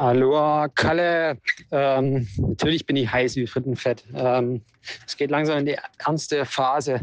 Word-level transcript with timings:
Hallo, 0.00 0.68
Kalle. 0.76 1.38
Ähm, 1.72 2.28
natürlich 2.36 2.86
bin 2.86 2.94
ich 2.94 3.10
heiß 3.10 3.34
wie 3.34 3.48
Frittenfett. 3.48 4.04
Ähm, 4.14 4.62
es 5.04 5.16
geht 5.16 5.28
langsam 5.28 5.58
in 5.58 5.66
die 5.66 5.76
ernste 5.98 6.44
Phase. 6.44 7.00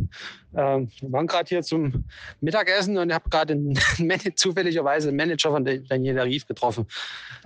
Ähm, 0.55 0.89
wir 1.01 1.11
waren 1.11 1.27
gerade 1.27 1.49
hier 1.49 1.61
zum 1.61 2.05
Mittagessen 2.39 2.97
und 2.97 3.09
ich 3.09 3.13
habe 3.13 3.29
gerade 3.29 3.59
zufälligerweise 4.35 5.09
einen 5.09 5.17
Manager 5.17 5.51
von 5.51 5.65
Daniela 5.65 6.23
Rief 6.23 6.47
getroffen. 6.47 6.87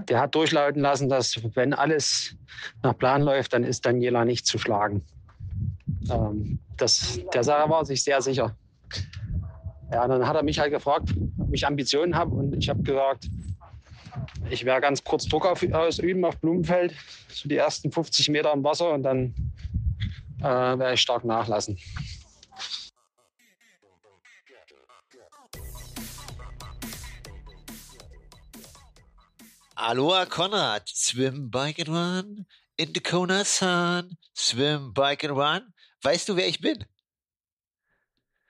Der 0.07 0.19
hat 0.19 0.35
durchlauten 0.35 0.83
lassen, 0.83 1.09
dass 1.09 1.41
wenn 1.55 1.73
alles 1.73 2.35
nach 2.83 2.95
Plan 2.95 3.23
läuft, 3.23 3.53
dann 3.53 3.63
ist 3.63 3.87
Daniela 3.87 4.25
nicht 4.25 4.45
zu 4.45 4.59
schlagen. 4.59 5.03
Ähm, 6.11 6.59
das, 6.77 7.21
der 7.33 7.43
Sache 7.43 7.67
war 7.71 7.85
sich 7.85 8.03
sehr 8.03 8.21
sicher. 8.21 8.55
Ja, 9.91 10.07
dann 10.07 10.27
hat 10.27 10.35
er 10.35 10.43
mich 10.43 10.59
halt 10.59 10.71
gefragt, 10.71 11.15
ob 11.39 11.51
ich 11.51 11.65
Ambitionen 11.65 12.15
habe 12.15 12.35
und 12.35 12.55
ich 12.55 12.69
habe 12.69 12.83
gesagt, 12.83 13.27
ich 14.49 14.65
werde 14.65 14.81
ganz 14.81 15.03
kurz 15.03 15.25
Druck 15.25 15.45
auf, 15.45 15.63
ausüben 15.71 16.25
auf 16.25 16.37
Blumenfeld, 16.37 16.93
so 17.29 17.47
die 17.49 17.57
ersten 17.57 17.91
50 17.91 18.29
Meter 18.29 18.53
im 18.53 18.63
Wasser 18.63 18.91
und 18.91 19.03
dann 19.03 19.33
äh, 20.39 20.43
werde 20.43 20.93
ich 20.93 21.01
stark 21.01 21.25
nachlassen. 21.25 21.77
Aloha 29.75 30.25
Konrad, 30.25 30.89
swim, 30.89 31.49
bike 31.49 31.79
and 31.79 31.89
run, 31.89 32.45
in 32.75 32.91
the 32.93 32.99
Kona 32.99 33.45
sun, 33.45 34.17
swim, 34.35 34.93
bike 34.93 35.23
and 35.23 35.37
run. 35.37 35.73
Weißt 36.01 36.27
du, 36.27 36.35
wer 36.35 36.47
ich 36.47 36.59
bin? 36.59 36.83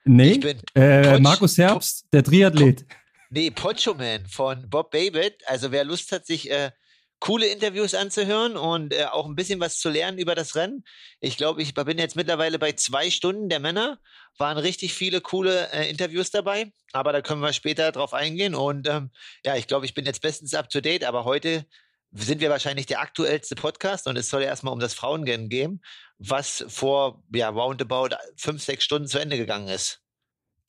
Nee, 0.04 0.32
ich 0.32 0.40
bin 0.40 0.58
äh, 0.74 1.20
Markus 1.20 1.56
Herbst, 1.56 2.06
der 2.12 2.24
Triathlet. 2.24 2.84
Nee, 3.32 3.52
Poncho 3.52 3.94
Man 3.94 4.26
von 4.26 4.68
Bob 4.68 4.90
Babbitt. 4.90 5.46
Also 5.46 5.70
wer 5.70 5.84
Lust 5.84 6.10
hat, 6.10 6.26
sich 6.26 6.50
äh, 6.50 6.72
coole 7.20 7.46
Interviews 7.46 7.94
anzuhören 7.94 8.56
und 8.56 8.92
äh, 8.92 9.04
auch 9.04 9.26
ein 9.26 9.36
bisschen 9.36 9.60
was 9.60 9.78
zu 9.78 9.88
lernen 9.88 10.18
über 10.18 10.34
das 10.34 10.56
Rennen. 10.56 10.84
Ich 11.20 11.36
glaube, 11.36 11.62
ich 11.62 11.72
bin 11.74 11.98
jetzt 11.98 12.16
mittlerweile 12.16 12.58
bei 12.58 12.72
zwei 12.72 13.08
Stunden 13.08 13.48
der 13.48 13.60
Männer. 13.60 14.00
Waren 14.38 14.58
richtig 14.58 14.94
viele 14.94 15.20
coole 15.20 15.70
äh, 15.72 15.88
Interviews 15.88 16.32
dabei, 16.32 16.72
aber 16.92 17.12
da 17.12 17.20
können 17.22 17.40
wir 17.40 17.52
später 17.52 17.92
drauf 17.92 18.14
eingehen. 18.14 18.56
Und 18.56 18.88
ähm, 18.88 19.12
ja, 19.44 19.54
ich 19.54 19.68
glaube, 19.68 19.86
ich 19.86 19.94
bin 19.94 20.06
jetzt 20.06 20.22
bestens 20.22 20.54
up 20.54 20.68
to 20.68 20.80
date, 20.80 21.04
aber 21.04 21.24
heute 21.24 21.66
sind 22.12 22.40
wir 22.40 22.50
wahrscheinlich 22.50 22.86
der 22.86 23.00
aktuellste 23.00 23.54
Podcast 23.54 24.08
und 24.08 24.16
es 24.16 24.28
soll 24.28 24.42
erstmal 24.42 24.72
um 24.72 24.80
das 24.80 24.94
Frauenrennen 24.94 25.48
gehen, 25.48 25.84
was 26.18 26.64
vor 26.66 27.22
ja, 27.32 27.48
roundabout 27.50 28.16
fünf, 28.36 28.62
sechs 28.64 28.82
Stunden 28.82 29.06
zu 29.06 29.20
Ende 29.20 29.36
gegangen 29.36 29.68
ist. 29.68 29.99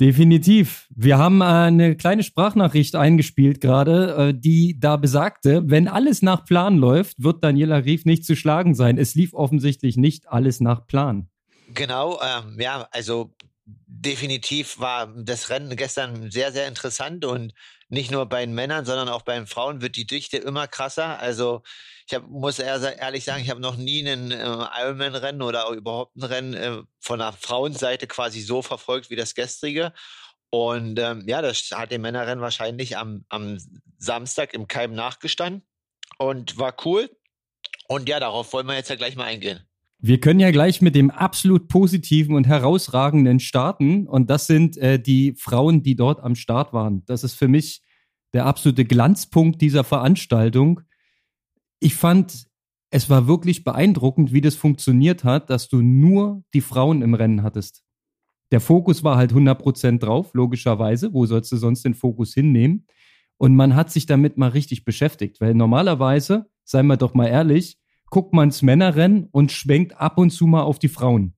Definitiv. 0.01 0.87
Wir 0.89 1.19
haben 1.19 1.43
eine 1.43 1.95
kleine 1.95 2.23
Sprachnachricht 2.23 2.95
eingespielt 2.95 3.61
gerade, 3.61 4.29
äh, 4.29 4.33
die 4.33 4.79
da 4.79 4.97
besagte, 4.97 5.61
wenn 5.65 5.87
alles 5.87 6.23
nach 6.23 6.43
Plan 6.43 6.75
läuft, 6.79 7.21
wird 7.21 7.43
Daniela 7.43 7.77
Rief 7.77 8.03
nicht 8.05 8.25
zu 8.25 8.35
schlagen 8.35 8.73
sein. 8.73 8.97
Es 8.97 9.13
lief 9.13 9.35
offensichtlich 9.35 9.97
nicht 9.97 10.27
alles 10.27 10.59
nach 10.59 10.87
Plan. 10.87 11.29
Genau, 11.75 12.19
ähm, 12.19 12.59
ja, 12.59 12.87
also 12.89 13.35
definitiv 13.65 14.79
war 14.79 15.05
das 15.05 15.51
Rennen 15.51 15.75
gestern 15.75 16.31
sehr, 16.31 16.51
sehr 16.51 16.67
interessant 16.67 17.23
und 17.23 17.53
nicht 17.91 18.09
nur 18.09 18.25
bei 18.25 18.45
den 18.45 18.55
Männern, 18.55 18.85
sondern 18.85 19.09
auch 19.09 19.21
bei 19.21 19.35
den 19.35 19.47
Frauen 19.47 19.81
wird 19.81 19.97
die 19.97 20.07
Dichte 20.07 20.37
immer 20.37 20.65
krasser. 20.65 21.19
Also 21.19 21.61
ich 22.07 22.13
hab, 22.13 22.25
muss 22.27 22.57
ehrlich 22.57 23.25
sagen, 23.25 23.43
ich 23.43 23.49
habe 23.49 23.59
noch 23.59 23.75
nie 23.75 24.07
ein 24.07 24.31
äh, 24.31 24.35
Ironman-Rennen 24.37 25.41
oder 25.41 25.67
überhaupt 25.69 26.15
ein 26.15 26.23
Rennen 26.23 26.53
äh, 26.53 26.81
von 27.01 27.19
der 27.19 27.33
Frauenseite 27.33 28.07
quasi 28.07 28.39
so 28.41 28.61
verfolgt 28.61 29.09
wie 29.09 29.17
das 29.17 29.35
gestrige. 29.35 29.91
Und 30.49 30.99
ähm, 30.99 31.25
ja, 31.27 31.41
das 31.41 31.69
hat 31.71 31.91
dem 31.91 32.01
Männerrennen 32.01 32.41
wahrscheinlich 32.41 32.97
am, 32.97 33.25
am 33.27 33.57
Samstag 33.97 34.53
im 34.53 34.67
Keim 34.69 34.93
nachgestanden 34.93 35.67
und 36.17 36.57
war 36.57 36.73
cool. 36.85 37.09
Und 37.89 38.07
ja, 38.07 38.21
darauf 38.21 38.53
wollen 38.53 38.67
wir 38.67 38.75
jetzt 38.75 38.89
ja 38.89 38.95
gleich 38.95 39.17
mal 39.17 39.25
eingehen. 39.25 39.67
Wir 40.03 40.19
können 40.19 40.39
ja 40.39 40.49
gleich 40.49 40.81
mit 40.81 40.95
dem 40.95 41.11
absolut 41.11 41.67
positiven 41.67 42.35
und 42.35 42.47
herausragenden 42.47 43.39
starten. 43.39 44.07
Und 44.07 44.31
das 44.31 44.47
sind 44.47 44.75
äh, 44.77 44.99
die 44.99 45.33
Frauen, 45.37 45.83
die 45.83 45.95
dort 45.95 46.21
am 46.21 46.33
Start 46.33 46.73
waren. 46.73 47.03
Das 47.05 47.23
ist 47.23 47.35
für 47.35 47.47
mich 47.47 47.83
der 48.33 48.47
absolute 48.47 48.83
Glanzpunkt 48.83 49.61
dieser 49.61 49.83
Veranstaltung. 49.83 50.81
Ich 51.79 51.93
fand, 51.93 52.47
es 52.89 53.11
war 53.11 53.27
wirklich 53.27 53.63
beeindruckend, 53.63 54.33
wie 54.33 54.41
das 54.41 54.55
funktioniert 54.55 55.23
hat, 55.23 55.51
dass 55.51 55.69
du 55.69 55.81
nur 55.81 56.43
die 56.55 56.61
Frauen 56.61 57.03
im 57.03 57.13
Rennen 57.13 57.43
hattest. 57.43 57.83
Der 58.49 58.59
Fokus 58.59 59.03
war 59.03 59.17
halt 59.17 59.33
100% 59.33 59.99
drauf, 59.99 60.33
logischerweise. 60.33 61.13
Wo 61.13 61.27
sollst 61.27 61.51
du 61.51 61.57
sonst 61.57 61.85
den 61.85 61.93
Fokus 61.93 62.33
hinnehmen? 62.33 62.87
Und 63.37 63.55
man 63.55 63.75
hat 63.75 63.91
sich 63.91 64.07
damit 64.07 64.37
mal 64.37 64.49
richtig 64.49 64.83
beschäftigt, 64.83 65.41
weil 65.41 65.53
normalerweise, 65.53 66.49
seien 66.63 66.87
wir 66.87 66.97
doch 66.97 67.13
mal 67.13 67.27
ehrlich, 67.27 67.77
guckt 68.11 68.33
man 68.33 68.49
ins 68.49 68.61
Männerrennen 68.61 69.27
und 69.31 69.51
schwenkt 69.51 69.99
ab 69.99 70.19
und 70.19 70.29
zu 70.29 70.45
mal 70.45 70.61
auf 70.61 70.77
die 70.77 70.89
Frauen. 70.89 71.33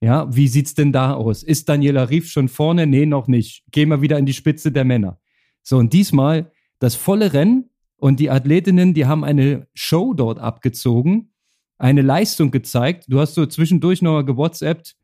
Ja, 0.00 0.34
wie 0.34 0.48
sieht's 0.48 0.74
denn 0.74 0.90
da 0.90 1.14
aus? 1.14 1.44
Ist 1.44 1.68
Daniela 1.68 2.10
Rief 2.10 2.28
schon 2.28 2.48
vorne? 2.48 2.88
Nee, 2.88 3.06
noch 3.06 3.28
nicht. 3.28 3.62
Gehen 3.70 3.88
wir 3.88 4.02
wieder 4.02 4.18
in 4.18 4.26
die 4.26 4.32
Spitze 4.32 4.72
der 4.72 4.84
Männer. 4.84 5.20
So, 5.62 5.76
und 5.76 5.92
diesmal 5.92 6.50
das 6.80 6.96
volle 6.96 7.32
Rennen 7.32 7.70
und 7.98 8.18
die 8.18 8.30
Athletinnen, 8.30 8.94
die 8.94 9.06
haben 9.06 9.22
eine 9.22 9.68
Show 9.74 10.12
dort 10.12 10.40
abgezogen, 10.40 11.30
eine 11.78 12.02
Leistung 12.02 12.50
gezeigt. 12.50 13.04
Du 13.06 13.20
hast 13.20 13.34
so 13.34 13.46
zwischendurch 13.46 14.02
noch 14.02 14.14
mal 14.14 14.24
gewhatsappt, 14.24 14.96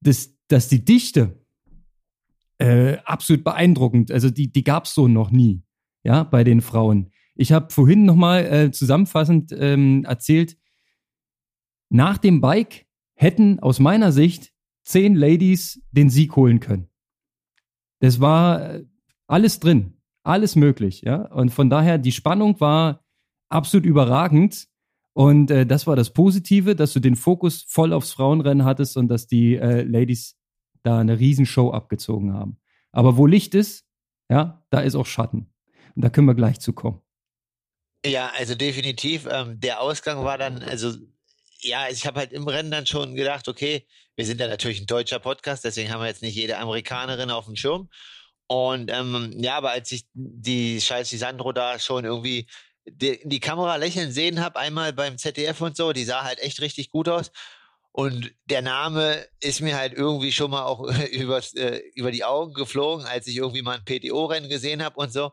dass, 0.00 0.36
dass 0.48 0.68
die 0.68 0.84
Dichte 0.84 1.38
äh, 2.58 2.96
absolut 3.04 3.44
beeindruckend, 3.44 4.10
also 4.10 4.28
die, 4.28 4.50
die 4.50 4.64
gab's 4.64 4.92
so 4.94 5.06
noch 5.06 5.30
nie, 5.30 5.62
ja, 6.02 6.24
bei 6.24 6.42
den 6.42 6.62
Frauen. 6.62 7.11
Ich 7.34 7.52
habe 7.52 7.72
vorhin 7.72 8.04
nochmal 8.04 8.44
äh, 8.44 8.70
zusammenfassend 8.70 9.52
ähm, 9.52 10.04
erzählt, 10.04 10.56
nach 11.88 12.18
dem 12.18 12.40
Bike 12.40 12.86
hätten 13.14 13.60
aus 13.60 13.78
meiner 13.78 14.12
Sicht 14.12 14.52
zehn 14.84 15.14
Ladies 15.14 15.82
den 15.90 16.10
Sieg 16.10 16.36
holen 16.36 16.60
können. 16.60 16.88
Das 18.00 18.20
war 18.20 18.74
äh, 18.74 18.84
alles 19.26 19.60
drin, 19.60 19.98
alles 20.24 20.56
möglich, 20.56 21.02
ja. 21.02 21.22
Und 21.32 21.50
von 21.50 21.70
daher, 21.70 21.98
die 21.98 22.12
Spannung 22.12 22.60
war 22.60 23.04
absolut 23.48 23.86
überragend. 23.86 24.66
Und 25.14 25.50
äh, 25.50 25.66
das 25.66 25.86
war 25.86 25.94
das 25.94 26.12
Positive, 26.12 26.74
dass 26.74 26.92
du 26.94 27.00
den 27.00 27.16
Fokus 27.16 27.64
voll 27.68 27.92
aufs 27.92 28.12
Frauenrennen 28.12 28.64
hattest 28.64 28.96
und 28.96 29.08
dass 29.08 29.26
die 29.26 29.56
äh, 29.56 29.82
Ladies 29.82 30.38
da 30.82 30.98
eine 30.98 31.18
Riesenshow 31.18 31.70
abgezogen 31.70 32.32
haben. 32.32 32.58
Aber 32.90 33.16
wo 33.16 33.26
Licht 33.26 33.54
ist, 33.54 33.86
ja, 34.30 34.64
da 34.70 34.80
ist 34.80 34.94
auch 34.94 35.06
Schatten. 35.06 35.52
Und 35.94 36.02
da 36.02 36.10
können 36.10 36.26
wir 36.26 36.34
gleich 36.34 36.60
zu 36.60 36.72
kommen. 36.72 37.00
Ja, 38.04 38.32
also 38.36 38.54
definitiv. 38.54 39.26
Ähm, 39.30 39.60
der 39.60 39.80
Ausgang 39.80 40.24
war 40.24 40.38
dann, 40.38 40.62
also 40.62 40.92
ja, 41.60 41.88
ich 41.88 42.06
habe 42.06 42.18
halt 42.20 42.32
im 42.32 42.48
Rennen 42.48 42.70
dann 42.70 42.86
schon 42.86 43.14
gedacht, 43.14 43.48
okay, 43.48 43.86
wir 44.16 44.26
sind 44.26 44.40
ja 44.40 44.48
natürlich 44.48 44.80
ein 44.80 44.86
deutscher 44.86 45.20
Podcast, 45.20 45.64
deswegen 45.64 45.90
haben 45.92 46.00
wir 46.00 46.08
jetzt 46.08 46.22
nicht 46.22 46.34
jede 46.34 46.58
Amerikanerin 46.58 47.30
auf 47.30 47.46
dem 47.46 47.56
Schirm. 47.56 47.88
Und 48.48 48.90
ähm, 48.90 49.32
ja, 49.38 49.56
aber 49.56 49.70
als 49.70 49.92
ich 49.92 50.04
die 50.14 50.80
Scheiß 50.80 51.08
die 51.10 51.16
Sandro 51.16 51.52
da 51.52 51.78
schon 51.78 52.04
irgendwie 52.04 52.46
die, 52.84 53.20
die 53.24 53.40
Kamera 53.40 53.76
lächeln 53.76 54.12
sehen 54.12 54.40
habe, 54.40 54.58
einmal 54.58 54.92
beim 54.92 55.16
ZDF 55.16 55.60
und 55.60 55.76
so, 55.76 55.92
die 55.92 56.04
sah 56.04 56.24
halt 56.24 56.40
echt 56.40 56.60
richtig 56.60 56.90
gut 56.90 57.08
aus. 57.08 57.30
Und 57.92 58.32
der 58.46 58.62
Name 58.62 59.26
ist 59.40 59.60
mir 59.60 59.76
halt 59.76 59.92
irgendwie 59.92 60.32
schon 60.32 60.50
mal 60.50 60.64
auch 60.64 60.80
über, 61.12 61.40
äh, 61.54 61.78
über 61.94 62.10
die 62.10 62.24
Augen 62.24 62.54
geflogen, 62.54 63.06
als 63.06 63.26
ich 63.26 63.36
irgendwie 63.36 63.62
mal 63.62 63.78
ein 63.78 63.84
PTO-Rennen 63.84 64.50
gesehen 64.50 64.82
habe 64.82 64.96
und 64.96 65.12
so. 65.12 65.30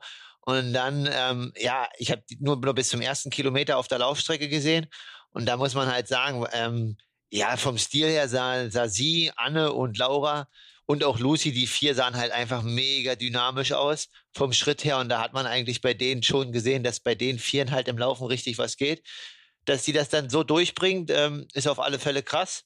Und 0.49 0.73
dann, 0.73 1.07
ähm, 1.11 1.53
ja, 1.57 1.87
ich 1.97 2.11
habe 2.11 2.23
nur, 2.39 2.59
bis 2.73 2.89
zum 2.89 3.01
ersten 3.01 3.29
Kilometer 3.29 3.77
auf 3.77 3.87
der 3.87 3.99
Laufstrecke 3.99 4.49
gesehen. 4.49 4.87
Und 5.31 5.45
da 5.45 5.57
muss 5.57 5.75
man 5.75 5.91
halt 5.91 6.07
sagen, 6.07 6.45
ähm, 6.53 6.97
ja, 7.31 7.55
vom 7.57 7.77
Stil 7.77 8.07
her 8.07 8.27
sah, 8.27 8.69
sah 8.69 8.87
sie, 8.87 9.31
Anne 9.35 9.73
und 9.73 9.97
Laura 9.97 10.47
und 10.89 11.03
auch 11.03 11.19
Lucy, 11.19 11.51
die 11.51 11.67
vier 11.67 11.93
sahen 11.93 12.15
halt 12.15 12.31
einfach 12.31 12.63
mega 12.63 13.13
dynamisch 13.13 13.73
aus 13.73 14.09
vom 14.33 14.53
Schritt 14.53 14.83
her. 14.83 14.97
Und 14.97 15.09
da 15.09 15.21
hat 15.21 15.33
man 15.33 15.45
eigentlich 15.45 15.81
bei 15.81 15.93
denen 15.93 16.23
schon 16.23 16.51
gesehen, 16.51 16.83
dass 16.83 16.99
bei 16.99 17.13
den 17.13 17.37
Vieren 17.37 17.69
halt 17.69 17.87
im 17.87 17.99
Laufen 17.99 18.25
richtig 18.25 18.57
was 18.57 18.75
geht. 18.75 19.07
Dass 19.65 19.85
sie 19.85 19.93
das 19.93 20.09
dann 20.09 20.31
so 20.31 20.43
durchbringt, 20.43 21.11
ähm, 21.11 21.47
ist 21.53 21.67
auf 21.67 21.79
alle 21.79 21.99
Fälle 21.99 22.23
krass. 22.23 22.63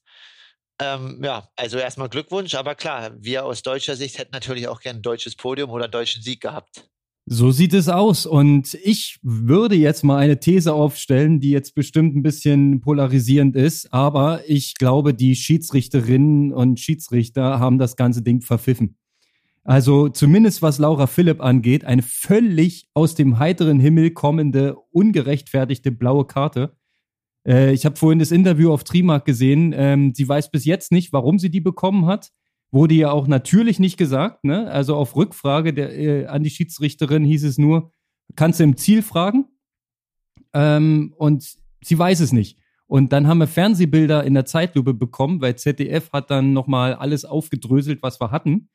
Ähm, 0.80 1.20
ja, 1.22 1.50
also 1.56 1.76
erstmal 1.76 2.08
Glückwunsch, 2.08 2.54
aber 2.54 2.74
klar, 2.74 3.12
wir 3.18 3.44
aus 3.44 3.62
deutscher 3.62 3.94
Sicht 3.94 4.16
hätten 4.16 4.32
natürlich 4.32 4.68
auch 4.68 4.80
gern 4.80 4.96
ein 4.96 5.02
deutsches 5.02 5.36
Podium 5.36 5.70
oder 5.70 5.84
einen 5.84 5.92
deutschen 5.92 6.22
Sieg 6.22 6.40
gehabt. 6.40 6.88
So 7.26 7.50
sieht 7.52 7.72
es 7.72 7.88
aus. 7.88 8.26
Und 8.26 8.74
ich 8.82 9.18
würde 9.22 9.76
jetzt 9.76 10.04
mal 10.04 10.18
eine 10.18 10.40
These 10.40 10.74
aufstellen, 10.74 11.40
die 11.40 11.50
jetzt 11.50 11.74
bestimmt 11.74 12.14
ein 12.14 12.22
bisschen 12.22 12.80
polarisierend 12.80 13.56
ist. 13.56 13.92
Aber 13.92 14.42
ich 14.46 14.74
glaube, 14.74 15.14
die 15.14 15.34
Schiedsrichterinnen 15.34 16.52
und 16.52 16.80
Schiedsrichter 16.80 17.58
haben 17.58 17.78
das 17.78 17.96
ganze 17.96 18.20
Ding 18.20 18.42
verpfiffen. 18.42 18.96
Also 19.64 20.10
zumindest 20.10 20.60
was 20.60 20.78
Laura 20.78 21.06
Philipp 21.06 21.40
angeht, 21.40 21.86
eine 21.86 22.02
völlig 22.02 22.86
aus 22.92 23.14
dem 23.14 23.38
heiteren 23.38 23.80
Himmel 23.80 24.10
kommende, 24.10 24.76
ungerechtfertigte 24.90 25.90
blaue 25.90 26.26
Karte. 26.26 26.76
Äh, 27.48 27.72
ich 27.72 27.86
habe 27.86 27.96
vorhin 27.96 28.18
das 28.18 28.30
Interview 28.30 28.70
auf 28.70 28.84
Trimark 28.84 29.24
gesehen. 29.24 29.74
Ähm, 29.74 30.12
sie 30.14 30.28
weiß 30.28 30.50
bis 30.50 30.66
jetzt 30.66 30.92
nicht, 30.92 31.14
warum 31.14 31.38
sie 31.38 31.50
die 31.50 31.62
bekommen 31.62 32.04
hat. 32.04 32.30
Wurde 32.74 32.94
ja 32.94 33.12
auch 33.12 33.28
natürlich 33.28 33.78
nicht 33.78 33.96
gesagt, 33.96 34.42
ne? 34.42 34.68
Also 34.68 34.96
auf 34.96 35.14
Rückfrage 35.14 35.72
der, 35.72 35.96
äh, 35.96 36.26
an 36.26 36.42
die 36.42 36.50
Schiedsrichterin 36.50 37.24
hieß 37.24 37.44
es 37.44 37.56
nur, 37.56 37.92
kannst 38.34 38.58
du 38.58 38.64
im 38.64 38.76
Ziel 38.76 39.02
fragen. 39.02 39.46
ähm, 40.54 41.14
und 41.16 41.54
sie 41.84 41.96
weiß 41.96 42.18
es 42.18 42.32
nicht. 42.32 42.58
Und 42.86 43.12
dann 43.12 43.28
haben 43.28 43.38
wir 43.38 43.46
Fernsehbilder 43.46 44.24
in 44.24 44.34
der 44.34 44.44
Zeitlupe 44.44 44.92
bekommen, 44.92 45.40
weil 45.40 45.54
ZDF 45.56 46.10
hat 46.12 46.30
dann 46.32 46.52
nochmal 46.52 46.94
alles 46.94 47.24
aufgedröselt, 47.24 48.02
was 48.02 48.20
wir 48.20 48.32
hatten. 48.32 48.70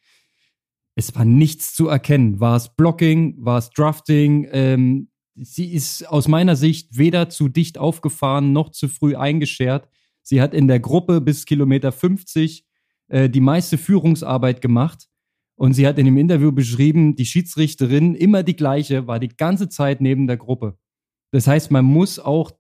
Es 0.96 1.14
war 1.16 1.26
nichts 1.26 1.74
zu 1.74 1.90
erkennen. 1.90 2.40
War 2.40 2.56
es 2.56 2.76
Blocking, 2.76 3.36
war 3.40 3.58
es 3.58 3.70
Drafting? 3.72 4.48
Ähm, 4.52 5.10
sie 5.36 5.74
ist 5.74 6.08
aus 6.08 6.30
meiner 6.30 6.56
Sicht 6.56 6.98
weder 6.98 7.28
zu 7.28 7.50
dicht 7.50 7.78
aufgefahren 7.78 8.54
noch 8.54 8.70
zu 8.72 8.88
früh 8.88 9.18
eingeschert. 9.18 9.90
Sie 10.22 10.42
hat 10.42 10.54
in 10.54 10.70
der 10.70 10.80
Gruppe 10.80 11.20
bis 11.20 11.46
Kilometer 11.46 11.92
50 11.92 12.69
äh, 13.10 13.30
die 13.30 13.42
meiste 13.42 13.78
Führungsarbeit 13.78 14.62
gemacht. 14.62 15.08
Und 15.56 15.74
sie 15.74 15.86
hat 15.86 16.00
in 16.00 16.06
dem 16.06 16.18
Interview 16.18 16.52
beschrieben, 16.52 17.16
die 17.16 17.26
Schiedsrichterin, 17.26 18.16
immer 18.16 18.44
die 18.44 18.56
gleiche, 18.56 19.08
war 19.08 19.20
die 19.20 19.28
ganze 19.28 19.68
Zeit 19.68 20.00
neben 20.00 20.26
der 20.26 20.38
Gruppe. 20.38 20.78
Das 21.32 21.48
heißt, 21.48 21.70
man 21.70 21.86
muss 21.86 22.18
auch 22.18 22.52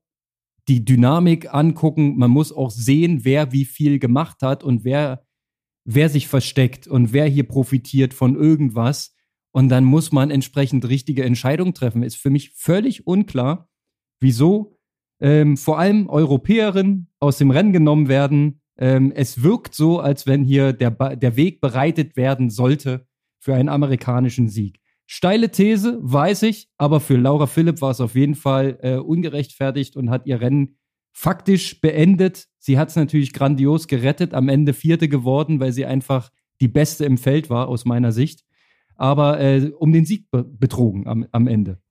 die 0.67 0.83
Dynamik 0.83 1.53
angucken, 1.53 2.17
man 2.17 2.29
muss 2.29 2.51
auch 2.51 2.71
sehen, 2.71 3.23
wer 3.23 3.51
wie 3.51 3.65
viel 3.65 3.99
gemacht 3.99 4.41
hat 4.41 4.63
und 4.63 4.83
wer, 4.83 5.25
wer 5.85 6.09
sich 6.09 6.27
versteckt 6.27 6.87
und 6.87 7.13
wer 7.13 7.25
hier 7.25 7.47
profitiert 7.47 8.13
von 8.13 8.35
irgendwas. 8.35 9.15
Und 9.51 9.69
dann 9.69 9.83
muss 9.85 10.11
man 10.11 10.29
entsprechend 10.29 10.87
richtige 10.87 11.23
Entscheidungen 11.23 11.73
treffen. 11.73 12.03
Ist 12.03 12.17
für 12.17 12.29
mich 12.29 12.51
völlig 12.51 13.07
unklar, 13.07 13.69
wieso 14.19 14.77
ähm, 15.19 15.57
vor 15.57 15.79
allem 15.79 16.07
Europäerinnen 16.07 17.09
aus 17.19 17.37
dem 17.37 17.49
Rennen 17.49 17.73
genommen 17.73 18.07
werden, 18.07 18.61
ähm, 18.79 19.11
es 19.13 19.43
wirkt 19.43 19.75
so, 19.75 19.99
als 19.99 20.25
wenn 20.25 20.43
hier 20.43 20.73
der, 20.73 20.91
der 20.91 21.35
Weg 21.35 21.59
bereitet 21.59 22.15
werden 22.15 22.49
sollte 22.49 23.05
für 23.39 23.53
einen 23.53 23.69
amerikanischen 23.69 24.49
Sieg. 24.49 24.79
Steile 25.05 25.51
These, 25.51 25.97
weiß 26.01 26.43
ich, 26.43 26.69
aber 26.77 26.99
für 26.99 27.17
Laura 27.17 27.47
Philipp 27.47 27.81
war 27.81 27.91
es 27.91 27.99
auf 27.99 28.15
jeden 28.15 28.35
Fall 28.35 28.77
äh, 28.81 28.95
ungerechtfertigt 28.95 29.95
und 29.95 30.09
hat 30.09 30.25
ihr 30.25 30.39
Rennen 30.39 30.77
faktisch 31.11 31.81
beendet. 31.81 32.45
Sie 32.59 32.77
hat 32.77 32.89
es 32.89 32.95
natürlich 32.95 33.33
grandios 33.33 33.87
gerettet, 33.87 34.33
am 34.33 34.47
Ende 34.47 34.73
Vierte 34.73 35.09
geworden, 35.09 35.59
weil 35.59 35.73
sie 35.73 35.85
einfach 35.85 36.29
die 36.61 36.67
Beste 36.67 37.05
im 37.05 37.17
Feld 37.17 37.49
war, 37.49 37.67
aus 37.67 37.85
meiner 37.85 38.11
Sicht. 38.11 38.45
Aber 38.95 39.39
äh, 39.39 39.71
um 39.77 39.91
den 39.91 40.05
Sieg 40.05 40.29
be 40.31 40.43
betrogen 40.43 41.07
am, 41.07 41.25
am 41.31 41.47
Ende. 41.47 41.81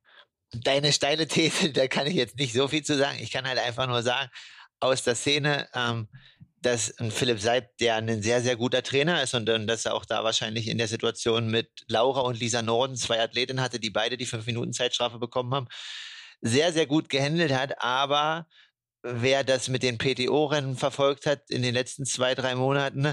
Deine 0.53 0.93
steile 0.93 1.27
These, 1.27 1.71
da 1.73 1.87
kann 1.89 2.07
ich 2.07 2.15
jetzt 2.15 2.39
nicht 2.39 2.55
so 2.55 2.69
viel 2.69 2.83
zu 2.83 2.97
sagen. 2.97 3.19
Ich 3.21 3.33
kann 3.33 3.47
halt 3.47 3.59
einfach 3.59 3.89
nur 3.89 4.03
sagen, 4.03 4.31
aus 4.81 5.03
der 5.03 5.15
Szene, 5.15 5.67
ähm, 5.75 6.09
dass 6.61 6.95
Philipp 7.11 7.41
Seib, 7.41 7.77
der 7.79 7.97
ein 7.97 8.23
sehr, 8.23 8.41
sehr 8.41 8.57
guter 8.57 8.83
Trainer 8.83 9.23
ist 9.23 9.35
und, 9.35 9.49
und 9.49 9.67
dass 9.67 9.85
er 9.85 9.95
auch 9.95 10.05
da 10.05 10.25
wahrscheinlich 10.25 10.69
in 10.69 10.79
der 10.79 10.89
Situation 10.89 11.51
mit 11.51 11.69
Laura 11.87 12.21
und 12.23 12.39
Lisa 12.39 12.63
Norden 12.63 12.97
zwei 12.97 13.21
Athletinnen 13.23 13.63
hatte, 13.63 13.79
die 13.79 13.91
beide 13.91 14.17
die 14.17 14.27
fünf 14.27 14.47
Minuten 14.47 14.73
Zeitstrafe 14.73 15.19
bekommen 15.19 15.55
haben, 15.55 15.69
sehr, 16.41 16.73
sehr 16.73 16.87
gut 16.87 17.09
gehandelt 17.09 17.53
hat. 17.53 17.81
Aber 17.81 18.47
wer 19.03 19.45
das 19.45 19.69
mit 19.69 19.83
den 19.83 19.99
PTO-Rennen 19.99 20.77
verfolgt 20.77 21.27
hat 21.27 21.49
in 21.49 21.63
den 21.63 21.75
letzten 21.75 22.05
zwei, 22.07 22.35
drei 22.35 22.55
Monaten, 22.57 23.13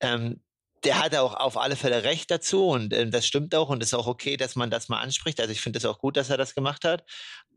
ähm, 0.00 0.42
der 0.84 1.02
hatte 1.02 1.20
auch 1.20 1.34
auf 1.34 1.58
alle 1.58 1.76
Fälle 1.76 2.04
recht 2.04 2.30
dazu 2.30 2.68
und 2.68 2.94
äh, 2.94 3.08
das 3.10 3.26
stimmt 3.26 3.54
auch 3.54 3.68
und 3.68 3.82
ist 3.82 3.92
auch 3.92 4.06
okay, 4.06 4.38
dass 4.38 4.56
man 4.56 4.70
das 4.70 4.88
mal 4.88 5.00
anspricht. 5.00 5.38
Also 5.38 5.52
ich 5.52 5.60
finde 5.60 5.78
es 5.78 5.84
auch 5.84 5.98
gut, 5.98 6.16
dass 6.16 6.30
er 6.30 6.38
das 6.38 6.54
gemacht 6.54 6.84
hat. 6.84 7.04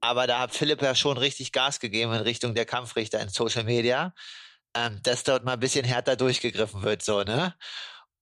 Aber 0.01 0.27
da 0.27 0.39
hat 0.39 0.53
Philipp 0.53 0.81
ja 0.81 0.93
schon 0.95 1.17
richtig 1.17 1.53
Gas 1.53 1.79
gegeben 1.79 2.11
in 2.11 2.19
Richtung 2.19 2.53
der 2.53 2.65
Kampfrichter 2.65 3.21
in 3.21 3.29
Social 3.29 3.63
Media 3.63 4.13
ähm, 4.75 4.99
dass 5.03 5.23
dort 5.23 5.45
mal 5.45 5.53
ein 5.53 5.59
bisschen 5.59 5.85
härter 5.85 6.15
durchgegriffen 6.15 6.83
wird, 6.83 7.03
so, 7.03 7.23
ne? 7.23 7.53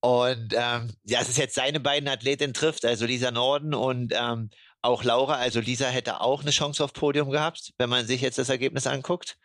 Und 0.02 0.54
ähm, 0.54 0.90
ja, 1.06 1.22
es 1.22 1.30
ist 1.30 1.38
jetzt 1.38 1.56
seine 1.56 1.80
beiden 1.80 2.10
Athletinnen 2.10 2.56
trifft, 2.56 2.86
also 2.86 3.06
Lisa 3.06 3.30
Norden 3.30 3.76
und 3.76 4.14
ähm, 4.18 4.50
auch 4.82 5.04
Laura. 5.04 5.36
Also 5.36 5.60
Lisa 5.60 5.86
hätte 5.86 6.22
auch 6.22 6.42
eine 6.42 6.50
Chance 6.50 6.84
auf 6.84 6.94
Podium 6.94 7.30
gehabt, 7.30 7.74
wenn 7.78 7.90
man 7.90 8.08
sich 8.08 8.22
jetzt 8.22 8.40
das 8.40 8.50
Ergebnis 8.50 8.88
anguckt. 8.88 9.38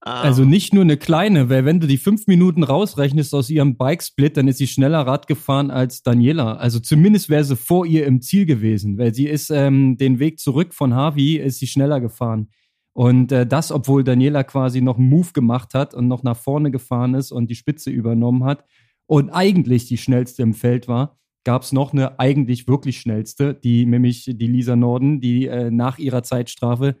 also 0.00 0.42
ähm, 0.42 0.50
nicht 0.50 0.72
nur 0.72 0.84
eine 0.84 0.98
kleine, 0.98 1.50
weil 1.50 1.64
wenn 1.64 1.80
du 1.80 1.88
die 1.88 1.98
fünf 1.98 2.28
Minuten 2.28 2.62
rausrechnest 2.62 3.34
aus 3.34 3.50
ihrem 3.50 3.76
Bikesplit, 3.76 4.36
dann 4.36 4.46
ist 4.46 4.58
sie 4.58 4.68
schneller 4.68 5.04
Rad 5.04 5.26
gefahren 5.26 5.72
als 5.72 6.04
Daniela. 6.04 6.56
Also 6.56 6.78
zumindest 6.78 7.28
wäre 7.28 7.42
sie 7.42 7.56
vor 7.56 7.84
ihr 7.84 8.06
im 8.06 8.20
Ziel 8.20 8.46
gewesen, 8.46 8.98
weil 8.98 9.12
sie 9.12 9.26
ist 9.26 9.50
ähm, 9.50 9.96
den 9.96 10.20
Weg 10.20 10.38
zurück 10.38 10.74
von 10.74 10.94
Harvey, 10.94 11.38
ist 11.38 11.58
sie 11.58 11.66
schneller 11.66 12.00
gefahren. 12.00 12.50
Und 12.98 13.30
äh, 13.30 13.46
das, 13.46 13.70
obwohl 13.70 14.02
Daniela 14.02 14.42
quasi 14.42 14.80
noch 14.80 14.98
einen 14.98 15.08
Move 15.08 15.32
gemacht 15.32 15.72
hat 15.72 15.94
und 15.94 16.08
noch 16.08 16.24
nach 16.24 16.36
vorne 16.36 16.72
gefahren 16.72 17.14
ist 17.14 17.30
und 17.30 17.48
die 17.48 17.54
Spitze 17.54 17.90
übernommen 17.90 18.42
hat 18.42 18.64
und 19.06 19.30
eigentlich 19.30 19.86
die 19.86 19.98
schnellste 19.98 20.42
im 20.42 20.52
Feld 20.52 20.88
war, 20.88 21.16
gab 21.44 21.62
es 21.62 21.70
noch 21.70 21.92
eine 21.92 22.18
eigentlich 22.18 22.66
wirklich 22.66 22.98
schnellste, 22.98 23.54
die 23.54 23.86
nämlich 23.86 24.24
die 24.24 24.46
Lisa 24.48 24.74
Norden, 24.74 25.20
die 25.20 25.46
äh, 25.46 25.70
nach 25.70 25.98
ihrer 25.98 26.24
Zeitstrafe 26.24 26.96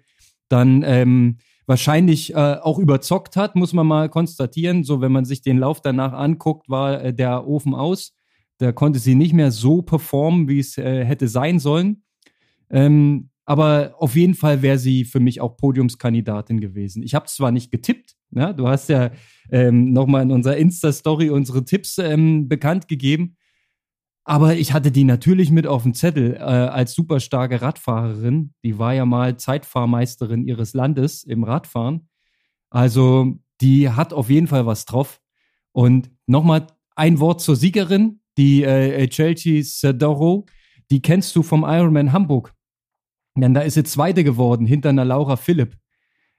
dann 0.48 0.84
ähm, 0.86 1.38
wahrscheinlich 1.66 2.32
äh, 2.32 2.58
auch 2.62 2.78
überzockt 2.78 3.34
hat, 3.34 3.56
muss 3.56 3.72
man 3.72 3.88
mal 3.88 4.08
konstatieren. 4.08 4.84
So, 4.84 5.00
wenn 5.00 5.10
man 5.10 5.24
sich 5.24 5.42
den 5.42 5.58
Lauf 5.58 5.80
danach 5.80 6.12
anguckt, 6.12 6.68
war 6.68 7.02
äh, 7.02 7.12
der 7.12 7.44
Ofen 7.44 7.74
aus. 7.74 8.14
Da 8.58 8.70
konnte 8.70 9.00
sie 9.00 9.16
nicht 9.16 9.32
mehr 9.32 9.50
so 9.50 9.82
performen, 9.82 10.46
wie 10.46 10.60
es 10.60 10.78
äh, 10.78 11.04
hätte 11.04 11.26
sein 11.26 11.58
sollen. 11.58 12.04
Ähm, 12.70 13.30
aber 13.48 13.94
auf 13.96 14.14
jeden 14.14 14.34
Fall 14.34 14.60
wäre 14.60 14.76
sie 14.76 15.06
für 15.06 15.20
mich 15.20 15.40
auch 15.40 15.56
Podiumskandidatin 15.56 16.60
gewesen. 16.60 17.02
Ich 17.02 17.14
habe 17.14 17.24
zwar 17.28 17.50
nicht 17.50 17.70
getippt, 17.70 18.14
ne? 18.28 18.54
du 18.54 18.68
hast 18.68 18.90
ja 18.90 19.10
ähm, 19.50 19.94
nochmal 19.94 20.22
in 20.22 20.32
unserer 20.32 20.58
Insta-Story 20.58 21.30
unsere 21.30 21.64
Tipps 21.64 21.96
ähm, 21.96 22.46
bekannt 22.46 22.88
gegeben, 22.88 23.38
aber 24.24 24.56
ich 24.56 24.74
hatte 24.74 24.92
die 24.92 25.04
natürlich 25.04 25.50
mit 25.50 25.66
auf 25.66 25.84
dem 25.84 25.94
Zettel 25.94 26.34
äh, 26.34 26.40
als 26.40 26.92
super 26.92 27.20
starke 27.20 27.62
Radfahrerin. 27.62 28.52
Die 28.62 28.78
war 28.78 28.92
ja 28.92 29.06
mal 29.06 29.38
Zeitfahrmeisterin 29.38 30.46
ihres 30.46 30.74
Landes 30.74 31.24
im 31.24 31.42
Radfahren. 31.42 32.10
Also 32.68 33.38
die 33.62 33.88
hat 33.88 34.12
auf 34.12 34.28
jeden 34.28 34.46
Fall 34.46 34.66
was 34.66 34.84
drauf. 34.84 35.22
Und 35.72 36.10
nochmal 36.26 36.66
ein 36.96 37.18
Wort 37.18 37.40
zur 37.40 37.56
Siegerin, 37.56 38.20
die 38.36 38.62
äh, 38.62 39.08
Chelsea 39.08 39.62
Sadoro. 39.64 40.44
Die 40.90 41.00
kennst 41.00 41.34
du 41.34 41.42
vom 41.42 41.64
Ironman 41.66 42.12
Hamburg. 42.12 42.52
Denn 43.40 43.54
da 43.54 43.60
ist 43.60 43.74
sie 43.74 43.84
Zweite 43.84 44.24
geworden 44.24 44.66
hinter 44.66 44.90
einer 44.90 45.04
Laura 45.04 45.36
Philipp. 45.36 45.76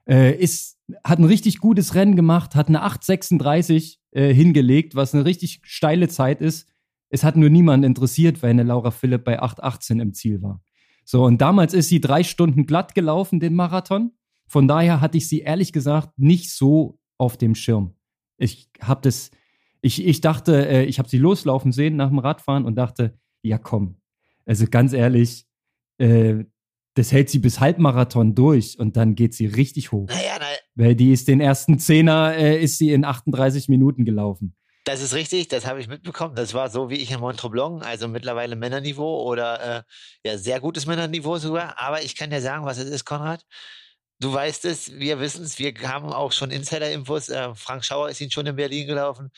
Äh, 0.07 0.35
ist, 0.35 0.77
hat 1.03 1.19
ein 1.19 1.25
richtig 1.25 1.59
gutes 1.59 1.95
Rennen 1.95 2.15
gemacht, 2.15 2.55
hat 2.55 2.67
eine 2.67 2.83
8,36 2.83 3.97
äh, 4.11 4.33
hingelegt, 4.33 4.95
was 4.95 5.13
eine 5.13 5.25
richtig 5.25 5.61
steile 5.63 6.07
Zeit 6.07 6.41
ist. 6.41 6.67
Es 7.09 7.23
hat 7.23 7.35
nur 7.35 7.49
niemand 7.49 7.85
interessiert, 7.85 8.41
weil 8.41 8.51
eine 8.51 8.63
Laura 8.63 8.91
Philipp 8.91 9.23
bei 9.23 9.41
8,18 9.41 10.01
im 10.01 10.13
Ziel 10.13 10.41
war. 10.41 10.61
So, 11.05 11.23
und 11.25 11.41
damals 11.41 11.73
ist 11.73 11.89
sie 11.89 12.01
drei 12.01 12.23
Stunden 12.23 12.65
glatt 12.65 12.93
gelaufen, 12.93 13.39
den 13.39 13.55
Marathon. 13.55 14.11
Von 14.47 14.67
daher 14.67 15.01
hatte 15.01 15.17
ich 15.17 15.27
sie 15.27 15.39
ehrlich 15.39 15.73
gesagt 15.73 16.17
nicht 16.17 16.51
so 16.51 16.99
auf 17.17 17.37
dem 17.37 17.55
Schirm. 17.55 17.95
Ich 18.37 18.69
habe 18.81 19.01
das, 19.01 19.31
ich, 19.81 20.05
ich 20.05 20.21
dachte, 20.21 20.67
äh, 20.67 20.85
ich 20.85 20.99
habe 20.99 21.09
sie 21.09 21.17
loslaufen 21.17 21.71
sehen 21.71 21.95
nach 21.95 22.09
dem 22.09 22.19
Radfahren 22.19 22.65
und 22.65 22.75
dachte, 22.75 23.17
ja 23.41 23.57
komm, 23.57 23.97
also 24.45 24.65
ganz 24.67 24.93
ehrlich, 24.93 25.45
äh, 25.99 26.45
das 26.99 27.13
hält 27.13 27.29
sie 27.29 27.39
bis 27.39 27.61
Halbmarathon 27.61 28.35
durch 28.35 28.77
und 28.77 28.97
dann 28.97 29.15
geht 29.15 29.33
sie 29.33 29.45
richtig 29.45 29.93
hoch. 29.93 30.09
Naja, 30.09 30.35
na, 30.37 30.45
Weil 30.75 30.95
die 30.95 31.13
ist 31.13 31.29
den 31.29 31.39
ersten 31.39 31.79
Zehner, 31.79 32.35
äh, 32.35 32.61
ist 32.61 32.77
sie 32.77 32.91
in 32.91 33.05
38 33.05 33.69
Minuten 33.69 34.03
gelaufen. 34.03 34.53
Das 34.83 35.01
ist 35.01 35.13
richtig, 35.13 35.47
das 35.47 35.65
habe 35.65 35.79
ich 35.79 35.87
mitbekommen. 35.87 36.35
Das 36.35 36.53
war 36.53 36.69
so 36.69 36.89
wie 36.89 36.95
ich 36.95 37.09
in 37.11 37.21
Montreblon, 37.21 37.83
also 37.83 38.09
mittlerweile 38.09 38.57
Männerniveau 38.57 39.23
oder 39.23 39.77
äh, 39.77 39.83
ja, 40.25 40.37
sehr 40.37 40.59
gutes 40.59 40.87
Männerniveau 40.87 41.37
sogar. 41.37 41.79
Aber 41.79 42.01
ich 42.03 42.17
kann 42.17 42.31
dir 42.31 42.41
sagen, 42.41 42.65
was 42.65 42.77
es 42.77 42.89
ist, 42.89 43.05
Konrad. 43.05 43.45
Du 44.19 44.33
weißt 44.33 44.65
es, 44.65 44.91
wir 44.99 45.21
wissen 45.21 45.45
es, 45.45 45.57
wir 45.57 45.73
haben 45.83 46.11
auch 46.11 46.33
schon 46.33 46.51
Insider-Infos. 46.51 47.29
Äh, 47.29 47.55
Frank 47.55 47.85
Schauer 47.85 48.09
ist 48.09 48.19
ihn 48.19 48.31
schon 48.31 48.45
in 48.45 48.57
Berlin 48.57 48.87
gelaufen. 48.87 49.31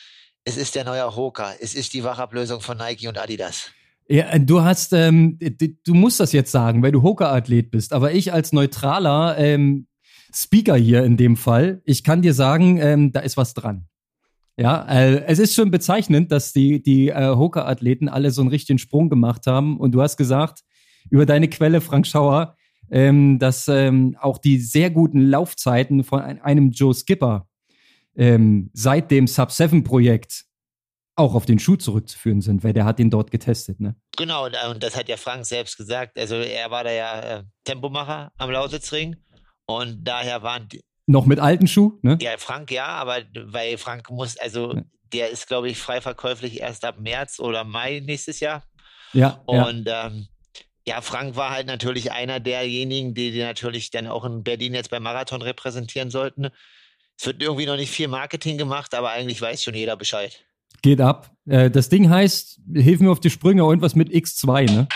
Es 0.46 0.58
ist 0.58 0.74
der 0.74 0.84
neue 0.84 1.15
Hoka. 1.15 1.53
Es 1.60 1.75
ist 1.75 1.94
die 1.94 2.03
Wachablösung 2.03 2.62
von 2.62 2.77
Nike 2.77 3.08
und 3.08 3.20
Adidas. 3.20 3.72
Ja, 4.12 4.25
äh, 4.25 4.41
du 4.41 4.62
hast, 4.62 4.91
ähm, 4.91 5.39
du 5.39 5.94
musst 5.94 6.20
das 6.20 6.34
jetzt 6.34 6.51
sagen, 6.51 6.84
weil 6.84 6.91
du 6.91 7.01
Hoka-Athlet 7.01 7.72
bist. 7.72 7.94
Aber 7.94 8.12
ich 8.12 8.34
als 8.34 8.51
neutraler 8.51 9.38
ähm, 9.38 9.88
Speaker 10.34 10.75
hier 10.75 11.06
in 11.06 11.15
dem 11.15 11.38
Fall, 11.38 11.82
ich 11.86 12.03
kann 12.03 12.22
dir 12.22 12.34
sagen, 12.34 12.77
ähm, 12.77 13.13
da 13.13 13.22
ist 13.22 13.38
was 13.38 13.53
dran. 13.53 13.88
Ja, 14.58 14.86
äh, 14.89 15.24
es 15.27 15.39
ist 15.39 15.56
schon 15.56 15.72
bezeichnend, 15.72 16.30
dass 16.30 16.51
die, 16.51 16.84
die 16.84 17.08
äh, 17.08 17.36
Hoka-Athleten 17.36 18.10
alle 18.10 18.32
so 18.32 18.41
einen 18.41 18.50
richtigen 18.50 18.80
Sprung 18.80 19.10
gemacht 19.10 19.48
haben. 19.48 19.80
Und 19.80 19.94
du 19.94 20.01
hast 20.01 20.18
gesagt, 20.18 20.60
über 21.10 21.25
deine 21.25 21.48
Quelle, 21.48 21.80
Frank 21.80 22.06
Schauer, 22.06 22.58
ähm, 22.91 23.39
dass 23.39 23.70
ähm, 23.70 24.18
auch 24.20 24.39
die 24.39 24.60
sehr 24.60 24.89
guten 24.89 25.22
Laufzeiten 25.22 26.03
von 26.03 26.20
einem 26.20 26.72
Joe 26.72 26.94
Skipper 26.94 27.48
ähm, 28.18 28.72
seit 28.74 29.10
dem 29.10 29.25
Sub-7-Projekt 29.25 30.50
auch 31.15 31.36
auf 31.36 31.46
den 31.46 31.60
Schuh 31.60 31.75
zurückzuführen 31.75 32.41
sind, 32.41 32.63
weil 32.63 32.74
der 32.74 32.86
hat 32.86 33.00
ihn 33.00 33.10
dort 33.10 33.32
getestet, 33.32 33.80
ne? 33.80 33.96
Genau, 34.18 34.46
und 34.46 34.84
das 34.84 34.96
hat 34.96 35.10
ja 35.10 35.18
Frank 35.18 35.46
selbst 35.46 35.77
gesagt. 35.77 36.18
Also 36.18 36.36
er 36.36 36.72
war 36.72 36.84
da 36.84 36.91
ja 36.91 37.20
äh, 37.20 37.44
Tempomacher 37.63 38.32
am 38.38 38.51
Lausitzring 38.51 39.18
und 39.65 40.03
daher 40.03 40.41
waren 40.41 40.68
die, 40.68 40.82
noch 41.08 41.25
mit 41.25 41.39
alten 41.39 41.68
Schuh, 41.68 42.00
ne? 42.01 42.18
Ja, 42.22 42.38
Frank 42.38 42.72
ja, 42.72 42.86
aber 42.86 43.20
weil 43.34 43.77
Frank 43.77 44.10
muss, 44.10 44.38
also 44.38 44.74
ja. 44.74 44.82
der 45.13 45.30
ist, 45.30 45.48
glaube 45.48 45.70
ich, 45.70 45.77
frei 45.77 46.00
verkäuflich 46.01 46.62
erst 46.62 46.86
ab 46.86 47.00
März 47.00 47.39
oder 47.39 47.63
Mai 47.63 48.01
nächstes 48.06 48.39
Jahr. 48.39 48.63
Ja. 49.13 49.41
Und 49.46 49.88
ja. 49.88 50.08
Ähm, 50.08 50.27
ja, 50.88 51.01
Frank 51.01 51.36
war 51.36 51.51
halt 51.51 51.68
natürlich 51.68 52.12
einer 52.12 52.39
derjenigen, 52.39 53.13
die, 53.13 53.32
die 53.32 53.41
natürlich 53.41 53.91
dann 53.91 54.08
auch 54.08 54.25
in 54.25 54.44
Berlin 54.44 54.74
jetzt 54.74 54.89
beim 54.89 55.03
Marathon 55.03 55.41
repräsentieren 55.41 56.10
sollten. 56.10 56.48
Es 57.20 57.25
wird 57.27 57.41
irgendwie 57.41 57.68
noch 57.68 57.75
nicht 57.75 57.91
viel 57.91 58.08
Marketing 58.08 58.58
gemacht, 58.58 58.96
aber 58.96 59.12
eigentlich 59.12 59.41
weiß 59.41 59.62
schon 59.62 59.75
jeder 59.75 59.96
Bescheid. 59.96 60.44
Geht 60.82 61.02
ab. 61.02 61.32
Äh, 61.48 61.70
das 61.70 61.90
Ding 61.90 62.10
heißt, 62.10 62.60
hilf 62.74 63.00
mir 63.00 63.12
auf 63.12 63.20
die 63.20 63.30
Sprünge, 63.30 63.62
irgendwas 63.62 63.96
mit 63.96 64.10
X2, 64.10 64.72
ne? 64.72 64.88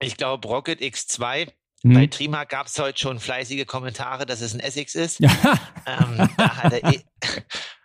Ich 0.00 0.16
glaube, 0.16 0.48
Rocket 0.48 0.80
X2. 0.80 1.48
Hm. 1.84 1.94
Bei 1.94 2.06
Trima 2.06 2.44
gab 2.44 2.66
es 2.66 2.78
heute 2.78 2.98
schon 2.98 3.18
fleißige 3.18 3.66
Kommentare, 3.66 4.24
dass 4.24 4.40
es 4.40 4.54
ein 4.54 4.60
Essex 4.60 4.94
ist. 4.94 5.20
Ja. 5.20 5.30
Ähm, 5.84 6.28
da 6.36 6.56
hat 6.56 6.72
er 6.72 6.92
eh 6.92 7.00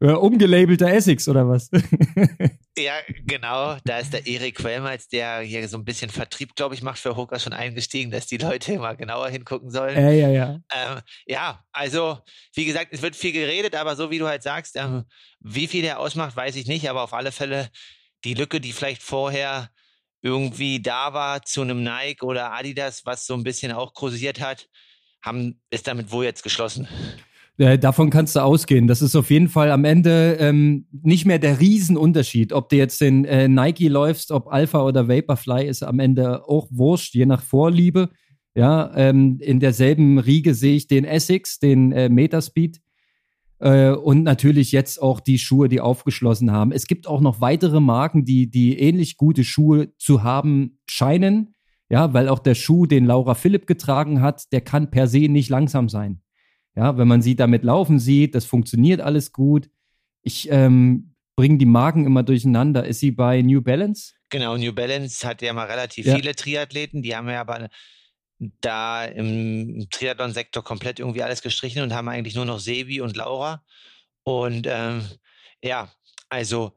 Umgelabelter 0.00 0.92
Essex 0.92 1.28
oder 1.28 1.48
was? 1.48 1.70
ja, 2.78 2.94
genau. 3.26 3.76
Da 3.84 3.98
ist 3.98 4.12
der 4.12 4.26
Erik 4.26 4.56
Quellmals, 4.56 5.08
der 5.08 5.40
hier 5.40 5.66
so 5.68 5.78
ein 5.78 5.84
bisschen 5.84 6.10
Vertrieb, 6.10 6.54
glaube 6.54 6.74
ich, 6.74 6.82
macht 6.82 6.98
für 6.98 7.16
Hooker 7.16 7.38
schon 7.38 7.52
eingestiegen, 7.52 8.10
dass 8.10 8.26
die 8.26 8.36
Leute 8.38 8.78
mal 8.78 8.96
genauer 8.96 9.28
hingucken 9.28 9.70
sollen. 9.70 9.96
Ja, 9.96 10.10
ja, 10.10 10.28
ja. 10.28 10.60
Ähm, 10.74 11.00
ja, 11.26 11.64
also, 11.72 12.18
wie 12.54 12.64
gesagt, 12.64 12.88
es 12.92 13.02
wird 13.02 13.16
viel 13.16 13.32
geredet, 13.32 13.74
aber 13.74 13.96
so 13.96 14.10
wie 14.10 14.18
du 14.18 14.26
halt 14.26 14.42
sagst, 14.42 14.76
ähm, 14.76 15.04
wie 15.40 15.66
viel 15.66 15.82
der 15.82 16.00
ausmacht, 16.00 16.36
weiß 16.36 16.56
ich 16.56 16.66
nicht, 16.66 16.88
aber 16.88 17.02
auf 17.02 17.14
alle 17.14 17.32
Fälle 17.32 17.70
die 18.24 18.34
Lücke, 18.34 18.60
die 18.60 18.72
vielleicht 18.72 19.02
vorher 19.02 19.70
irgendwie 20.22 20.82
da 20.82 21.12
war 21.14 21.42
zu 21.42 21.62
einem 21.62 21.82
Nike 21.82 22.24
oder 22.24 22.52
Adidas, 22.52 23.06
was 23.06 23.26
so 23.26 23.34
ein 23.34 23.44
bisschen 23.44 23.72
auch 23.72 23.94
kursiert 23.94 24.40
hat, 24.40 24.68
haben, 25.22 25.60
ist 25.70 25.86
damit 25.86 26.10
wohl 26.10 26.24
jetzt 26.24 26.42
geschlossen. 26.42 26.88
Äh, 27.58 27.78
davon 27.78 28.10
kannst 28.10 28.36
du 28.36 28.40
ausgehen. 28.40 28.86
Das 28.86 29.00
ist 29.00 29.16
auf 29.16 29.30
jeden 29.30 29.48
Fall 29.48 29.70
am 29.70 29.84
Ende 29.84 30.36
ähm, 30.40 30.86
nicht 30.90 31.24
mehr 31.24 31.38
der 31.38 31.58
Riesenunterschied. 31.58 32.52
Ob 32.52 32.68
du 32.68 32.76
jetzt 32.76 33.00
in 33.00 33.24
äh, 33.24 33.48
Nike 33.48 33.88
läufst, 33.88 34.30
ob 34.30 34.48
Alpha 34.48 34.82
oder 34.82 35.08
Vaporfly, 35.08 35.66
ist 35.66 35.82
am 35.82 35.98
Ende 35.98 36.46
auch 36.48 36.68
wurscht, 36.70 37.14
je 37.14 37.26
nach 37.26 37.42
Vorliebe. 37.42 38.10
Ja, 38.54 38.90
ähm, 38.94 39.38
in 39.40 39.60
derselben 39.60 40.18
Riege 40.18 40.54
sehe 40.54 40.76
ich 40.76 40.86
den 40.86 41.04
Essex, 41.04 41.58
den 41.58 41.92
äh, 41.92 42.08
Metaspeed 42.08 42.80
äh, 43.58 43.90
und 43.90 44.22
natürlich 44.22 44.72
jetzt 44.72 45.00
auch 45.00 45.20
die 45.20 45.38
Schuhe, 45.38 45.68
die 45.68 45.80
aufgeschlossen 45.80 46.52
haben. 46.52 46.72
Es 46.72 46.86
gibt 46.86 47.06
auch 47.06 47.20
noch 47.20 47.40
weitere 47.40 47.80
Marken, 47.80 48.24
die, 48.24 48.50
die 48.50 48.78
ähnlich 48.78 49.16
gute 49.16 49.44
Schuhe 49.44 49.94
zu 49.98 50.22
haben 50.22 50.78
scheinen. 50.86 51.54
Ja, 51.88 52.12
weil 52.12 52.28
auch 52.28 52.40
der 52.40 52.56
Schuh, 52.56 52.86
den 52.86 53.04
Laura 53.04 53.34
Philipp 53.34 53.66
getragen 53.66 54.20
hat, 54.20 54.52
der 54.52 54.60
kann 54.60 54.90
per 54.90 55.06
se 55.06 55.28
nicht 55.28 55.50
langsam 55.50 55.88
sein. 55.88 56.20
Ja, 56.76 56.98
wenn 56.98 57.08
man 57.08 57.22
sie 57.22 57.36
damit 57.36 57.64
laufen 57.64 57.98
sieht, 57.98 58.34
das 58.34 58.44
funktioniert 58.44 59.00
alles 59.00 59.32
gut. 59.32 59.70
Ich 60.22 60.48
ähm, 60.50 61.14
bringe 61.36 61.58
die 61.58 61.66
Marken 61.66 62.04
immer 62.04 62.22
durcheinander. 62.22 62.84
Ist 62.84 63.00
sie 63.00 63.12
bei 63.12 63.40
New 63.42 63.62
Balance? 63.62 64.12
Genau, 64.28 64.56
New 64.56 64.72
Balance 64.72 65.26
hat 65.26 65.40
ja 65.40 65.52
mal 65.52 65.66
relativ 65.66 66.06
ja. 66.06 66.16
viele 66.16 66.34
Triathleten. 66.34 67.02
Die 67.02 67.16
haben 67.16 67.28
ja 67.28 67.40
aber 67.40 67.68
da 68.38 69.04
im 69.04 69.86
Triathlon-Sektor 69.90 70.62
komplett 70.62 70.98
irgendwie 70.98 71.22
alles 71.22 71.42
gestrichen 71.42 71.82
und 71.82 71.94
haben 71.94 72.08
eigentlich 72.08 72.34
nur 72.34 72.44
noch 72.44 72.58
Sebi 72.58 73.00
und 73.00 73.16
Laura. 73.16 73.64
Und 74.24 74.66
ähm, 74.68 75.02
ja, 75.62 75.90
also 76.28 76.72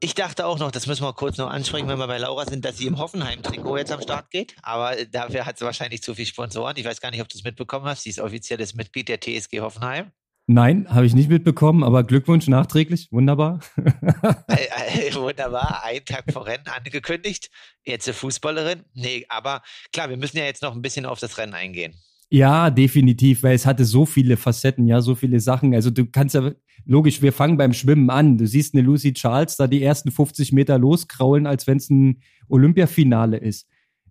ich 0.00 0.14
dachte 0.14 0.46
auch 0.46 0.58
noch, 0.58 0.70
das 0.70 0.86
müssen 0.86 1.02
wir 1.02 1.12
kurz 1.12 1.38
noch 1.38 1.50
ansprechen, 1.50 1.88
wenn 1.88 1.98
wir 1.98 2.06
bei 2.06 2.18
Laura 2.18 2.46
sind, 2.46 2.64
dass 2.64 2.78
sie 2.78 2.86
im 2.86 2.98
Hoffenheim-Trikot 2.98 3.78
jetzt 3.78 3.92
am 3.92 4.00
Start 4.00 4.30
geht. 4.30 4.54
Aber 4.62 4.94
dafür 5.06 5.44
hat 5.44 5.58
sie 5.58 5.64
wahrscheinlich 5.64 6.02
zu 6.02 6.14
viel 6.14 6.26
Sponsoren. 6.26 6.76
Ich 6.76 6.84
weiß 6.84 7.00
gar 7.00 7.10
nicht, 7.10 7.20
ob 7.20 7.28
du 7.28 7.36
es 7.36 7.44
mitbekommen 7.44 7.86
hast. 7.86 8.04
Sie 8.04 8.10
ist 8.10 8.20
offizielles 8.20 8.74
Mitglied 8.74 9.08
der 9.08 9.20
TSG 9.20 9.60
Hoffenheim. 9.60 10.12
Nein, 10.50 10.86
habe 10.88 11.04
ich 11.04 11.14
nicht 11.14 11.28
mitbekommen, 11.28 11.82
aber 11.82 12.04
Glückwunsch 12.04 12.46
nachträglich. 12.46 13.08
Wunderbar. 13.10 13.60
äh, 14.48 15.08
äh, 15.08 15.14
wunderbar. 15.14 15.84
Einen 15.84 16.04
Tag 16.04 16.32
vor 16.32 16.46
Rennen 16.46 16.66
angekündigt. 16.68 17.50
Jetzt 17.84 18.06
eine 18.06 18.14
Fußballerin. 18.14 18.84
Nee, 18.94 19.26
aber 19.28 19.62
klar, 19.92 20.08
wir 20.08 20.16
müssen 20.16 20.38
ja 20.38 20.44
jetzt 20.44 20.62
noch 20.62 20.74
ein 20.74 20.80
bisschen 20.80 21.06
auf 21.06 21.18
das 21.20 21.36
Rennen 21.38 21.54
eingehen. 21.54 22.00
Ja, 22.30 22.68
definitiv, 22.70 23.42
weil 23.42 23.54
es 23.54 23.64
hatte 23.64 23.86
so 23.86 24.04
viele 24.04 24.36
Facetten, 24.36 24.86
ja, 24.86 25.00
so 25.00 25.14
viele 25.14 25.40
Sachen. 25.40 25.74
Also 25.74 25.90
du 25.90 26.04
kannst 26.04 26.34
ja, 26.34 26.52
logisch, 26.84 27.22
wir 27.22 27.32
fangen 27.32 27.56
beim 27.56 27.72
Schwimmen 27.72 28.10
an. 28.10 28.36
Du 28.36 28.46
siehst 28.46 28.74
eine 28.74 28.82
Lucy 28.82 29.14
Charles 29.14 29.56
da 29.56 29.66
die 29.66 29.82
ersten 29.82 30.10
50 30.10 30.52
Meter 30.52 30.78
loskraulen, 30.78 31.46
als 31.46 31.66
wenn 31.66 31.78
es 31.78 31.88
ein 31.88 32.20
Olympiafinale 32.48 33.38
ist. 33.38 33.66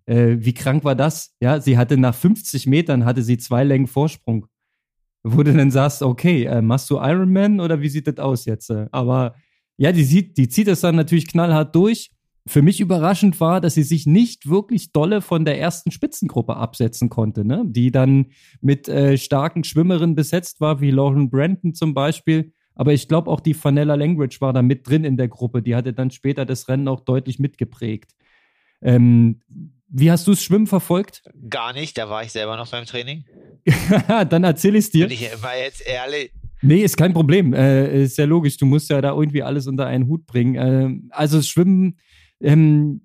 Äh, 0.06 0.36
wie 0.40 0.52
krank 0.52 0.82
war 0.82 0.96
das? 0.96 1.36
Ja, 1.40 1.60
sie 1.60 1.78
hatte 1.78 1.96
nach 1.96 2.14
50 2.14 2.66
Metern 2.66 3.04
hatte 3.04 3.22
sie 3.22 3.38
zwei 3.38 3.62
Längen 3.62 3.86
Vorsprung. 3.86 4.46
Wo 5.22 5.42
du 5.44 5.52
dann 5.52 5.70
sagst, 5.70 6.02
okay, 6.02 6.44
äh, 6.44 6.62
machst 6.62 6.90
du 6.90 6.96
Ironman 6.96 7.60
oder 7.60 7.80
wie 7.80 7.88
sieht 7.88 8.08
das 8.08 8.18
aus 8.18 8.46
jetzt? 8.46 8.70
Aber 8.90 9.36
ja, 9.76 9.92
die 9.92 10.04
sieht, 10.04 10.36
die 10.38 10.48
zieht 10.48 10.66
das 10.66 10.80
dann 10.80 10.96
natürlich 10.96 11.28
knallhart 11.28 11.74
durch 11.74 12.10
für 12.48 12.62
mich 12.62 12.80
überraschend 12.80 13.40
war, 13.40 13.60
dass 13.60 13.74
sie 13.74 13.82
sich 13.82 14.06
nicht 14.06 14.48
wirklich 14.48 14.92
dolle 14.92 15.20
von 15.20 15.44
der 15.44 15.60
ersten 15.60 15.90
Spitzengruppe 15.90 16.56
absetzen 16.56 17.10
konnte, 17.10 17.44
ne? 17.44 17.62
die 17.66 17.90
dann 17.90 18.26
mit 18.60 18.88
äh, 18.88 19.18
starken 19.18 19.64
Schwimmerinnen 19.64 20.14
besetzt 20.14 20.60
war, 20.60 20.80
wie 20.80 20.90
Lauren 20.90 21.30
Brandon 21.30 21.74
zum 21.74 21.94
Beispiel. 21.94 22.52
Aber 22.74 22.92
ich 22.92 23.08
glaube 23.08 23.30
auch 23.30 23.40
die 23.40 23.56
Vanilla 23.62 23.94
Language 23.94 24.40
war 24.40 24.52
da 24.52 24.62
mit 24.62 24.88
drin 24.88 25.04
in 25.04 25.16
der 25.16 25.28
Gruppe. 25.28 25.62
Die 25.62 25.74
hatte 25.74 25.92
dann 25.92 26.10
später 26.10 26.46
das 26.46 26.68
Rennen 26.68 26.88
auch 26.88 27.00
deutlich 27.00 27.38
mitgeprägt. 27.38 28.14
Ähm, 28.80 29.40
wie 29.88 30.10
hast 30.10 30.26
du 30.26 30.32
das 30.32 30.42
Schwimmen 30.42 30.66
verfolgt? 30.66 31.22
Gar 31.50 31.72
nicht, 31.72 31.98
da 31.98 32.08
war 32.08 32.22
ich 32.22 32.32
selber 32.32 32.56
noch 32.56 32.70
beim 32.70 32.86
Training. 32.86 33.24
dann 34.28 34.44
erzähl 34.44 34.76
ich's 34.76 34.90
dir. 34.90 35.08
Bin 35.08 35.14
ich 35.14 35.42
war 35.42 35.56
jetzt 35.56 35.86
ehrlich. 35.86 36.32
Nee, 36.60 36.82
ist 36.82 36.96
kein 36.96 37.12
Problem. 37.12 37.52
Äh, 37.52 38.04
ist 38.04 38.18
ja 38.18 38.24
logisch. 38.24 38.56
Du 38.56 38.66
musst 38.66 38.90
ja 38.90 39.00
da 39.00 39.10
irgendwie 39.10 39.42
alles 39.42 39.66
unter 39.66 39.86
einen 39.86 40.08
Hut 40.08 40.26
bringen. 40.26 40.54
Äh, 40.54 41.14
also 41.14 41.40
Schwimmen 41.42 41.98
ähm, 42.40 43.02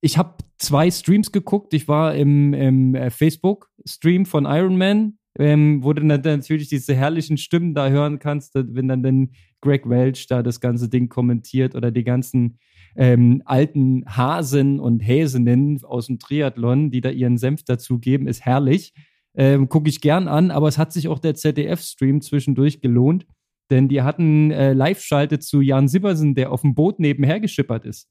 ich 0.00 0.18
habe 0.18 0.36
zwei 0.58 0.90
Streams 0.90 1.32
geguckt. 1.32 1.72
Ich 1.72 1.88
war 1.88 2.14
im, 2.14 2.52
im 2.52 2.94
äh, 2.94 3.10
Facebook-Stream 3.10 4.26
von 4.26 4.44
Iron 4.44 4.76
Man, 4.76 5.18
ähm, 5.38 5.82
wo 5.82 5.92
du 5.92 6.04
natürlich 6.04 6.68
diese 6.68 6.94
herrlichen 6.94 7.38
Stimmen 7.38 7.74
da 7.74 7.88
hören 7.88 8.18
kannst, 8.18 8.54
wenn 8.54 8.88
dann 8.88 9.02
den 9.02 9.32
Greg 9.60 9.88
Welch 9.88 10.26
da 10.26 10.42
das 10.42 10.60
ganze 10.60 10.88
Ding 10.88 11.08
kommentiert 11.08 11.74
oder 11.74 11.90
die 11.90 12.04
ganzen 12.04 12.58
ähm, 12.96 13.42
alten 13.44 14.04
Hasen 14.06 14.78
und 14.78 15.00
Häsinnen 15.00 15.82
aus 15.82 16.06
dem 16.06 16.18
Triathlon, 16.18 16.90
die 16.90 17.00
da 17.00 17.10
ihren 17.10 17.38
Senf 17.38 17.64
dazugeben, 17.64 18.28
ist 18.28 18.44
herrlich. 18.44 18.92
Ähm, 19.34 19.68
Gucke 19.68 19.88
ich 19.88 20.00
gern 20.00 20.28
an, 20.28 20.50
aber 20.50 20.68
es 20.68 20.78
hat 20.78 20.92
sich 20.92 21.08
auch 21.08 21.18
der 21.18 21.34
ZDF-Stream 21.34 22.20
zwischendurch 22.20 22.80
gelohnt, 22.80 23.26
denn 23.70 23.88
die 23.88 24.02
hatten 24.02 24.50
äh, 24.52 24.74
Live-Schalte 24.74 25.40
zu 25.40 25.60
Jan 25.60 25.88
Sibbersen, 25.88 26.34
der 26.34 26.52
auf 26.52 26.60
dem 26.60 26.74
Boot 26.74 27.00
nebenher 27.00 27.40
geschippert 27.40 27.84
ist. 27.84 28.08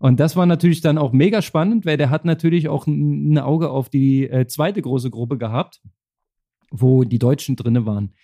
Und 0.00 0.18
das 0.18 0.34
war 0.34 0.46
natürlich 0.46 0.80
dann 0.80 0.96
auch 0.96 1.12
mega 1.12 1.42
spannend, 1.42 1.84
weil 1.84 1.98
der 1.98 2.08
hat 2.08 2.24
natürlich 2.24 2.68
auch 2.70 2.86
ein 2.86 3.36
Auge 3.38 3.68
auf 3.68 3.90
die 3.90 4.26
äh, 4.28 4.46
zweite 4.46 4.80
große 4.80 5.10
Gruppe 5.10 5.36
gehabt, 5.36 5.82
wo 6.70 7.04
die 7.04 7.18
Deutschen 7.18 7.54
drinne 7.54 7.84
waren. 7.84 8.14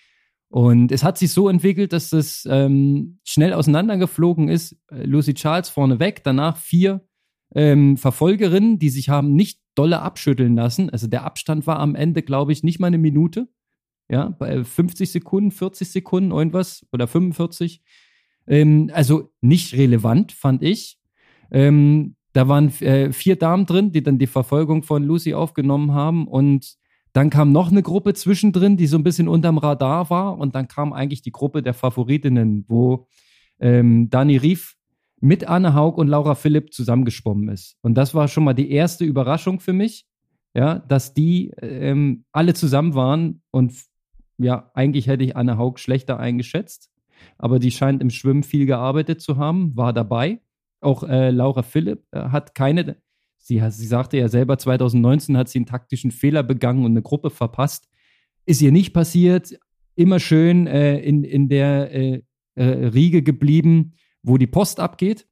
Und 0.49 0.91
es 0.91 1.03
hat 1.03 1.19
sich 1.19 1.31
so 1.31 1.49
entwickelt, 1.49 1.93
dass 1.93 2.09
das 2.09 2.47
ähm, 2.49 3.19
schnell 3.23 3.53
auseinandergeflogen 3.53 4.49
ist. 4.49 4.75
Äh, 4.89 5.03
Lucy 5.03 5.35
Charles 5.35 5.69
vorneweg, 5.69 6.23
danach 6.23 6.57
vier 6.57 7.05
ähm, 7.53 7.95
Verfolgerinnen, 7.95 8.79
die 8.79 8.89
sich 8.89 9.09
haben 9.09 9.35
nicht 9.35 9.61
dolle 9.75 10.01
abschütteln 10.01 10.55
lassen. 10.55 10.89
Also 10.89 11.05
der 11.05 11.25
Abstand 11.25 11.67
war 11.67 11.77
am 11.77 11.93
Ende, 11.93 12.23
glaube 12.23 12.53
ich, 12.53 12.63
nicht 12.63 12.79
mal 12.79 12.87
eine 12.87 12.97
Minute. 12.97 13.49
Ja, 14.09 14.29
bei 14.29 14.63
50 14.63 15.11
Sekunden, 15.11 15.51
40 15.51 15.91
Sekunden, 15.91 16.31
irgendwas 16.31 16.87
oder 16.91 17.05
45. 17.05 17.83
Ähm, 18.47 18.89
also 18.93 19.31
nicht 19.41 19.75
relevant, 19.75 20.31
fand 20.31 20.63
ich. 20.63 20.97
Ähm, 21.51 22.15
da 22.33 22.47
waren 22.47 22.69
äh, 22.81 23.11
vier 23.11 23.35
Damen 23.35 23.65
drin, 23.65 23.91
die 23.91 24.03
dann 24.03 24.19
die 24.19 24.27
Verfolgung 24.27 24.83
von 24.83 25.03
Lucy 25.03 25.33
aufgenommen 25.33 25.93
haben. 25.93 26.27
Und 26.27 26.75
dann 27.13 27.29
kam 27.29 27.51
noch 27.51 27.71
eine 27.71 27.81
Gruppe 27.81 28.13
zwischendrin, 28.13 28.77
die 28.77 28.87
so 28.87 28.97
ein 28.97 29.03
bisschen 29.03 29.27
unterm 29.27 29.57
Radar 29.57 30.09
war. 30.09 30.37
Und 30.37 30.53
dann 30.53 30.67
kam 30.67 30.93
eigentlich 30.93 31.21
die 31.21 31.31
Gruppe 31.31 31.63
der 31.63 31.73
Favoritinnen, 31.73 32.65
wo 32.67 33.07
ähm, 33.59 34.09
Dani 34.09 34.37
Rief 34.37 34.75
mit 35.19 35.47
Anne 35.47 35.73
Haug 35.73 35.97
und 35.97 36.07
Laura 36.07 36.35
Philipp 36.35 36.73
zusammengeschwommen 36.73 37.49
ist. 37.49 37.75
Und 37.81 37.95
das 37.95 38.13
war 38.13 38.27
schon 38.27 38.43
mal 38.43 38.53
die 38.53 38.69
erste 38.69 39.03
Überraschung 39.03 39.59
für 39.59 39.73
mich, 39.73 40.05
ja, 40.53 40.79
dass 40.79 41.13
die 41.13 41.51
ähm, 41.61 42.25
alle 42.31 42.53
zusammen 42.53 42.93
waren. 42.93 43.41
Und 43.51 43.73
ja, 44.37 44.69
eigentlich 44.75 45.07
hätte 45.07 45.23
ich 45.23 45.35
Anne 45.35 45.57
Haug 45.57 45.79
schlechter 45.79 46.19
eingeschätzt. 46.19 46.91
Aber 47.39 47.57
die 47.57 47.71
scheint 47.71 48.01
im 48.01 48.11
Schwimmen 48.11 48.43
viel 48.43 48.67
gearbeitet 48.67 49.21
zu 49.21 49.37
haben, 49.37 49.75
war 49.75 49.91
dabei. 49.91 50.39
Auch 50.81 51.03
äh, 51.03 51.31
Laura 51.31 51.63
Philipp 51.63 52.03
äh, 52.11 52.29
hat 52.29 52.55
keine, 52.55 52.97
sie, 53.37 53.61
sie 53.69 53.87
sagte 53.87 54.17
ja 54.17 54.27
selber, 54.27 54.57
2019 54.57 55.37
hat 55.37 55.49
sie 55.49 55.59
einen 55.59 55.65
taktischen 55.65 56.11
Fehler 56.11 56.43
begangen 56.43 56.85
und 56.85 56.91
eine 56.91 57.01
Gruppe 57.01 57.29
verpasst. 57.29 57.87
Ist 58.45 58.61
ihr 58.61 58.71
nicht 58.71 58.93
passiert, 58.93 59.57
immer 59.95 60.19
schön 60.19 60.67
äh, 60.67 60.99
in, 60.99 61.23
in 61.23 61.49
der 61.49 61.93
äh, 61.93 62.21
äh, 62.55 62.63
Riege 62.63 63.23
geblieben, 63.23 63.93
wo 64.23 64.37
die 64.37 64.47
Post 64.47 64.79
abgeht. 64.79 65.27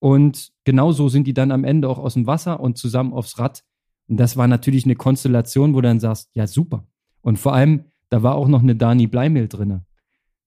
Und 0.00 0.52
genauso 0.64 1.08
sind 1.08 1.26
die 1.26 1.34
dann 1.34 1.50
am 1.50 1.64
Ende 1.64 1.88
auch 1.88 1.98
aus 1.98 2.14
dem 2.14 2.26
Wasser 2.26 2.60
und 2.60 2.78
zusammen 2.78 3.12
aufs 3.12 3.38
Rad. 3.38 3.64
Und 4.08 4.18
das 4.18 4.36
war 4.36 4.46
natürlich 4.46 4.84
eine 4.84 4.96
Konstellation, 4.96 5.74
wo 5.74 5.80
du 5.80 5.88
dann 5.88 6.00
sagst, 6.00 6.30
ja, 6.34 6.46
super. 6.46 6.86
Und 7.20 7.38
vor 7.38 7.54
allem, 7.54 7.84
da 8.08 8.22
war 8.22 8.36
auch 8.36 8.48
noch 8.48 8.62
eine 8.62 8.76
Dani 8.76 9.06
Bleimehl 9.06 9.48
drin. 9.48 9.82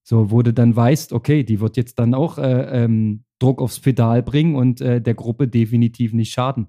So, 0.04 0.32
wo 0.32 0.42
du 0.42 0.54
dann 0.54 0.76
weißt, 0.76 1.14
okay, 1.14 1.44
die 1.44 1.60
wird 1.60 1.78
jetzt 1.78 2.00
dann 2.00 2.14
auch 2.14 2.38
äh, 2.38 2.84
ähm, 2.84 3.24
Druck 3.42 3.62
aufs 3.62 3.80
Pedal 3.80 4.24
bringen 4.24 4.56
und 4.56 4.82
äh, 4.82 5.02
der 5.02 5.14
Gruppe 5.14 5.48
definitiv 5.48 6.14
nicht 6.14 6.34
schaden. 6.34 6.68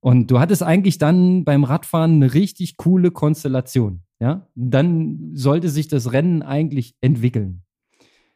Und 0.00 0.30
du 0.30 0.40
hattest 0.40 0.62
eigentlich 0.62 0.98
dann 0.98 1.44
beim 1.44 1.64
Radfahren 1.64 2.16
eine 2.16 2.34
richtig 2.34 2.76
coole 2.76 3.12
Konstellation. 3.12 4.02
Ja, 4.18 4.48
dann 4.54 5.30
sollte 5.34 5.68
sich 5.68 5.88
das 5.88 6.12
Rennen 6.12 6.42
eigentlich 6.42 6.94
entwickeln. 7.00 7.64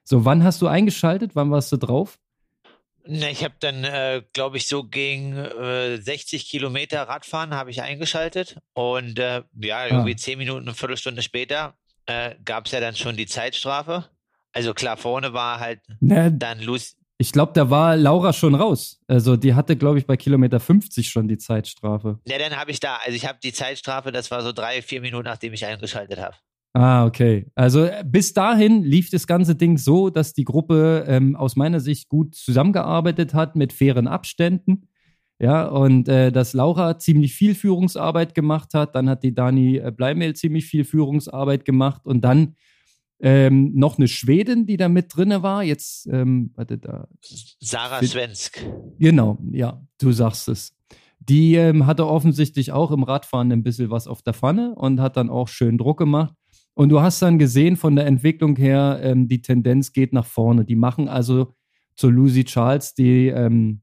So, 0.03 0.25
wann 0.25 0.45
hast 0.45 0.63
du 0.63 0.69
eingeschaltet? 0.69 1.35
Wann 1.35 1.51
warst 1.51 1.73
du 1.73 1.77
drauf? 1.77 2.19
Na, 3.09 3.31
ich 3.31 3.45
habe 3.45 3.55
dann, 3.61 3.85
äh, 3.85 4.23
glaube 4.33 4.57
ich, 4.57 4.67
so 4.67 4.85
gegen 4.85 5.37
äh, 5.37 5.97
60 5.97 6.49
Kilometer 6.49 7.03
Radfahren 7.03 7.55
habe 7.55 7.71
ich 7.71 7.83
eingeschaltet 7.83 8.59
und 8.75 9.19
äh, 9.19 9.43
ja, 9.61 9.79
ah. 9.79 9.87
irgendwie 9.87 10.15
ah. 10.15 10.17
zehn 10.17 10.39
Minuten, 10.39 10.67
eine 10.67 10.75
Viertelstunde 10.75 11.23
später 11.23 11.77
äh, 12.07 12.35
gab 12.45 12.67
es 12.67 12.73
ja 12.73 12.81
dann 12.81 12.97
schon 12.97 13.17
die 13.17 13.27
Zeitstrafe. 13.27 14.07
Also 14.53 14.75
klar, 14.75 14.97
vorne 14.97 15.33
war 15.33 15.61
halt 15.61 15.81
Na, 16.01 16.31
dann 16.31 16.61
Lucy. 16.61 16.95
Ich 17.19 17.33
glaube, 17.33 17.53
da 17.55 17.71
war 17.71 17.97
Laura 17.97 18.33
schon 18.33 18.55
raus. 18.55 19.01
Also 19.07 19.37
die 19.37 19.55
hatte, 19.55 19.77
glaube 19.77 19.99
ich, 19.99 20.07
bei 20.07 20.17
Kilometer 20.17 20.61
50 20.61 21.09
schon 21.09 21.29
die 21.29 21.39
Zeitstrafe. 21.39 22.19
Ja, 22.27 22.39
dann 22.39 22.57
habe 22.57 22.71
ich 22.71 22.79
da, 22.79 22.97
also 23.05 23.17
ich 23.17 23.27
habe 23.27 23.39
die 23.43 23.53
Zeitstrafe, 23.53 24.13
das 24.13 24.31
war 24.31 24.43
so 24.43 24.53
drei, 24.53 24.83
vier 24.83 25.01
Minuten, 25.01 25.25
nachdem 25.25 25.55
ich 25.55 25.65
eingeschaltet 25.65 26.21
habe. 26.21 26.37
Ah, 26.75 27.07
okay. 27.07 27.47
Also 27.55 27.89
bis 28.05 28.35
dahin 28.35 28.83
lief 28.83 29.09
das 29.09 29.27
ganze 29.27 29.55
Ding 29.55 29.79
so, 29.79 30.11
dass 30.11 30.35
die 30.35 30.45
Gruppe 30.45 31.07
ähm, 31.09 31.35
aus 31.35 31.57
meiner 31.57 31.81
Sicht 31.81 32.11
gut 32.11 32.35
zusammengearbeitet 32.35 33.33
hat 33.33 33.57
mit 33.57 33.73
fairen 33.73 34.07
Abständen. 34.07 34.87
Ja, 35.39 35.67
und 35.69 36.09
äh, 36.09 36.31
dass 36.31 36.53
Laura 36.53 36.99
ziemlich 36.99 37.35
viel 37.35 37.55
Führungsarbeit 37.55 38.35
gemacht 38.35 38.75
hat. 38.75 38.95
Dann 38.95 39.09
hat 39.09 39.23
die 39.23 39.35
Dani 39.35 39.79
äh, 39.79 39.91
Bleimehl 39.91 40.35
ziemlich 40.35 40.67
viel 40.67 40.85
Führungsarbeit 40.85 41.65
gemacht. 41.65 42.05
Und 42.05 42.23
dann 42.23 42.57
ähm, 43.21 43.73
noch 43.75 43.99
eine 43.99 44.09
Schwedin, 44.09 44.67
die 44.67 44.77
da 44.77 44.89
mit 44.89 45.15
drinne 45.15 45.43
war. 45.43 45.63
Jetzt, 45.63 46.07
ähm, 46.07 46.53
warte 46.55 46.79
da. 46.79 47.09
Sarah 47.61 48.03
Svensk. 48.03 48.65
Genau, 48.99 49.39
ja, 49.53 49.83
du 49.99 50.13
sagst 50.13 50.49
es. 50.49 50.77
Die 51.19 51.55
ähm, 51.55 51.87
hatte 51.87 52.07
offensichtlich 52.07 52.73
auch 52.73 52.91
im 52.91 53.03
Radfahren 53.03 53.51
ein 53.51 53.63
bisschen 53.63 53.91
was 53.91 54.07
auf 54.07 54.23
der 54.23 54.35
Pfanne 54.35 54.75
und 54.75 55.01
hat 55.01 55.17
dann 55.17 55.31
auch 55.31 55.49
schön 55.49 55.79
Druck 55.79 55.99
gemacht. 55.99 56.35
Und 56.75 56.91
du 56.91 57.01
hast 57.01 57.23
dann 57.23 57.39
gesehen 57.39 57.77
von 57.77 57.97
der 57.97 58.07
Entwicklung 58.07 58.55
her, 58.57 59.01
ähm, 59.03 59.29
die 59.29 59.41
Tendenz 59.41 59.93
geht 59.93 60.13
nach 60.13 60.27
vorne. 60.27 60.65
Die 60.65 60.77
machen 60.77 61.09
also 61.09 61.55
zu 61.97 62.11
Lucy 62.11 62.45
Charles 62.45 62.95
die, 62.95 63.29
ähm, 63.29 63.81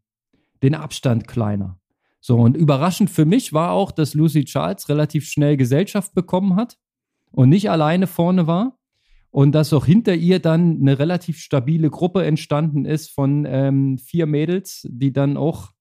den 0.61 0.75
Abstand 0.75 1.27
kleiner. 1.27 1.79
So, 2.21 2.37
und 2.37 2.55
überraschend 2.55 3.09
für 3.09 3.25
mich 3.25 3.51
war 3.51 3.71
auch, 3.71 3.91
dass 3.91 4.13
Lucy 4.13 4.45
Charles 4.45 4.87
relativ 4.87 5.27
schnell 5.27 5.57
Gesellschaft 5.57 6.13
bekommen 6.13 6.55
hat 6.55 6.77
und 7.31 7.49
nicht 7.49 7.69
alleine 7.69 8.07
vorne 8.07 8.47
war. 8.47 8.77
Und 9.33 9.53
dass 9.53 9.73
auch 9.73 9.87
hinter 9.87 10.13
ihr 10.13 10.37
dann 10.37 10.79
eine 10.79 10.99
relativ 10.99 11.39
stabile 11.39 11.89
Gruppe 11.89 12.23
entstanden 12.23 12.85
ist 12.85 13.09
von 13.09 13.47
ähm, 13.49 13.97
vier 13.97 14.27
Mädels, 14.27 14.87
die 14.87 15.11
dann 15.11 15.37
auch 15.37 15.71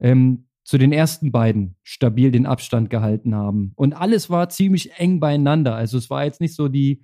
ähm, 0.00 0.46
zu 0.64 0.78
den 0.78 0.92
ersten 0.92 1.30
beiden 1.30 1.76
stabil 1.82 2.30
den 2.30 2.46
Abstand 2.46 2.88
gehalten 2.88 3.34
haben. 3.34 3.72
Und 3.76 3.92
alles 3.92 4.30
war 4.30 4.48
ziemlich 4.48 4.98
eng 4.98 5.20
beieinander. 5.20 5.74
Also 5.74 5.98
es 5.98 6.08
war 6.08 6.24
jetzt 6.24 6.40
nicht 6.40 6.54
so 6.54 6.68
die, 6.68 7.02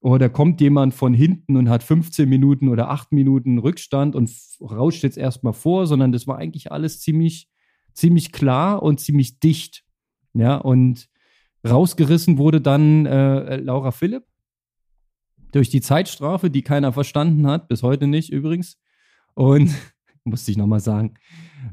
oh, 0.00 0.18
da 0.18 0.28
kommt 0.28 0.60
jemand 0.60 0.92
von 0.92 1.14
hinten 1.14 1.56
und 1.56 1.70
hat 1.70 1.82
15 1.82 2.28
Minuten 2.28 2.68
oder 2.68 2.90
8 2.90 3.10
Minuten 3.10 3.56
Rückstand 3.56 4.14
und 4.14 4.30
rauscht 4.60 5.04
jetzt 5.04 5.16
erstmal 5.16 5.54
vor, 5.54 5.86
sondern 5.86 6.12
das 6.12 6.26
war 6.26 6.36
eigentlich 6.36 6.70
alles 6.70 7.00
ziemlich, 7.00 7.48
ziemlich 7.94 8.30
klar 8.30 8.82
und 8.82 9.00
ziemlich 9.00 9.40
dicht. 9.40 9.84
Ja, 10.34 10.56
und 10.56 11.08
rausgerissen 11.66 12.36
wurde 12.36 12.60
dann 12.60 13.06
äh, 13.06 13.56
Laura 13.56 13.90
Philipp 13.90 14.24
durch 15.52 15.70
die 15.70 15.80
Zeitstrafe, 15.80 16.50
die 16.50 16.62
keiner 16.62 16.92
verstanden 16.92 17.46
hat, 17.46 17.68
bis 17.68 17.82
heute 17.82 18.06
nicht 18.06 18.30
übrigens. 18.30 18.78
Und 19.34 19.74
musste 20.24 20.50
ich 20.50 20.56
nochmal 20.56 20.80
sagen. 20.80 21.14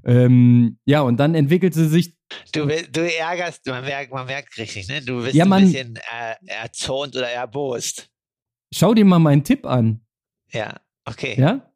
Ähm, 0.04 0.80
ja, 0.86 1.02
und 1.02 1.18
dann 1.18 1.36
entwickelte 1.36 1.88
sich. 1.88 2.16
Du, 2.52 2.66
du 2.66 3.18
ärgerst, 3.18 3.66
man 3.68 3.84
merkt, 3.84 4.12
man 4.12 4.26
merkt 4.26 4.58
richtig, 4.58 4.88
ne? 4.88 5.02
Du 5.02 5.24
bist 5.24 5.36
ja, 5.36 5.46
man, 5.46 5.64
ein 5.64 5.72
bisschen 5.72 5.96
äh, 5.96 6.36
erzürnt 6.48 7.16
oder 7.16 7.30
erbost. 7.30 8.10
Schau 8.74 8.94
dir 8.94 9.06
mal 9.06 9.20
meinen 9.20 9.44
Tipp 9.44 9.66
an. 9.66 10.02
Ja, 10.52 10.80
okay. 11.06 11.36
Ja? 11.40 11.72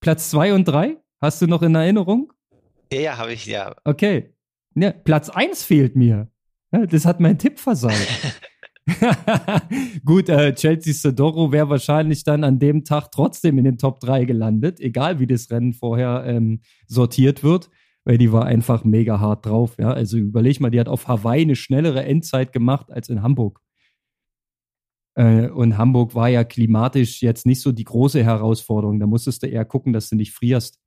Platz 0.00 0.30
zwei 0.30 0.54
und 0.54 0.64
drei? 0.64 0.96
Hast 1.20 1.42
du 1.42 1.46
noch 1.46 1.62
in 1.62 1.74
Erinnerung? 1.74 2.32
Ja, 2.92 3.00
ja, 3.00 3.18
habe 3.18 3.34
ich, 3.34 3.44
ja. 3.46 3.74
Okay. 3.84 4.34
Ja, 4.74 4.92
Platz 4.92 5.28
eins 5.28 5.62
fehlt 5.62 5.96
mir. 5.96 6.28
das 6.70 7.04
hat 7.04 7.20
mein 7.20 7.38
Tipp 7.38 7.58
versaut. 7.58 7.92
Gut, 10.04 10.28
äh, 10.28 10.54
Chelsea 10.54 10.92
Sodoro 10.92 11.52
wäre 11.52 11.68
wahrscheinlich 11.68 12.24
dann 12.24 12.44
an 12.44 12.58
dem 12.58 12.84
Tag 12.84 13.10
trotzdem 13.12 13.58
in 13.58 13.64
den 13.64 13.78
Top 13.78 14.00
3 14.00 14.24
gelandet, 14.24 14.80
egal 14.80 15.18
wie 15.18 15.26
das 15.26 15.50
Rennen 15.50 15.72
vorher 15.72 16.24
ähm, 16.26 16.60
sortiert 16.86 17.42
wird, 17.42 17.70
weil 18.04 18.18
die 18.18 18.32
war 18.32 18.44
einfach 18.44 18.84
mega 18.84 19.20
hart 19.20 19.46
drauf. 19.46 19.76
Ja? 19.78 19.92
Also 19.92 20.16
überleg 20.18 20.60
mal, 20.60 20.70
die 20.70 20.80
hat 20.80 20.88
auf 20.88 21.08
Hawaii 21.08 21.42
eine 21.42 21.56
schnellere 21.56 22.04
Endzeit 22.04 22.52
gemacht 22.52 22.90
als 22.90 23.08
in 23.08 23.22
Hamburg. 23.22 23.60
Äh, 25.14 25.48
und 25.48 25.76
Hamburg 25.76 26.14
war 26.14 26.28
ja 26.28 26.44
klimatisch 26.44 27.22
jetzt 27.22 27.46
nicht 27.46 27.60
so 27.60 27.72
die 27.72 27.84
große 27.84 28.22
Herausforderung. 28.22 29.00
Da 29.00 29.06
musstest 29.06 29.42
du 29.42 29.46
eher 29.46 29.64
gucken, 29.64 29.92
dass 29.92 30.08
du 30.08 30.16
nicht 30.16 30.32
frierst. 30.32 30.78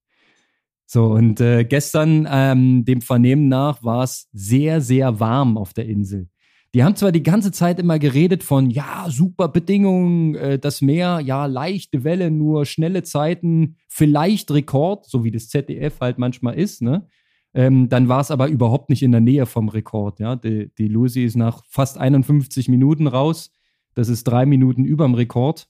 So, 0.86 1.06
und 1.06 1.40
äh, 1.40 1.64
gestern, 1.64 2.28
ähm, 2.30 2.86
dem 2.86 3.02
Vernehmen 3.02 3.48
nach, 3.48 3.84
war 3.84 4.04
es 4.04 4.30
sehr, 4.34 4.82
sehr 4.82 5.20
warm 5.20 5.58
auf 5.58 5.74
der 5.74 5.88
Insel. 5.88 6.30
Die 6.74 6.84
haben 6.84 6.96
zwar 6.96 7.12
die 7.12 7.22
ganze 7.22 7.52
Zeit 7.52 7.80
immer 7.80 8.00
geredet 8.00 8.44
von, 8.44 8.72
ja, 8.72 9.06
super 9.10 9.48
Bedingungen, 9.48 10.34
äh, 10.36 10.58
das 10.58 10.82
Meer, 10.82 11.20
ja, 11.24 11.46
leichte 11.46 12.04
Welle, 12.04 12.32
nur 12.32 12.66
schnelle 12.66 13.04
Zeiten, 13.04 13.78
vielleicht 13.88 14.50
Rekord, 14.50 15.06
so 15.06 15.24
wie 15.24 15.32
das 15.32 15.50
ZDF 15.50 16.00
halt 16.02 16.18
manchmal 16.18 16.56
ist, 16.56 16.82
ne? 16.82 17.08
Ähm, 17.56 17.88
dann 17.88 18.10
war 18.10 18.20
es 18.20 18.32
aber 18.32 18.48
überhaupt 18.48 18.90
nicht 18.90 19.04
in 19.04 19.12
der 19.12 19.22
Nähe 19.22 19.46
vom 19.46 19.70
Rekord, 19.70 20.20
ja. 20.20 20.36
Die, 20.36 20.72
die 20.76 20.88
Lucy 20.88 21.24
ist 21.24 21.36
nach 21.36 21.62
fast 21.70 22.00
51 22.00 22.68
Minuten 22.70 23.06
raus. 23.06 23.52
Das 23.94 24.10
ist 24.10 24.24
drei 24.24 24.48
Minuten 24.48 24.86
überm 24.86 25.14
Rekord. 25.14 25.68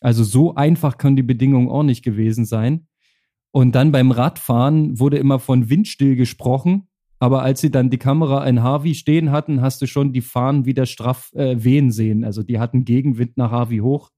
Also 0.00 0.22
so 0.22 0.54
einfach 0.54 0.98
können 0.98 1.16
die 1.16 1.24
Bedingungen 1.24 1.68
auch 1.68 1.82
nicht 1.82 2.04
gewesen 2.04 2.44
sein. 2.44 2.86
Und 3.50 3.74
dann 3.74 3.90
beim 3.90 4.12
Radfahren 4.12 5.00
wurde 5.00 5.18
immer 5.18 5.40
von 5.40 5.70
windstill 5.70 6.14
gesprochen. 6.14 6.87
Aber 7.18 7.42
als 7.42 7.60
sie 7.60 7.70
dann 7.70 7.90
die 7.90 7.98
Kamera 7.98 8.46
in 8.46 8.62
Harvey 8.62 8.94
stehen 8.94 9.32
hatten, 9.32 9.60
hast 9.60 9.82
du 9.82 9.86
schon 9.86 10.12
die 10.12 10.20
Fahnen 10.20 10.64
wieder 10.66 10.86
straff 10.86 11.32
äh, 11.34 11.56
wehen 11.58 11.90
sehen. 11.90 12.24
Also 12.24 12.42
die 12.42 12.58
hatten 12.58 12.84
Gegenwind 12.84 13.36
nach 13.36 13.50
Harvey 13.50 13.78
hoch 13.78 14.10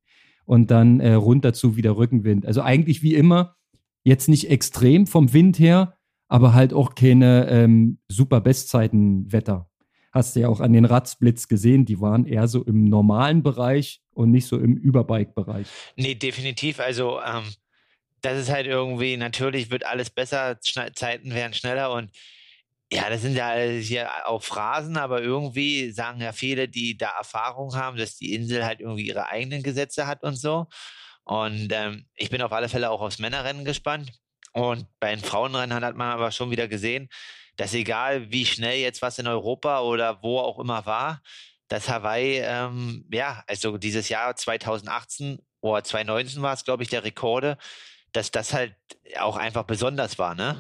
und 0.45 0.71
dann 0.71 1.01
äh, 1.01 1.15
runter 1.15 1.53
zu 1.53 1.77
wieder 1.77 1.97
Rückenwind. 1.97 2.45
Also 2.45 2.61
eigentlich 2.63 3.03
wie 3.03 3.15
immer, 3.15 3.57
jetzt 4.05 4.29
nicht 4.29 4.51
extrem 4.51 5.07
vom 5.07 5.33
Wind 5.33 5.59
her, 5.59 5.97
aber 6.29 6.55
halt 6.55 6.73
auch 6.73 6.95
keine 6.95 7.49
ähm, 7.49 7.99
super 8.09 8.41
Bestzeitenwetter. 8.41 9.69
Hast 10.13 10.35
du 10.35 10.41
ja 10.41 10.49
auch 10.49 10.61
an 10.61 10.73
den 10.73 10.85
Radsblitz 10.85 11.49
gesehen, 11.49 11.85
die 11.85 12.01
waren 12.01 12.27
eher 12.27 12.49
so 12.49 12.65
im 12.65 12.85
normalen 12.85 13.43
Bereich 13.43 14.03
und 14.13 14.31
nicht 14.31 14.47
so 14.47 14.59
im 14.59 14.77
Überbike-Bereich. 14.77 15.69
Nee, 15.97 16.17
definitiv. 16.17 16.81
Also 16.81 17.21
ähm, 17.21 17.45
das 18.21 18.39
ist 18.39 18.51
halt 18.51 18.67
irgendwie, 18.67 19.17
natürlich 19.17 19.71
wird 19.71 19.87
alles 19.87 20.11
besser, 20.11 20.59
Zeiten 20.61 21.33
werden 21.33 21.55
schneller 21.55 21.93
und 21.93 22.11
ja, 22.93 23.09
das 23.09 23.23
sind 23.23 23.37
ja 23.37 23.55
hier 23.55 24.09
auch 24.27 24.43
Phrasen, 24.43 24.97
aber 24.97 25.23
irgendwie 25.23 25.93
sagen 25.93 26.21
ja 26.21 26.33
viele, 26.33 26.69
die 26.69 26.97
da 26.97 27.11
Erfahrung 27.19 27.75
haben, 27.77 27.97
dass 27.97 28.17
die 28.17 28.35
Insel 28.35 28.65
halt 28.65 28.81
irgendwie 28.81 29.07
ihre 29.07 29.29
eigenen 29.29 29.63
Gesetze 29.63 30.07
hat 30.07 30.23
und 30.25 30.37
so. 30.37 30.67
Und 31.25 31.69
ähm, 31.73 32.07
ich 32.17 32.31
bin 32.31 32.43
auf 32.43 32.53
alle 32.53 32.69
Fälle 32.69 32.91
auch 32.91 33.01
aufs 33.01 33.21
Männerrennen 33.21 33.65
gespannt. 33.65 34.11
Und 34.53 34.87
bei 34.99 35.15
den 35.15 35.25
Frauenrennen 35.25 35.85
hat 35.85 35.95
man 35.95 36.11
aber 36.11 36.33
schon 36.33 36.51
wieder 36.51 36.67
gesehen, 36.67 37.09
dass 37.57 37.75
egal 37.75 38.33
wie 38.33 38.45
schnell 38.45 38.79
jetzt 38.79 39.03
was 39.03 39.19
in 39.21 39.29
Europa 39.29 39.83
oder 39.83 40.23
wo 40.23 40.39
auch 40.39 40.59
immer 40.59 40.87
war, 40.87 41.23
dass 41.69 41.89
Hawaii, 41.89 42.41
ähm, 42.43 43.07
ja, 43.13 43.45
also 43.47 43.79
dieses 43.79 44.09
Jahr 44.09 44.35
2018 44.35 45.39
oder 45.61 45.85
2019 45.85 46.43
war 46.43 46.55
es, 46.55 46.65
glaube 46.65 46.83
ich, 46.83 46.89
der 46.89 47.05
Rekorde, 47.05 47.59
dass 48.13 48.33
das 48.33 48.53
halt 48.53 48.75
auch 49.21 49.37
einfach 49.37 49.63
besonders 49.65 50.19
war, 50.19 50.35
ne? 50.35 50.57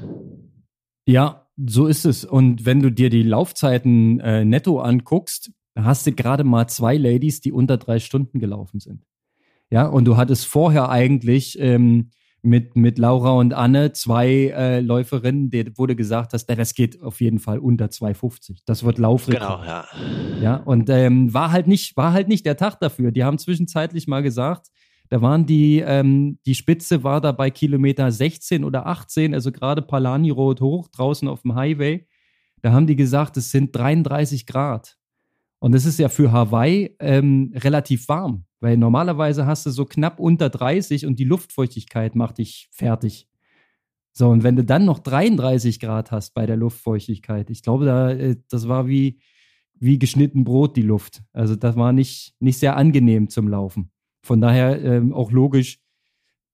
Ja, 1.06 1.49
so 1.66 1.86
ist 1.86 2.04
es. 2.04 2.24
Und 2.24 2.64
wenn 2.64 2.80
du 2.80 2.90
dir 2.90 3.10
die 3.10 3.22
Laufzeiten 3.22 4.20
äh, 4.20 4.44
netto 4.44 4.80
anguckst, 4.80 5.52
hast 5.76 6.06
du 6.06 6.12
gerade 6.12 6.44
mal 6.44 6.68
zwei 6.68 6.96
Ladies, 6.96 7.40
die 7.40 7.52
unter 7.52 7.76
drei 7.76 7.98
Stunden 7.98 8.38
gelaufen 8.38 8.80
sind. 8.80 9.04
Ja, 9.70 9.86
und 9.86 10.04
du 10.04 10.16
hattest 10.16 10.46
vorher 10.46 10.88
eigentlich 10.88 11.58
ähm, 11.60 12.10
mit, 12.42 12.74
mit 12.74 12.98
Laura 12.98 13.32
und 13.32 13.54
Anne 13.54 13.92
zwei 13.92 14.52
äh, 14.56 14.80
Läuferinnen, 14.80 15.50
der 15.50 15.76
wurde 15.76 15.94
gesagt 15.94 16.32
hast, 16.32 16.46
das 16.46 16.74
geht 16.74 17.02
auf 17.02 17.20
jeden 17.20 17.38
Fall 17.38 17.58
unter 17.58 17.86
2,50. 17.86 18.60
Das 18.64 18.82
wird 18.82 18.98
Laufrekord. 18.98 19.62
Genau, 19.62 19.64
ja. 19.64 19.84
Ja, 20.40 20.56
und 20.56 20.88
ähm, 20.88 21.32
war 21.34 21.52
halt 21.52 21.66
nicht, 21.66 21.96
war 21.96 22.12
halt 22.12 22.28
nicht 22.28 22.46
der 22.46 22.56
Tag 22.56 22.80
dafür. 22.80 23.12
Die 23.12 23.24
haben 23.24 23.38
zwischenzeitlich 23.38 24.08
mal 24.08 24.22
gesagt, 24.22 24.68
da 25.10 25.20
waren 25.20 25.44
die, 25.44 25.80
ähm, 25.80 26.38
die 26.46 26.54
Spitze 26.54 27.02
war 27.02 27.20
da 27.20 27.32
bei 27.32 27.50
Kilometer 27.50 28.10
16 28.12 28.62
oder 28.62 28.86
18, 28.86 29.34
also 29.34 29.50
gerade 29.50 29.82
Palani 29.82 30.30
Road 30.30 30.60
hoch, 30.60 30.86
draußen 30.88 31.26
auf 31.26 31.42
dem 31.42 31.56
Highway. 31.56 32.06
Da 32.62 32.72
haben 32.72 32.86
die 32.86 32.94
gesagt, 32.94 33.36
es 33.36 33.50
sind 33.50 33.74
33 33.74 34.46
Grad. 34.46 34.96
Und 35.58 35.72
das 35.72 35.84
ist 35.84 35.98
ja 35.98 36.08
für 36.08 36.30
Hawaii 36.30 36.94
ähm, 37.00 37.52
relativ 37.56 38.08
warm, 38.08 38.44
weil 38.60 38.76
normalerweise 38.76 39.46
hast 39.46 39.66
du 39.66 39.70
so 39.70 39.84
knapp 39.84 40.20
unter 40.20 40.48
30 40.48 41.06
und 41.06 41.18
die 41.18 41.24
Luftfeuchtigkeit 41.24 42.14
macht 42.14 42.38
dich 42.38 42.68
fertig. 42.70 43.28
So, 44.12 44.28
und 44.28 44.44
wenn 44.44 44.54
du 44.54 44.64
dann 44.64 44.84
noch 44.84 45.00
33 45.00 45.80
Grad 45.80 46.12
hast 46.12 46.34
bei 46.34 46.46
der 46.46 46.56
Luftfeuchtigkeit, 46.56 47.50
ich 47.50 47.62
glaube, 47.62 47.84
da, 47.84 48.10
äh, 48.12 48.36
das 48.48 48.68
war 48.68 48.86
wie, 48.86 49.20
wie 49.74 49.98
geschnitten 49.98 50.44
Brot, 50.44 50.76
die 50.76 50.82
Luft. 50.82 51.22
Also 51.32 51.56
das 51.56 51.74
war 51.74 51.92
nicht, 51.92 52.36
nicht 52.38 52.58
sehr 52.58 52.76
angenehm 52.76 53.28
zum 53.28 53.48
Laufen. 53.48 53.90
Von 54.22 54.40
daher 54.40 54.82
ähm, 54.82 55.12
auch 55.12 55.30
logisch, 55.30 55.80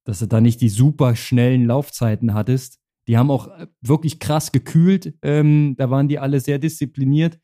dass 0.04 0.20
du 0.20 0.26
da 0.26 0.40
nicht 0.40 0.60
die 0.60 0.68
super 0.68 1.16
schnellen 1.16 1.66
Laufzeiten 1.66 2.34
hattest. 2.34 2.78
Die 3.08 3.18
haben 3.18 3.30
auch 3.30 3.48
äh, 3.48 3.66
wirklich 3.80 4.20
krass 4.20 4.52
gekühlt. 4.52 5.14
Ähm, 5.22 5.74
da 5.76 5.90
waren 5.90 6.08
die 6.08 6.18
alle 6.18 6.40
sehr 6.40 6.58
diszipliniert. 6.58 7.38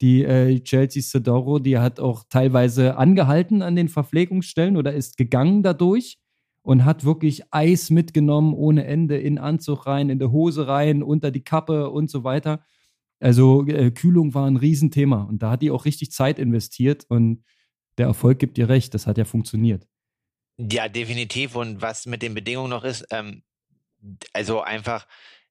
Die 0.00 0.24
äh, 0.24 0.60
Chelsea 0.60 1.02
Sedoro, 1.02 1.58
die 1.58 1.78
hat 1.78 1.98
auch 2.00 2.24
teilweise 2.28 2.96
angehalten 2.96 3.62
an 3.62 3.76
den 3.76 3.88
Verpflegungsstellen 3.88 4.76
oder 4.76 4.92
ist 4.92 5.16
gegangen 5.16 5.62
dadurch 5.62 6.18
und 6.62 6.84
hat 6.84 7.04
wirklich 7.04 7.42
Eis 7.52 7.90
mitgenommen 7.90 8.54
ohne 8.54 8.84
Ende 8.84 9.16
in 9.16 9.38
Anzug 9.38 9.86
rein, 9.86 10.10
in 10.10 10.18
der 10.18 10.30
Hose 10.30 10.68
rein, 10.68 11.02
unter 11.02 11.30
die 11.30 11.42
Kappe 11.42 11.90
und 11.90 12.10
so 12.10 12.24
weiter. 12.24 12.62
Also 13.20 13.66
äh, 13.66 13.90
Kühlung 13.90 14.34
war 14.34 14.46
ein 14.46 14.56
Riesenthema 14.56 15.22
und 15.22 15.42
da 15.42 15.52
hat 15.52 15.62
die 15.62 15.70
auch 15.70 15.84
richtig 15.84 16.12
Zeit 16.12 16.38
investiert 16.38 17.06
und 17.08 17.42
der 17.98 18.06
Erfolg 18.06 18.38
gibt 18.38 18.58
ihr 18.58 18.68
recht, 18.68 18.94
das 18.94 19.06
hat 19.06 19.18
ja 19.18 19.24
funktioniert. 19.24 19.86
Ja, 20.56 20.88
definitiv. 20.88 21.54
Und 21.54 21.82
was 21.82 22.06
mit 22.06 22.22
den 22.22 22.34
Bedingungen 22.34 22.70
noch 22.70 22.84
ist, 22.84 23.06
ähm, 23.10 23.42
also 24.32 24.60
einfach, 24.60 25.06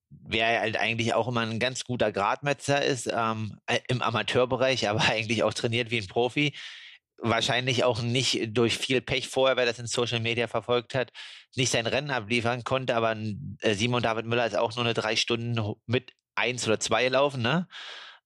wer 0.09 0.59
halt 0.59 0.77
eigentlich 0.77 1.13
auch 1.13 1.27
immer 1.27 1.41
ein 1.41 1.59
ganz 1.59 1.83
guter 1.83 2.11
Gradmetzer 2.11 2.83
ist, 2.83 3.09
ähm, 3.11 3.57
äh, 3.67 3.79
im 3.87 4.01
Amateurbereich, 4.01 4.89
aber 4.89 5.01
eigentlich 5.09 5.43
auch 5.43 5.53
trainiert 5.53 5.91
wie 5.91 5.99
ein 5.99 6.07
Profi, 6.07 6.53
wahrscheinlich 7.19 7.83
auch 7.83 8.01
nicht 8.01 8.49
durch 8.55 8.77
viel 8.77 9.01
Pech 9.01 9.27
vorher, 9.27 9.57
wer 9.57 9.65
das 9.65 9.79
in 9.79 9.87
Social 9.87 10.19
Media 10.19 10.47
verfolgt 10.47 10.93
hat, 10.93 11.11
nicht 11.55 11.71
sein 11.71 11.87
Rennen 11.87 12.11
abliefern 12.11 12.63
konnte, 12.63 12.95
aber 12.95 13.15
äh, 13.61 13.73
Simon 13.73 14.03
David 14.03 14.25
Müller 14.25 14.45
ist 14.45 14.57
auch 14.57 14.75
nur 14.75 14.85
eine 14.85 14.93
drei 14.93 15.15
Stunden 15.15 15.75
mit 15.85 16.13
eins 16.35 16.67
oder 16.67 16.79
zwei 16.79 17.07
laufen, 17.07 17.41
ne? 17.41 17.67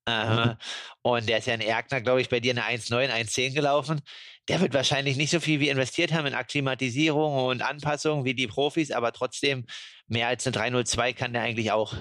Mhm. 0.07 0.55
Und 1.03 1.29
der 1.29 1.37
ist 1.39 1.47
ja 1.47 1.53
in 1.53 1.61
Erkner, 1.61 2.01
glaube 2.01 2.21
ich, 2.21 2.29
bei 2.29 2.39
dir 2.39 2.51
eine 2.51 2.63
1,9, 2.63 3.09
1,10 3.09 3.53
gelaufen. 3.53 4.01
Der 4.47 4.59
wird 4.59 4.73
wahrscheinlich 4.73 5.17
nicht 5.17 5.29
so 5.29 5.39
viel 5.39 5.59
wie 5.59 5.69
investiert 5.69 6.11
haben 6.11 6.25
in 6.25 6.33
Akklimatisierung 6.33 7.45
und 7.45 7.61
Anpassung 7.61 8.25
wie 8.25 8.33
die 8.33 8.47
Profis, 8.47 8.91
aber 8.91 9.11
trotzdem 9.11 9.65
mehr 10.07 10.27
als 10.27 10.45
eine 10.45 10.53
302 10.53 11.13
kann 11.13 11.33
der 11.33 11.43
eigentlich 11.43 11.71
auch. 11.71 11.93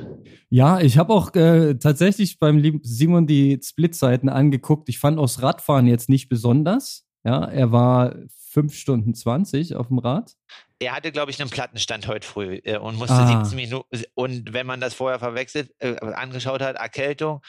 Ja, 0.49 0.81
ich 0.81 0.99
habe 0.99 1.13
auch 1.13 1.35
äh, 1.35 1.75
tatsächlich 1.75 2.39
beim 2.39 2.59
lieben 2.59 2.81
Simon 2.83 3.27
die 3.27 3.61
Splitzeiten 3.63 4.29
angeguckt. 4.29 4.89
Ich 4.89 4.99
fand 4.99 5.19
aus 5.19 5.43
Radfahren 5.43 5.87
jetzt 5.87 6.09
nicht 6.09 6.29
besonders. 6.29 7.07
Ja, 7.25 7.45
er 7.45 7.71
war 7.71 8.17
5 8.51 8.75
Stunden 8.75 9.15
20 9.15 9.77
auf 9.77 9.89
dem 9.89 9.99
Rad. 9.99 10.33
Er 10.81 10.93
hatte, 10.93 11.13
glaube 11.13 11.31
ich, 11.31 11.41
einen 11.41 11.51
Plattenstand 11.51 12.09
heute 12.09 12.27
früh 12.27 12.61
äh, 12.65 12.79
und 12.79 12.97
musste 12.97 13.15
ah. 13.15 13.45
17 13.45 13.55
Minuten. 13.55 14.03
Und 14.15 14.55
wenn 14.55 14.67
man 14.67 14.81
das 14.81 14.95
vorher 14.95 15.19
verwechselt, 15.19 15.73
äh, 15.79 15.97
angeschaut 16.01 16.63
hat, 16.63 16.77
Erkältung, 16.77 17.43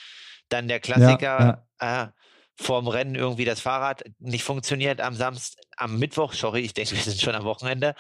dann 0.52 0.68
der 0.68 0.80
Klassiker, 0.80 1.40
ja, 1.40 1.64
ja. 1.82 2.04
Äh, 2.04 2.08
vorm 2.56 2.88
Rennen 2.88 3.16
irgendwie 3.16 3.46
das 3.46 3.60
Fahrrad 3.60 4.04
nicht 4.20 4.44
funktioniert 4.44 5.02
am 5.02 5.16
Samstag, 5.16 5.64
am 5.78 5.98
Mittwoch, 5.98 6.34
sorry, 6.34 6.62
ich 6.62 6.74
denke, 6.74 6.92
wir 6.92 7.02
sind 7.02 7.20
schon 7.20 7.36
am 7.36 7.44
Wochenende. 7.44 7.96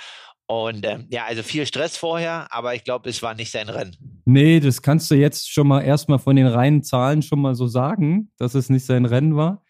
Und 0.47 0.85
ähm, 0.85 1.07
ja, 1.09 1.25
also 1.25 1.43
viel 1.43 1.65
Stress 1.65 1.95
vorher, 1.95 2.47
aber 2.51 2.75
ich 2.75 2.83
glaube, 2.83 3.09
es 3.09 3.23
war 3.23 3.33
nicht 3.35 3.51
sein 3.51 3.69
Rennen. 3.69 3.95
Nee, 4.25 4.59
das 4.59 4.81
kannst 4.81 5.09
du 5.09 5.15
jetzt 5.15 5.49
schon 5.49 5.67
mal 5.67 5.81
erstmal 5.81 6.19
von 6.19 6.35
den 6.35 6.47
reinen 6.47 6.83
Zahlen 6.83 7.21
schon 7.21 7.39
mal 7.39 7.55
so 7.55 7.67
sagen, 7.67 8.31
dass 8.37 8.53
es 8.53 8.69
nicht 8.69 8.85
sein 8.85 9.05
Rennen 9.05 9.37
war. 9.37 9.63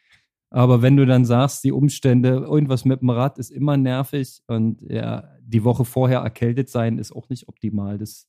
Aber 0.50 0.82
wenn 0.82 0.98
du 0.98 1.06
dann 1.06 1.24
sagst, 1.24 1.64
die 1.64 1.72
Umstände, 1.72 2.30
irgendwas 2.30 2.84
mit 2.84 3.02
dem 3.02 3.10
Rad 3.12 3.38
ist 3.38 3.52
immer 3.52 3.78
nervig 3.78 4.42
und 4.48 4.82
ja, 4.90 5.24
die 5.42 5.64
Woche 5.64 5.86
vorher 5.86 6.20
erkältet 6.20 6.70
sein 6.70 6.98
ist 6.98 7.12
auch 7.12 7.30
nicht 7.30 7.48
optimal. 7.48 7.98
Das 7.98 8.28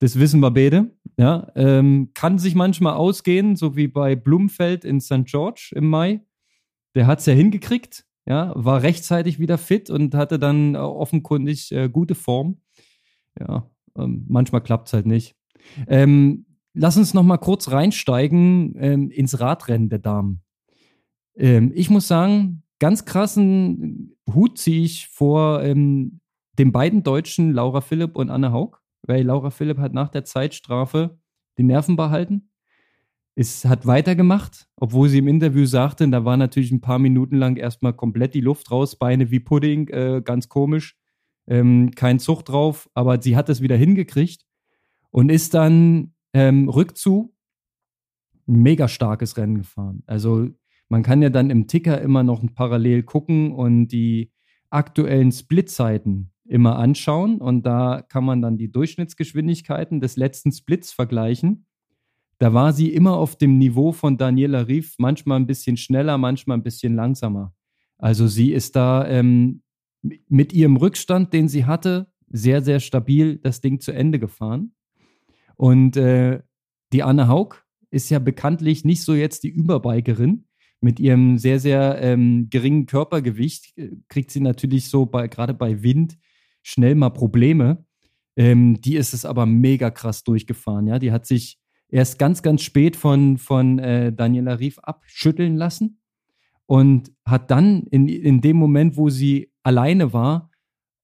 das 0.00 0.18
wissen 0.18 0.40
wir 0.40 0.50
beide. 0.50 0.90
Ja, 1.16 1.50
ähm, 1.54 2.10
kann 2.14 2.38
sich 2.38 2.54
manchmal 2.54 2.94
ausgehen, 2.94 3.56
so 3.56 3.76
wie 3.76 3.88
bei 3.88 4.16
Blumfeld 4.16 4.84
in 4.84 5.00
St. 5.00 5.24
George 5.24 5.70
im 5.74 5.88
Mai. 5.88 6.20
Der 6.94 7.06
hat 7.06 7.20
es 7.20 7.26
ja 7.26 7.34
hingekriegt, 7.34 8.04
ja, 8.26 8.52
war 8.56 8.82
rechtzeitig 8.82 9.38
wieder 9.38 9.58
fit 9.58 9.90
und 9.90 10.14
hatte 10.14 10.38
dann 10.38 10.74
äh, 10.74 10.78
offenkundig 10.78 11.72
äh, 11.72 11.88
gute 11.88 12.14
Form. 12.14 12.60
Ja, 13.38 13.70
ähm, 13.96 14.24
manchmal 14.28 14.62
klappt 14.62 14.88
es 14.88 14.92
halt 14.92 15.06
nicht. 15.06 15.36
Ähm, 15.86 16.46
lass 16.72 16.96
uns 16.96 17.14
noch 17.14 17.22
mal 17.22 17.38
kurz 17.38 17.70
reinsteigen 17.70 18.74
ähm, 18.78 19.10
ins 19.10 19.40
Radrennen 19.40 19.88
der 19.88 20.00
Damen. 20.00 20.42
Ähm, 21.36 21.72
ich 21.74 21.90
muss 21.90 22.08
sagen, 22.08 22.62
ganz 22.78 23.04
krassen 23.04 24.16
Hut 24.32 24.58
ziehe 24.58 24.84
ich 24.84 25.08
vor 25.08 25.62
ähm, 25.62 26.20
den 26.58 26.72
beiden 26.72 27.02
Deutschen, 27.02 27.52
Laura 27.52 27.80
Philipp 27.80 28.16
und 28.16 28.30
Anne 28.30 28.52
Haug 28.52 28.83
weil 29.06 29.24
Laura 29.24 29.50
Philipp 29.50 29.78
hat 29.78 29.92
nach 29.92 30.08
der 30.08 30.24
Zeitstrafe 30.24 31.18
die 31.58 31.62
Nerven 31.62 31.96
behalten. 31.96 32.50
Es 33.36 33.64
hat 33.64 33.86
weitergemacht, 33.86 34.68
obwohl 34.76 35.08
sie 35.08 35.18
im 35.18 35.28
Interview 35.28 35.66
sagte, 35.66 36.08
da 36.08 36.24
war 36.24 36.36
natürlich 36.36 36.70
ein 36.70 36.80
paar 36.80 37.00
Minuten 37.00 37.36
lang 37.36 37.56
erstmal 37.56 37.92
komplett 37.92 38.34
die 38.34 38.40
Luft 38.40 38.70
raus, 38.70 38.96
Beine 38.96 39.30
wie 39.30 39.40
Pudding, 39.40 39.88
äh, 39.88 40.22
ganz 40.24 40.48
komisch, 40.48 40.96
ähm, 41.48 41.90
kein 41.96 42.20
Zug 42.20 42.44
drauf, 42.44 42.88
aber 42.94 43.20
sie 43.20 43.36
hat 43.36 43.48
es 43.48 43.60
wieder 43.60 43.76
hingekriegt 43.76 44.46
und 45.10 45.30
ist 45.30 45.54
dann 45.54 46.14
ähm, 46.32 46.68
rückzu 46.68 47.34
ein 48.46 48.62
mega 48.62 48.86
starkes 48.86 49.36
Rennen 49.36 49.58
gefahren. 49.58 50.02
Also 50.06 50.48
man 50.88 51.02
kann 51.02 51.22
ja 51.22 51.30
dann 51.30 51.50
im 51.50 51.66
Ticker 51.66 52.00
immer 52.00 52.22
noch 52.22 52.42
parallel 52.54 53.02
gucken 53.02 53.52
und 53.52 53.88
die 53.88 54.32
aktuellen 54.70 55.32
Splitzeiten 55.32 56.33
immer 56.46 56.78
anschauen 56.78 57.40
und 57.40 57.64
da 57.64 58.02
kann 58.02 58.24
man 58.24 58.42
dann 58.42 58.58
die 58.58 58.70
Durchschnittsgeschwindigkeiten 58.70 60.00
des 60.00 60.16
letzten 60.16 60.52
Splits 60.52 60.92
vergleichen. 60.92 61.66
Da 62.38 62.52
war 62.52 62.72
sie 62.72 62.92
immer 62.92 63.16
auf 63.16 63.36
dem 63.36 63.58
Niveau 63.58 63.92
von 63.92 64.18
Daniela 64.18 64.66
Rief, 64.66 64.96
manchmal 64.98 65.40
ein 65.40 65.46
bisschen 65.46 65.76
schneller, 65.76 66.18
manchmal 66.18 66.58
ein 66.58 66.62
bisschen 66.62 66.94
langsamer. 66.94 67.54
Also 67.96 68.26
sie 68.26 68.52
ist 68.52 68.76
da 68.76 69.06
ähm, 69.08 69.62
mit 70.28 70.52
ihrem 70.52 70.76
Rückstand, 70.76 71.32
den 71.32 71.48
sie 71.48 71.64
hatte, 71.64 72.12
sehr, 72.28 72.62
sehr 72.62 72.80
stabil 72.80 73.38
das 73.38 73.60
Ding 73.60 73.80
zu 73.80 73.92
Ende 73.92 74.18
gefahren. 74.18 74.74
Und 75.56 75.96
äh, 75.96 76.42
die 76.92 77.02
Anne 77.02 77.28
Haug 77.28 77.64
ist 77.90 78.10
ja 78.10 78.18
bekanntlich 78.18 78.84
nicht 78.84 79.02
so 79.02 79.14
jetzt 79.14 79.44
die 79.44 79.48
Überbikerin, 79.48 80.46
mit 80.84 81.00
ihrem 81.00 81.38
sehr, 81.38 81.58
sehr 81.58 81.98
ähm, 82.02 82.48
geringen 82.50 82.86
Körpergewicht 82.86 83.76
äh, 83.78 83.96
kriegt 84.08 84.30
sie 84.30 84.40
natürlich 84.40 84.90
so 84.90 85.06
bei, 85.06 85.28
gerade 85.28 85.54
bei 85.54 85.82
Wind 85.82 86.18
schnell 86.64 86.96
mal 86.96 87.10
Probleme. 87.10 87.84
Ähm, 88.36 88.80
die 88.80 88.96
ist 88.96 89.14
es 89.14 89.24
aber 89.24 89.46
mega 89.46 89.90
krass 89.90 90.24
durchgefahren. 90.24 90.88
Ja, 90.88 90.98
die 90.98 91.12
hat 91.12 91.26
sich 91.26 91.60
erst 91.88 92.18
ganz, 92.18 92.42
ganz 92.42 92.62
spät 92.62 92.96
von, 92.96 93.38
von 93.38 93.78
äh, 93.78 94.12
Daniela 94.12 94.58
Rief 94.58 94.80
abschütteln 94.80 95.56
lassen 95.56 96.00
und 96.66 97.12
hat 97.24 97.52
dann 97.52 97.84
in, 97.84 98.08
in 98.08 98.40
dem 98.40 98.56
Moment, 98.56 98.96
wo 98.96 99.10
sie 99.10 99.52
alleine 99.62 100.12
war, 100.12 100.50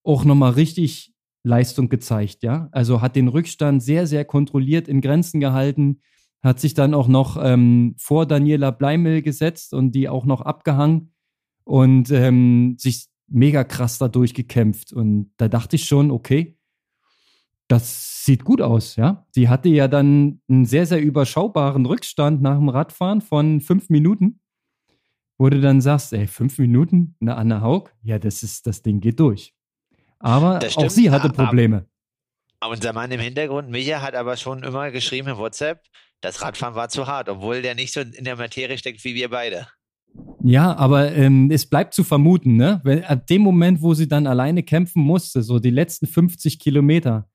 auch 0.03 0.25
nochmal 0.25 0.51
richtig 0.53 1.13
Leistung 1.43 1.87
gezeigt. 1.87 2.43
Ja, 2.43 2.67
also 2.71 3.01
hat 3.01 3.15
den 3.15 3.27
Rückstand 3.27 3.81
sehr, 3.81 4.07
sehr 4.07 4.25
kontrolliert 4.25 4.87
in 4.87 4.99
Grenzen 4.99 5.39
gehalten, 5.39 6.01
hat 6.43 6.59
sich 6.59 6.73
dann 6.73 6.93
auch 6.93 7.07
noch 7.07 7.37
ähm, 7.41 7.95
vor 7.97 8.25
Daniela 8.25 8.71
Bleimel 8.71 9.21
gesetzt 9.21 9.73
und 9.73 9.93
die 9.93 10.09
auch 10.09 10.25
noch 10.25 10.41
abgehangen 10.41 11.13
und 11.63 12.09
ähm, 12.11 12.75
sich 12.79 13.10
mega 13.31 13.63
krass 13.63 13.97
da 13.97 14.07
durchgekämpft. 14.07 14.93
Und 14.93 15.31
da 15.37 15.47
dachte 15.47 15.75
ich 15.75 15.85
schon, 15.85 16.11
okay, 16.11 16.57
das 17.67 18.25
sieht 18.25 18.43
gut 18.43 18.61
aus, 18.61 18.97
ja. 18.97 19.25
Sie 19.31 19.47
hatte 19.47 19.69
ja 19.69 19.87
dann 19.87 20.41
einen 20.49 20.65
sehr, 20.65 20.85
sehr 20.85 21.01
überschaubaren 21.01 21.85
Rückstand 21.85 22.41
nach 22.41 22.57
dem 22.57 22.69
Radfahren 22.69 23.21
von 23.21 23.61
fünf 23.61 23.89
Minuten, 23.89 24.41
wo 25.37 25.49
du 25.49 25.61
dann 25.61 25.79
sagst, 25.81 26.11
ey, 26.13 26.27
fünf 26.27 26.57
Minuten, 26.59 27.15
eine 27.21 27.35
Anna 27.37 27.61
Haug, 27.61 27.89
ja, 28.03 28.19
das 28.19 28.43
ist, 28.43 28.67
das 28.67 28.81
Ding 28.81 28.99
geht 28.99 29.19
durch. 29.19 29.55
Aber 30.19 30.59
auch 30.75 30.89
sie 30.89 31.09
hatte 31.09 31.29
Probleme. 31.29 31.87
Aber 32.59 32.73
unser 32.73 32.93
Mann 32.93 33.09
im 33.09 33.19
Hintergrund, 33.19 33.69
Micha, 33.69 34.01
hat 34.01 34.13
aber 34.13 34.37
schon 34.37 34.63
immer 34.63 34.91
geschrieben 34.91 35.29
in 35.29 35.37
WhatsApp, 35.37 35.83
das 36.19 36.43
Radfahren 36.43 36.75
war 36.75 36.89
zu 36.89 37.07
hart, 37.07 37.27
obwohl 37.27 37.63
der 37.63 37.73
nicht 37.73 37.91
so 37.91 38.01
in 38.01 38.23
der 38.23 38.35
Materie 38.35 38.77
steckt 38.77 39.03
wie 39.03 39.15
wir 39.15 39.29
beide. 39.29 39.67
Ja, 40.43 40.75
aber 40.75 41.13
ähm, 41.13 41.51
es 41.51 41.65
bleibt 41.65 41.93
zu 41.93 42.03
vermuten, 42.03 42.55
ne? 42.55 42.81
Wenn, 42.83 43.03
ab 43.03 43.27
dem 43.27 43.41
Moment, 43.41 43.81
wo 43.81 43.93
sie 43.93 44.07
dann 44.07 44.27
alleine 44.27 44.63
kämpfen 44.63 45.03
musste, 45.03 45.43
so 45.43 45.59
die 45.59 45.69
letzten 45.69 46.07
50 46.07 46.59
Kilometer, 46.59 47.29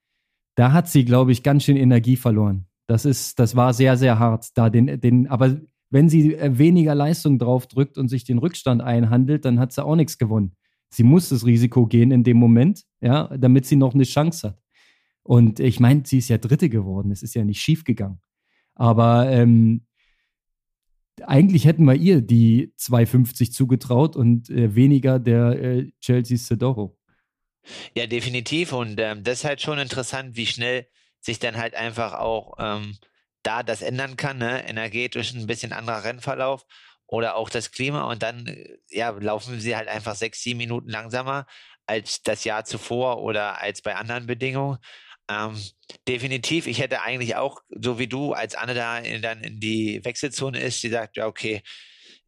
da 0.57 0.73
hat 0.73 0.89
sie, 0.89 1.05
glaube 1.05 1.33
ich, 1.33 1.43
ganz 1.43 1.65
schön 1.65 1.77
Energie 1.77 2.17
verloren. 2.17 2.67
Das 2.87 3.05
ist, 3.05 3.39
das 3.39 3.55
war 3.55 3.75
sehr, 3.75 3.97
sehr 3.97 4.19
hart. 4.19 4.49
Da 4.55 4.71
den, 4.71 5.01
den, 5.01 5.27
aber 5.29 5.57
wenn 5.91 6.09
sie 6.09 6.35
äh, 6.35 6.59
weniger 6.59 6.95
Leistung 6.95 7.39
drauf 7.39 7.67
drückt 7.67 7.99
und 7.99 8.09
sich 8.09 8.25
den 8.25 8.39
Rückstand 8.39 8.83
einhandelt, 8.83 9.45
dann 9.45 9.61
hat 9.61 9.73
sie 9.73 9.85
auch 9.85 9.97
nichts 9.97 10.19
gewonnen. 10.19 10.57
Sie 10.91 11.03
muss 11.03 11.29
das 11.29 11.45
Risiko 11.45 11.87
gehen 11.87 12.11
in 12.11 12.25
dem 12.25 12.37
Moment, 12.37 12.85
ja, 13.01 13.29
damit 13.37 13.67
sie 13.67 13.77
noch 13.77 13.95
eine 13.95 14.05
Chance 14.05 14.49
hat. 14.49 14.63
Und 15.23 15.59
ich 15.61 15.81
meine, 15.81 16.03
sie 16.05 16.19
ist 16.19 16.29
ja 16.29 16.39
Dritte 16.39 16.69
geworden. 16.69 17.11
Es 17.11 17.23
ist 17.23 17.35
ja 17.35 17.45
nicht 17.45 17.61
schief 17.61 17.85
gegangen. 17.85 18.21
Aber 18.75 19.29
ähm, 19.31 19.87
eigentlich 21.23 21.65
hätten 21.65 21.85
wir 21.85 21.95
ihr 21.95 22.21
die 22.21 22.75
2,50 22.79 23.53
zugetraut 23.53 24.17
und 24.17 24.51
äh, 24.51 24.75
weniger 24.75 25.19
der 25.19 25.63
äh, 25.63 25.93
Chelsea 26.01 26.37
Sedoro. 26.37 26.99
Ja, 27.95 28.07
definitiv. 28.07 28.73
Und 28.73 29.01
ähm, 29.01 29.25
das 29.25 29.39
ist 29.39 29.45
halt 29.45 29.61
schon 29.61 29.79
interessant, 29.79 30.37
wie 30.37 30.47
schnell 30.47 30.87
sich 31.21 31.39
dann 31.39 31.57
halt 31.57 31.75
einfach 31.75 32.15
auch 32.15 32.55
ähm, 32.59 32.97
da 33.43 33.63
das 33.63 33.83
ändern 33.83 34.17
kann, 34.17 34.39
ne? 34.39 34.67
energetisch 34.69 35.33
ein 35.35 35.47
bisschen 35.47 35.73
anderer 35.73 36.05
Rennverlauf 36.05 36.65
oder 37.07 37.37
auch 37.37 37.51
das 37.51 37.71
Klima 37.71 38.11
und 38.11 38.23
dann 38.23 38.47
äh, 38.47 38.79
ja, 38.89 39.11
laufen 39.11 39.61
sie 39.61 39.77
halt 39.77 39.89
einfach 39.89 40.15
sechs, 40.15 40.43
sieben 40.43 40.59
Minuten 40.59 40.89
langsamer 40.89 41.47
als 41.87 42.23
das 42.23 42.45
Jahr 42.45 42.65
zuvor 42.65 43.23
oder 43.23 43.61
als 43.61 43.83
bei 43.83 43.95
anderen 43.95 44.27
Bedingungen. 44.27 44.79
Ähm, 45.29 45.57
definitiv, 46.07 46.67
ich 46.67 46.81
hätte 46.81 47.03
eigentlich 47.03 47.37
auch, 47.37 47.61
so 47.71 47.99
wie 47.99 48.07
du, 48.07 48.33
als 48.33 48.55
Anne 48.55 48.75
da 48.75 48.99
in, 48.99 49.23
dann 49.23 49.41
in 49.41 49.59
die 49.59 50.05
Wechselzone 50.05 50.61
ist, 50.61 50.83
die 50.83 50.89
sagt, 50.89 51.17
ja, 51.17 51.27
okay, 51.27 51.63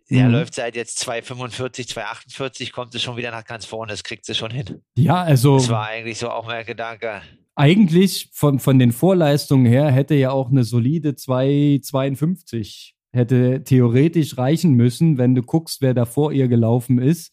ja, 0.09 0.25
mhm. 0.27 0.33
läuft 0.33 0.55
seit 0.55 0.75
jetzt 0.75 1.07
2,45, 1.07 1.93
2,48, 1.93 2.73
kommt 2.73 2.93
sie 2.93 2.99
schon 2.99 3.17
wieder 3.17 3.31
nach 3.31 3.45
ganz 3.45 3.67
vorne, 3.67 3.93
das 3.93 4.03
kriegt 4.03 4.25
sie 4.25 4.35
schon 4.35 4.51
hin. 4.51 4.83
Ja, 4.97 5.23
also. 5.23 5.59
Das 5.59 5.69
war 5.69 5.87
eigentlich 5.87 6.19
so 6.19 6.31
auch 6.31 6.47
mein 6.47 6.65
Gedanke. 6.65 7.23
Eigentlich 7.55 8.31
von, 8.33 8.59
von 8.59 8.79
den 8.79 8.93
Vorleistungen 8.93 9.67
her 9.67 9.91
hätte 9.91 10.15
ja 10.15 10.31
auch 10.31 10.51
eine 10.51 10.65
solide 10.65 11.11
2,52 11.11 12.95
hätte 13.13 13.65
theoretisch 13.65 14.39
reichen 14.39 14.75
müssen, 14.75 15.19
wenn 15.19 15.35
du 15.35 15.43
guckst, 15.43 15.81
wer 15.81 15.95
da 15.95 16.05
vor 16.05 16.33
ihr 16.33 16.49
gelaufen 16.49 16.99
ist 16.99 17.33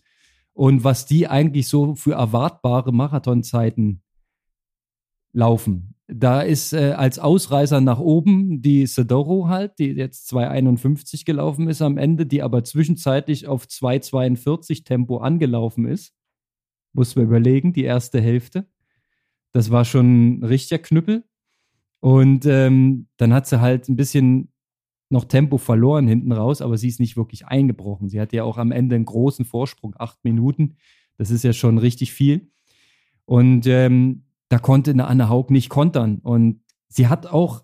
und 0.53 0.83
was 0.83 1.05
die 1.05 1.27
eigentlich 1.27 1.67
so 1.67 1.95
für 1.95 2.13
erwartbare 2.13 2.91
Marathonzeiten 2.91 4.01
laufen. 5.35 5.95
Da 6.07 6.41
ist 6.41 6.73
äh, 6.73 6.91
als 6.91 7.19
Ausreißer 7.19 7.81
nach 7.81 7.99
oben 7.99 8.61
die 8.61 8.85
Sedoro 8.85 9.47
halt, 9.47 9.79
die 9.79 9.87
jetzt 9.87 10.31
2,51 10.31 11.25
gelaufen 11.25 11.67
ist 11.67 11.81
am 11.81 11.97
Ende, 11.97 12.25
die 12.25 12.41
aber 12.41 12.63
zwischenzeitlich 12.63 13.47
auf 13.47 13.65
2,42 13.65 14.85
Tempo 14.85 15.17
angelaufen 15.17 15.85
ist. 15.85 16.13
Muss 16.93 17.15
man 17.15 17.25
überlegen, 17.25 17.73
die 17.73 17.83
erste 17.83 18.21
Hälfte. 18.21 18.67
Das 19.51 19.71
war 19.71 19.83
schon 19.83 20.39
ein 20.39 20.43
richtiger 20.43 20.79
Knüppel. 20.79 21.23
Und 22.01 22.45
ähm, 22.45 23.07
dann 23.17 23.33
hat 23.33 23.47
sie 23.47 23.59
halt 23.59 23.89
ein 23.89 23.95
bisschen 23.95 24.53
noch 25.09 25.25
Tempo 25.25 25.57
verloren 25.57 26.07
hinten 26.07 26.31
raus, 26.31 26.61
aber 26.61 26.77
sie 26.77 26.87
ist 26.87 26.99
nicht 26.99 27.17
wirklich 27.17 27.47
eingebrochen. 27.47 28.09
Sie 28.09 28.21
hatte 28.21 28.35
ja 28.35 28.43
auch 28.43 28.57
am 28.57 28.71
Ende 28.71 28.95
einen 28.95 29.05
großen 29.05 29.45
Vorsprung, 29.45 29.95
acht 29.97 30.23
Minuten. 30.23 30.75
Das 31.17 31.31
ist 31.31 31.43
ja 31.43 31.53
schon 31.53 31.77
richtig 31.77 32.13
viel. 32.13 32.51
Und 33.25 33.65
ähm, 33.65 34.24
da 34.49 34.59
konnte 34.59 34.91
eine 34.91 35.07
Anne 35.07 35.29
Haug 35.29 35.51
nicht 35.51 35.69
kontern. 35.69 36.19
Und 36.19 36.61
sie 36.87 37.07
hat 37.07 37.27
auch 37.27 37.63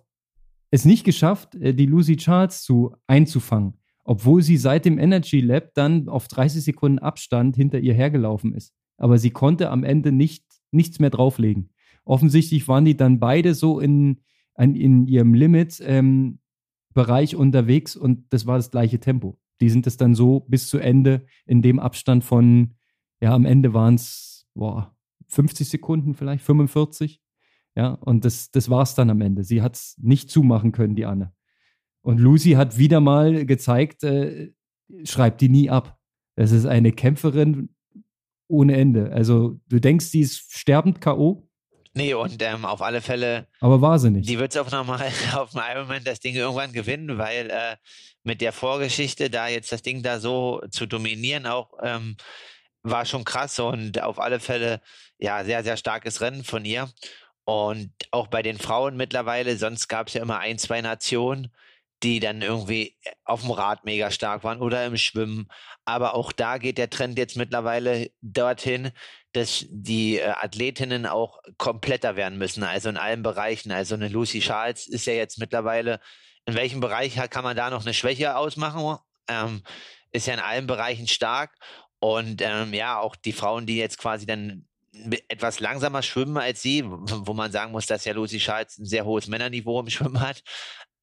es 0.72 0.86
nicht 0.86 1.04
geschafft, 1.04 1.56
äh, 1.56 1.74
die 1.74 1.86
Lucy 1.86 2.18
Charles 2.18 2.64
zu 2.64 2.96
einzufangen, 3.08 3.78
obwohl 4.04 4.42
sie 4.42 4.58
seit 4.58 4.86
dem 4.86 4.98
Energy 4.98 5.42
Lab 5.42 5.74
dann 5.74 6.10
auf 6.10 6.28
30 6.28 6.64
Sekunden 6.64 7.00
Abstand 7.00 7.56
hinter 7.56 7.80
ihr 7.80 7.94
hergelaufen 7.94 8.54
ist. 8.54 8.74
Aber 8.98 9.18
sie 9.18 9.32
konnte 9.32 9.70
am 9.70 9.84
Ende 9.84 10.12
nicht, 10.12 10.46
nichts 10.72 11.00
mehr 11.00 11.10
drauflegen. 11.10 11.70
Offensichtlich 12.06 12.68
waren 12.68 12.86
die 12.86 12.98
dann 12.98 13.20
beide 13.20 13.54
so 13.54 13.80
in, 13.80 14.22
in 14.58 15.08
ihrem 15.08 15.34
Limit, 15.34 15.82
ähm, 15.86 16.40
unterwegs 16.94 17.96
und 17.96 18.26
das 18.34 18.46
war 18.46 18.58
das 18.58 18.72
gleiche 18.72 19.00
Tempo. 19.00 19.40
Die 19.62 19.70
sind 19.70 19.88
es 19.88 19.98
dann 19.98 20.16
so 20.16 20.42
bis 20.42 20.68
zu 20.68 20.80
Ende 20.80 21.26
in 21.46 21.62
dem 21.62 21.80
Abstand 21.80 22.24
von, 22.24 22.74
ja, 23.22 23.34
am 23.34 23.46
Ende 23.46 23.74
waren 23.74 23.96
es, 23.96 24.48
50 25.32 25.70
Sekunden 25.70 26.14
vielleicht, 26.14 26.44
45. 26.44 27.22
Ja, 27.76 27.94
und 27.94 28.26
das, 28.26 28.52
das 28.52 28.70
war 28.70 28.84
es 28.84 28.96
dann 28.96 29.10
am 29.10 29.22
Ende. 29.22 29.44
Sie 29.44 29.62
hat 29.62 29.76
es 29.76 29.96
nicht 29.98 30.30
zumachen 30.30 30.72
können, 30.72 30.96
die 30.96 31.06
Anne. 31.06 31.34
Und 32.02 32.20
Lucy 32.20 32.52
hat 32.52 32.78
wieder 32.78 33.00
mal 33.00 33.46
gezeigt, 33.46 34.04
äh, 34.04 34.52
schreibt 35.04 35.42
die 35.42 35.50
nie 35.50 35.70
ab. 35.70 35.98
Das 36.36 36.52
ist 36.52 36.66
eine 36.66 36.92
Kämpferin 36.92 37.74
ohne 38.48 38.76
Ende. 38.76 39.12
Also 39.14 39.60
du 39.68 39.80
denkst, 39.80 40.08
sie 40.08 40.22
ist 40.22 40.52
sterbend 40.52 41.02
K.O., 41.02 41.48
Nee, 41.94 42.14
und 42.14 42.42
ähm, 42.42 42.64
auf 42.64 42.82
alle 42.82 43.02
Fälle. 43.02 43.48
Aber 43.60 43.82
war 43.82 44.00
sie 44.00 44.12
nicht. 44.12 44.30
Die 44.30 44.40
wird 44.40 44.56
es 44.56 44.58
auch 44.58 44.72
nochmal 44.72 45.12
auf 45.34 45.52
dem 45.52 45.62
Ironman 45.62 46.02
das 46.06 46.22
Ding 46.22 46.36
irgendwann 46.36 46.72
gewinnen, 46.72 47.18
weil 47.18 47.50
äh, 47.50 47.76
mit 48.24 48.40
der 48.40 48.54
Vorgeschichte, 48.54 49.30
da 49.30 49.50
jetzt 49.50 49.72
das 49.72 49.82
Ding 49.82 50.02
da 50.02 50.20
so 50.20 50.62
zu 50.72 50.86
dominieren, 50.86 51.46
auch 51.46 51.74
ähm, 51.84 52.16
war 52.84 53.06
schon 53.06 53.24
krass 53.24 53.60
und 53.60 54.02
auf 54.02 54.20
alle 54.20 54.40
Fälle, 54.40 54.82
ja, 55.20 55.44
sehr, 55.44 55.64
sehr 55.64 55.78
starkes 55.78 56.22
Rennen 56.22 56.44
von 56.44 56.66
ihr. 56.66 56.90
Und 57.44 57.92
auch 58.12 58.28
bei 58.28 58.42
den 58.42 58.58
Frauen 58.58 58.98
mittlerweile, 58.98 59.58
sonst 59.58 59.88
gab 59.88 60.08
es 60.08 60.14
ja 60.14 60.22
immer 60.22 60.40
ein, 60.40 60.58
zwei 60.58 60.82
Nationen, 60.82 61.52
die 62.04 62.20
dann 62.20 62.42
irgendwie 62.42 62.98
auf 63.24 63.42
dem 63.42 63.52
Rad 63.52 63.86
mega 63.86 64.10
stark 64.12 64.44
waren 64.44 64.62
oder 64.62 64.86
im 64.86 64.98
Schwimmen. 64.98 65.48
Aber 65.86 66.16
auch 66.16 66.32
da 66.32 66.58
geht 66.58 66.78
der 66.78 66.90
Trend 66.90 67.18
jetzt 67.18 67.38
mittlerweile 67.38 68.10
dorthin, 68.22 68.92
dass 69.34 69.66
die 69.70 70.18
äh, 70.18 70.30
Athletinnen 70.30 71.06
auch 71.06 71.40
kompletter 71.58 72.16
werden 72.16 72.38
müssen, 72.38 72.64
also 72.64 72.90
in 72.90 72.98
allen 72.98 73.24
Bereichen. 73.24 73.72
Also 73.72 73.96
eine 73.96 74.08
Lucy 74.08 74.40
Charles 74.40 74.88
ist 74.88 75.06
ja 75.06 75.14
jetzt 75.14 75.40
mittlerweile, 75.40 76.00
in 76.46 76.56
welchem 76.56 76.80
Bereich 76.80 77.16
kann 77.30 77.44
man 77.44 77.56
da 77.56 77.70
noch 77.70 77.84
eine 77.84 77.94
Schwäche 77.94 78.36
ausmachen? 78.36 78.98
Ähm, 79.28 79.64
ist 80.12 80.28
ja 80.28 80.34
in 80.34 80.40
allen 80.40 80.68
Bereichen 80.68 81.08
stark. 81.08 81.56
Und 82.02 82.42
ähm, 82.42 82.74
ja, 82.74 83.00
auch 83.00 83.16
die 83.16 83.32
Frauen, 83.32 83.66
die 83.66 83.78
jetzt 83.78 83.98
quasi 83.98 84.26
dann 84.26 84.66
etwas 85.30 85.60
langsamer 85.60 86.02
schwimmen 86.02 86.38
als 86.38 86.62
sie, 86.62 86.84
wo 86.86 87.34
man 87.34 87.52
sagen 87.52 87.72
muss, 87.72 87.86
dass 87.86 88.04
ja 88.06 88.14
Lucy 88.14 88.40
Charles 88.40 88.78
ein 88.78 88.86
sehr 88.86 89.06
hohes 89.06 89.28
Männerniveau 89.28 89.80
im 89.80 89.90
Schwimmen 89.90 90.20
hat, 90.20 90.44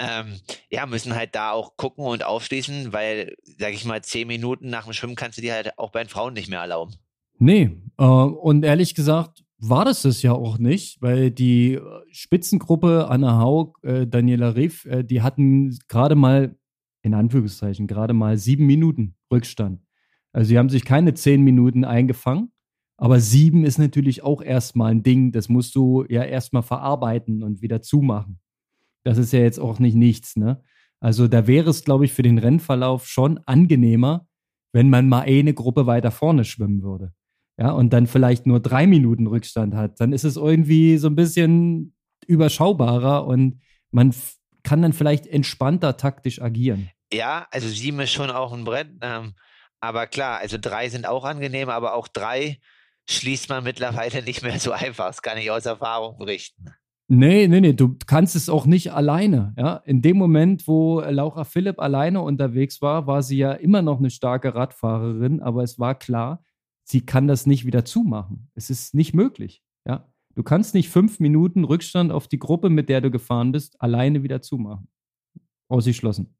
ähm, 0.00 0.40
ja, 0.70 0.86
müssen 0.86 1.14
halt 1.14 1.34
da 1.34 1.52
auch 1.52 1.76
gucken 1.76 2.04
und 2.04 2.24
aufschließen, 2.24 2.92
weil, 2.92 3.34
sag 3.42 3.72
ich 3.72 3.84
mal, 3.84 4.02
zehn 4.02 4.28
Minuten 4.28 4.70
nach 4.70 4.84
dem 4.84 4.92
Schwimmen 4.92 5.16
kannst 5.16 5.38
du 5.38 5.42
dir 5.42 5.54
halt 5.54 5.78
auch 5.78 5.90
bei 5.90 6.02
den 6.02 6.08
Frauen 6.08 6.34
nicht 6.34 6.48
mehr 6.48 6.60
erlauben. 6.60 6.94
Nee, 7.38 7.70
äh, 7.98 8.04
und 8.04 8.64
ehrlich 8.64 8.94
gesagt 8.94 9.44
war 9.60 9.84
das 9.84 10.02
das 10.02 10.22
ja 10.22 10.32
auch 10.32 10.58
nicht, 10.58 11.02
weil 11.02 11.30
die 11.30 11.80
Spitzengruppe 12.12 13.08
Anna 13.08 13.40
Haug, 13.40 13.72
äh, 13.82 14.06
Daniela 14.06 14.54
Riff, 14.54 14.84
äh, 14.84 15.02
die 15.02 15.22
hatten 15.22 15.76
gerade 15.88 16.14
mal, 16.14 16.56
in 17.02 17.14
Anführungszeichen, 17.14 17.86
gerade 17.86 18.12
mal 18.12 18.36
sieben 18.38 18.66
Minuten 18.66 19.16
Rückstand. 19.32 19.80
Also 20.38 20.50
sie 20.50 20.58
haben 20.58 20.68
sich 20.68 20.84
keine 20.84 21.14
zehn 21.14 21.42
Minuten 21.42 21.84
eingefangen, 21.84 22.52
aber 22.96 23.18
sieben 23.18 23.64
ist 23.64 23.78
natürlich 23.78 24.22
auch 24.22 24.40
erstmal 24.40 24.92
ein 24.92 25.02
Ding, 25.02 25.32
das 25.32 25.48
musst 25.48 25.74
du 25.74 26.04
ja 26.08 26.22
erstmal 26.22 26.62
verarbeiten 26.62 27.42
und 27.42 27.60
wieder 27.60 27.82
zumachen. 27.82 28.38
Das 29.02 29.18
ist 29.18 29.32
ja 29.32 29.40
jetzt 29.40 29.58
auch 29.58 29.80
nicht 29.80 29.96
nichts, 29.96 30.36
ne? 30.36 30.62
Also 31.00 31.26
da 31.26 31.48
wäre 31.48 31.70
es, 31.70 31.82
glaube 31.82 32.04
ich, 32.04 32.12
für 32.12 32.22
den 32.22 32.38
Rennverlauf 32.38 33.08
schon 33.08 33.40
angenehmer, 33.46 34.28
wenn 34.72 34.90
man 34.90 35.08
mal 35.08 35.22
eine 35.22 35.54
Gruppe 35.54 35.86
weiter 35.86 36.12
vorne 36.12 36.44
schwimmen 36.44 36.84
würde 36.84 37.12
ja, 37.58 37.72
und 37.72 37.92
dann 37.92 38.06
vielleicht 38.06 38.46
nur 38.46 38.60
drei 38.60 38.86
Minuten 38.86 39.26
Rückstand 39.26 39.74
hat, 39.74 39.98
dann 39.98 40.12
ist 40.12 40.22
es 40.22 40.36
irgendwie 40.36 40.98
so 40.98 41.08
ein 41.08 41.16
bisschen 41.16 41.96
überschaubarer 42.28 43.26
und 43.26 43.60
man 43.90 44.14
kann 44.62 44.82
dann 44.82 44.92
vielleicht 44.92 45.26
entspannter 45.26 45.96
taktisch 45.96 46.40
agieren. 46.40 46.90
Ja, 47.12 47.48
also 47.50 47.66
sieben 47.66 47.98
ist 47.98 48.12
schon 48.12 48.30
auch 48.30 48.52
ein 48.52 48.64
Brett. 48.64 48.90
Ähm, 49.00 49.34
aber 49.80 50.06
klar, 50.06 50.38
also 50.38 50.58
drei 50.60 50.88
sind 50.88 51.06
auch 51.06 51.24
angenehm, 51.24 51.68
aber 51.68 51.94
auch 51.94 52.08
drei 52.08 52.58
schließt 53.08 53.48
man 53.48 53.64
mittlerweile 53.64 54.22
nicht 54.24 54.42
mehr 54.42 54.58
so 54.58 54.72
einfach. 54.72 55.06
Das 55.06 55.22
kann 55.22 55.38
ich 55.38 55.50
aus 55.50 55.66
Erfahrung 55.66 56.18
berichten. 56.18 56.66
Nee, 57.10 57.48
nee, 57.48 57.62
nee, 57.62 57.72
du 57.72 57.96
kannst 58.06 58.36
es 58.36 58.50
auch 58.50 58.66
nicht 58.66 58.92
alleine. 58.92 59.54
Ja? 59.56 59.76
In 59.86 60.02
dem 60.02 60.18
Moment, 60.18 60.68
wo 60.68 61.00
Laura 61.00 61.44
Philipp 61.44 61.80
alleine 61.80 62.20
unterwegs 62.20 62.82
war, 62.82 63.06
war 63.06 63.22
sie 63.22 63.38
ja 63.38 63.52
immer 63.52 63.80
noch 63.80 63.98
eine 63.98 64.10
starke 64.10 64.54
Radfahrerin, 64.54 65.40
aber 65.40 65.62
es 65.62 65.78
war 65.78 65.94
klar, 65.94 66.44
sie 66.84 67.06
kann 67.06 67.26
das 67.26 67.46
nicht 67.46 67.64
wieder 67.64 67.86
zumachen. 67.86 68.50
Es 68.54 68.68
ist 68.68 68.94
nicht 68.94 69.14
möglich. 69.14 69.62
Ja? 69.86 70.06
Du 70.34 70.42
kannst 70.42 70.74
nicht 70.74 70.90
fünf 70.90 71.18
Minuten 71.18 71.64
Rückstand 71.64 72.12
auf 72.12 72.28
die 72.28 72.38
Gruppe, 72.38 72.68
mit 72.68 72.90
der 72.90 73.00
du 73.00 73.10
gefahren 73.10 73.52
bist, 73.52 73.80
alleine 73.80 74.22
wieder 74.22 74.42
zumachen. 74.42 74.88
Ausgeschlossen. 75.68 76.36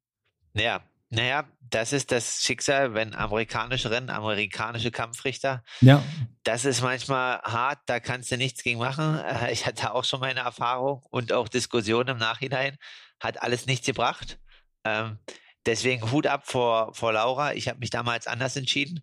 Ja, 0.55 0.83
naja, 1.09 1.49
das 1.71 1.93
ist 1.93 2.13
das 2.13 2.43
Schicksal, 2.43 2.95
wenn 2.95 3.15
amerikanische 3.15 3.91
Rennen, 3.91 4.11
amerikanische 4.11 4.91
Kampfrichter. 4.91 5.63
Ja. 5.81 6.03
Das 6.45 6.65
ist 6.65 6.83
manchmal 6.83 7.41
hart, 7.43 7.79
da 7.87 8.01
kannst 8.01 8.31
du 8.31 8.37
nichts 8.37 8.63
gegen 8.63 8.79
machen. 8.79 9.19
Äh, 9.19 9.53
ich 9.53 9.67
hatte 9.67 9.95
auch 9.95 10.05
schon 10.05 10.21
meine 10.21 10.41
Erfahrung 10.41 11.03
und 11.11 11.33
auch 11.33 11.49
Diskussionen 11.49 12.09
im 12.09 12.19
Nachhinein. 12.19 12.77
Hat 13.21 13.43
alles 13.43 13.67
nichts 13.67 13.87
gebracht. 13.87 14.39
Ähm, 14.85 15.19
deswegen 15.67 16.11
Hut 16.13 16.27
ab 16.27 16.43
vor, 16.47 16.95
vor 16.95 17.13
Laura. 17.13 17.55
Ich 17.55 17.69
habe 17.69 17.79
mich 17.79 17.91
damals 17.91 18.27
anders 18.27 18.57
entschieden. 18.57 19.01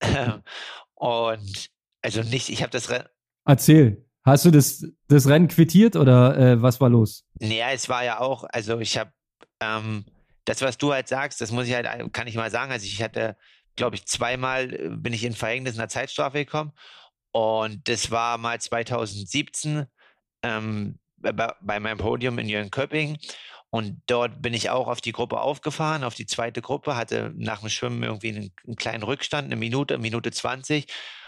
Und 0.94 1.70
also 2.02 2.22
nicht, 2.22 2.48
ich 2.48 2.62
habe 2.62 2.70
das 2.70 2.90
Rennen. 2.90 3.08
Erzähl. 3.44 4.06
Hast 4.24 4.44
du 4.44 4.50
das, 4.50 4.84
das 5.06 5.28
Rennen 5.28 5.46
quittiert 5.46 5.94
oder 5.94 6.36
äh, 6.36 6.62
was 6.62 6.80
war 6.80 6.88
los? 6.88 7.24
Naja, 7.38 7.70
es 7.72 7.88
war 7.88 8.02
ja 8.02 8.18
auch, 8.18 8.44
also 8.44 8.80
ich 8.80 8.98
habe 8.98 9.12
ähm, 9.60 10.04
das, 10.46 10.62
was 10.62 10.78
du 10.78 10.92
halt 10.92 11.08
sagst, 11.08 11.40
das 11.40 11.52
muss 11.52 11.66
ich 11.66 11.74
halt, 11.74 12.12
kann 12.12 12.26
ich 12.26 12.36
mal 12.36 12.50
sagen. 12.50 12.72
Also 12.72 12.86
ich 12.86 13.02
hatte, 13.02 13.36
glaube 13.74 13.96
ich, 13.96 14.06
zweimal 14.06 14.72
äh, 14.72 14.88
bin 14.90 15.12
ich 15.12 15.24
in 15.24 15.34
Verhängnis 15.34 15.78
einer 15.78 15.88
Zeitstrafe 15.88 16.38
gekommen. 16.38 16.72
Und 17.32 17.86
das 17.88 18.10
war 18.10 18.38
mal 18.38 18.58
2017 18.58 19.86
ähm, 20.42 20.98
bei, 21.18 21.32
bei 21.32 21.80
meinem 21.80 21.98
Podium 21.98 22.38
in 22.38 22.48
Jönköping. 22.48 23.18
Und 23.70 24.00
dort 24.06 24.40
bin 24.40 24.54
ich 24.54 24.70
auch 24.70 24.88
auf 24.88 25.00
die 25.00 25.12
Gruppe 25.12 25.40
aufgefahren, 25.40 26.04
auf 26.04 26.14
die 26.14 26.26
zweite 26.26 26.62
Gruppe, 26.62 26.96
hatte 26.96 27.32
nach 27.36 27.60
dem 27.60 27.68
Schwimmen 27.68 28.02
irgendwie 28.04 28.28
einen, 28.28 28.52
einen 28.64 28.76
kleinen 28.76 29.02
Rückstand, 29.02 29.46
eine 29.46 29.56
Minute, 29.56 29.98
Minute 29.98 30.30
20 30.30 30.86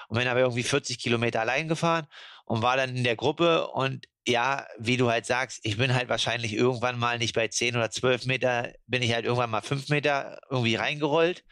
und 0.08 0.18
bin 0.18 0.28
aber 0.28 0.40
irgendwie 0.40 0.62
40 0.62 0.98
Kilometer 0.98 1.40
allein 1.40 1.68
gefahren 1.68 2.06
und 2.44 2.62
war 2.62 2.76
dann 2.76 2.96
in 2.96 3.04
der 3.04 3.16
Gruppe 3.16 3.66
und 3.68 4.06
ja, 4.28 4.66
wie 4.78 4.96
du 4.96 5.10
halt 5.10 5.26
sagst, 5.26 5.60
ich 5.64 5.78
bin 5.78 5.94
halt 5.94 6.08
wahrscheinlich 6.08 6.52
irgendwann 6.52 6.98
mal 6.98 7.18
nicht 7.18 7.34
bei 7.34 7.48
10 7.48 7.76
oder 7.76 7.90
12 7.90 8.26
Meter, 8.26 8.72
bin 8.86 9.02
ich 9.02 9.12
halt 9.14 9.24
irgendwann 9.24 9.50
mal 9.50 9.62
5 9.62 9.88
Meter 9.88 10.38
irgendwie 10.50 10.76
reingerollt, 10.76 11.44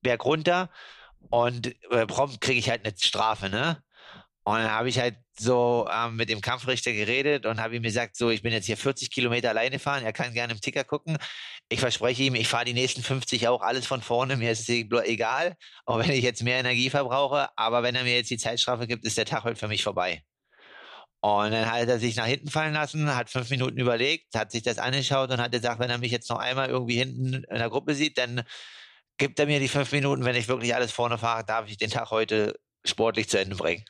berg 0.00 0.24
runter 0.24 0.70
und 1.30 1.74
äh, 1.90 2.06
prompt 2.06 2.40
kriege 2.40 2.58
ich 2.58 2.70
halt 2.70 2.84
eine 2.86 2.94
Strafe, 2.98 3.48
ne? 3.50 3.82
Und 4.44 4.58
dann 4.58 4.70
habe 4.72 4.88
ich 4.88 4.98
halt 4.98 5.16
so 5.38 5.88
ähm, 5.92 6.16
mit 6.16 6.28
dem 6.28 6.40
Kampfrichter 6.40 6.92
geredet 6.92 7.46
und 7.46 7.60
habe 7.60 7.76
ihm 7.76 7.82
gesagt, 7.82 8.16
so, 8.16 8.30
ich 8.30 8.42
bin 8.42 8.52
jetzt 8.52 8.66
hier 8.66 8.76
40 8.76 9.10
Kilometer 9.10 9.50
alleine 9.50 9.78
fahren, 9.78 10.04
er 10.04 10.12
kann 10.12 10.32
gerne 10.34 10.52
im 10.52 10.60
Ticker 10.60 10.84
gucken. 10.84 11.16
Ich 11.68 11.80
verspreche 11.80 12.24
ihm, 12.24 12.34
ich 12.34 12.48
fahre 12.48 12.64
die 12.64 12.74
nächsten 12.74 13.02
50 13.02 13.46
auch 13.48 13.62
alles 13.62 13.86
von 13.86 14.02
vorne, 14.02 14.36
mir 14.36 14.50
ist 14.52 14.68
es 14.68 14.68
egal, 14.68 15.54
auch 15.86 15.98
wenn 15.98 16.10
ich 16.10 16.22
jetzt 16.24 16.42
mehr 16.42 16.58
Energie 16.58 16.90
verbrauche, 16.90 17.48
aber 17.56 17.82
wenn 17.82 17.94
er 17.94 18.04
mir 18.04 18.16
jetzt 18.16 18.30
die 18.30 18.38
Zeitstrafe 18.38 18.86
gibt, 18.86 19.04
ist 19.04 19.16
der 19.18 19.26
Tag 19.26 19.44
heute 19.44 19.56
für 19.56 19.68
mich 19.68 19.84
vorbei. 19.84 20.22
Und 21.24 21.52
dann 21.52 21.70
hat 21.70 21.88
er 21.88 22.00
sich 22.00 22.16
nach 22.16 22.26
hinten 22.26 22.50
fallen 22.50 22.74
lassen, 22.74 23.14
hat 23.14 23.30
fünf 23.30 23.48
Minuten 23.48 23.78
überlegt, 23.78 24.34
hat 24.34 24.50
sich 24.50 24.64
das 24.64 24.78
angeschaut 24.78 25.30
und 25.30 25.40
hat 25.40 25.52
gesagt, 25.52 25.78
wenn 25.78 25.88
er 25.88 25.98
mich 25.98 26.10
jetzt 26.10 26.28
noch 26.28 26.38
einmal 26.38 26.68
irgendwie 26.68 26.96
hinten 26.96 27.34
in 27.34 27.58
der 27.58 27.70
Gruppe 27.70 27.94
sieht, 27.94 28.18
dann 28.18 28.42
gibt 29.18 29.38
er 29.38 29.46
mir 29.46 29.60
die 29.60 29.68
fünf 29.68 29.92
Minuten, 29.92 30.24
wenn 30.24 30.34
ich 30.34 30.48
wirklich 30.48 30.74
alles 30.74 30.90
vorne 30.90 31.18
fahre, 31.18 31.44
darf 31.44 31.70
ich 31.70 31.76
den 31.76 31.90
Tag 31.90 32.10
heute 32.10 32.58
sportlich 32.84 33.28
zu 33.28 33.38
Ende 33.38 33.54
bringen. 33.54 33.84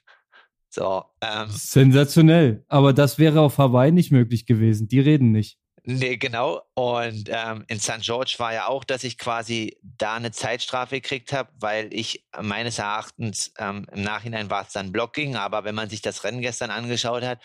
So, 0.68 1.04
ähm, 1.22 1.48
Sensationell. 1.48 2.66
Aber 2.68 2.92
das 2.92 3.18
wäre 3.18 3.40
auf 3.40 3.56
Hawaii 3.56 3.92
nicht 3.92 4.12
möglich 4.12 4.44
gewesen. 4.44 4.88
Die 4.88 5.00
reden 5.00 5.32
nicht. 5.32 5.58
Nee, 5.84 6.16
genau. 6.16 6.62
Und 6.74 7.28
ähm, 7.28 7.64
in 7.66 7.80
St. 7.80 8.02
George 8.02 8.36
war 8.38 8.52
ja 8.52 8.68
auch, 8.68 8.84
dass 8.84 9.02
ich 9.02 9.18
quasi 9.18 9.76
da 9.82 10.14
eine 10.14 10.30
Zeitstrafe 10.30 11.00
gekriegt 11.00 11.32
habe, 11.32 11.50
weil 11.58 11.92
ich 11.92 12.24
meines 12.40 12.78
Erachtens 12.78 13.52
ähm, 13.58 13.86
im 13.92 14.02
Nachhinein 14.02 14.48
war 14.48 14.62
es 14.62 14.72
dann 14.72 14.92
Blocking, 14.92 15.34
aber 15.34 15.64
wenn 15.64 15.74
man 15.74 15.90
sich 15.90 16.00
das 16.00 16.22
Rennen 16.22 16.40
gestern 16.40 16.70
angeschaut 16.70 17.24
hat, 17.24 17.40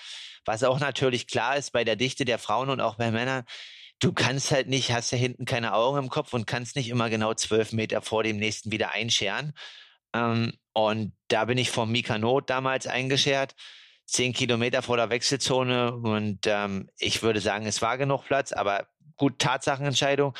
was 0.45 0.63
auch 0.63 0.79
natürlich 0.79 1.25
klar 1.25 1.57
ist 1.57 1.71
bei 1.71 1.83
der 1.83 1.95
Dichte 1.95 2.25
der 2.25 2.37
Frauen 2.37 2.69
und 2.69 2.79
auch 2.79 2.95
bei 2.95 3.09
Männern, 3.09 3.43
du 3.99 4.13
kannst 4.13 4.51
halt 4.51 4.67
nicht, 4.67 4.91
hast 4.91 5.11
ja 5.11 5.17
hinten 5.17 5.45
keine 5.45 5.73
Augen 5.73 5.97
im 5.97 6.09
Kopf 6.09 6.33
und 6.33 6.45
kannst 6.45 6.75
nicht 6.75 6.89
immer 6.89 7.09
genau 7.09 7.33
zwölf 7.33 7.71
Meter 7.71 8.03
vor 8.03 8.23
dem 8.23 8.37
nächsten 8.37 8.71
wieder 8.71 8.91
einscheren. 8.91 9.53
Ähm, 10.13 10.53
und 10.73 11.13
da 11.29 11.45
bin 11.45 11.57
ich 11.57 11.71
vom 11.71 11.91
Mika 11.91 12.19
Not 12.19 12.51
damals 12.51 12.85
eingeschert, 12.85 13.55
zehn 14.07 14.33
Kilometer 14.33 14.81
vor 14.81 14.97
der 14.97 15.09
Wechselzone. 15.09 15.93
Und 15.93 16.39
ähm, 16.45 16.89
ich 16.97 17.21
würde 17.21 17.41
sagen, 17.41 17.65
es 17.67 17.81
war 17.81 17.97
genug 17.97 18.25
Platz, 18.25 18.51
aber 18.51 18.87
gut, 19.17 19.39
Tatsachenentscheidung. 19.39 20.33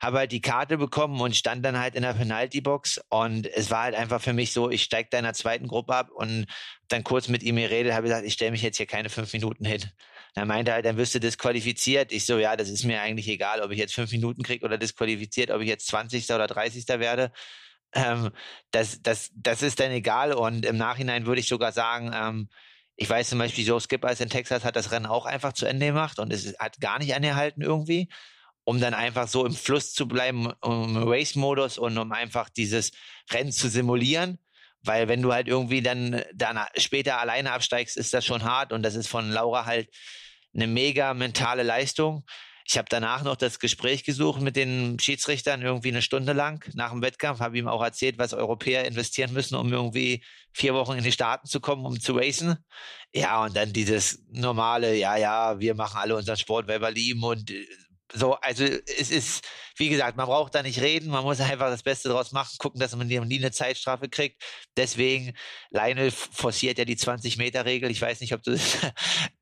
Habe 0.00 0.18
halt 0.18 0.32
die 0.32 0.40
Karte 0.40 0.78
bekommen 0.78 1.20
und 1.20 1.36
stand 1.36 1.64
dann 1.64 1.78
halt 1.78 1.94
in 1.94 2.02
der 2.02 2.14
Penalty-Box. 2.14 3.02
Und 3.08 3.46
es 3.46 3.70
war 3.70 3.84
halt 3.84 3.94
einfach 3.94 4.20
für 4.20 4.32
mich 4.32 4.52
so, 4.52 4.68
ich 4.68 4.82
steige 4.82 5.08
da 5.12 5.18
in 5.18 5.24
der 5.24 5.34
zweiten 5.34 5.68
Gruppe 5.68 5.94
ab 5.94 6.10
und 6.10 6.46
dann 6.88 7.04
kurz 7.04 7.28
mit 7.28 7.44
ihm 7.44 7.56
geredet, 7.56 7.92
habe 7.92 8.04
gesagt, 8.04 8.26
ich 8.26 8.32
stelle 8.32 8.50
mich 8.50 8.62
jetzt 8.62 8.78
hier 8.78 8.86
keine 8.86 9.10
fünf 9.10 9.32
Minuten 9.32 9.64
hin. 9.64 9.84
Dann 10.34 10.48
meinte 10.48 10.72
halt, 10.72 10.86
dann 10.86 10.96
wirst 10.96 11.14
du 11.14 11.20
disqualifiziert. 11.20 12.10
Ich 12.10 12.26
so, 12.26 12.38
ja, 12.38 12.56
das 12.56 12.68
ist 12.68 12.84
mir 12.84 13.00
eigentlich 13.00 13.28
egal, 13.28 13.60
ob 13.60 13.70
ich 13.70 13.78
jetzt 13.78 13.94
fünf 13.94 14.10
Minuten 14.10 14.42
kriege 14.42 14.64
oder 14.64 14.78
disqualifiziert, 14.78 15.50
ob 15.50 15.60
ich 15.60 15.68
jetzt 15.68 15.86
20. 15.86 16.28
oder 16.30 16.48
30. 16.48 16.88
werde 16.88 17.30
ähm, 17.94 18.30
das, 18.70 19.02
das, 19.02 19.30
das 19.34 19.62
ist 19.62 19.80
dann 19.80 19.90
egal. 19.90 20.32
Und 20.32 20.64
im 20.64 20.76
Nachhinein 20.76 21.26
würde 21.26 21.40
ich 21.40 21.48
sogar 21.48 21.72
sagen, 21.72 22.10
ähm, 22.14 22.48
ich 22.96 23.08
weiß 23.08 23.30
zum 23.30 23.38
Beispiel, 23.38 23.66
Joe 23.66 23.80
Skipper 23.80 24.18
in 24.20 24.28
Texas 24.28 24.64
hat 24.64 24.76
das 24.76 24.92
Rennen 24.92 25.06
auch 25.06 25.26
einfach 25.26 25.52
zu 25.52 25.66
Ende 25.66 25.86
gemacht 25.86 26.18
und 26.18 26.32
es 26.32 26.54
hat 26.58 26.80
gar 26.80 26.98
nicht 26.98 27.14
angehalten 27.14 27.62
irgendwie, 27.62 28.08
um 28.64 28.80
dann 28.80 28.94
einfach 28.94 29.28
so 29.28 29.44
im 29.46 29.54
Fluss 29.54 29.92
zu 29.92 30.06
bleiben, 30.06 30.52
um 30.60 30.96
Race-Modus 31.08 31.78
und 31.78 31.98
um 31.98 32.12
einfach 32.12 32.48
dieses 32.48 32.92
Rennen 33.30 33.52
zu 33.52 33.68
simulieren. 33.68 34.38
Weil 34.84 35.08
wenn 35.08 35.22
du 35.22 35.32
halt 35.32 35.48
irgendwie 35.48 35.80
dann, 35.80 36.22
dann 36.34 36.58
später 36.76 37.18
alleine 37.18 37.52
absteigst, 37.52 37.96
ist 37.96 38.12
das 38.12 38.24
schon 38.24 38.42
hart 38.44 38.72
und 38.72 38.82
das 38.82 38.96
ist 38.96 39.08
von 39.08 39.30
Laura 39.30 39.64
halt 39.64 39.88
eine 40.54 40.66
mega 40.66 41.14
mentale 41.14 41.62
Leistung. 41.62 42.24
Ich 42.68 42.78
habe 42.78 42.86
danach 42.88 43.22
noch 43.22 43.36
das 43.36 43.58
Gespräch 43.58 44.04
gesucht 44.04 44.40
mit 44.40 44.56
den 44.56 44.98
Schiedsrichtern 44.98 45.62
irgendwie 45.62 45.88
eine 45.88 46.02
Stunde 46.02 46.32
lang 46.32 46.64
nach 46.74 46.90
dem 46.90 47.02
Wettkampf, 47.02 47.40
habe 47.40 47.58
ihm 47.58 47.68
auch 47.68 47.82
erzählt, 47.82 48.18
was 48.18 48.34
Europäer 48.34 48.84
investieren 48.84 49.32
müssen, 49.32 49.56
um 49.56 49.72
irgendwie 49.72 50.24
vier 50.52 50.74
Wochen 50.74 50.96
in 50.96 51.04
die 51.04 51.12
Staaten 51.12 51.46
zu 51.46 51.60
kommen, 51.60 51.84
um 51.84 52.00
zu 52.00 52.14
racen. 52.14 52.56
Ja, 53.14 53.44
und 53.44 53.56
dann 53.56 53.72
dieses 53.72 54.24
normale, 54.30 54.94
ja, 54.96 55.16
ja, 55.16 55.58
wir 55.60 55.74
machen 55.74 55.98
alle 55.98 56.16
unseren 56.16 56.36
Sport, 56.36 56.68
weil 56.68 56.80
wir 56.80 56.90
lieben 56.90 57.22
und 57.22 57.50
äh, 57.50 57.66
so, 58.14 58.34
also 58.34 58.64
es 58.64 59.10
ist, 59.10 59.44
wie 59.76 59.88
gesagt, 59.88 60.16
man 60.16 60.26
braucht 60.26 60.54
da 60.54 60.62
nicht 60.62 60.80
reden, 60.80 61.10
man 61.10 61.24
muss 61.24 61.40
einfach 61.40 61.68
das 61.68 61.82
Beste 61.82 62.08
draus 62.08 62.32
machen, 62.32 62.56
gucken, 62.58 62.80
dass 62.80 62.94
man 62.94 63.06
nie 63.06 63.18
eine 63.18 63.50
Zeitstrafe 63.50 64.08
kriegt. 64.08 64.42
Deswegen, 64.76 65.32
Lionel 65.70 66.10
forciert 66.10 66.78
ja 66.78 66.84
die 66.84 66.96
20-Meter-Regel, 66.96 67.90
ich 67.90 68.00
weiß 68.00 68.20
nicht, 68.20 68.34
ob 68.34 68.42
du 68.42 68.50
das 68.52 68.78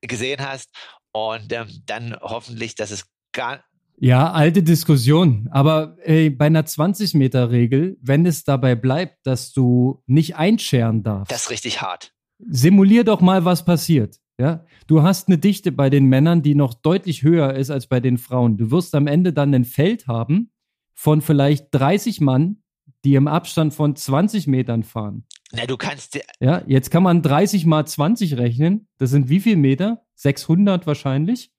gesehen 0.00 0.40
hast. 0.40 0.70
Und 1.12 1.52
ähm, 1.52 1.66
dann 1.86 2.16
hoffentlich, 2.20 2.74
dass 2.74 2.90
es 2.90 3.06
gar. 3.32 3.64
Ja, 3.98 4.32
alte 4.32 4.62
Diskussion. 4.62 5.48
Aber 5.50 5.96
ey, 6.02 6.30
bei 6.30 6.46
einer 6.46 6.62
20-Meter-Regel, 6.62 7.98
wenn 8.00 8.24
es 8.24 8.44
dabei 8.44 8.74
bleibt, 8.74 9.26
dass 9.26 9.52
du 9.52 10.02
nicht 10.06 10.36
einscheren 10.36 11.02
darfst. 11.02 11.30
Das 11.30 11.42
ist 11.42 11.50
richtig 11.50 11.82
hart. 11.82 12.14
Simulier 12.38 13.04
doch 13.04 13.20
mal, 13.20 13.44
was 13.44 13.64
passiert. 13.64 14.16
Ja, 14.38 14.64
du 14.86 15.02
hast 15.02 15.28
eine 15.28 15.36
Dichte 15.36 15.70
bei 15.70 15.90
den 15.90 16.06
Männern, 16.06 16.40
die 16.40 16.54
noch 16.54 16.72
deutlich 16.72 17.22
höher 17.22 17.52
ist 17.52 17.68
als 17.68 17.88
bei 17.88 18.00
den 18.00 18.16
Frauen. 18.16 18.56
Du 18.56 18.70
wirst 18.70 18.94
am 18.94 19.06
Ende 19.06 19.34
dann 19.34 19.54
ein 19.54 19.66
Feld 19.66 20.06
haben 20.06 20.50
von 20.94 21.20
vielleicht 21.20 21.66
30 21.72 22.22
Mann, 22.22 22.62
die 23.04 23.16
im 23.16 23.28
Abstand 23.28 23.74
von 23.74 23.94
20 23.94 24.46
Metern 24.46 24.82
fahren. 24.82 25.26
Na, 25.52 25.66
du 25.66 25.76
kannst. 25.76 26.18
Ja, 26.40 26.62
jetzt 26.66 26.90
kann 26.90 27.02
man 27.02 27.20
30 27.20 27.66
mal 27.66 27.86
20 27.86 28.38
rechnen. 28.38 28.88
Das 28.96 29.10
sind 29.10 29.28
wie 29.28 29.40
viel 29.40 29.56
Meter? 29.56 30.06
600 30.20 30.86
wahrscheinlich. 30.86 31.50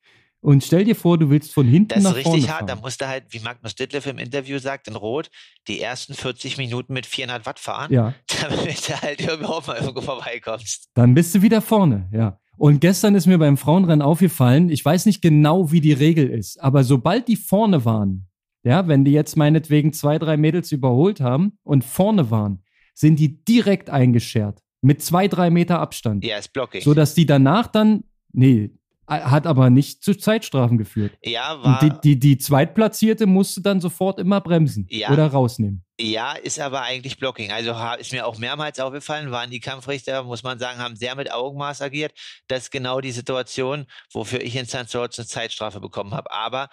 Und 0.44 0.64
stell 0.64 0.84
dir 0.84 0.96
vor, 0.96 1.20
du 1.20 1.30
willst 1.30 1.54
von 1.54 1.68
hinten 1.68 2.02
nach 2.02 2.12
vorne 2.12 2.24
Das 2.24 2.26
ist 2.26 2.34
richtig 2.34 2.50
hart. 2.50 2.70
Da 2.70 2.76
musst 2.76 3.00
du 3.00 3.08
halt, 3.08 3.26
wie 3.30 3.40
Magnus 3.40 3.76
Ditlev 3.76 4.10
im 4.10 4.18
Interview 4.18 4.58
sagt, 4.58 4.88
in 4.88 4.96
Rot, 4.96 5.30
die 5.68 5.80
ersten 5.80 6.16
40 6.16 6.58
Minuten 6.58 6.94
mit 6.94 7.06
400 7.06 7.46
Watt 7.46 7.60
fahren, 7.60 7.94
ja. 7.94 8.16
damit 8.42 8.90
du 8.90 9.02
halt 9.02 9.22
überhaupt 9.22 9.68
mal 9.68 9.78
irgendwo 9.78 10.02
vorbeikommst. 10.02 10.90
Dann 10.96 11.14
bist 11.14 11.36
du 11.36 11.44
wieder 11.44 11.62
vorne, 11.62 12.10
ja. 12.12 12.40
Und 12.58 12.82
gestern 12.82 13.16
ist 13.16 13.28
mir 13.28 13.38
beim 13.38 13.58
Frauenrennen 13.58 14.02
aufgefallen, 14.02 14.70
ich 14.70 14.84
weiß 14.84 15.06
nicht 15.06 15.22
genau, 15.22 15.72
wie 15.72 15.82
die 15.82 15.94
Regel 15.94 16.30
ist, 16.30 16.62
aber 16.62 16.84
sobald 16.84 17.28
die 17.28 17.36
vorne 17.36 17.86
waren, 17.86 18.28
ja, 18.64 18.88
wenn 18.88 19.04
die 19.04 19.12
jetzt 19.12 19.36
meinetwegen 19.36 19.94
zwei, 19.94 20.20
drei 20.20 20.38
Mädels 20.38 20.72
überholt 20.72 21.22
haben 21.22 21.58
und 21.64 21.84
vorne 21.84 22.30
waren, 22.30 22.64
sind 22.94 23.18
die 23.18 23.44
direkt 23.44 23.90
eingeschert. 23.90 24.62
Mit 24.82 25.02
zwei, 25.02 25.28
drei 25.28 25.50
Meter 25.50 25.80
Abstand. 25.80 26.24
Ja, 26.24 26.38
ist 26.38 26.54
Blocking. 26.54 26.82
So 26.82 26.94
dass 26.94 27.14
die 27.14 27.26
danach 27.26 27.68
dann, 27.68 28.04
nee, 28.34 28.72
hat 29.08 29.46
aber 29.46 29.70
nicht 29.70 30.04
zu 30.04 30.16
Zeitstrafen 30.16 30.78
geführt. 30.78 31.12
Ja, 31.24 31.62
war. 31.62 31.80
Die, 31.80 31.92
die, 32.02 32.20
die 32.20 32.38
Zweitplatzierte 32.38 33.26
musste 33.26 33.62
dann 33.62 33.82
sofort 33.82 34.20
immer 34.20 34.40
bremsen 34.40 34.88
ja, 34.90 35.12
oder 35.12 35.28
rausnehmen. 35.28 35.84
Ja, 36.00 36.34
ist 36.34 36.60
aber 36.60 36.82
eigentlich 36.82 37.18
Blocking. 37.18 37.52
Also 37.52 37.76
ist 38.00 38.14
mir 38.14 38.26
auch 38.26 38.38
mehrmals 38.38 38.80
aufgefallen, 38.80 39.32
waren 39.32 39.52
die 39.52 39.60
Kampfrichter, 39.60 40.24
muss 40.24 40.44
man 40.44 40.60
sagen, 40.60 40.80
haben 40.80 40.96
sehr 40.96 41.16
mit 41.16 41.32
Augenmaß 41.32 41.82
agiert. 41.82 42.14
Das 42.48 42.64
ist 42.64 42.72
genau 42.72 43.02
die 43.02 43.12
Situation, 43.12 43.86
wofür 44.14 44.42
ich 44.42 44.56
in 44.56 44.66
St. 44.66 44.90
George 44.90 45.16
eine 45.18 45.28
Zeitstrafe 45.28 45.82
bekommen 45.82 46.14
habe. 46.14 46.32
Aber, 46.32 46.70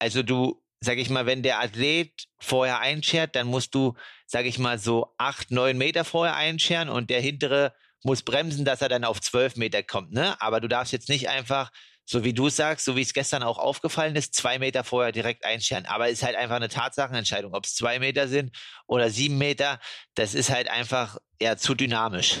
also 0.00 0.22
du, 0.22 0.60
sag 0.80 0.98
ich 0.98 1.10
mal, 1.10 1.26
wenn 1.26 1.42
der 1.42 1.60
Athlet 1.60 2.12
vorher 2.38 2.80
einschert, 2.80 3.36
dann 3.36 3.46
musst 3.46 3.74
du, 3.74 3.94
sag 4.26 4.46
ich 4.46 4.58
mal, 4.58 4.78
so 4.78 5.14
acht, 5.16 5.50
neun 5.50 5.78
Meter 5.78 6.04
vorher 6.04 6.34
einscheren 6.36 6.88
und 6.88 7.08
der 7.08 7.20
hintere 7.20 7.72
muss 8.04 8.22
bremsen, 8.22 8.64
dass 8.64 8.82
er 8.82 8.88
dann 8.88 9.04
auf 9.04 9.20
zwölf 9.20 9.56
Meter 9.56 9.82
kommt, 9.82 10.12
ne? 10.12 10.40
Aber 10.40 10.60
du 10.60 10.68
darfst 10.68 10.92
jetzt 10.92 11.08
nicht 11.08 11.28
einfach, 11.28 11.70
so 12.04 12.24
wie 12.24 12.32
du 12.32 12.48
sagst, 12.48 12.86
so 12.86 12.96
wie 12.96 13.02
es 13.02 13.12
gestern 13.12 13.42
auch 13.42 13.58
aufgefallen 13.58 14.16
ist, 14.16 14.34
zwei 14.34 14.58
Meter 14.58 14.82
vorher 14.82 15.12
direkt 15.12 15.44
einscheren. 15.44 15.84
Aber 15.84 16.06
es 16.06 16.14
ist 16.14 16.22
halt 16.22 16.36
einfach 16.36 16.56
eine 16.56 16.68
Tatsachenentscheidung. 16.68 17.54
Ob 17.54 17.66
es 17.66 17.74
zwei 17.74 17.98
Meter 17.98 18.28
sind 18.28 18.56
oder 18.86 19.10
sieben 19.10 19.36
Meter, 19.36 19.78
das 20.14 20.34
ist 20.34 20.50
halt 20.50 20.70
einfach 20.70 21.18
ja 21.40 21.58
zu 21.58 21.74
dynamisch. 21.74 22.38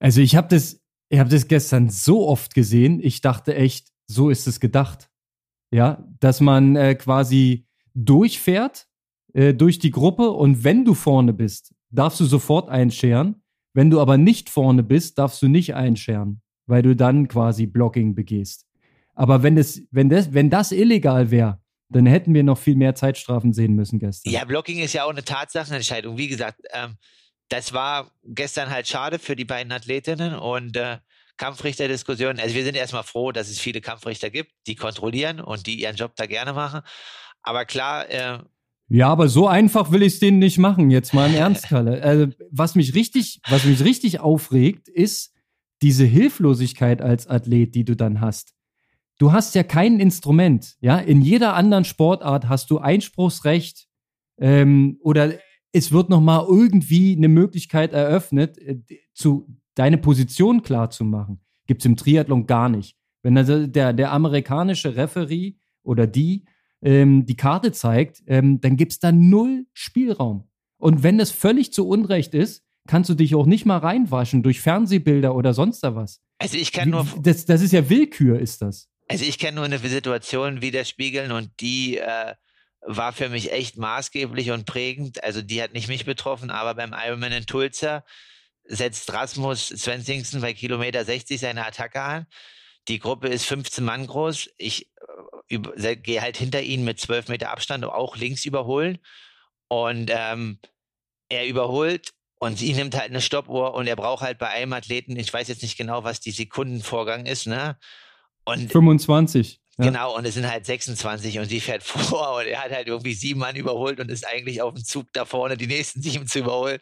Also 0.00 0.20
ich 0.20 0.34
habe 0.34 0.48
das, 0.48 0.80
ich 1.10 1.22
das 1.22 1.46
gestern 1.46 1.90
so 1.90 2.26
oft 2.26 2.54
gesehen. 2.54 2.98
Ich 3.00 3.20
dachte 3.20 3.54
echt, 3.54 3.88
so 4.08 4.30
ist 4.30 4.48
es 4.48 4.58
gedacht. 4.58 5.08
Ja, 5.70 6.04
dass 6.20 6.40
man 6.40 6.76
äh, 6.76 6.94
quasi 6.94 7.66
durchfährt 7.94 8.86
äh, 9.32 9.54
durch 9.54 9.78
die 9.78 9.90
Gruppe 9.90 10.30
und 10.30 10.64
wenn 10.64 10.84
du 10.84 10.94
vorne 10.94 11.32
bist, 11.32 11.74
darfst 11.90 12.20
du 12.20 12.24
sofort 12.24 12.68
einscheren 12.68 13.43
wenn 13.74 13.90
du 13.90 14.00
aber 14.00 14.16
nicht 14.16 14.48
vorne 14.48 14.82
bist, 14.82 15.18
darfst 15.18 15.42
du 15.42 15.48
nicht 15.48 15.74
einscheren, 15.74 16.40
weil 16.66 16.82
du 16.82 16.96
dann 16.96 17.28
quasi 17.28 17.66
Blocking 17.66 18.14
begehst. 18.14 18.66
Aber 19.14 19.42
wenn 19.42 19.56
das, 19.56 19.82
wenn 19.90 20.08
das, 20.08 20.32
wenn 20.32 20.48
das 20.48 20.72
illegal 20.72 21.30
wäre, 21.30 21.60
dann 21.90 22.06
hätten 22.06 22.34
wir 22.34 22.42
noch 22.42 22.58
viel 22.58 22.76
mehr 22.76 22.94
Zeitstrafen 22.94 23.52
sehen 23.52 23.74
müssen 23.74 23.98
gestern. 23.98 24.32
Ja, 24.32 24.44
Blocking 24.44 24.78
ist 24.78 24.94
ja 24.94 25.04
auch 25.04 25.10
eine 25.10 25.24
Tatsachenentscheidung. 25.24 26.16
Wie 26.16 26.28
gesagt, 26.28 26.60
ähm, 26.72 26.96
das 27.48 27.72
war 27.72 28.10
gestern 28.24 28.70
halt 28.70 28.88
schade 28.88 29.18
für 29.18 29.36
die 29.36 29.44
beiden 29.44 29.72
Athletinnen 29.72 30.34
und 30.34 30.76
äh, 30.76 30.98
Kampfrichterdiskussionen. 31.36 32.40
Also 32.40 32.54
wir 32.54 32.64
sind 32.64 32.76
erstmal 32.76 33.02
froh, 33.02 33.32
dass 33.32 33.48
es 33.48 33.58
viele 33.58 33.80
Kampfrichter 33.80 34.30
gibt, 34.30 34.52
die 34.66 34.76
kontrollieren 34.76 35.40
und 35.40 35.66
die 35.66 35.80
ihren 35.80 35.96
Job 35.96 36.12
da 36.16 36.26
gerne 36.26 36.52
machen. 36.52 36.80
Aber 37.42 37.64
klar, 37.64 38.08
äh, 38.08 38.38
ja, 38.88 39.08
aber 39.08 39.28
so 39.28 39.48
einfach 39.48 39.90
will 39.92 40.02
ich 40.02 40.14
es 40.14 40.18
denen 40.20 40.38
nicht 40.38 40.58
machen. 40.58 40.90
Jetzt 40.90 41.14
mal 41.14 41.28
im 41.28 41.34
Ernst, 41.34 41.68
Kalle. 41.68 42.02
Also, 42.02 42.26
was 42.50 42.74
mich 42.74 42.94
richtig, 42.94 43.40
was 43.48 43.64
mich 43.64 43.82
richtig 43.82 44.20
aufregt, 44.20 44.88
ist 44.88 45.32
diese 45.82 46.04
Hilflosigkeit 46.04 47.02
als 47.02 47.26
Athlet, 47.26 47.74
die 47.74 47.84
du 47.84 47.96
dann 47.96 48.20
hast. 48.20 48.54
du 49.18 49.32
hast 49.32 49.54
ja 49.54 49.62
kein 49.62 50.00
Instrument. 50.00 50.76
Ja, 50.80 50.98
in 50.98 51.22
jeder 51.22 51.54
anderen 51.54 51.84
Sportart 51.84 52.48
hast 52.48 52.70
du 52.70 52.78
Einspruchsrecht 52.78 53.86
ähm, 54.38 54.98
oder 55.02 55.34
es 55.72 55.92
wird 55.92 56.08
noch 56.10 56.20
mal 56.20 56.44
irgendwie 56.48 57.16
eine 57.16 57.28
Möglichkeit 57.28 57.92
eröffnet, 57.92 58.58
äh, 58.58 58.78
zu 59.12 59.48
deine 59.74 59.98
Position 59.98 60.62
klar 60.62 60.90
zu 60.90 61.04
machen. 61.04 61.40
Gibt's 61.66 61.84
im 61.84 61.96
Triathlon 61.96 62.46
gar 62.46 62.68
nicht. 62.68 62.96
Wenn 63.22 63.36
also 63.38 63.66
der 63.66 63.92
der 63.92 64.12
amerikanische 64.12 64.96
Referee 64.96 65.54
oder 65.82 66.06
die 66.06 66.44
ähm, 66.84 67.26
die 67.26 67.36
Karte 67.36 67.72
zeigt, 67.72 68.22
ähm, 68.26 68.60
dann 68.60 68.76
gibt's 68.76 69.00
da 69.00 69.10
null 69.10 69.66
Spielraum. 69.72 70.48
Und 70.76 71.02
wenn 71.02 71.18
das 71.18 71.30
völlig 71.30 71.72
zu 71.72 71.88
Unrecht 71.88 72.34
ist, 72.34 72.62
kannst 72.86 73.08
du 73.08 73.14
dich 73.14 73.34
auch 73.34 73.46
nicht 73.46 73.64
mal 73.64 73.78
reinwaschen 73.78 74.42
durch 74.42 74.60
Fernsehbilder 74.60 75.34
oder 75.34 75.54
sonst 75.54 75.80
da 75.80 75.96
was. 75.96 76.20
Also 76.38 76.58
ich 76.58 76.72
kann 76.72 76.90
nur. 76.90 77.06
Das, 77.22 77.46
das 77.46 77.62
ist 77.62 77.72
ja 77.72 77.88
Willkür, 77.88 78.38
ist 78.38 78.60
das. 78.60 78.88
Also 79.08 79.24
ich 79.24 79.38
kann 79.38 79.54
nur 79.54 79.64
eine 79.64 79.78
Situation 79.78 80.60
widerspiegeln 80.60 81.32
und 81.32 81.50
die 81.60 81.98
äh, 81.98 82.34
war 82.82 83.12
für 83.12 83.30
mich 83.30 83.52
echt 83.52 83.78
maßgeblich 83.78 84.50
und 84.50 84.66
prägend. 84.66 85.24
Also 85.24 85.40
die 85.40 85.62
hat 85.62 85.72
nicht 85.72 85.88
mich 85.88 86.04
betroffen, 86.04 86.50
aber 86.50 86.74
beim 86.74 86.94
Ironman 86.94 87.32
in 87.32 87.46
Tulsa 87.46 88.04
setzt 88.64 89.12
Rasmus 89.12 89.68
Svensingsen 89.68 90.40
bei 90.40 90.52
Kilometer 90.52 91.04
60 91.04 91.40
seine 91.40 91.66
Attacke 91.66 92.00
an. 92.00 92.26
Die 92.88 92.98
Gruppe 92.98 93.28
ist 93.28 93.46
15 93.46 93.84
Mann 93.84 94.06
groß. 94.06 94.50
Ich 94.58 94.90
gehe 95.48 96.22
halt 96.22 96.36
hinter 96.36 96.62
ihnen 96.62 96.84
mit 96.84 97.00
12 97.00 97.28
Meter 97.28 97.50
Abstand 97.50 97.84
auch 97.84 98.16
links 98.16 98.44
überholen. 98.44 98.98
Und 99.68 100.10
ähm, 100.12 100.58
er 101.28 101.46
überholt 101.46 102.10
und 102.38 102.58
sie 102.58 102.72
nimmt 102.72 102.94
halt 102.94 103.10
eine 103.10 103.20
Stoppuhr 103.20 103.74
und 103.74 103.86
er 103.86 103.96
braucht 103.96 104.22
halt 104.22 104.38
bei 104.38 104.48
einem 104.48 104.72
Athleten, 104.72 105.16
ich 105.18 105.32
weiß 105.32 105.48
jetzt 105.48 105.62
nicht 105.62 105.76
genau, 105.76 106.04
was 106.04 106.20
die 106.20 106.30
Sekundenvorgang 106.30 107.26
ist, 107.26 107.46
ne? 107.46 107.78
Und 108.44 108.70
25. 108.70 109.60
Ja. 109.78 109.86
Genau, 109.86 110.16
und 110.16 110.24
es 110.24 110.34
sind 110.34 110.48
halt 110.48 110.66
26 110.66 111.38
und 111.38 111.46
sie 111.46 111.60
fährt 111.60 111.82
vor 111.84 112.36
und 112.36 112.46
er 112.46 112.62
hat 112.62 112.70
halt 112.70 112.86
irgendwie 112.86 113.14
sieben 113.14 113.40
Mann 113.40 113.56
überholt 113.56 113.98
und 113.98 114.10
ist 114.10 114.26
eigentlich 114.26 114.62
auf 114.62 114.74
dem 114.74 114.84
Zug 114.84 115.06
da 115.12 115.24
vorne, 115.24 115.56
die 115.56 115.66
nächsten 115.66 116.00
sieben 116.02 116.26
zu 116.26 116.40
überholen. 116.40 116.78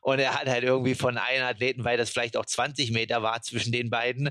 Und 0.00 0.18
er 0.18 0.34
hat 0.34 0.48
halt 0.48 0.64
irgendwie 0.64 0.94
von 0.94 1.18
einem 1.18 1.44
Athleten, 1.44 1.84
weil 1.84 1.98
das 1.98 2.10
vielleicht 2.10 2.36
auch 2.36 2.46
20 2.46 2.90
Meter 2.90 3.22
war 3.22 3.42
zwischen 3.42 3.70
den 3.70 3.90
beiden, 3.90 4.30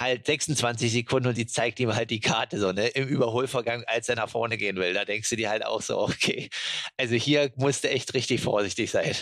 halt 0.00 0.26
26 0.26 0.90
Sekunden 0.90 1.28
und 1.28 1.36
die 1.36 1.46
zeigt 1.46 1.78
ihm 1.78 1.94
halt 1.94 2.10
die 2.10 2.20
Karte 2.20 2.58
so, 2.58 2.72
ne, 2.72 2.88
im 2.88 3.06
Überholvorgang, 3.06 3.84
als 3.86 4.08
er 4.08 4.16
nach 4.16 4.28
vorne 4.28 4.56
gehen 4.56 4.76
will. 4.76 4.94
Da 4.94 5.04
denkst 5.04 5.28
du 5.28 5.36
dir 5.36 5.50
halt 5.50 5.64
auch 5.64 5.82
so, 5.82 6.00
okay, 6.00 6.48
also 6.96 7.14
hier 7.14 7.52
musste 7.56 7.90
echt 7.90 8.14
richtig 8.14 8.40
vorsichtig 8.40 8.90
sein. 8.90 9.14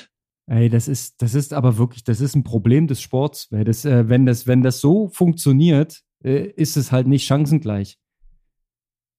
Ey, 0.47 0.71
das 0.71 0.89
ist, 0.89 1.21
das 1.21 1.35
ist 1.35 1.53
aber 1.53 1.77
wirklich, 1.77 2.05
das 2.05 2.21
ist 2.21 2.35
ein 2.35 2.45
Problem 2.45 2.87
des 2.87 3.03
Sports, 3.03 3.49
das, 3.51 3.85
äh, 3.85 4.09
wenn 4.09 4.25
das, 4.25 4.47
wenn 4.47 4.63
das 4.63 4.81
so 4.81 5.09
funktioniert, 5.09 6.01
äh, 6.25 6.47
ist 6.57 6.77
es 6.77 6.91
halt 6.91 7.07
nicht 7.07 7.27
chancengleich. 7.27 7.99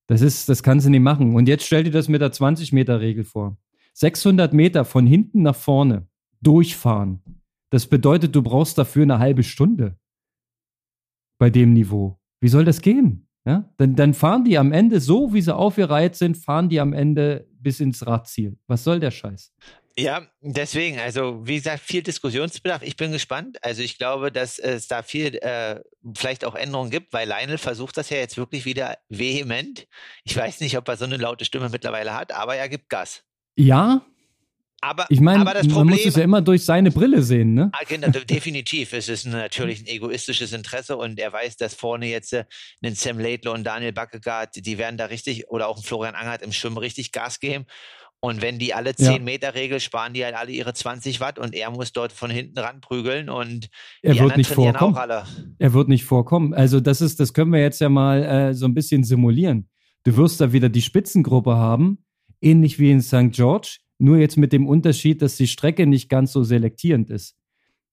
Das 0.07 0.22
ist, 0.22 0.49
das 0.49 0.64
kannst 0.64 0.88
du 0.88 0.89
nicht 0.89 1.01
machen. 1.01 1.36
Und 1.36 1.47
jetzt 1.47 1.66
stell 1.66 1.84
dir 1.84 1.91
das 1.91 2.07
mit 2.07 2.22
der 2.22 2.32
20-Meter-Regel 2.32 3.24
vor. 3.24 3.57
600 3.93 4.53
Meter 4.53 4.84
von 4.86 5.05
hinten 5.05 5.43
nach 5.43 5.55
vorne 5.55 6.07
durchfahren. 6.41 7.22
Das 7.70 7.86
bedeutet, 7.86 8.34
du 8.34 8.41
brauchst 8.41 8.80
dafür 8.80 9.03
eine 9.03 9.20
halbe 9.20 9.43
Stunde. 9.43 9.99
Bei 11.39 11.49
dem 11.49 11.73
Niveau. 11.73 12.19
Wie 12.41 12.49
soll 12.49 12.65
das 12.65 12.81
gehen? 12.81 13.27
Ja? 13.45 13.67
Dann, 13.77 13.95
dann 13.95 14.13
fahren 14.13 14.45
die 14.45 14.57
am 14.57 14.71
Ende 14.71 14.99
so, 14.99 15.33
wie 15.33 15.41
sie 15.41 15.55
aufgereiht 15.55 16.15
sind, 16.15 16.37
fahren 16.37 16.69
die 16.69 16.79
am 16.79 16.93
Ende 16.93 17.47
bis 17.51 17.79
ins 17.79 18.05
Radziel. 18.05 18.57
Was 18.67 18.83
soll 18.83 18.99
der 18.99 19.11
Scheiß? 19.11 19.53
Ja, 19.97 20.25
deswegen, 20.41 20.99
also 20.99 21.45
wie 21.45 21.55
gesagt, 21.55 21.81
viel 21.81 22.01
Diskussionsbedarf. 22.01 22.83
Ich 22.83 22.95
bin 22.95 23.11
gespannt. 23.11 23.57
Also 23.63 23.81
ich 23.81 23.97
glaube, 23.97 24.31
dass 24.31 24.57
es 24.57 24.87
da 24.87 25.01
viel 25.01 25.35
äh, 25.37 25.81
vielleicht 26.15 26.45
auch 26.45 26.55
Änderungen 26.55 26.89
gibt, 26.89 27.11
weil 27.11 27.27
Lionel 27.27 27.57
versucht 27.57 27.97
das 27.97 28.09
ja 28.09 28.17
jetzt 28.17 28.37
wirklich 28.37 28.65
wieder 28.65 28.97
vehement. 29.09 29.87
Ich 30.23 30.37
weiß 30.37 30.61
nicht, 30.61 30.77
ob 30.77 30.87
er 30.87 30.95
so 30.95 31.05
eine 31.05 31.17
laute 31.17 31.43
Stimme 31.43 31.69
mittlerweile 31.69 32.15
hat, 32.15 32.31
aber 32.31 32.55
er 32.55 32.69
gibt 32.69 32.89
Gas. 32.89 33.23
Ja. 33.57 34.05
Aber, 34.82 35.05
ich 35.09 35.19
meine, 35.19 35.43
man 35.43 35.88
muss 35.88 36.05
es 36.05 36.15
ja 36.15 36.23
immer 36.23 36.41
durch 36.41 36.63
seine 36.63 36.91
Brille 36.91 37.21
sehen, 37.21 37.53
ne? 37.53 37.69
Ah, 37.73 37.84
genau, 37.88 38.07
definitiv. 38.09 38.93
Es 38.93 39.09
ist 39.09 39.25
natürlich 39.25 39.82
ein 39.82 39.88
egoistisches 39.88 40.53
Interesse 40.53 40.95
und 40.95 41.19
er 41.19 41.34
weiß, 41.34 41.57
dass 41.57 41.73
vorne 41.73 42.07
jetzt 42.07 42.34
äh, 42.34 42.45
einen 42.82 42.95
Sam 42.95 43.19
Laidlaw 43.19 43.55
und 43.55 43.65
Daniel 43.65 43.91
Backegaard, 43.91 44.55
die 44.55 44.77
werden 44.77 44.97
da 44.97 45.05
richtig, 45.05 45.49
oder 45.49 45.67
auch 45.67 45.77
ein 45.77 45.84
Florian 45.84 46.15
Angert 46.15 46.41
im 46.41 46.53
Schwimmen 46.53 46.77
richtig 46.77 47.11
Gas 47.11 47.39
geben. 47.39 47.65
Und 48.21 48.41
wenn 48.41 48.59
die 48.59 48.73
alle 48.73 48.95
10 48.95 49.05
ja. 49.05 49.19
Meter 49.19 49.55
Regel 49.55 49.80
sparen, 49.80 50.13
die 50.13 50.25
halt 50.25 50.36
alle 50.36 50.51
ihre 50.51 50.73
20 50.73 51.21
Watt 51.21 51.39
und 51.39 51.55
er 51.55 51.71
muss 51.71 51.93
dort 51.93 52.11
von 52.11 52.30
hinten 52.30 52.59
ran 52.59 52.82
prügeln 52.82 53.30
und 53.30 53.69
er 54.01 54.19
wird 54.19 54.36
nicht 54.36 54.51
vorkommen. 54.51 54.97
Er 55.57 55.73
wird 55.73 55.88
nicht 55.88 56.03
vorkommen. 56.03 56.53
Also 56.53 56.82
das 56.82 56.99
ist, 56.99 57.21
das 57.21 57.34
können 57.34 57.53
wir 57.53 57.61
jetzt 57.61 57.80
ja 57.80 57.88
mal 57.88 58.23
äh, 58.23 58.53
so 58.53 58.65
ein 58.65 58.73
bisschen 58.73 59.03
simulieren. 59.03 59.69
Du 60.03 60.17
wirst 60.17 60.41
da 60.41 60.51
wieder 60.51 60.67
die 60.67 60.82
Spitzengruppe 60.82 61.55
haben, 61.55 62.03
ähnlich 62.41 62.77
wie 62.77 62.91
in 62.91 63.01
St. 63.01 63.32
George, 63.32 63.77
nur 64.00 64.18
jetzt 64.18 64.38
mit 64.38 64.54
dem 64.54 64.68
Unterschied, 64.68 65.22
dass 65.22 65.38
die 65.38 65.47
Strecke 65.47 65.86
nicht 65.86 66.10
ganz 66.10 66.32
so 66.32 66.43
selektierend 66.43 67.10
ist. 67.10 67.38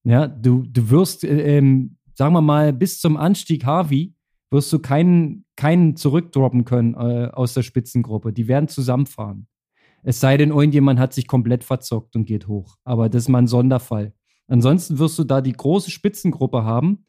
Ja, 0.04 0.28
du, 0.28 0.64
du 0.66 0.88
wirst, 0.90 1.24
äh, 1.24 1.58
ähm, 1.58 1.96
sagen 2.14 2.32
wir 2.32 2.40
mal, 2.40 2.72
bis 2.72 3.00
zum 3.00 3.16
Anstieg 3.16 3.64
Harvey 3.64 4.14
wirst 4.50 4.72
du 4.72 4.78
keinen, 4.78 5.44
keinen 5.56 5.96
zurückdroppen 5.96 6.64
können 6.64 6.94
äh, 6.94 7.30
aus 7.32 7.54
der 7.54 7.62
Spitzengruppe. 7.62 8.32
Die 8.32 8.46
werden 8.46 8.68
zusammenfahren. 8.68 9.48
Es 10.04 10.20
sei 10.20 10.36
denn, 10.36 10.50
irgendjemand 10.50 11.00
hat 11.00 11.12
sich 11.12 11.26
komplett 11.26 11.64
verzockt 11.64 12.14
und 12.14 12.26
geht 12.26 12.46
hoch. 12.46 12.76
Aber 12.84 13.08
das 13.08 13.24
ist 13.24 13.28
mal 13.28 13.38
ein 13.38 13.48
Sonderfall. 13.48 14.14
Ansonsten 14.46 15.00
wirst 15.00 15.18
du 15.18 15.24
da 15.24 15.40
die 15.40 15.52
große 15.52 15.90
Spitzengruppe 15.90 16.62
haben 16.62 17.06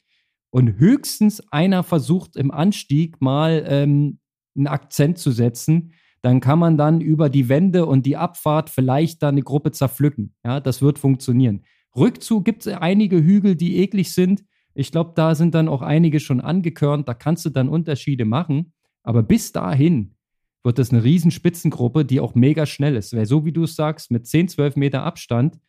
und 0.49 0.79
höchstens 0.79 1.41
einer 1.51 1.83
versucht 1.83 2.35
im 2.35 2.49
Anstieg 2.49 3.21
mal 3.21 3.63
ähm, 3.67 4.17
einen 4.55 4.65
Akzent 4.65 5.19
zu 5.19 5.29
setzen. 5.29 5.93
Dann 6.21 6.39
kann 6.39 6.59
man 6.59 6.77
dann 6.77 7.01
über 7.01 7.29
die 7.29 7.49
Wände 7.49 7.85
und 7.85 8.05
die 8.05 8.17
Abfahrt 8.17 8.69
vielleicht 8.69 9.23
da 9.23 9.29
eine 9.29 9.43
Gruppe 9.43 9.71
zerpflücken. 9.71 10.33
Ja, 10.43 10.59
das 10.59 10.81
wird 10.81 10.99
funktionieren. 10.99 11.63
Rückzug 11.95 12.45
gibt 12.45 12.65
es 12.65 12.73
einige 12.73 13.23
Hügel, 13.23 13.55
die 13.55 13.77
eklig 13.77 14.13
sind. 14.13 14.43
Ich 14.73 14.91
glaube, 14.91 15.13
da 15.15 15.35
sind 15.35 15.55
dann 15.55 15.67
auch 15.67 15.81
einige 15.81 16.19
schon 16.19 16.41
angekörnt. 16.41 17.07
Da 17.07 17.13
kannst 17.13 17.45
du 17.45 17.49
dann 17.49 17.69
Unterschiede 17.69 18.25
machen. 18.25 18.73
Aber 19.03 19.23
bis 19.23 19.51
dahin 19.51 20.15
wird 20.63 20.79
das 20.79 20.91
eine 20.91 21.03
Riesenspitzengruppe, 21.03 22.05
die 22.05 22.19
auch 22.19 22.35
mega 22.35 22.65
schnell 22.65 22.95
ist. 22.95 23.15
Weil 23.15 23.25
so 23.25 23.45
wie 23.45 23.51
du 23.51 23.63
es 23.63 23.75
sagst, 23.75 24.11
mit 24.11 24.27
10, 24.27 24.49
12 24.49 24.75
Meter 24.75 25.03
Abstand 25.03 25.59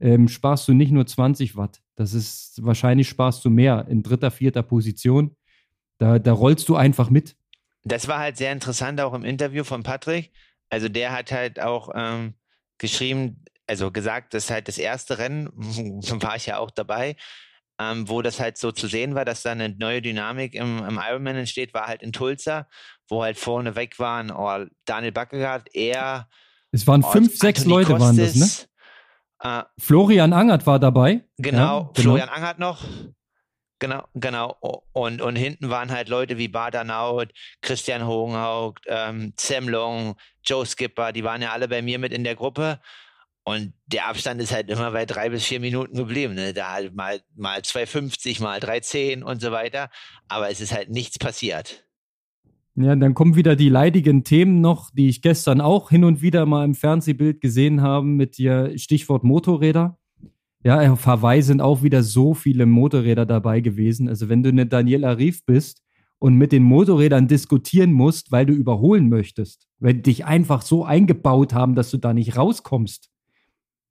ähm, 0.00 0.28
sparst 0.28 0.68
du 0.68 0.74
nicht 0.74 0.92
nur 0.92 1.06
20 1.06 1.56
Watt. 1.56 1.80
Das 1.94 2.12
ist 2.12 2.62
wahrscheinlich 2.62 3.08
sparst 3.08 3.44
du 3.44 3.50
mehr 3.50 3.86
in 3.88 4.02
dritter, 4.02 4.30
vierter 4.30 4.62
Position. 4.62 5.36
Da, 5.98 6.18
da 6.18 6.32
rollst 6.32 6.68
du 6.68 6.76
einfach 6.76 7.10
mit. 7.10 7.36
Das 7.84 8.08
war 8.08 8.18
halt 8.18 8.36
sehr 8.36 8.52
interessant 8.52 9.00
auch 9.00 9.14
im 9.14 9.24
Interview 9.24 9.64
von 9.64 9.82
Patrick. 9.82 10.32
Also 10.70 10.88
der 10.88 11.12
hat 11.12 11.32
halt 11.32 11.60
auch 11.60 11.90
ähm, 11.94 12.34
geschrieben, 12.78 13.44
also 13.66 13.90
gesagt, 13.90 14.34
dass 14.34 14.50
halt 14.50 14.68
das 14.68 14.78
erste 14.78 15.18
Rennen, 15.18 15.48
war 16.22 16.36
ich 16.36 16.46
ja 16.46 16.58
auch 16.58 16.70
dabei, 16.70 17.16
ähm, 17.80 18.08
wo 18.08 18.22
das 18.22 18.40
halt 18.40 18.58
so 18.58 18.72
zu 18.72 18.86
sehen 18.86 19.14
war, 19.14 19.24
dass 19.24 19.42
da 19.42 19.52
eine 19.52 19.68
neue 19.70 20.02
Dynamik 20.02 20.54
im, 20.54 20.78
im 20.84 21.00
Ironman 21.02 21.36
entsteht, 21.36 21.74
war 21.74 21.86
halt 21.86 22.02
in 22.02 22.12
Tulsa, 22.12 22.66
wo 23.08 23.22
halt 23.22 23.38
vorne 23.38 23.76
weg 23.76 23.98
waren 23.98 24.30
oh, 24.30 24.66
Daniel 24.84 25.12
Backegaard, 25.12 25.74
er. 25.74 26.28
Es 26.72 26.86
waren 26.86 27.04
oh, 27.04 27.10
fünf, 27.10 27.36
sechs 27.36 27.60
Anthony 27.60 27.74
Leute 27.74 27.92
Kostis, 27.92 28.06
waren 28.06 28.16
das, 28.16 28.34
ne? 28.34 28.68
Äh, 29.40 29.62
Florian 29.78 30.32
Angert 30.32 30.66
war 30.66 30.78
dabei. 30.78 31.24
Genau, 31.36 31.58
ja, 31.58 31.78
genau. 31.78 31.92
Florian 31.94 32.28
Angert 32.28 32.58
noch. 32.58 32.84
Genau, 33.78 34.04
genau. 34.14 34.56
Und, 34.92 35.22
und 35.22 35.36
hinten 35.36 35.70
waren 35.70 35.90
halt 35.90 36.08
Leute 36.08 36.36
wie 36.36 36.48
Badanaut, 36.48 37.32
Christian 37.62 38.06
Hogenhaupt, 38.06 38.84
ähm, 38.88 39.32
Sam 39.36 39.68
Long, 39.68 40.16
Joe 40.44 40.66
Skipper, 40.66 41.12
die 41.12 41.24
waren 41.24 41.42
ja 41.42 41.52
alle 41.52 41.68
bei 41.68 41.80
mir 41.82 41.98
mit 41.98 42.12
in 42.12 42.24
der 42.24 42.34
Gruppe. 42.34 42.80
Und 43.44 43.72
der 43.86 44.08
Abstand 44.08 44.42
ist 44.42 44.52
halt 44.52 44.68
immer 44.68 44.90
bei 44.90 45.06
drei 45.06 45.30
bis 45.30 45.44
vier 45.44 45.60
Minuten 45.60 45.96
geblieben. 45.96 46.34
Ne? 46.34 46.52
Da 46.52 46.72
halt 46.72 46.94
mal, 46.94 47.20
mal 47.34 47.60
2,50, 47.60 48.42
mal 48.42 48.58
3,10 48.58 49.22
und 49.22 49.40
so 49.40 49.52
weiter. 49.52 49.88
Aber 50.28 50.50
es 50.50 50.60
ist 50.60 50.74
halt 50.74 50.90
nichts 50.90 51.18
passiert. 51.18 51.84
Ja, 52.74 52.94
dann 52.94 53.14
kommen 53.14 53.36
wieder 53.36 53.56
die 53.56 53.70
leidigen 53.70 54.22
Themen 54.22 54.60
noch, 54.60 54.90
die 54.90 55.08
ich 55.08 55.22
gestern 55.22 55.60
auch 55.60 55.88
hin 55.88 56.04
und 56.04 56.20
wieder 56.20 56.46
mal 56.46 56.64
im 56.64 56.74
Fernsehbild 56.74 57.40
gesehen 57.40 57.80
habe 57.80 58.06
mit 58.06 58.38
ihr 58.38 58.76
Stichwort 58.78 59.24
Motorräder. 59.24 59.98
Ja, 60.64 60.92
auf 60.92 61.06
Hawaii 61.06 61.42
sind 61.42 61.60
auch 61.60 61.82
wieder 61.82 62.02
so 62.02 62.34
viele 62.34 62.66
Motorräder 62.66 63.26
dabei 63.26 63.60
gewesen. 63.60 64.08
Also 64.08 64.28
wenn 64.28 64.42
du 64.42 64.48
eine 64.48 64.66
Daniela 64.66 65.12
Rief 65.16 65.44
bist 65.46 65.82
und 66.18 66.34
mit 66.34 66.50
den 66.50 66.64
Motorrädern 66.64 67.28
diskutieren 67.28 67.92
musst, 67.92 68.32
weil 68.32 68.46
du 68.46 68.52
überholen 68.52 69.08
möchtest, 69.08 69.68
weil 69.78 69.94
die 69.94 70.02
dich 70.02 70.24
einfach 70.24 70.62
so 70.62 70.84
eingebaut 70.84 71.54
haben, 71.54 71.74
dass 71.74 71.90
du 71.90 71.96
da 71.96 72.12
nicht 72.12 72.36
rauskommst, 72.36 73.10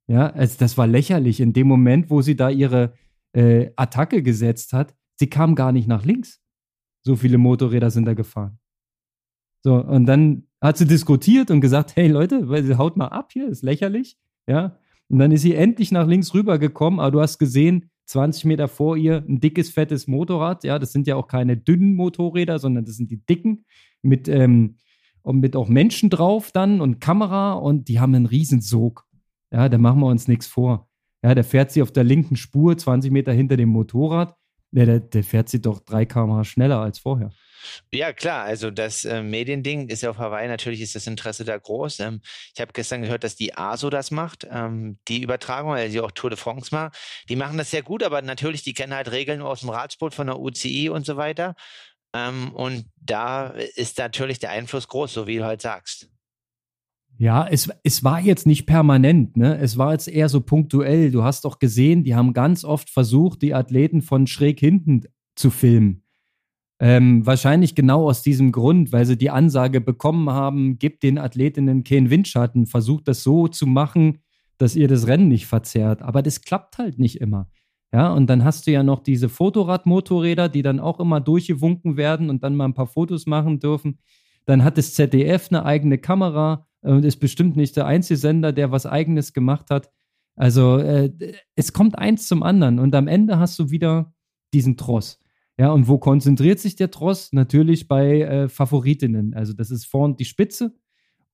ja, 0.08 0.30
also 0.30 0.56
das 0.58 0.78
war 0.78 0.86
lächerlich. 0.86 1.38
In 1.38 1.52
dem 1.52 1.68
Moment, 1.68 2.10
wo 2.10 2.22
sie 2.22 2.34
da 2.34 2.48
ihre 2.48 2.94
äh, 3.34 3.70
Attacke 3.76 4.22
gesetzt 4.22 4.72
hat, 4.72 4.94
sie 5.16 5.28
kam 5.28 5.54
gar 5.54 5.70
nicht 5.70 5.86
nach 5.86 6.04
links. 6.04 6.40
So 7.02 7.14
viele 7.14 7.38
Motorräder 7.38 7.90
sind 7.90 8.06
da 8.06 8.14
gefahren. 8.14 8.58
So, 9.62 9.74
und 9.74 10.06
dann 10.06 10.44
hat 10.60 10.78
sie 10.78 10.86
diskutiert 10.86 11.50
und 11.50 11.60
gesagt, 11.60 11.94
hey 11.96 12.08
Leute, 12.08 12.46
haut 12.78 12.96
mal 12.96 13.08
ab 13.08 13.30
hier, 13.32 13.48
ist 13.48 13.62
lächerlich. 13.62 14.18
Ja. 14.46 14.78
Und 15.08 15.18
dann 15.18 15.32
ist 15.32 15.42
sie 15.42 15.54
endlich 15.54 15.90
nach 15.90 16.06
links 16.06 16.34
rübergekommen, 16.34 17.00
aber 17.00 17.10
du 17.10 17.20
hast 17.20 17.38
gesehen, 17.38 17.90
20 18.06 18.46
Meter 18.46 18.68
vor 18.68 18.96
ihr 18.96 19.24
ein 19.28 19.40
dickes, 19.40 19.70
fettes 19.70 20.06
Motorrad. 20.06 20.64
Ja, 20.64 20.78
das 20.78 20.92
sind 20.92 21.06
ja 21.06 21.16
auch 21.16 21.28
keine 21.28 21.56
dünnen 21.56 21.94
Motorräder, 21.94 22.58
sondern 22.58 22.84
das 22.84 22.96
sind 22.96 23.10
die 23.10 23.24
dicken 23.24 23.64
mit, 24.02 24.28
ähm, 24.28 24.76
mit 25.24 25.56
auch 25.56 25.68
Menschen 25.68 26.08
drauf 26.08 26.50
dann 26.52 26.80
und 26.80 27.00
Kamera 27.00 27.52
und 27.52 27.88
die 27.88 28.00
haben 28.00 28.14
einen 28.14 28.26
Riesensog. 28.26 29.06
Ja, 29.50 29.68
da 29.68 29.78
machen 29.78 30.00
wir 30.00 30.06
uns 30.06 30.28
nichts 30.28 30.46
vor. 30.46 30.88
Ja, 31.22 31.34
der 31.34 31.44
fährt 31.44 31.70
sie 31.70 31.82
auf 31.82 31.90
der 31.90 32.04
linken 32.04 32.36
Spur, 32.36 32.76
20 32.76 33.10
Meter 33.10 33.32
hinter 33.32 33.56
dem 33.56 33.68
Motorrad. 33.68 34.34
Ja, 34.72 34.86
der, 34.86 35.00
der 35.00 35.24
fährt 35.24 35.48
sie 35.48 35.60
doch 35.60 35.80
3 35.80 36.06
km 36.06 36.44
schneller 36.44 36.80
als 36.80 36.98
vorher. 36.98 37.30
Ja, 37.92 38.12
klar. 38.12 38.44
Also 38.44 38.70
das 38.70 39.04
äh, 39.04 39.22
Mediending 39.22 39.88
ist 39.88 40.02
ja 40.02 40.10
auf 40.10 40.18
Hawaii, 40.18 40.48
natürlich 40.48 40.80
ist 40.80 40.94
das 40.94 41.06
Interesse 41.06 41.44
da 41.44 41.56
groß. 41.56 42.00
Ähm, 42.00 42.20
ich 42.54 42.60
habe 42.60 42.72
gestern 42.72 43.02
gehört, 43.02 43.24
dass 43.24 43.36
die 43.36 43.56
ASO 43.56 43.90
das 43.90 44.10
macht, 44.10 44.46
ähm, 44.50 44.98
die 45.08 45.22
Übertragung, 45.22 45.72
weil 45.72 45.90
sie 45.90 46.00
auch 46.00 46.12
Tour 46.12 46.30
de 46.30 46.38
France 46.38 46.74
macht. 46.74 46.96
Die 47.28 47.36
machen 47.36 47.58
das 47.58 47.70
sehr 47.70 47.82
gut, 47.82 48.02
aber 48.02 48.22
natürlich, 48.22 48.62
die 48.62 48.74
kennen 48.74 48.94
halt 48.94 49.10
Regeln 49.10 49.42
aus 49.42 49.60
dem 49.60 49.70
Radsport 49.70 50.14
von 50.14 50.26
der 50.26 50.38
UCI 50.38 50.88
und 50.90 51.06
so 51.06 51.16
weiter. 51.16 51.54
Ähm, 52.14 52.52
und 52.54 52.86
da 52.96 53.48
ist 53.48 53.98
natürlich 53.98 54.38
der 54.38 54.50
Einfluss 54.50 54.88
groß, 54.88 55.12
so 55.12 55.26
wie 55.26 55.38
du 55.38 55.44
halt 55.44 55.62
sagst. 55.62 56.10
Ja, 57.20 57.48
es, 57.48 57.68
es 57.82 58.04
war 58.04 58.20
jetzt 58.20 58.46
nicht 58.46 58.66
permanent, 58.66 59.36
ne? 59.36 59.58
Es 59.58 59.76
war 59.76 59.92
jetzt 59.92 60.06
eher 60.06 60.28
so 60.28 60.40
punktuell. 60.40 61.10
Du 61.10 61.24
hast 61.24 61.44
doch 61.44 61.58
gesehen, 61.58 62.04
die 62.04 62.14
haben 62.14 62.32
ganz 62.32 62.64
oft 62.64 62.90
versucht, 62.90 63.42
die 63.42 63.54
Athleten 63.54 64.02
von 64.02 64.28
schräg 64.28 64.60
hinten 64.60 65.02
zu 65.34 65.50
filmen. 65.50 66.04
Ähm, 66.80 67.26
wahrscheinlich 67.26 67.74
genau 67.74 68.08
aus 68.08 68.22
diesem 68.22 68.52
Grund, 68.52 68.92
weil 68.92 69.04
sie 69.04 69.18
die 69.18 69.30
Ansage 69.30 69.80
bekommen 69.80 70.30
haben, 70.30 70.78
gebt 70.78 71.02
den 71.02 71.18
Athletinnen 71.18 71.82
keinen 71.82 72.10
Windschatten, 72.10 72.66
versucht 72.66 73.08
das 73.08 73.22
so 73.22 73.48
zu 73.48 73.66
machen, 73.66 74.18
dass 74.58 74.76
ihr 74.76 74.86
das 74.86 75.06
Rennen 75.06 75.28
nicht 75.28 75.46
verzerrt. 75.46 76.02
Aber 76.02 76.22
das 76.22 76.42
klappt 76.42 76.78
halt 76.78 76.98
nicht 76.98 77.20
immer. 77.20 77.48
Ja, 77.92 78.12
und 78.12 78.28
dann 78.28 78.44
hast 78.44 78.66
du 78.66 78.70
ja 78.70 78.82
noch 78.82 79.00
diese 79.00 79.28
Fotoradmotorräder, 79.28 80.48
die 80.48 80.62
dann 80.62 80.78
auch 80.78 81.00
immer 81.00 81.20
durchgewunken 81.20 81.96
werden 81.96 82.28
und 82.28 82.44
dann 82.44 82.54
mal 82.54 82.66
ein 82.66 82.74
paar 82.74 82.86
Fotos 82.86 83.26
machen 83.26 83.60
dürfen. 83.60 83.98
Dann 84.44 84.62
hat 84.62 84.76
das 84.78 84.94
ZDF 84.94 85.48
eine 85.50 85.64
eigene 85.64 85.98
Kamera 85.98 86.66
und 86.82 87.04
ist 87.04 87.16
bestimmt 87.16 87.56
nicht 87.56 87.76
der 87.76 87.86
einzige 87.86 88.18
Sender, 88.18 88.52
der 88.52 88.70
was 88.70 88.84
Eigenes 88.86 89.32
gemacht 89.32 89.70
hat. 89.70 89.90
Also 90.36 90.78
äh, 90.78 91.10
es 91.56 91.72
kommt 91.72 91.98
eins 91.98 92.28
zum 92.28 92.42
anderen 92.42 92.78
und 92.78 92.94
am 92.94 93.08
Ende 93.08 93.38
hast 93.38 93.58
du 93.58 93.70
wieder 93.70 94.12
diesen 94.52 94.76
Tross. 94.76 95.18
Ja, 95.58 95.72
und 95.72 95.88
wo 95.88 95.98
konzentriert 95.98 96.60
sich 96.60 96.76
der 96.76 96.90
Tross? 96.90 97.32
Natürlich 97.32 97.88
bei 97.88 98.20
äh, 98.20 98.48
Favoritinnen. 98.48 99.34
Also 99.34 99.52
das 99.52 99.70
ist 99.72 99.86
vorn 99.86 100.16
die 100.16 100.24
Spitze 100.24 100.76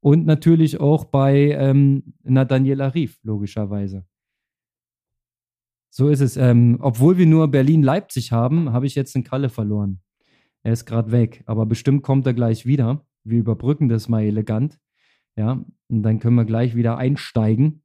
und 0.01 0.25
natürlich 0.25 0.81
auch 0.81 1.05
bei 1.05 1.51
ähm, 1.53 2.15
na, 2.23 2.45
Daniela 2.45 2.95
Rief, 2.95 3.19
logischerweise. 3.23 4.07
So 5.91 6.09
ist 6.09 6.21
es. 6.21 6.37
Ähm, 6.37 6.79
obwohl 6.81 7.19
wir 7.19 7.27
nur 7.27 7.49
Berlin-Leipzig 7.49 8.33
haben, 8.33 8.73
habe 8.73 8.87
ich 8.87 8.95
jetzt 8.95 9.15
den 9.15 9.25
Kalle 9.25 9.49
verloren. 9.49 10.01
Er 10.63 10.73
ist 10.73 10.87
gerade 10.87 11.13
weg, 11.13 11.45
aber 11.47 11.67
bestimmt 11.67 12.03
kommt 12.03 12.27
er 12.27 12.35
gleich 12.35 12.67
wieder. 12.67 13.07
Wir 13.23 13.39
überbrücken 13.39 13.89
das 13.89 14.09
mal 14.09 14.25
elegant. 14.25 14.81
Ja, 15.37 15.65
und 15.89 16.03
dann 16.03 16.19
können 16.19 16.37
wir 16.37 16.47
gleich 16.47 16.75
wieder 16.75 16.97
einsteigen. 16.97 17.83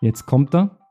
Jetzt 0.00 0.26
kommt 0.26 0.54
er. 0.54 0.81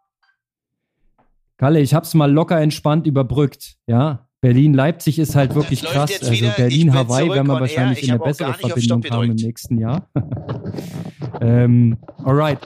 Kalle, 1.62 1.80
ich 1.80 1.94
hab's 1.94 2.16
mal 2.16 2.32
locker 2.32 2.60
entspannt 2.60 3.06
überbrückt. 3.06 3.76
Ja, 3.86 4.28
Berlin-Leipzig 4.42 5.20
ist 5.20 5.36
halt 5.36 5.54
wirklich 5.54 5.84
krass. 5.84 6.12
Also 6.24 6.46
Berlin-Hawaii 6.58 7.30
werden 7.30 7.46
wir 7.46 7.60
wahrscheinlich 7.60 8.02
in 8.02 8.10
eine 8.10 8.18
bessere 8.20 8.56
Verbindung 8.56 9.04
haben 9.12 9.30
im 9.30 9.36
nächsten 9.36 9.78
Jahr. 9.78 10.10
ähm, 11.40 12.00
alright. 12.24 12.58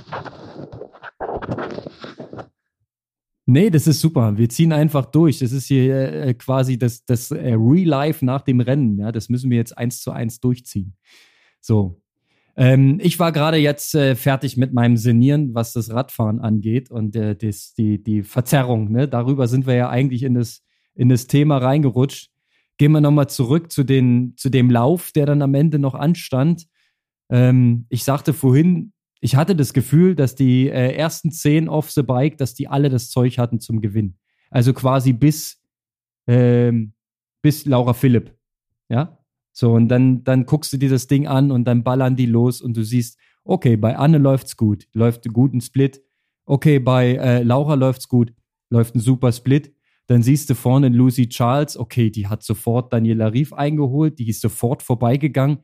Nee, 3.46 3.70
das 3.70 3.86
ist 3.86 4.00
super. 4.00 4.38
Wir 4.38 4.48
ziehen 4.48 4.72
einfach 4.72 5.08
durch. 5.08 5.40
Das 5.40 5.52
ist 5.52 5.66
hier 5.66 6.14
äh, 6.14 6.34
quasi 6.34 6.80
das, 6.80 7.04
das 7.04 7.32
äh, 7.32 7.54
Real 7.54 7.86
Life 7.86 8.24
nach 8.24 8.44
dem 8.44 8.62
Rennen. 8.62 8.98
Ja, 8.98 9.12
das 9.12 9.28
müssen 9.28 9.50
wir 9.50 9.58
jetzt 9.58 9.78
eins 9.78 10.00
zu 10.00 10.12
eins 10.12 10.40
durchziehen. 10.40 10.96
So, 11.60 12.02
ähm, 12.58 13.00
ich 13.02 13.20
war 13.20 13.32
gerade 13.32 13.58
jetzt 13.58 13.96
äh, 13.96 14.16
fertig 14.16 14.56
mit 14.56 14.74
meinem 14.74 14.96
Senieren, 14.96 15.54
was 15.54 15.74
das 15.74 15.92
Radfahren 15.92 16.40
angeht 16.40 16.90
und 16.90 17.16
äh, 17.16 17.36
das, 17.36 17.74
die, 17.74 18.02
die 18.02 18.24
Verzerrung. 18.24 18.92
Ne? 18.92 19.08
Darüber 19.08 19.48
sind 19.48 19.68
wir 19.68 19.76
ja 19.76 19.90
eigentlich 19.90 20.24
in 20.24 20.36
das, 20.36 20.64
in 20.94 21.10
das 21.10 21.28
Thema 21.28 21.58
reingerutscht. 21.58 22.32
Gehen 22.78 22.94
wir 22.94 23.02
nochmal 23.02 23.30
zurück 23.30 23.72
zu, 23.72 23.84
den, 23.84 24.36
zu 24.38 24.50
dem 24.50 24.70
Lauf, 24.70 25.12
der 25.12 25.26
dann 25.26 25.42
am 25.42 25.54
Ende 25.54 25.80
noch 25.80 25.96
anstand. 25.96 26.66
Ähm, 27.30 27.88
ich 27.90 28.04
sagte 28.04 28.34
vorhin, 28.34 28.94
ich 29.20 29.36
hatte 29.36 29.56
das 29.56 29.74
Gefühl, 29.74 30.16
dass 30.16 30.36
die 30.36 30.70
äh, 30.70 30.94
ersten 30.94 31.32
zehn 31.32 31.68
off 31.68 31.92
the 31.92 32.04
bike, 32.04 32.38
dass 32.38 32.54
die 32.54 32.68
alle 32.68 32.90
das 32.90 33.10
Zeug 33.10 33.38
hatten 33.38 33.60
zum 33.60 33.82
Gewinn. 33.82 34.18
Also 34.50 34.74
quasi 34.74 35.12
bis, 35.12 35.62
ähm, 36.28 36.94
bis 37.42 37.66
Laura 37.66 37.94
Philipp. 37.94 38.34
Ja, 38.88 39.18
so, 39.58 39.72
und 39.72 39.88
dann, 39.88 40.26
dann 40.26 40.46
guckst 40.46 40.74
du 40.74 40.78
dir 40.78 40.90
das 40.90 41.08
Ding 41.08 41.28
an 41.28 41.50
und 41.50 41.64
dann 41.64 41.82
ballern 41.82 42.18
die 42.18 42.26
los 42.26 42.62
und 42.62 42.76
du 42.76 42.84
siehst, 42.84 43.18
okay, 43.46 43.78
bei 43.78 43.96
Anne 43.98 44.18
läuft's 44.18 44.58
gut, 44.58 44.86
läuft 44.92 45.26
einen 45.26 45.34
guten 45.34 45.62
Split. 45.62 46.02
Okay, 46.46 46.78
bei 46.78 47.14
äh, 47.14 47.42
Laura 47.42 47.76
läuft's 47.76 48.10
gut, 48.10 48.34
läuft 48.70 48.96
ein 48.96 49.00
super 49.00 49.32
Split. 49.32 49.74
Dann 50.08 50.24
siehst 50.24 50.50
du 50.50 50.56
vorne 50.56 50.90
Lucy 50.90 51.30
Charles, 51.30 51.78
okay, 51.78 52.10
die 52.10 52.28
hat 52.28 52.44
sofort 52.44 52.92
Daniela 52.92 53.28
Rief 53.28 53.54
eingeholt, 53.54 54.20
die 54.20 54.28
ist 54.28 54.42
sofort 54.42 54.84
vorbeigegangen. 54.84 55.60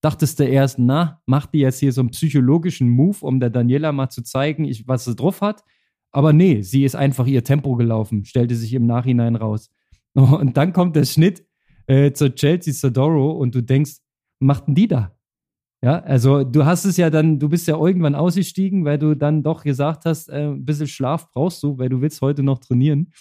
Dachtest 0.00 0.40
du 0.40 0.44
erst, 0.44 0.80
na, 0.80 1.22
macht 1.24 1.54
die 1.54 1.60
jetzt 1.60 1.78
hier 1.78 1.92
so 1.92 2.00
einen 2.00 2.10
psychologischen 2.10 2.88
Move, 2.88 3.18
um 3.20 3.38
der 3.38 3.50
Daniela 3.50 3.92
mal 3.92 4.08
zu 4.08 4.24
zeigen, 4.24 4.64
ich, 4.64 4.88
was 4.88 5.04
sie 5.04 5.14
drauf 5.14 5.40
hat? 5.40 5.62
Aber 6.10 6.32
nee, 6.32 6.62
sie 6.62 6.82
ist 6.82 6.96
einfach 6.96 7.28
ihr 7.28 7.44
Tempo 7.44 7.76
gelaufen, 7.76 8.24
stellte 8.24 8.56
sich 8.56 8.74
im 8.74 8.86
Nachhinein 8.86 9.36
raus. 9.36 9.70
Und 10.14 10.56
dann 10.56 10.72
kommt 10.72 10.96
der 10.96 11.04
Schnitt, 11.04 11.45
äh, 11.86 12.12
zur 12.12 12.34
Chelsea 12.34 12.72
Sodoro 12.72 13.32
und 13.32 13.54
du 13.54 13.62
denkst, 13.62 13.98
machten 14.38 14.74
die 14.74 14.88
da? 14.88 15.16
Ja, 15.82 16.00
also 16.00 16.42
du 16.42 16.64
hast 16.64 16.84
es 16.84 16.96
ja 16.96 17.10
dann, 17.10 17.38
du 17.38 17.48
bist 17.48 17.68
ja 17.68 17.76
irgendwann 17.78 18.14
ausgestiegen, 18.14 18.84
weil 18.84 18.98
du 18.98 19.14
dann 19.14 19.42
doch 19.42 19.62
gesagt 19.62 20.04
hast, 20.04 20.28
äh, 20.28 20.48
ein 20.48 20.64
bisschen 20.64 20.88
Schlaf 20.88 21.30
brauchst 21.30 21.62
du, 21.62 21.78
weil 21.78 21.88
du 21.88 22.00
willst 22.00 22.22
heute 22.22 22.42
noch 22.42 22.58
trainieren. 22.58 23.12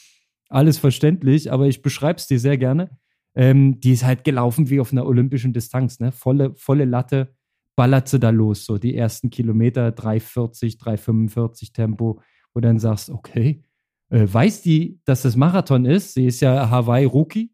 Alles 0.50 0.78
verständlich, 0.78 1.52
aber 1.52 1.68
ich 1.68 1.82
beschreibe 1.82 2.18
es 2.18 2.28
dir 2.28 2.40
sehr 2.40 2.58
gerne. 2.58 2.98
Ähm, 3.36 3.80
die 3.82 3.92
ist 3.92 4.06
halt 4.06 4.24
gelaufen 4.24 4.70
wie 4.70 4.80
auf 4.80 4.92
einer 4.94 5.06
olympischen 5.06 5.52
Distanz, 5.52 6.00
ne? 6.00 6.12
Volle, 6.12 6.56
volle 6.56 6.86
Latte, 6.86 7.36
ballert 7.76 8.08
sie 8.08 8.20
da 8.20 8.30
los, 8.30 8.66
so 8.66 8.78
die 8.78 8.96
ersten 8.96 9.30
Kilometer, 9.30 9.90
3,40, 9.90 10.80
3,45 10.80 11.74
Tempo, 11.74 12.22
wo 12.54 12.60
dann 12.62 12.80
sagst, 12.80 13.10
okay, 13.10 13.64
äh, 14.10 14.26
weiß 14.32 14.62
die, 14.62 15.02
dass 15.04 15.24
das 15.24 15.36
Marathon 15.36 15.86
ist? 15.86 16.14
Sie 16.14 16.26
ist 16.26 16.40
ja 16.40 16.70
Hawaii-Rookie, 16.70 17.52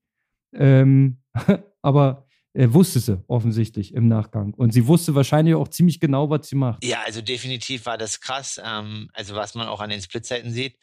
ähm, 0.53 1.21
aber 1.81 2.27
er 2.53 2.73
wusste 2.73 2.99
sie 2.99 3.23
offensichtlich 3.27 3.93
im 3.93 4.07
Nachgang. 4.07 4.53
Und 4.53 4.73
sie 4.73 4.87
wusste 4.87 5.15
wahrscheinlich 5.15 5.55
auch 5.55 5.69
ziemlich 5.69 5.99
genau, 5.99 6.29
was 6.29 6.47
sie 6.47 6.55
macht. 6.55 6.83
Ja, 6.83 7.01
also 7.05 7.21
definitiv 7.21 7.85
war 7.85 7.97
das 7.97 8.19
krass. 8.19 8.59
Ähm, 8.63 9.09
also 9.13 9.35
was 9.35 9.55
man 9.55 9.67
auch 9.67 9.79
an 9.79 9.89
den 9.89 10.01
Splitzeiten 10.01 10.51
sieht. 10.51 10.77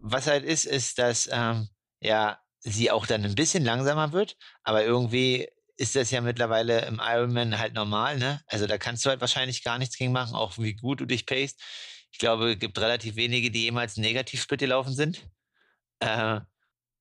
Was 0.00 0.26
halt 0.26 0.44
ist, 0.44 0.64
ist, 0.64 0.98
dass 0.98 1.28
ähm, 1.32 1.68
ja 2.00 2.38
sie 2.60 2.90
auch 2.90 3.06
dann 3.06 3.24
ein 3.24 3.34
bisschen 3.34 3.64
langsamer 3.64 4.12
wird, 4.12 4.36
aber 4.62 4.84
irgendwie 4.84 5.48
ist 5.76 5.96
das 5.96 6.10
ja 6.10 6.20
mittlerweile 6.20 6.84
im 6.86 7.00
Ironman 7.02 7.58
halt 7.58 7.74
normal, 7.74 8.18
ne? 8.18 8.42
Also 8.46 8.66
da 8.66 8.76
kannst 8.76 9.04
du 9.04 9.08
halt 9.08 9.22
wahrscheinlich 9.22 9.64
gar 9.64 9.78
nichts 9.78 9.96
gegen 9.96 10.12
machen, 10.12 10.34
auch 10.34 10.58
wie 10.58 10.74
gut 10.74 11.00
du 11.00 11.06
dich 11.06 11.24
paced. 11.24 11.58
Ich 12.12 12.18
glaube, 12.18 12.52
es 12.52 12.58
gibt 12.58 12.78
relativ 12.78 13.16
wenige, 13.16 13.50
die 13.50 13.62
jemals 13.62 13.96
Negativ-Split 13.96 14.60
gelaufen 14.60 14.92
sind. 14.92 15.26
Äh, 16.00 16.40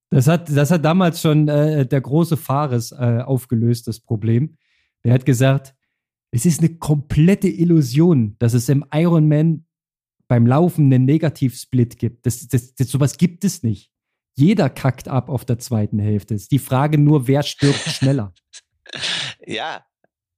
das 0.10 0.28
hat, 0.28 0.50
das 0.50 0.72
hat 0.72 0.84
damals 0.84 1.22
schon 1.22 1.48
äh, 1.48 1.86
der 1.86 2.02
große 2.02 2.38
Fares 2.38 2.92
äh, 2.92 3.22
aufgelöst, 3.24 3.88
das 3.88 4.00
Problem. 4.00 4.58
Der 5.04 5.14
hat 5.14 5.26
gesagt, 5.26 5.76
es 6.32 6.46
ist 6.46 6.60
eine 6.60 6.76
komplette 6.76 7.48
Illusion, 7.48 8.36
dass 8.40 8.54
es 8.54 8.70
im 8.70 8.86
Ironman 8.94 9.66
beim 10.28 10.46
Laufen 10.46 10.86
einen 10.86 11.06
Negativsplit 11.06 11.98
gibt. 11.98 12.26
Das, 12.26 12.48
das, 12.48 12.76
das, 12.76 12.90
sowas 12.90 13.18
gibt 13.18 13.44
es 13.44 13.64
nicht. 13.64 13.92
Jeder 14.36 14.70
kackt 14.70 15.08
ab 15.08 15.30
auf 15.30 15.44
der 15.44 15.60
zweiten 15.60 16.00
Hälfte. 16.00 16.36
Es 16.36 16.44
ist 16.44 16.52
die 16.52 16.60
Frage 16.60 16.98
nur, 16.98 17.28
wer 17.28 17.44
stirbt 17.44 17.80
schneller. 17.90 18.34
ja. 19.46 19.84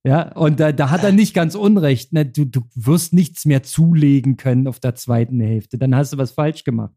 Ja, 0.04 0.32
und 0.32 0.60
da, 0.60 0.72
da 0.72 0.90
hat 0.90 1.04
er 1.04 1.12
nicht 1.12 1.36
ganz 1.36 1.54
unrecht. 1.54 2.12
Ne? 2.12 2.26
Du, 2.26 2.44
du 2.44 2.62
wirst 2.74 3.14
nichts 3.14 3.46
mehr 3.46 3.62
zulegen 3.62 4.36
können 4.36 4.68
auf 4.68 4.80
der 4.80 4.96
zweiten 4.96 5.40
Hälfte. 5.40 5.78
Dann 5.78 5.96
hast 5.96 6.14
du 6.14 6.18
was 6.18 6.32
falsch 6.32 6.64
gemacht. 6.64 6.96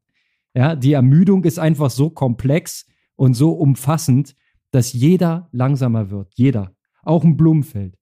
Ja, 0.55 0.77
die 0.77 0.93
Ermüdung 0.93 1.45
ist 1.45 1.59
einfach 1.59 1.91
so 1.91 2.11
komplex 2.11 2.87
und 3.17 3.35
so 3.35 3.53
umfassend, 3.53 4.37
dass 4.71 4.93
jeder 4.93 5.49
langsamer 5.53 6.11
wird. 6.11 6.33
Jeder. 6.35 6.75
Auch 7.03 7.25
ein 7.25 7.37
Blumenfeld. 7.37 7.97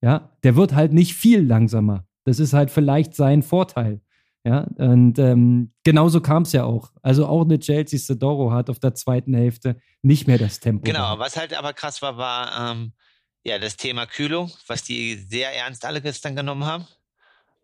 Ja, 0.00 0.36
der 0.42 0.56
wird 0.56 0.74
halt 0.74 0.92
nicht 0.92 1.14
viel 1.14 1.40
langsamer. 1.40 2.06
Das 2.24 2.38
ist 2.38 2.52
halt 2.52 2.70
vielleicht 2.70 3.14
sein 3.14 3.42
Vorteil. 3.42 4.00
Ja, 4.44 4.66
und 4.76 5.20
ähm, 5.20 5.72
genauso 5.84 6.20
kam 6.20 6.42
es 6.42 6.52
ja 6.52 6.64
auch. 6.64 6.90
Also 7.02 7.26
auch 7.26 7.42
eine 7.42 7.60
Chelsea 7.60 7.98
Sedoro 7.98 8.50
hat 8.50 8.68
auf 8.70 8.80
der 8.80 8.94
zweiten 8.94 9.34
Hälfte 9.34 9.80
nicht 10.02 10.26
mehr 10.26 10.38
das 10.38 10.58
Tempo. 10.58 10.82
Genau, 10.82 10.98
gehabt. 10.98 11.20
was 11.20 11.36
halt 11.36 11.54
aber 11.54 11.72
krass 11.72 12.02
war, 12.02 12.16
war 12.16 12.72
ähm, 12.72 12.92
ja 13.44 13.60
das 13.60 13.76
Thema 13.76 14.06
Kühlung, 14.06 14.50
was 14.66 14.82
die 14.82 15.14
sehr 15.14 15.54
ernst 15.54 15.84
alle 15.84 16.02
gestern 16.02 16.34
genommen 16.34 16.64
haben. 16.64 16.86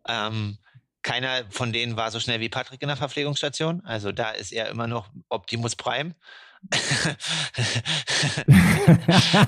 Ähm, 0.07 0.57
keiner 1.01 1.43
von 1.49 1.71
denen 1.71 1.95
war 1.97 2.11
so 2.11 2.19
schnell 2.19 2.39
wie 2.39 2.49
Patrick 2.49 2.81
in 2.81 2.87
der 2.87 2.97
Verpflegungsstation. 2.97 3.81
Also 3.85 4.11
da 4.11 4.31
ist 4.31 4.51
er 4.51 4.69
immer 4.69 4.87
noch 4.87 5.09
Optimus 5.29 5.75
Prime. 5.75 6.15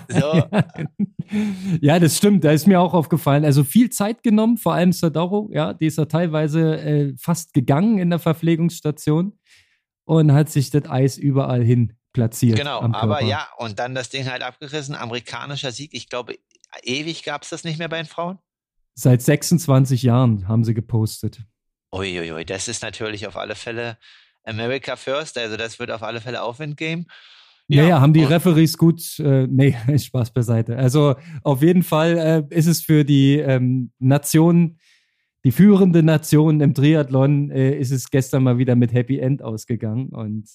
so. 0.10 0.44
Ja, 1.80 1.98
das 1.98 2.18
stimmt. 2.18 2.44
Da 2.44 2.52
ist 2.52 2.68
mir 2.68 2.82
auch 2.82 2.94
aufgefallen. 2.94 3.46
Also 3.46 3.64
viel 3.64 3.90
Zeit 3.90 4.22
genommen, 4.22 4.58
vor 4.58 4.74
allem 4.74 4.92
Sadoro. 4.92 5.50
Ja, 5.54 5.74
die 5.74 5.86
ist 5.86 5.98
ja 5.98 6.04
teilweise 6.04 6.78
äh, 6.82 7.14
fast 7.18 7.54
gegangen 7.54 8.00
in 8.00 8.10
der 8.10 8.20
Verpflegungsstation 8.20 9.40
und 10.04 10.34
hat 10.34 10.50
sich 10.50 10.72
das 10.72 10.90
Eis 10.90 11.18
überall 11.18 11.64
hin 11.64 11.94
platziert. 12.12 12.58
Genau, 12.58 12.82
aber 12.82 13.24
ja, 13.24 13.48
und 13.58 13.80
dann 13.80 13.96
das 13.96 14.10
Ding 14.10 14.30
halt 14.30 14.44
abgerissen. 14.44 14.94
Amerikanischer 14.94 15.72
Sieg. 15.72 15.94
Ich 15.94 16.10
glaube, 16.10 16.36
ewig 16.84 17.24
gab 17.24 17.44
es 17.44 17.50
das 17.50 17.64
nicht 17.64 17.80
mehr 17.80 17.88
bei 17.88 17.98
den 17.98 18.08
Frauen. 18.08 18.40
Seit 18.94 19.22
26 19.22 20.04
Jahren 20.04 20.48
haben 20.48 20.64
sie 20.64 20.74
gepostet. 20.74 21.44
Uiuiui, 21.94 22.46
das 22.46 22.68
ist 22.68 22.84
natürlich 22.84 23.28
auf 23.28 23.38
alle 23.38 23.56
Fälle 23.56 23.98
America 24.44 24.96
First, 24.96 25.38
also 25.38 25.58
das 25.58 25.80
wird 25.80 25.92
auf 25.92 26.04
alle 26.04 26.22
Fälle 26.22 26.42
Aufwind 26.42 26.78
geben. 26.78 27.06
Ja, 27.68 27.84
ja, 27.84 28.02
haben 28.02 28.14
die 28.14 28.24
Referees 28.24 28.78
gut, 28.78 29.02
äh, 29.20 29.48
nee, 29.50 29.76
Spaß 29.98 30.32
beiseite. 30.34 30.78
Also 30.78 31.16
auf 31.44 31.62
jeden 31.62 31.84
Fall 31.84 32.18
äh, 32.52 32.56
ist 32.56 32.68
es 32.68 32.82
für 32.82 33.06
die 33.06 33.38
ähm, 33.38 33.92
Nation, 34.00 34.78
die 35.46 35.52
führende 35.52 36.04
Nation 36.04 36.60
im 36.60 36.74
Triathlon, 36.74 37.50
äh, 37.50 37.78
ist 37.78 37.92
es 37.92 38.10
gestern 38.10 38.44
mal 38.44 38.58
wieder 38.58 38.76
mit 38.76 38.94
Happy 38.94 39.20
End 39.20 39.42
ausgegangen 39.42 40.10
und 40.10 40.50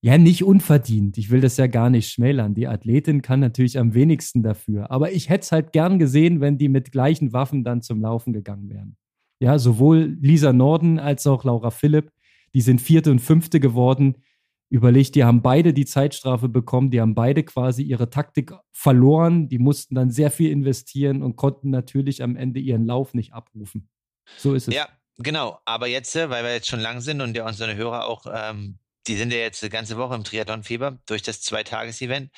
ja, 0.00 0.16
nicht 0.16 0.44
unverdient. 0.44 1.18
Ich 1.18 1.30
will 1.30 1.40
das 1.40 1.56
ja 1.56 1.66
gar 1.66 1.90
nicht 1.90 2.10
schmälern. 2.10 2.54
Die 2.54 2.68
Athletin 2.68 3.22
kann 3.22 3.40
natürlich 3.40 3.78
am 3.78 3.94
wenigsten 3.94 4.42
dafür. 4.42 4.90
Aber 4.90 5.12
ich 5.12 5.28
hätte 5.28 5.42
es 5.42 5.52
halt 5.52 5.72
gern 5.72 5.98
gesehen, 5.98 6.40
wenn 6.40 6.56
die 6.56 6.68
mit 6.68 6.92
gleichen 6.92 7.32
Waffen 7.32 7.64
dann 7.64 7.82
zum 7.82 8.00
Laufen 8.00 8.32
gegangen 8.32 8.68
wären. 8.70 8.96
Ja, 9.40 9.58
sowohl 9.58 10.16
Lisa 10.20 10.52
Norden 10.52 10.98
als 10.98 11.26
auch 11.26 11.44
Laura 11.44 11.70
Philipp 11.70 12.12
die 12.54 12.60
sind 12.60 12.80
vierte 12.80 13.10
und 13.10 13.20
fünfte 13.20 13.60
geworden. 13.60 14.22
Überlegt, 14.70 15.14
die 15.14 15.24
haben 15.24 15.40
beide 15.40 15.72
die 15.72 15.86
Zeitstrafe 15.86 16.48
bekommen, 16.48 16.90
die 16.90 17.00
haben 17.00 17.14
beide 17.14 17.42
quasi 17.42 17.82
ihre 17.82 18.10
Taktik 18.10 18.52
verloren, 18.70 19.48
die 19.48 19.58
mussten 19.58 19.94
dann 19.94 20.10
sehr 20.10 20.30
viel 20.30 20.50
investieren 20.50 21.22
und 21.22 21.36
konnten 21.36 21.70
natürlich 21.70 22.22
am 22.22 22.36
Ende 22.36 22.60
ihren 22.60 22.84
Lauf 22.84 23.14
nicht 23.14 23.32
abrufen. 23.32 23.88
So 24.36 24.52
ist 24.52 24.68
es. 24.68 24.74
Ja, 24.74 24.88
genau. 25.16 25.58
Aber 25.64 25.86
jetzt, 25.86 26.14
äh, 26.16 26.28
weil 26.28 26.44
wir 26.44 26.52
jetzt 26.52 26.68
schon 26.68 26.80
lang 26.80 27.00
sind 27.00 27.22
und 27.22 27.34
ja 27.34 27.46
unsere 27.46 27.76
Hörer 27.76 28.06
auch, 28.06 28.26
ähm, 28.30 28.78
die 29.08 29.16
sind 29.16 29.32
ja 29.32 29.38
jetzt 29.38 29.62
eine 29.62 29.70
ganze 29.70 29.96
Woche 29.96 30.14
im 30.14 30.24
Triathlon-Fieber 30.24 30.98
durch 31.06 31.22
das 31.22 31.40
Zweitages-Event. 31.40 32.30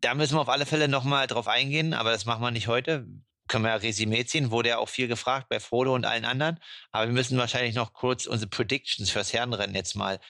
Da 0.00 0.14
müssen 0.14 0.36
wir 0.36 0.40
auf 0.40 0.48
alle 0.48 0.66
Fälle 0.66 0.88
nochmal 0.88 1.26
drauf 1.26 1.48
eingehen, 1.48 1.92
aber 1.94 2.10
das 2.10 2.24
machen 2.24 2.42
wir 2.42 2.50
nicht 2.50 2.68
heute 2.68 3.06
können 3.48 3.64
wir 3.64 3.70
ja 3.70 3.76
Resümee 3.76 4.24
ziehen, 4.24 4.50
wurde 4.50 4.68
ja 4.70 4.78
auch 4.78 4.88
viel 4.88 5.08
gefragt 5.08 5.48
bei 5.48 5.58
Frodo 5.58 5.94
und 5.94 6.04
allen 6.04 6.24
anderen. 6.24 6.58
Aber 6.92 7.06
wir 7.06 7.14
müssen 7.14 7.38
wahrscheinlich 7.38 7.74
noch 7.74 7.92
kurz 7.92 8.26
unsere 8.26 8.48
Predictions 8.48 9.10
fürs 9.10 9.32
Herrenrennen 9.32 9.74
jetzt 9.74 9.96
mal 9.96 10.20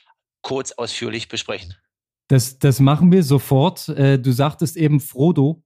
kurz 0.42 0.72
ausführlich 0.72 1.28
besprechen. 1.28 1.74
Das, 2.28 2.58
das 2.58 2.80
machen 2.80 3.12
wir 3.12 3.22
sofort. 3.22 3.88
Äh, 3.88 4.18
du 4.18 4.32
sagtest 4.32 4.76
eben 4.76 5.00
Frodo. 5.00 5.62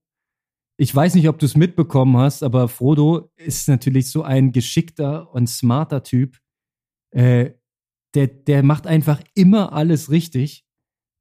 Ich 0.77 0.93
weiß 0.93 1.13
nicht, 1.15 1.29
ob 1.29 1.37
du 1.37 1.45
es 1.45 1.55
mitbekommen 1.55 2.17
hast, 2.17 2.41
aber 2.41 2.67
Frodo 2.67 3.31
ist 3.35 3.67
natürlich 3.69 4.09
so 4.09 4.23
ein 4.23 4.51
geschickter 4.51 5.31
und 5.31 5.47
smarter 5.47 6.03
Typ. 6.03 6.39
Äh, 7.11 7.51
der, 8.13 8.27
der 8.27 8.63
macht 8.63 8.87
einfach 8.87 9.21
immer 9.35 9.73
alles 9.73 10.09
richtig. 10.09 10.65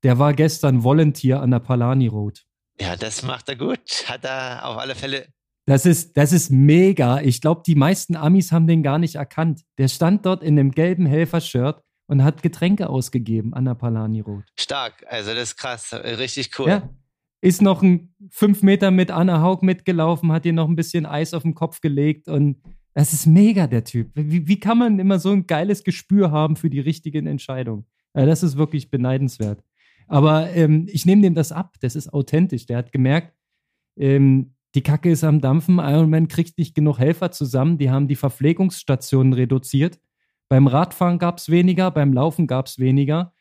Der 0.02 0.18
war 0.18 0.34
gestern 0.34 0.82
Volunteer 0.82 1.40
an 1.40 1.50
der 1.50 1.60
Palani 1.60 2.08
Road. 2.08 2.44
Ja, 2.80 2.96
das 2.96 3.22
macht 3.22 3.48
er 3.48 3.56
gut. 3.56 4.04
Hat 4.06 4.24
er 4.24 4.66
auf 4.66 4.78
alle 4.78 4.94
Fälle 4.94 5.26
das 5.66 5.86
ist, 5.86 6.16
das 6.16 6.32
ist 6.32 6.50
mega. 6.50 7.20
Ich 7.20 7.40
glaube, 7.40 7.62
die 7.64 7.76
meisten 7.76 8.16
Amis 8.16 8.50
haben 8.50 8.66
den 8.66 8.82
gar 8.82 8.98
nicht 8.98 9.14
erkannt. 9.14 9.62
Der 9.78 9.88
stand 9.88 10.26
dort 10.26 10.42
in 10.42 10.56
dem 10.56 10.72
gelben 10.72 11.06
Helfer-Shirt 11.06 11.80
und 12.06 12.24
hat 12.24 12.42
Getränke 12.42 12.88
ausgegeben 12.88 13.54
an 13.54 13.64
der 13.64 13.74
Palani 13.74 14.20
Road. 14.20 14.44
Stark, 14.58 15.04
also 15.08 15.30
das 15.32 15.50
ist 15.50 15.56
krass, 15.56 15.92
richtig 15.92 16.58
cool. 16.58 16.68
Ja. 16.68 16.90
Ist 17.40 17.62
noch 17.62 17.82
ein 17.82 18.14
fünf 18.30 18.62
Meter 18.62 18.90
mit 18.90 19.10
Anna 19.10 19.40
Haug 19.40 19.62
mitgelaufen, 19.62 20.32
hat 20.32 20.44
ihr 20.46 20.52
noch 20.52 20.68
ein 20.68 20.76
bisschen 20.76 21.06
Eis 21.06 21.34
auf 21.34 21.42
den 21.42 21.54
Kopf 21.54 21.80
gelegt 21.80 22.28
und 22.28 22.60
das 22.94 23.12
ist 23.12 23.26
mega, 23.26 23.66
der 23.66 23.84
Typ. 23.84 24.10
Wie, 24.14 24.46
wie 24.46 24.60
kann 24.60 24.78
man 24.78 24.98
immer 24.98 25.18
so 25.18 25.30
ein 25.30 25.46
geiles 25.46 25.84
Gespür 25.84 26.30
haben 26.30 26.56
für 26.56 26.70
die 26.70 26.80
richtigen 26.80 27.26
Entscheidungen? 27.26 27.86
Ja, 28.14 28.26
das 28.26 28.42
ist 28.42 28.56
wirklich 28.56 28.90
beneidenswert. 28.90 29.62
Aber 30.06 30.50
ähm, 30.50 30.86
ich 30.90 31.06
nehme 31.06 31.22
dem 31.22 31.34
das 31.34 31.52
ab. 31.52 31.76
Das 31.80 31.96
ist 31.96 32.12
authentisch. 32.12 32.66
Der 32.66 32.76
hat 32.76 32.92
gemerkt, 32.92 33.34
ähm, 33.96 34.54
die 34.74 34.82
Kacke 34.82 35.10
ist 35.10 35.24
am 35.24 35.40
Dampfen, 35.40 35.78
Ironman 35.78 36.28
kriegt 36.28 36.56
nicht 36.56 36.74
genug 36.74 36.98
Helfer 36.98 37.30
zusammen, 37.30 37.76
die 37.76 37.90
haben 37.90 38.08
die 38.08 38.16
Verpflegungsstationen 38.16 39.34
reduziert. 39.34 40.00
Beim 40.48 40.66
Radfahren 40.66 41.18
gab 41.18 41.38
es 41.38 41.50
weniger, 41.50 41.90
beim 41.90 42.12
Laufen 42.12 42.46
gab 42.46 42.66
es 42.66 42.78
weniger. 42.78 43.34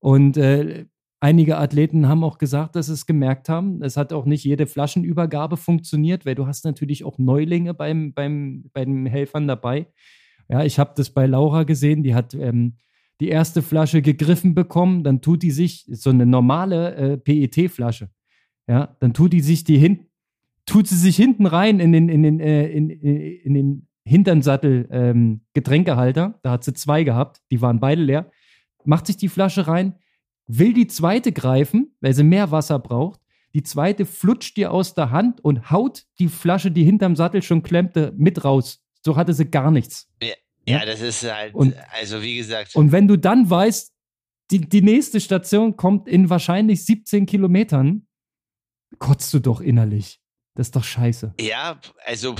Und 0.00 0.36
äh, 0.36 0.86
einige 1.20 1.58
Athleten 1.58 2.08
haben 2.08 2.24
auch 2.24 2.38
gesagt, 2.38 2.76
dass 2.76 2.86
sie 2.86 2.92
es 2.92 3.06
gemerkt 3.06 3.48
haben. 3.48 3.82
Es 3.82 3.96
hat 3.96 4.12
auch 4.12 4.26
nicht 4.26 4.44
jede 4.44 4.66
Flaschenübergabe 4.66 5.56
funktioniert, 5.56 6.26
weil 6.26 6.34
du 6.34 6.46
hast 6.46 6.64
natürlich 6.64 7.04
auch 7.04 7.18
Neulinge 7.18 7.74
beim, 7.74 8.12
beim, 8.12 8.70
bei 8.72 8.84
den 8.84 9.06
Helfern 9.06 9.48
dabei. 9.48 9.86
Ja, 10.48 10.64
ich 10.64 10.78
habe 10.78 10.92
das 10.96 11.10
bei 11.10 11.26
Laura 11.26 11.62
gesehen, 11.62 12.02
die 12.02 12.14
hat 12.14 12.34
ähm, 12.34 12.76
die 13.20 13.28
erste 13.28 13.62
Flasche 13.62 14.02
gegriffen 14.02 14.54
bekommen, 14.54 15.04
dann 15.04 15.20
tut 15.20 15.42
die 15.42 15.50
sich, 15.50 15.86
so 15.88 16.10
eine 16.10 16.26
normale 16.26 16.94
äh, 16.94 17.16
PET-Flasche, 17.16 18.10
ja, 18.66 18.96
dann 19.00 19.14
tut 19.14 19.32
die 19.32 19.40
sich 19.40 19.64
die 19.64 19.78
hinten 19.78 20.08
tut 20.66 20.86
sie 20.86 20.96
sich 20.96 21.16
hinten 21.16 21.46
rein 21.46 21.80
in 21.80 21.92
den, 21.92 22.08
in 22.08 22.22
den, 22.22 22.40
äh, 22.40 22.66
in, 22.68 22.90
in 22.90 23.54
den 23.54 23.88
Hinternsattel 24.04 24.88
ähm, 24.90 25.40
Getränkehalter. 25.54 26.38
Da 26.42 26.52
hat 26.52 26.64
sie 26.64 26.74
zwei 26.74 27.04
gehabt, 27.04 27.40
die 27.50 27.60
waren 27.60 27.80
beide 27.80 28.02
leer. 28.02 28.30
Macht 28.84 29.06
sich 29.06 29.16
die 29.16 29.28
Flasche 29.28 29.66
rein, 29.66 29.94
will 30.46 30.72
die 30.72 30.86
zweite 30.86 31.32
greifen, 31.32 31.96
weil 32.00 32.14
sie 32.14 32.24
mehr 32.24 32.50
Wasser 32.50 32.78
braucht. 32.78 33.20
Die 33.54 33.62
zweite 33.62 34.04
flutscht 34.04 34.56
dir 34.56 34.72
aus 34.72 34.94
der 34.94 35.10
Hand 35.10 35.42
und 35.42 35.70
haut 35.70 36.04
die 36.18 36.28
Flasche, 36.28 36.70
die 36.70 36.84
hinterm 36.84 37.14
Sattel 37.16 37.42
schon 37.42 37.62
klemmte, 37.62 38.12
mit 38.16 38.44
raus. 38.44 38.82
So 39.02 39.16
hatte 39.16 39.32
sie 39.32 39.46
gar 39.46 39.70
nichts. 39.70 40.10
Ja, 40.22 40.34
ja 40.66 40.84
das 40.84 41.00
ist 41.00 41.22
halt, 41.22 41.54
und, 41.54 41.74
also 41.92 42.20
wie 42.22 42.36
gesagt. 42.36 42.74
Und 42.74 42.90
wenn 42.90 43.06
du 43.06 43.16
dann 43.16 43.48
weißt, 43.48 43.92
die, 44.50 44.60
die 44.60 44.82
nächste 44.82 45.20
Station 45.20 45.76
kommt 45.76 46.08
in 46.08 46.30
wahrscheinlich 46.30 46.84
17 46.84 47.26
Kilometern, 47.26 48.06
kotzt 48.98 49.32
du 49.32 49.38
doch 49.38 49.60
innerlich. 49.60 50.20
Das 50.54 50.68
ist 50.68 50.76
doch 50.76 50.84
scheiße. 50.84 51.34
Ja, 51.40 51.80
also 52.04 52.34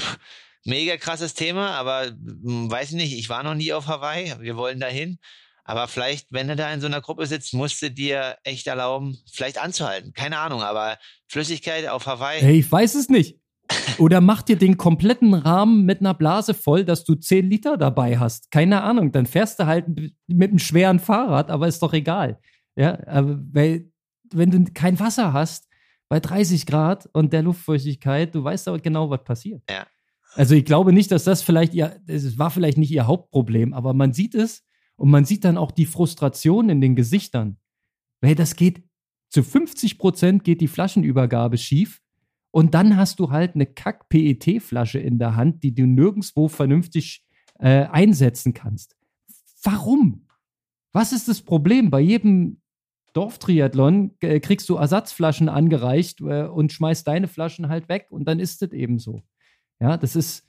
mega 0.64 0.96
krasses 0.96 1.34
Thema, 1.34 1.70
aber 1.70 2.06
hm, 2.06 2.70
weiß 2.70 2.90
ich 2.90 2.96
nicht, 2.96 3.18
ich 3.18 3.28
war 3.28 3.42
noch 3.42 3.54
nie 3.54 3.72
auf 3.72 3.86
Hawaii, 3.86 4.32
wir 4.40 4.56
wollen 4.56 4.80
dahin. 4.80 5.18
Aber 5.64 5.88
vielleicht, 5.88 6.30
wenn 6.30 6.48
du 6.48 6.56
da 6.56 6.72
in 6.72 6.80
so 6.80 6.86
einer 6.86 7.00
Gruppe 7.00 7.26
sitzt, 7.26 7.54
musst 7.54 7.80
du 7.82 7.90
dir 7.90 8.36
echt 8.44 8.66
erlauben, 8.66 9.18
vielleicht 9.32 9.58
anzuhalten. 9.58 10.12
Keine 10.12 10.38
Ahnung, 10.38 10.62
aber 10.62 10.98
Flüssigkeit 11.26 11.88
auf 11.88 12.06
Hawaii. 12.06 12.40
Hey, 12.40 12.58
ich 12.60 12.70
weiß 12.70 12.94
es 12.94 13.08
nicht. 13.08 13.40
Oder 13.98 14.20
mach 14.20 14.42
dir 14.42 14.56
den 14.56 14.76
kompletten 14.76 15.32
Rahmen 15.32 15.86
mit 15.86 16.00
einer 16.00 16.12
Blase 16.12 16.52
voll, 16.52 16.84
dass 16.84 17.04
du 17.04 17.14
10 17.14 17.48
Liter 17.48 17.78
dabei 17.78 18.18
hast. 18.18 18.50
Keine 18.50 18.82
Ahnung. 18.82 19.10
Dann 19.10 19.24
fährst 19.24 19.58
du 19.58 19.66
halt 19.66 19.86
mit 20.26 20.50
einem 20.50 20.58
schweren 20.58 21.00
Fahrrad, 21.00 21.50
aber 21.50 21.66
ist 21.66 21.82
doch 21.82 21.94
egal. 21.94 22.38
Ja, 22.76 22.98
aber 23.06 23.40
weil, 23.52 23.90
wenn 24.32 24.50
du 24.50 24.64
kein 24.72 25.00
Wasser 25.00 25.32
hast, 25.32 25.66
bei 26.10 26.20
30 26.20 26.66
Grad 26.66 27.08
und 27.14 27.32
der 27.32 27.42
Luftfeuchtigkeit, 27.42 28.34
du 28.34 28.44
weißt 28.44 28.68
aber 28.68 28.78
genau, 28.78 29.08
was 29.08 29.24
passiert. 29.24 29.62
Ja. 29.70 29.86
Also 30.34 30.54
ich 30.54 30.64
glaube 30.64 30.92
nicht, 30.92 31.10
dass 31.10 31.24
das 31.24 31.42
vielleicht 31.42 31.72
ihr, 31.72 32.00
es 32.06 32.38
war 32.38 32.50
vielleicht 32.50 32.76
nicht 32.76 32.90
ihr 32.90 33.06
Hauptproblem, 33.06 33.72
aber 33.72 33.94
man 33.94 34.12
sieht 34.12 34.34
es 34.34 34.64
und 34.96 35.10
man 35.10 35.24
sieht 35.24 35.44
dann 35.44 35.58
auch 35.58 35.70
die 35.70 35.86
Frustration 35.86 36.68
in 36.68 36.80
den 36.80 36.96
Gesichtern. 36.96 37.58
Weil 38.20 38.34
das 38.34 38.56
geht, 38.56 38.82
zu 39.30 39.42
50 39.42 39.98
Prozent 39.98 40.44
geht 40.44 40.60
die 40.60 40.68
Flaschenübergabe 40.68 41.58
schief 41.58 42.00
und 42.50 42.74
dann 42.74 42.96
hast 42.96 43.18
du 43.18 43.30
halt 43.30 43.54
eine 43.54 43.66
Kack-PET-Flasche 43.66 44.98
in 45.00 45.18
der 45.18 45.34
Hand, 45.34 45.64
die 45.64 45.74
du 45.74 45.86
nirgendwo 45.86 46.48
vernünftig 46.48 47.24
äh, 47.58 47.86
einsetzen 47.86 48.54
kannst. 48.54 48.96
Warum? 49.62 50.28
Was 50.92 51.12
ist 51.12 51.26
das 51.28 51.42
Problem? 51.42 51.90
Bei 51.90 52.00
jedem 52.00 52.60
Dorftriathlon 53.14 54.12
äh, 54.20 54.38
kriegst 54.40 54.68
du 54.68 54.76
Ersatzflaschen 54.76 55.48
angereicht 55.48 56.20
äh, 56.20 56.44
und 56.44 56.72
schmeißt 56.72 57.06
deine 57.06 57.28
Flaschen 57.28 57.68
halt 57.68 57.88
weg 57.88 58.06
und 58.10 58.26
dann 58.26 58.38
ist 58.38 58.62
es 58.62 58.72
eben 58.72 58.98
so. 58.98 59.22
Ja, 59.80 59.96
das 59.96 60.14
ist, 60.14 60.46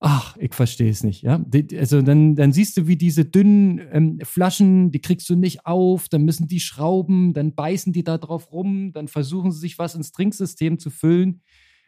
ach, 0.00 0.36
ich 0.38 0.54
verstehe 0.54 0.90
es 0.90 1.04
nicht. 1.04 1.22
Ja, 1.22 1.44
also 1.78 2.02
dann, 2.02 2.34
dann 2.34 2.52
siehst 2.52 2.76
du, 2.76 2.86
wie 2.86 2.96
diese 2.96 3.24
dünnen 3.24 3.80
ähm, 3.92 4.18
Flaschen, 4.22 4.90
die 4.90 5.00
kriegst 5.00 5.28
du 5.28 5.36
nicht 5.36 5.66
auf, 5.66 6.08
dann 6.08 6.22
müssen 6.22 6.48
die 6.48 6.60
schrauben, 6.60 7.34
dann 7.34 7.54
beißen 7.54 7.92
die 7.92 8.02
da 8.02 8.18
drauf 8.18 8.50
rum, 8.50 8.92
dann 8.92 9.08
versuchen 9.08 9.52
sie 9.52 9.60
sich 9.60 9.78
was 9.78 9.94
ins 9.94 10.12
Trinksystem 10.12 10.78
zu 10.78 10.90
füllen. 10.90 11.42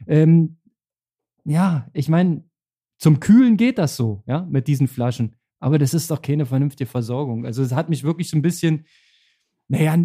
Ähm, 0.07 0.59
ja, 1.45 1.89
ich 1.93 2.09
meine, 2.09 2.45
zum 2.99 3.19
Kühlen 3.19 3.57
geht 3.57 3.79
das 3.79 3.97
so, 3.97 4.23
ja, 4.27 4.43
mit 4.43 4.69
diesen 4.69 4.89
Flaschen. 4.89 5.37
Aber 5.59 5.79
das 5.79 5.95
ist 5.95 6.11
doch 6.11 6.23
keine 6.23 6.47
vernünftige 6.47 6.91
Versorgung. 6.91 7.47
Also 7.47 7.63
es 7.63 7.73
hat 7.73 7.89
mich 7.89 8.05
wirklich 8.05 8.29
so 8.29 8.37
ein 8.37 8.43
bisschen 8.43 8.85
naja, 9.73 9.97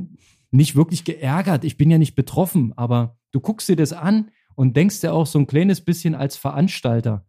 nicht 0.51 0.75
wirklich 0.75 1.03
geärgert. 1.03 1.65
Ich 1.65 1.77
bin 1.77 1.91
ja 1.91 1.97
nicht 1.97 2.15
betroffen, 2.15 2.73
aber 2.77 3.17
du 3.31 3.41
guckst 3.41 3.67
dir 3.67 3.75
das 3.75 3.91
an 3.91 4.31
und 4.55 4.77
denkst 4.77 5.01
dir 5.01 5.13
auch 5.13 5.27
so 5.27 5.39
ein 5.39 5.47
kleines 5.47 5.81
bisschen 5.81 6.15
als 6.15 6.37
Veranstalter 6.37 7.26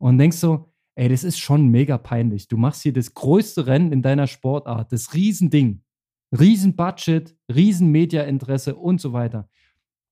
und 0.00 0.18
denkst 0.18 0.38
so, 0.38 0.66
ey, 0.96 1.08
das 1.08 1.24
ist 1.24 1.38
schon 1.38 1.68
mega 1.68 1.98
peinlich. 1.98 2.48
Du 2.48 2.56
machst 2.56 2.82
hier 2.82 2.92
das 2.92 3.14
größte 3.14 3.66
Rennen 3.66 3.92
in 3.92 4.02
deiner 4.02 4.26
Sportart, 4.26 4.92
das 4.92 5.14
Riesending. 5.14 5.82
Riesenbudget, 6.38 7.36
Riesenmediainteresse 7.52 8.76
und 8.76 9.00
so 9.00 9.12
weiter. 9.12 9.48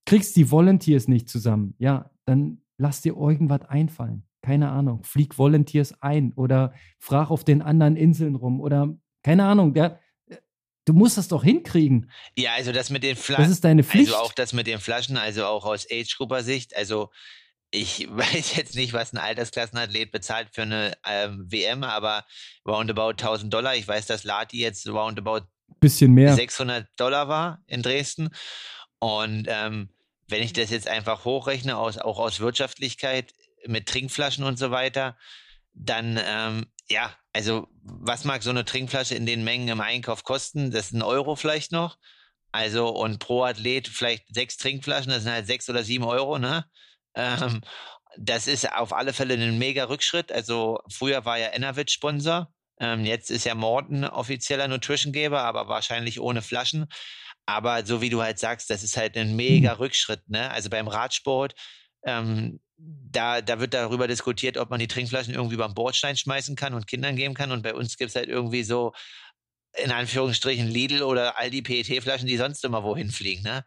Kriegst 0.05 0.35
die 0.35 0.51
Volunteers 0.51 1.07
nicht 1.07 1.29
zusammen, 1.29 1.75
ja, 1.77 2.09
dann 2.25 2.61
lass 2.77 3.01
dir 3.01 3.15
irgendwas 3.15 3.61
einfallen. 3.69 4.23
Keine 4.41 4.69
Ahnung, 4.69 5.03
flieg 5.03 5.37
Volunteers 5.37 6.01
ein 6.01 6.33
oder 6.33 6.73
frag 6.97 7.29
auf 7.29 7.43
den 7.43 7.61
anderen 7.61 7.95
Inseln 7.95 8.35
rum 8.35 8.61
oder 8.61 8.97
keine 9.23 9.45
Ahnung, 9.45 9.73
der, 9.73 9.99
du 10.85 10.93
musst 10.93 11.17
das 11.17 11.27
doch 11.27 11.43
hinkriegen. 11.43 12.09
Ja, 12.37 12.53
also 12.53 12.71
das 12.71 12.89
mit 12.89 13.03
den 13.03 13.15
Flaschen. 13.15 13.43
Das 13.43 13.51
ist 13.51 13.63
deine 13.63 13.83
Pflicht. 13.83 14.13
Also 14.13 14.23
auch 14.23 14.33
das 14.33 14.53
mit 14.53 14.67
den 14.67 14.79
Flaschen, 14.79 15.17
also 15.17 15.45
auch 15.45 15.65
aus 15.65 15.87
Age-Grupper-Sicht. 15.89 16.75
Also 16.75 17.09
ich 17.71 18.07
weiß 18.09 18.55
jetzt 18.55 18.75
nicht, 18.75 18.93
was 18.93 19.13
ein 19.13 19.17
Altersklassenathlet 19.17 20.11
bezahlt 20.11 20.49
für 20.51 20.63
eine 20.63 20.93
ähm, 21.05 21.45
WM, 21.49 21.83
aber 21.83 22.25
roundabout 22.67 23.11
1000 23.11 23.53
Dollar. 23.53 23.75
Ich 23.75 23.87
weiß, 23.87 24.05
dass 24.07 24.23
Lati 24.23 24.59
jetzt 24.59 24.87
roundabout 24.87 25.41
bisschen 25.79 26.13
mehr 26.13 26.33
600 26.33 26.87
Dollar 26.97 27.27
war 27.27 27.63
in 27.67 27.81
Dresden. 27.81 28.29
Und 28.99 29.45
ähm, 29.47 29.89
wenn 30.27 30.43
ich 30.43 30.53
das 30.53 30.69
jetzt 30.69 30.87
einfach 30.87 31.25
hochrechne, 31.25 31.77
aus, 31.77 31.97
auch 31.97 32.19
aus 32.19 32.39
Wirtschaftlichkeit 32.39 33.33
mit 33.65 33.87
Trinkflaschen 33.87 34.43
und 34.43 34.59
so 34.59 34.71
weiter, 34.71 35.17
dann 35.73 36.19
ähm, 36.23 36.65
ja, 36.89 37.15
also 37.33 37.67
was 37.83 38.25
mag 38.25 38.43
so 38.43 38.49
eine 38.49 38.65
Trinkflasche 38.65 39.15
in 39.15 39.25
den 39.25 39.43
Mengen 39.43 39.67
im 39.67 39.81
Einkauf 39.81 40.23
kosten? 40.23 40.71
Das 40.71 40.87
ist 40.87 40.93
ein 40.93 41.01
Euro 41.01 41.35
vielleicht 41.35 41.71
noch. 41.71 41.97
Also 42.51 42.89
und 42.89 43.19
pro 43.19 43.43
Athlet 43.43 43.87
vielleicht 43.87 44.33
sechs 44.33 44.57
Trinkflaschen, 44.57 45.11
das 45.11 45.23
sind 45.23 45.31
halt 45.31 45.45
sechs 45.45 45.69
oder 45.69 45.83
sieben 45.83 46.05
Euro, 46.05 46.39
ne? 46.39 46.65
Ähm, 47.15 47.61
das 48.17 48.47
ist 48.47 48.71
auf 48.71 48.93
alle 48.93 49.13
Fälle 49.13 49.35
ein 49.35 49.59
mega 49.59 49.85
Rückschritt. 49.85 50.31
Also 50.31 50.79
früher 50.91 51.25
war 51.25 51.37
ja 51.37 51.53
Enervit 51.53 51.91
Sponsor. 51.91 52.51
Ähm, 52.79 53.05
jetzt 53.05 53.29
ist 53.29 53.45
ja 53.45 53.55
Morton 53.55 54.05
offizieller 54.05 54.67
Nutritiongeber, 54.67 55.41
aber 55.41 55.67
wahrscheinlich 55.67 56.19
ohne 56.19 56.41
Flaschen. 56.41 56.87
Aber 57.45 57.85
so 57.85 58.01
wie 58.01 58.09
du 58.09 58.21
halt 58.21 58.39
sagst, 58.39 58.69
das 58.69 58.83
ist 58.83 58.95
halt 58.95 59.17
ein 59.17 59.35
mega 59.35 59.73
mhm. 59.73 59.79
Rückschritt. 59.79 60.27
Ne? 60.29 60.49
Also 60.51 60.69
beim 60.69 60.87
Radsport, 60.87 61.55
ähm, 62.05 62.59
da, 62.77 63.41
da 63.41 63.59
wird 63.59 63.73
darüber 63.73 64.07
diskutiert, 64.07 64.57
ob 64.57 64.69
man 64.69 64.79
die 64.79 64.87
Trinkflaschen 64.87 65.33
irgendwie 65.33 65.57
beim 65.57 65.73
Bordstein 65.73 66.15
schmeißen 66.15 66.55
kann 66.55 66.73
und 66.73 66.87
Kindern 66.87 67.15
geben 67.15 67.33
kann. 67.33 67.51
Und 67.51 67.61
bei 67.61 67.73
uns 67.73 67.97
gibt 67.97 68.09
es 68.09 68.15
halt 68.15 68.29
irgendwie 68.29 68.63
so, 68.63 68.93
in 69.83 69.91
Anführungsstrichen, 69.91 70.67
Lidl 70.67 71.03
oder 71.03 71.37
all 71.37 71.49
die 71.49 71.61
PET-Flaschen, 71.61 72.27
die 72.27 72.37
sonst 72.37 72.63
immer 72.63 72.83
wohin 72.83 73.11
fliegen. 73.11 73.43
Ne? 73.43 73.63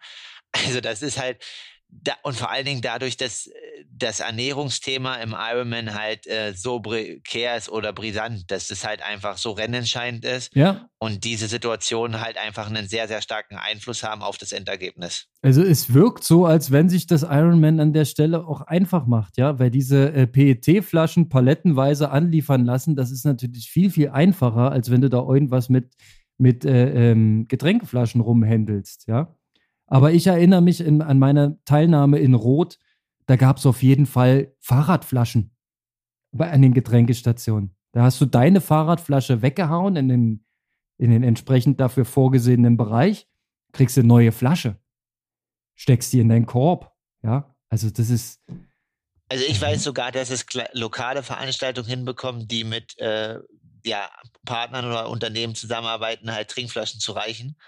Also 0.52 0.80
das 0.80 1.02
ist 1.02 1.18
halt, 1.18 1.44
da, 1.92 2.14
und 2.22 2.36
vor 2.36 2.50
allen 2.50 2.64
Dingen 2.64 2.80
dadurch, 2.80 3.16
dass 3.16 3.46
äh, 3.46 3.50
das 3.90 4.20
Ernährungsthema 4.20 5.16
im 5.16 5.34
Ironman 5.38 5.94
halt 5.94 6.26
äh, 6.26 6.54
so 6.54 6.80
prekär 6.80 7.56
ist 7.56 7.68
oder 7.68 7.92
brisant, 7.92 8.50
dass 8.50 8.70
es 8.70 8.86
halt 8.86 9.02
einfach 9.02 9.36
so 9.36 9.52
rennentscheidend 9.52 10.24
ist 10.24 10.54
ja. 10.56 10.88
und 10.98 11.24
diese 11.24 11.46
Situationen 11.46 12.20
halt 12.20 12.38
einfach 12.38 12.68
einen 12.68 12.88
sehr, 12.88 13.06
sehr 13.06 13.20
starken 13.20 13.56
Einfluss 13.56 14.02
haben 14.02 14.22
auf 14.22 14.38
das 14.38 14.52
Endergebnis. 14.52 15.26
Also 15.42 15.62
es 15.62 15.92
wirkt 15.92 16.24
so, 16.24 16.46
als 16.46 16.72
wenn 16.72 16.88
sich 16.88 17.06
das 17.06 17.22
Ironman 17.22 17.78
an 17.78 17.92
der 17.92 18.06
Stelle 18.06 18.46
auch 18.46 18.62
einfach 18.62 19.06
macht, 19.06 19.36
ja, 19.36 19.58
weil 19.58 19.70
diese 19.70 20.12
äh, 20.12 20.26
PET-Flaschen 20.26 21.28
palettenweise 21.28 22.10
anliefern 22.10 22.64
lassen, 22.64 22.96
das 22.96 23.10
ist 23.10 23.24
natürlich 23.24 23.70
viel, 23.70 23.90
viel 23.90 24.08
einfacher, 24.08 24.72
als 24.72 24.90
wenn 24.90 25.02
du 25.02 25.10
da 25.10 25.18
irgendwas 25.18 25.68
mit, 25.68 25.94
mit 26.38 26.64
äh, 26.64 27.10
ähm, 27.10 27.46
Getränkeflaschen 27.48 28.20
rumhändelst, 28.20 29.06
ja. 29.06 29.36
Aber 29.92 30.10
ich 30.12 30.26
erinnere 30.26 30.62
mich 30.62 30.80
in, 30.80 31.02
an 31.02 31.18
meine 31.18 31.58
Teilnahme 31.66 32.18
in 32.18 32.32
Rot, 32.32 32.78
da 33.26 33.36
gab 33.36 33.58
es 33.58 33.66
auf 33.66 33.82
jeden 33.82 34.06
Fall 34.06 34.56
Fahrradflaschen 34.58 35.54
bei, 36.30 36.50
an 36.50 36.62
den 36.62 36.72
Getränkestationen. 36.72 37.76
Da 37.92 38.04
hast 38.04 38.18
du 38.18 38.24
deine 38.24 38.62
Fahrradflasche 38.62 39.42
weggehauen 39.42 39.96
in 39.96 40.08
den, 40.08 40.46
in 40.96 41.10
den 41.10 41.22
entsprechend 41.22 41.78
dafür 41.78 42.06
vorgesehenen 42.06 42.78
Bereich, 42.78 43.28
kriegst 43.72 43.98
eine 43.98 44.08
neue 44.08 44.32
Flasche, 44.32 44.78
steckst 45.74 46.10
die 46.14 46.20
in 46.20 46.30
deinen 46.30 46.46
Korb. 46.46 46.90
Ja, 47.22 47.54
also 47.68 47.90
das 47.90 48.08
ist. 48.08 48.40
Also 49.28 49.44
ich 49.46 49.60
weiß 49.60 49.84
sogar, 49.84 50.10
dass 50.10 50.30
es 50.30 50.46
lokale 50.72 51.22
Veranstaltungen 51.22 51.90
hinbekommen, 51.90 52.48
die 52.48 52.64
mit 52.64 52.98
äh, 52.98 53.40
ja, 53.84 54.10
Partnern 54.46 54.86
oder 54.86 55.10
Unternehmen 55.10 55.54
zusammenarbeiten, 55.54 56.32
halt 56.32 56.48
Trinkflaschen 56.48 56.98
zu 56.98 57.12
reichen. 57.12 57.58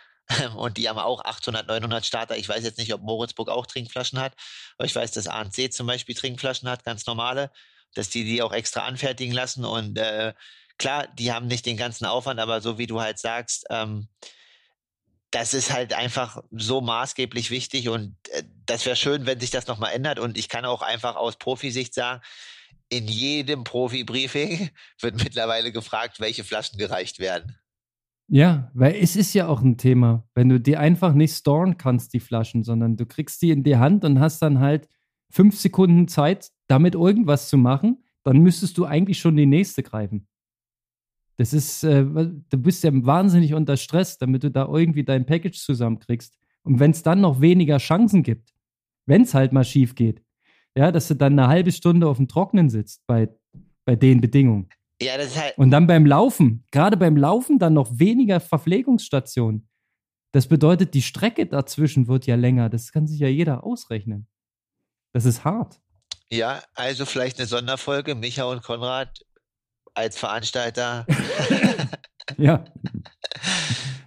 Und 0.56 0.78
die 0.78 0.88
haben 0.88 0.98
auch 0.98 1.24
800, 1.24 1.66
900 1.66 2.04
Starter. 2.04 2.36
Ich 2.36 2.48
weiß 2.48 2.64
jetzt 2.64 2.78
nicht, 2.78 2.92
ob 2.94 3.02
Moritzburg 3.02 3.48
auch 3.48 3.66
Trinkflaschen 3.66 4.18
hat, 4.18 4.34
aber 4.78 4.86
ich 4.86 4.94
weiß, 4.94 5.12
dass 5.12 5.28
ANC 5.28 5.72
zum 5.72 5.86
Beispiel 5.86 6.14
Trinkflaschen 6.14 6.68
hat, 6.68 6.84
ganz 6.84 7.06
normale, 7.06 7.50
dass 7.94 8.08
die 8.08 8.24
die 8.24 8.42
auch 8.42 8.52
extra 8.52 8.86
anfertigen 8.86 9.34
lassen. 9.34 9.64
Und 9.64 9.98
äh, 9.98 10.32
klar, 10.78 11.06
die 11.18 11.32
haben 11.32 11.46
nicht 11.46 11.66
den 11.66 11.76
ganzen 11.76 12.06
Aufwand, 12.06 12.40
aber 12.40 12.60
so 12.60 12.78
wie 12.78 12.86
du 12.86 13.00
halt 13.00 13.18
sagst, 13.18 13.66
ähm, 13.70 14.08
das 15.30 15.52
ist 15.52 15.72
halt 15.72 15.92
einfach 15.92 16.42
so 16.52 16.80
maßgeblich 16.80 17.50
wichtig 17.50 17.88
und 17.88 18.16
äh, 18.30 18.44
das 18.66 18.86
wäre 18.86 18.96
schön, 18.96 19.26
wenn 19.26 19.40
sich 19.40 19.50
das 19.50 19.66
nochmal 19.66 19.92
ändert. 19.92 20.18
Und 20.18 20.38
ich 20.38 20.48
kann 20.48 20.64
auch 20.64 20.80
einfach 20.80 21.16
aus 21.16 21.36
Profisicht 21.36 21.92
sagen, 21.92 22.22
in 22.88 23.08
jedem 23.08 23.64
Profi-Briefing 23.64 24.70
wird 25.00 25.16
mittlerweile 25.16 25.72
gefragt, 25.72 26.20
welche 26.20 26.44
Flaschen 26.44 26.78
gereicht 26.78 27.18
werden. 27.18 27.58
Ja, 28.28 28.70
weil 28.74 28.94
es 28.94 29.16
ist 29.16 29.34
ja 29.34 29.48
auch 29.48 29.62
ein 29.62 29.76
Thema, 29.76 30.26
wenn 30.34 30.48
du 30.48 30.58
die 30.58 30.76
einfach 30.76 31.12
nicht 31.14 31.34
storen 31.34 31.76
kannst, 31.76 32.14
die 32.14 32.20
Flaschen, 32.20 32.62
sondern 32.64 32.96
du 32.96 33.04
kriegst 33.04 33.42
die 33.42 33.50
in 33.50 33.62
die 33.62 33.76
Hand 33.76 34.04
und 34.04 34.18
hast 34.18 34.40
dann 34.40 34.60
halt 34.60 34.88
fünf 35.30 35.58
Sekunden 35.58 36.08
Zeit, 36.08 36.50
damit 36.66 36.94
irgendwas 36.94 37.48
zu 37.48 37.58
machen, 37.58 38.02
dann 38.22 38.38
müsstest 38.38 38.78
du 38.78 38.86
eigentlich 38.86 39.18
schon 39.18 39.36
die 39.36 39.46
nächste 39.46 39.82
greifen. 39.82 40.26
Das 41.36 41.52
ist, 41.52 41.82
äh, 41.84 42.04
du 42.04 42.58
bist 42.58 42.84
ja 42.84 42.90
wahnsinnig 42.92 43.54
unter 43.54 43.76
Stress, 43.76 44.18
damit 44.18 44.44
du 44.44 44.50
da 44.50 44.66
irgendwie 44.66 45.04
dein 45.04 45.26
Package 45.26 45.58
zusammenkriegst. 45.58 46.38
Und 46.62 46.80
wenn 46.80 46.92
es 46.92 47.02
dann 47.02 47.20
noch 47.20 47.40
weniger 47.40 47.78
Chancen 47.78 48.22
gibt, 48.22 48.54
wenn 49.06 49.22
es 49.22 49.34
halt 49.34 49.52
mal 49.52 49.64
schief 49.64 49.94
geht, 49.94 50.22
ja, 50.76 50.90
dass 50.90 51.08
du 51.08 51.14
dann 51.14 51.38
eine 51.38 51.48
halbe 51.48 51.72
Stunde 51.72 52.08
auf 52.08 52.16
dem 52.16 52.28
Trocknen 52.28 52.70
sitzt 52.70 53.06
bei, 53.06 53.28
bei 53.84 53.96
den 53.96 54.20
Bedingungen. 54.20 54.68
Ja, 55.00 55.16
das 55.16 55.28
ist 55.28 55.40
halt. 55.40 55.58
Und 55.58 55.70
dann 55.70 55.86
beim 55.86 56.06
Laufen, 56.06 56.64
gerade 56.70 56.96
beim 56.96 57.16
Laufen 57.16 57.58
dann 57.58 57.74
noch 57.74 57.98
weniger 57.98 58.40
Verpflegungsstationen. 58.40 59.68
Das 60.32 60.48
bedeutet, 60.48 60.94
die 60.94 61.02
Strecke 61.02 61.46
dazwischen 61.46 62.08
wird 62.08 62.26
ja 62.26 62.34
länger. 62.36 62.68
Das 62.68 62.92
kann 62.92 63.06
sich 63.06 63.20
ja 63.20 63.28
jeder 63.28 63.64
ausrechnen. 63.64 64.26
Das 65.12 65.24
ist 65.24 65.44
hart. 65.44 65.80
Ja, 66.30 66.62
also 66.74 67.06
vielleicht 67.06 67.38
eine 67.38 67.46
Sonderfolge, 67.46 68.14
Micha 68.14 68.44
und 68.44 68.62
Konrad 68.62 69.20
als 69.94 70.18
Veranstalter. 70.18 71.06
ja. 72.36 72.64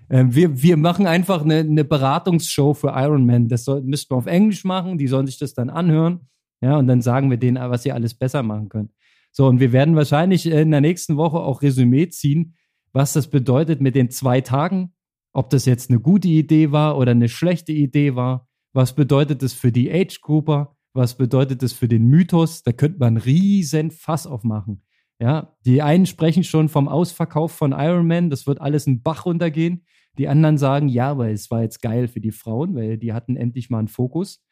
Ähm, 0.10 0.34
wir, 0.36 0.62
wir 0.62 0.78
machen 0.78 1.08
einfach 1.08 1.44
eine, 1.44 1.60
eine 1.60 1.86
Beratungsshow 1.86 2.74
für 2.74 2.90
Ironman. 2.90 3.48
Das 3.48 3.64
soll, 3.64 3.82
müssten 3.82 4.14
wir 4.14 4.18
auf 4.18 4.26
Englisch 4.26 4.64
machen. 4.64 4.98
Die 4.98 5.08
sollen 5.08 5.28
sich 5.28 5.38
das 5.38 5.54
dann 5.54 5.70
anhören. 5.70 6.28
Ja, 6.62 6.78
und 6.78 6.88
dann 6.88 7.02
sagen 7.02 7.30
wir 7.30 7.38
denen, 7.38 7.58
was 7.70 7.84
sie 7.84 7.92
alles 7.92 8.14
besser 8.14 8.44
machen 8.44 8.68
können. 8.68 8.90
So, 9.38 9.46
und 9.46 9.60
wir 9.60 9.72
werden 9.72 9.96
wahrscheinlich 9.96 10.48
in 10.48 10.72
der 10.72 10.82
nächsten 10.82 11.16
Woche 11.16 11.38
auch 11.38 11.62
Resümee 11.62 12.10
ziehen, 12.10 12.56
was 12.92 13.14
das 13.14 13.30
bedeutet 13.30 13.82
mit 13.82 13.94
den 13.94 14.10
zwei 14.10 14.42
Tagen, 14.42 14.96
ob 15.32 15.52
das 15.52 15.66
jetzt 15.66 15.92
eine 15.92 16.00
gute 16.00 16.28
Idee 16.28 16.72
war 16.72 16.98
oder 16.98 17.12
eine 17.12 17.30
schlechte 17.30 17.72
Idee 17.72 18.16
war. 18.16 18.48
Was 18.74 18.96
bedeutet 18.96 19.44
das 19.44 19.54
für 19.54 19.72
die 19.72 19.92
Age-Grouper? 19.92 20.76
Was 20.94 21.18
bedeutet 21.18 21.62
das 21.62 21.72
für 21.72 21.88
den 21.88 22.06
Mythos? 22.06 22.64
Da 22.64 22.72
könnte 22.72 22.98
man 22.98 23.18
riesen 23.18 23.92
Fass 23.92 24.26
aufmachen. 24.26 24.82
Ja, 25.22 25.56
die 25.68 25.84
einen 25.84 26.08
sprechen 26.08 26.44
schon 26.44 26.68
vom 26.68 26.88
Ausverkauf 26.88 27.52
von 27.52 27.74
Iron 27.74 28.08
Man, 28.08 28.32
das 28.32 28.48
wird 28.48 28.60
alles 28.60 28.88
einen 28.88 29.04
Bach 29.04 29.28
runtergehen. 29.28 29.86
Die 30.18 30.28
anderen 30.28 30.58
sagen, 30.58 30.90
ja, 30.90 31.20
weil 31.20 31.36
es 31.36 31.52
war 31.52 31.62
jetzt 31.62 31.84
geil 31.84 32.08
für 32.08 32.22
die 32.22 32.32
Frauen, 32.32 32.74
weil 32.74 32.98
die 32.98 33.14
hatten 33.14 33.36
endlich 33.36 33.70
mal 33.70 33.78
einen 33.78 33.88
Fokus. 33.88 34.44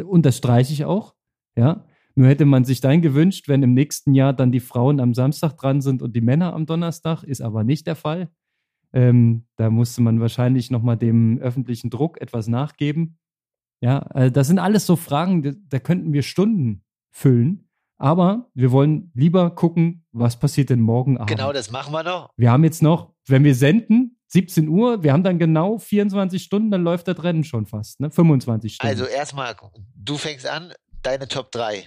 Und 0.00 0.24
das 0.24 0.36
streiche 0.36 0.72
ich 0.72 0.84
auch. 0.84 1.16
Ja, 1.56 1.84
nur 2.20 2.28
hätte 2.28 2.44
man 2.44 2.66
sich 2.66 2.82
dann 2.82 3.00
gewünscht, 3.00 3.48
wenn 3.48 3.62
im 3.62 3.72
nächsten 3.72 4.12
Jahr 4.12 4.34
dann 4.34 4.52
die 4.52 4.60
Frauen 4.60 5.00
am 5.00 5.14
Samstag 5.14 5.56
dran 5.56 5.80
sind 5.80 6.02
und 6.02 6.14
die 6.14 6.20
Männer 6.20 6.52
am 6.52 6.66
Donnerstag, 6.66 7.22
ist 7.22 7.40
aber 7.40 7.64
nicht 7.64 7.86
der 7.86 7.96
Fall. 7.96 8.28
Ähm, 8.92 9.46
da 9.56 9.70
musste 9.70 10.02
man 10.02 10.20
wahrscheinlich 10.20 10.70
nochmal 10.70 10.98
dem 10.98 11.38
öffentlichen 11.38 11.88
Druck 11.88 12.20
etwas 12.20 12.46
nachgeben. 12.46 13.18
Ja, 13.80 14.00
also 14.00 14.28
das 14.28 14.48
sind 14.48 14.58
alles 14.58 14.84
so 14.84 14.96
Fragen, 14.96 15.64
da 15.66 15.78
könnten 15.78 16.12
wir 16.12 16.20
Stunden 16.20 16.84
füllen. 17.10 17.70
Aber 17.96 18.50
wir 18.52 18.70
wollen 18.70 19.10
lieber 19.14 19.54
gucken, 19.54 20.04
was 20.12 20.38
passiert 20.38 20.68
denn 20.68 20.80
morgen 20.82 21.16
Abend. 21.16 21.30
Genau, 21.30 21.54
das 21.54 21.70
machen 21.70 21.90
wir 21.90 22.02
noch. 22.02 22.28
Wir 22.36 22.50
haben 22.50 22.64
jetzt 22.64 22.82
noch, 22.82 23.14
wenn 23.28 23.44
wir 23.44 23.54
senden, 23.54 24.18
17 24.26 24.68
Uhr, 24.68 25.02
wir 25.02 25.14
haben 25.14 25.24
dann 25.24 25.38
genau 25.38 25.78
24 25.78 26.42
Stunden, 26.42 26.70
dann 26.70 26.82
läuft 26.82 27.08
das 27.08 27.22
Rennen 27.22 27.44
schon 27.44 27.64
fast, 27.64 27.98
ne? 27.98 28.10
25 28.10 28.74
Stunden. 28.74 28.90
Also 28.90 29.06
erstmal, 29.06 29.56
du 29.94 30.18
fängst 30.18 30.46
an, 30.46 30.74
deine 31.02 31.26
Top 31.26 31.50
3. 31.52 31.86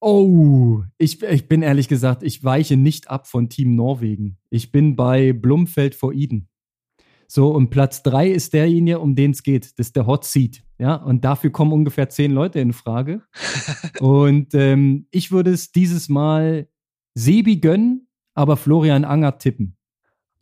Oh, 0.00 0.82
ich, 0.96 1.22
ich 1.22 1.48
bin 1.48 1.62
ehrlich 1.62 1.88
gesagt, 1.88 2.22
ich 2.22 2.44
weiche 2.44 2.76
nicht 2.76 3.10
ab 3.10 3.26
von 3.26 3.48
Team 3.48 3.74
Norwegen. 3.74 4.38
Ich 4.48 4.70
bin 4.70 4.94
bei 4.94 5.32
Blumfeld 5.32 5.94
vor 5.94 6.12
Eden. 6.12 6.48
So, 7.26 7.50
und 7.50 7.70
Platz 7.70 8.02
drei 8.02 8.28
ist 8.28 8.54
derjenige, 8.54 9.00
um 9.00 9.14
den 9.14 9.32
es 9.32 9.42
geht. 9.42 9.64
Das 9.78 9.88
ist 9.88 9.96
der 9.96 10.06
Hot 10.06 10.24
Seat. 10.24 10.62
Ja, 10.78 10.94
und 10.94 11.24
dafür 11.24 11.50
kommen 11.50 11.72
ungefähr 11.72 12.08
zehn 12.08 12.30
Leute 12.30 12.60
in 12.60 12.72
Frage. 12.72 13.22
und 14.00 14.54
ähm, 14.54 15.08
ich 15.10 15.30
würde 15.30 15.52
es 15.52 15.72
dieses 15.72 16.08
Mal 16.08 16.68
Sebi 17.14 17.60
gönnen, 17.60 18.08
aber 18.34 18.56
Florian 18.56 19.04
Anger 19.04 19.38
tippen. 19.38 19.76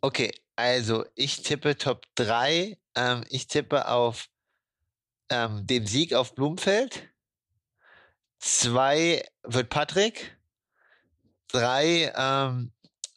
Okay, 0.01 0.31
also 0.55 1.03
ich 1.15 1.41
tippe 1.41 1.75
Top 1.77 2.05
3. 2.15 2.77
Ähm, 2.95 3.23
ich 3.29 3.47
tippe 3.47 3.89
auf 3.89 4.27
ähm, 5.29 5.65
den 5.65 5.85
Sieg 5.87 6.13
auf 6.13 6.35
Blumfeld. 6.35 7.09
Zwei 8.39 9.23
wird 9.43 9.69
Patrick. 9.69 10.37
Drei 11.49 12.11
ähm, 12.15 12.71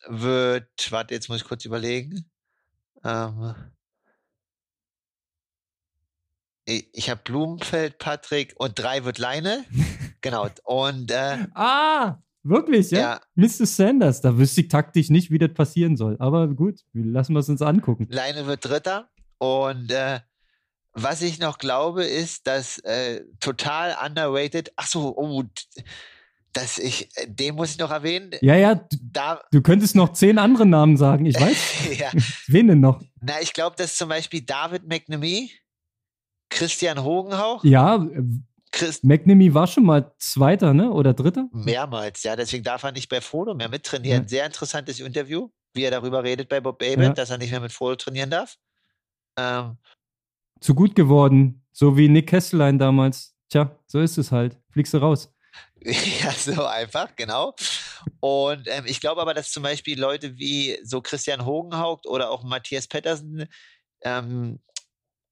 wird, 0.06 0.68
warte, 0.90 1.14
jetzt 1.14 1.28
muss 1.28 1.38
ich 1.42 1.44
kurz 1.48 1.64
überlegen. 1.64 2.30
Ähm, 3.04 3.54
ich 6.64 7.10
habe 7.10 7.20
Blumenfeld, 7.24 7.98
Patrick 7.98 8.54
und 8.56 8.78
drei 8.78 9.04
wird 9.04 9.18
Leine. 9.18 9.64
genau. 10.20 10.48
Und 10.64 11.10
äh, 11.10 11.46
Ah, 11.54 12.18
wirklich, 12.42 12.90
ja? 12.92 12.98
ja, 13.00 13.20
Mr. 13.34 13.66
Sanders, 13.66 14.20
da 14.20 14.38
wüsste 14.38 14.60
ich 14.62 14.68
taktisch 14.68 15.10
nicht, 15.10 15.30
wie 15.30 15.38
das 15.38 15.52
passieren 15.52 15.96
soll. 15.96 16.16
Aber 16.20 16.48
gut, 16.48 16.80
lassen 16.92 17.32
wir 17.32 17.40
es 17.40 17.48
uns 17.48 17.62
angucken. 17.62 18.06
Leine 18.10 18.46
wird 18.46 18.64
Dritter. 18.64 19.10
Und 19.38 19.90
äh, 19.90 20.20
was 20.92 21.22
ich 21.22 21.38
noch 21.38 21.58
glaube, 21.58 22.04
ist, 22.04 22.46
dass 22.46 22.78
äh, 22.80 23.22
total 23.40 23.96
underrated, 24.04 24.72
ach 24.76 24.86
so, 24.86 25.16
oh, 25.16 25.44
dass 26.52 26.78
ich, 26.78 27.08
äh, 27.16 27.26
den 27.28 27.54
muss 27.54 27.70
ich 27.72 27.78
noch 27.78 27.90
erwähnen. 27.90 28.32
Ja, 28.40 28.56
ja, 28.56 28.74
du, 28.74 28.96
Da, 29.02 29.40
du 29.52 29.62
könntest 29.62 29.94
noch 29.94 30.12
zehn 30.12 30.38
andere 30.38 30.66
Namen 30.66 30.96
sagen. 30.96 31.26
Ich 31.26 31.40
weiß. 31.40 31.56
ja, 31.98 32.10
Wen 32.48 32.68
denn 32.68 32.80
noch? 32.80 33.00
na, 33.20 33.40
ich 33.40 33.52
glaube, 33.52 33.76
dass 33.76 33.96
zum 33.96 34.08
Beispiel 34.08 34.40
David 34.42 34.88
McNamee, 34.88 35.50
Christian 36.48 37.02
Hogenhauch, 37.04 37.62
Ja, 37.64 37.96
äh, 37.96 38.22
Chris, 38.72 39.02
McNamee 39.02 39.52
war 39.54 39.66
schon 39.66 39.84
mal 39.84 40.12
Zweiter, 40.18 40.72
ne? 40.74 40.90
Oder 40.92 41.12
Dritter? 41.14 41.48
mehrmals, 41.52 42.22
ja, 42.22 42.36
deswegen 42.36 42.62
darf 42.64 42.82
er 42.84 42.92
nicht 42.92 43.08
bei 43.08 43.20
Frodo 43.20 43.54
mehr 43.54 43.68
mittrainieren. 43.68 44.22
Ja. 44.22 44.28
Sehr 44.28 44.46
interessantes 44.46 45.00
Interview, 45.00 45.50
wie 45.74 45.82
er 45.82 45.90
darüber 45.90 46.22
redet 46.22 46.48
bei 46.48 46.60
Bob 46.60 46.78
Babbitt, 46.78 46.98
Ja. 47.00 47.12
dass 47.12 47.30
er 47.30 47.38
nicht 47.38 47.50
mehr 47.50 47.60
mit 47.60 47.72
Frodo 47.72 47.96
trainieren 47.96 48.30
darf. 48.30 48.56
Ähm, 49.36 49.76
Zu 50.60 50.74
gut 50.74 50.94
geworden. 50.94 51.64
So 51.72 51.96
wie 51.96 52.08
Nick 52.08 52.28
Kesselein 52.28 52.78
damals. 52.78 53.34
Tja, 53.48 53.76
so 53.86 54.00
ist 54.00 54.18
es 54.18 54.30
halt. 54.30 54.58
Fliegst 54.70 54.94
du 54.94 54.98
raus. 54.98 55.32
Ja, 55.82 56.30
so 56.32 56.66
einfach, 56.66 57.16
genau. 57.16 57.54
Und 58.20 58.68
ähm, 58.68 58.84
ich 58.86 59.00
glaube 59.00 59.22
aber, 59.22 59.32
dass 59.32 59.50
zum 59.50 59.62
Beispiel 59.62 59.98
Leute 59.98 60.36
wie 60.36 60.78
so 60.82 61.00
Christian 61.00 61.46
Hogenhaupt 61.46 62.06
oder 62.06 62.30
auch 62.30 62.44
Matthias 62.44 62.86
Pettersen, 62.86 63.46
ähm, 64.02 64.60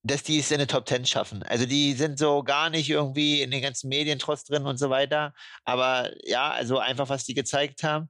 dass 0.03 0.23
die 0.23 0.39
es 0.39 0.51
in 0.51 0.59
der 0.59 0.67
Top 0.67 0.87
Ten 0.87 1.05
schaffen. 1.05 1.43
Also 1.43 1.67
die 1.67 1.93
sind 1.93 2.19
so 2.19 2.43
gar 2.43 2.71
nicht 2.71 2.89
irgendwie 2.89 3.43
in 3.43 3.51
den 3.51 3.61
ganzen 3.61 3.89
Medien 3.89 4.19
trotz 4.19 4.45
drin 4.45 4.65
und 4.65 4.79
so 4.79 4.91
weiter. 4.91 5.35
Aber 5.65 6.11
ja, 6.25 6.51
also 6.51 6.79
einfach, 6.79 7.09
was 7.09 7.25
die 7.25 7.35
gezeigt 7.35 7.83
haben, 7.83 8.09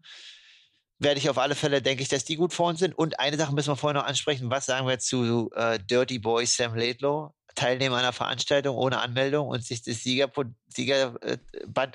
werde 0.99 1.19
ich 1.19 1.31
auf 1.31 1.39
alle 1.39 1.55
Fälle, 1.55 1.81
denke 1.81 2.03
ich, 2.03 2.09
dass 2.09 2.25
die 2.25 2.37
gut 2.37 2.53
vor 2.53 2.69
uns 2.69 2.81
sind. 2.81 2.97
Und 2.97 3.21
eine 3.21 3.37
Sache 3.37 3.55
müssen 3.55 3.71
wir 3.71 3.77
vorher 3.77 4.01
noch 4.01 4.07
ansprechen. 4.07 4.51
Was 4.51 4.67
sagen 4.67 4.87
wir 4.87 4.99
zu 4.99 5.51
äh, 5.55 5.79
Dirty 5.79 6.19
Boy 6.19 6.45
Sam 6.47 6.75
Laidlow? 6.75 7.35
Teilnehmer 7.55 7.97
einer 7.97 8.13
Veranstaltung 8.13 8.77
ohne 8.77 9.01
Anmeldung 9.01 9.49
und 9.49 9.65
sich 9.65 9.83
das 9.83 10.03
Siegerband 10.03 10.55
Sieger, 10.69 11.15
äh, 11.23 11.39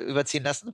überziehen 0.03 0.43
lassen? 0.43 0.73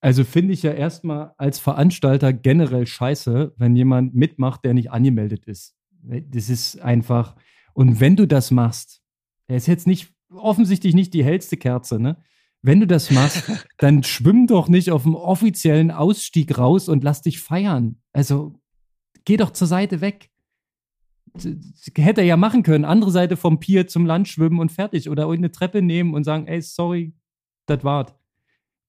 Also 0.00 0.24
finde 0.24 0.52
ich 0.52 0.62
ja 0.62 0.72
erstmal 0.72 1.32
als 1.36 1.60
Veranstalter 1.60 2.32
generell 2.32 2.86
scheiße, 2.86 3.54
wenn 3.56 3.76
jemand 3.76 4.14
mitmacht, 4.14 4.64
der 4.64 4.74
nicht 4.74 4.90
angemeldet 4.90 5.44
ist. 5.46 5.76
Das 6.02 6.48
ist 6.48 6.80
einfach. 6.80 7.36
Und 7.74 8.00
wenn 8.00 8.16
du 8.16 8.26
das 8.26 8.50
machst, 8.50 9.00
er 9.46 9.56
ist 9.56 9.68
jetzt 9.68 9.86
nicht 9.86 10.12
offensichtlich 10.34 10.94
nicht 10.94 11.14
die 11.14 11.24
hellste 11.24 11.56
Kerze, 11.56 12.00
ne? 12.00 12.16
Wenn 12.62 12.80
du 12.80 12.86
das 12.86 13.10
machst, 13.10 13.42
dann 13.78 14.02
schwimm 14.04 14.46
doch 14.46 14.68
nicht 14.68 14.90
auf 14.90 15.02
dem 15.02 15.16
offiziellen 15.16 15.90
Ausstieg 15.90 16.56
raus 16.56 16.88
und 16.88 17.02
lass 17.02 17.22
dich 17.22 17.40
feiern. 17.40 18.00
Also 18.12 18.54
geh 19.24 19.36
doch 19.36 19.50
zur 19.50 19.66
Seite 19.66 20.00
weg. 20.00 20.30
Hätte 21.96 22.20
er 22.20 22.26
ja 22.26 22.36
machen 22.36 22.62
können. 22.62 22.84
Andere 22.84 23.10
Seite 23.10 23.36
vom 23.36 23.58
Pier 23.58 23.88
zum 23.88 24.06
Land 24.06 24.28
schwimmen 24.28 24.60
und 24.60 24.70
fertig. 24.70 25.08
Oder 25.10 25.24
irgendeine 25.24 25.50
Treppe 25.52 25.82
nehmen 25.82 26.14
und 26.14 26.24
sagen, 26.24 26.46
ey, 26.46 26.62
sorry, 26.62 27.14
das 27.66 27.82
war's. 27.84 28.14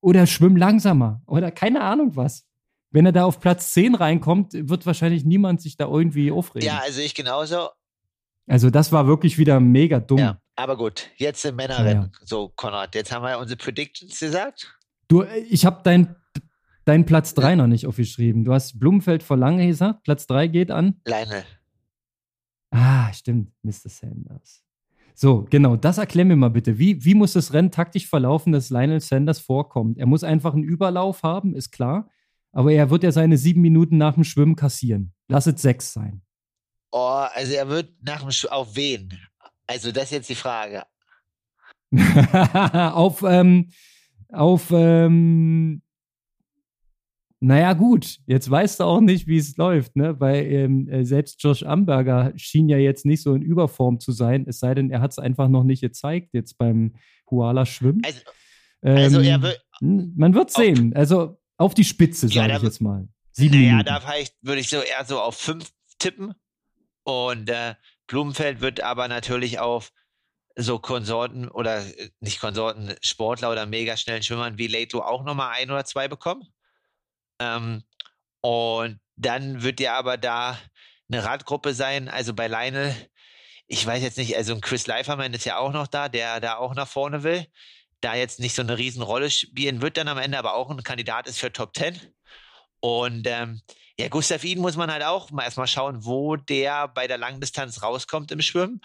Oder 0.01 0.27
schwimm 0.27 0.55
langsamer. 0.55 1.21
Oder 1.25 1.51
keine 1.51 1.81
Ahnung 1.81 2.15
was. 2.15 2.45
Wenn 2.91 3.07
er 3.07 3.11
da 3.11 3.25
auf 3.25 3.39
Platz 3.39 3.73
10 3.73 3.95
reinkommt, 3.95 4.53
wird 4.53 4.85
wahrscheinlich 4.85 5.25
niemand 5.25 5.61
sich 5.61 5.77
da 5.77 5.87
irgendwie 5.87 6.31
aufregen. 6.31 6.67
Ja, 6.67 6.79
also 6.83 7.01
ich 7.01 7.15
genauso. 7.15 7.69
Also 8.47 8.69
das 8.69 8.91
war 8.91 9.07
wirklich 9.07 9.37
wieder 9.37 9.59
mega 9.59 9.99
dumm. 9.99 10.19
Ja, 10.19 10.41
aber 10.55 10.77
gut, 10.77 11.09
jetzt 11.15 11.45
im 11.45 11.55
Männerrennen. 11.55 12.11
So, 12.23 12.49
Konrad, 12.55 12.95
jetzt 12.95 13.11
haben 13.11 13.23
wir 13.23 13.39
unsere 13.39 13.57
Predictions 13.57 14.19
gesagt. 14.19 14.77
Du, 15.07 15.23
ich 15.49 15.65
habe 15.65 15.81
dein, 15.83 16.15
dein 16.85 17.05
Platz 17.05 17.33
3 17.33 17.55
noch 17.55 17.67
nicht 17.67 17.87
aufgeschrieben. 17.87 18.43
Du 18.43 18.53
hast 18.53 18.79
Blumenfeld 18.79 19.23
vor 19.23 19.37
lange 19.37 19.65
gesagt. 19.67 20.03
Platz 20.03 20.27
3 20.27 20.47
geht 20.47 20.71
an. 20.71 20.99
Lionel. 21.05 21.43
Ah, 22.71 23.13
stimmt, 23.13 23.51
Mr. 23.61 23.89
Sanders. 23.89 24.63
So, 25.15 25.45
genau, 25.49 25.75
das 25.75 25.99
erklär 25.99 26.25
mir 26.25 26.35
mal 26.35 26.49
bitte. 26.49 26.79
Wie, 26.79 27.05
wie 27.05 27.13
muss 27.13 27.33
das 27.33 27.53
Rennen 27.53 27.71
taktisch 27.71 28.07
verlaufen, 28.07 28.51
dass 28.51 28.71
Lionel 28.71 28.99
Sanders 28.99 29.39
vorkommt? 29.39 29.99
Er 29.99 30.07
muss 30.07 30.23
einfach 30.23 30.53
einen 30.53 30.63
Überlauf 30.63 31.23
haben, 31.23 31.53
ist 31.55 31.71
klar. 31.71 32.09
Aber 32.51 32.71
er 32.71 32.89
wird 32.89 33.03
ja 33.03 33.11
seine 33.11 33.37
sieben 33.37 33.61
Minuten 33.61 33.97
nach 33.97 34.15
dem 34.15 34.23
Schwimmen 34.23 34.55
kassieren. 34.55 35.13
Lass 35.27 35.47
es 35.47 35.61
sechs 35.61 35.93
sein. 35.93 36.21
Oh, 36.95 37.25
also 37.33 37.53
er 37.53 37.67
wird 37.69 37.91
nach 38.03 38.21
dem 38.21 38.29
Sch 38.29 38.45
auf 38.45 38.75
wen? 38.75 39.19
Also 39.65 39.91
das 39.91 40.05
ist 40.05 40.11
jetzt 40.11 40.29
die 40.29 40.35
Frage. 40.35 40.83
auf, 42.93 43.23
ähm, 43.23 43.71
auf, 44.31 44.69
ähm, 44.69 45.81
naja, 47.39 47.73
gut, 47.73 48.19
jetzt 48.27 48.49
weißt 48.49 48.79
du 48.79 48.83
auch 48.83 49.01
nicht, 49.01 49.25
wie 49.25 49.37
es 49.37 49.57
läuft, 49.57 49.95
ne? 49.95 50.19
Weil 50.19 50.45
ähm, 50.45 50.87
äh, 50.87 51.03
selbst 51.03 51.41
Josh 51.41 51.63
Amberger 51.63 52.31
schien 52.35 52.69
ja 52.69 52.77
jetzt 52.77 53.07
nicht 53.07 53.23
so 53.23 53.33
in 53.33 53.41
Überform 53.41 53.99
zu 53.99 54.11
sein, 54.11 54.45
es 54.47 54.59
sei 54.59 54.75
denn, 54.75 54.91
er 54.91 55.01
hat 55.01 55.13
es 55.13 55.19
einfach 55.19 55.47
noch 55.47 55.63
nicht 55.63 55.81
gezeigt, 55.81 56.29
jetzt 56.33 56.59
beim 56.59 56.93
Huala 57.29 57.65
Schwimmen. 57.65 58.03
Also, 58.05 58.19
also 58.83 59.19
Ähm, 59.19 59.25
er 59.25 59.41
wird, 59.41 59.65
Man 59.81 60.35
wird 60.35 60.51
sehen. 60.51 60.95
Also 60.95 61.41
auf 61.57 61.73
die 61.73 61.85
Spitze, 61.85 62.27
Ja, 62.27 62.43
sage 62.43 62.49
da 62.49 62.57
ich 62.57 62.63
jetzt 62.63 62.81
mal. 62.81 63.07
Sieben 63.31 63.59
naja, 63.59 63.81
da 63.81 63.99
würde 64.43 64.61
ich 64.61 64.69
so 64.69 64.77
eher 64.77 65.03
so 65.05 65.19
auf 65.19 65.35
fünf 65.35 65.71
tippen. 65.97 66.35
Und 67.03 67.49
äh, 67.49 67.75
Blumenfeld 68.07 68.61
wird 68.61 68.81
aber 68.81 69.07
natürlich 69.07 69.59
auf 69.59 69.91
so 70.55 70.79
Konsorten 70.79 71.47
oder 71.49 71.79
äh, 71.79 72.09
nicht 72.19 72.39
Konsorten, 72.39 72.95
Sportler 73.01 73.51
oder 73.51 73.65
mega 73.65 73.97
schnellen 73.97 74.23
Schwimmern 74.23 74.57
wie 74.57 74.67
Lato 74.67 75.01
auch 75.01 75.23
nochmal 75.23 75.53
ein 75.55 75.71
oder 75.71 75.85
zwei 75.85 76.07
bekommen. 76.07 76.43
Ähm, 77.39 77.83
und 78.41 78.99
dann 79.15 79.63
wird 79.63 79.79
ja 79.79 79.97
aber 79.97 80.17
da 80.17 80.59
eine 81.11 81.23
Radgruppe 81.23 81.73
sein, 81.73 82.09
also 82.09 82.33
bei 82.33 82.47
Lionel, 82.47 82.95
ich 83.67 83.85
weiß 83.85 84.03
jetzt 84.03 84.17
nicht, 84.17 84.35
also 84.35 84.53
ein 84.53 84.61
Chris 84.61 84.87
Leiferman 84.87 85.33
ist 85.33 85.45
ja 85.45 85.57
auch 85.57 85.71
noch 85.71 85.87
da, 85.87 86.09
der 86.09 86.39
da 86.39 86.57
auch 86.57 86.75
nach 86.75 86.87
vorne 86.87 87.23
will, 87.23 87.45
da 88.01 88.15
jetzt 88.15 88.39
nicht 88.39 88.55
so 88.55 88.61
eine 88.61 88.77
Riesenrolle 88.77 89.31
spielen 89.31 89.81
wird 89.81 89.97
dann 89.97 90.07
am 90.07 90.17
Ende, 90.17 90.37
aber 90.37 90.55
auch 90.55 90.69
ein 90.69 90.83
Kandidat 90.83 91.27
ist 91.27 91.39
für 91.39 91.53
Top 91.53 91.75
10. 91.75 91.99
Und 92.81 93.25
ähm, 93.27 93.61
ja, 93.99 94.07
Gustav 94.07 94.43
Iden 94.43 94.61
muss 94.61 94.75
man 94.75 94.91
halt 94.91 95.03
auch 95.03 95.31
mal 95.31 95.43
erstmal 95.43 95.67
schauen, 95.67 96.03
wo 96.05 96.35
der 96.35 96.87
bei 96.87 97.07
der 97.07 97.17
Langdistanz 97.17 97.83
rauskommt 97.83 98.31
im 98.31 98.41
Schwimmen. 98.41 98.81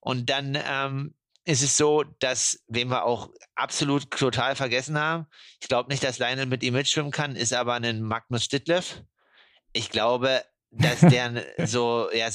Und 0.00 0.30
dann 0.30 0.56
ähm, 0.66 1.14
ist 1.44 1.62
es 1.62 1.76
so, 1.76 2.04
dass, 2.20 2.62
wen 2.68 2.88
wir 2.88 3.04
auch 3.04 3.30
absolut 3.54 4.10
total 4.10 4.56
vergessen 4.56 4.98
haben, 4.98 5.26
ich 5.60 5.68
glaube 5.68 5.90
nicht, 5.90 6.02
dass 6.02 6.18
Lionel 6.18 6.46
mit 6.46 6.62
ihm 6.62 6.74
mitschwimmen 6.74 7.12
kann, 7.12 7.36
ist 7.36 7.52
aber 7.52 7.74
ein 7.74 8.02
Magnus 8.02 8.48
Ditlev. 8.48 9.02
Ich 9.72 9.90
glaube, 9.90 10.42
dass 10.70 11.00
der 11.00 11.44
so, 11.66 12.08
ja, 12.12 12.30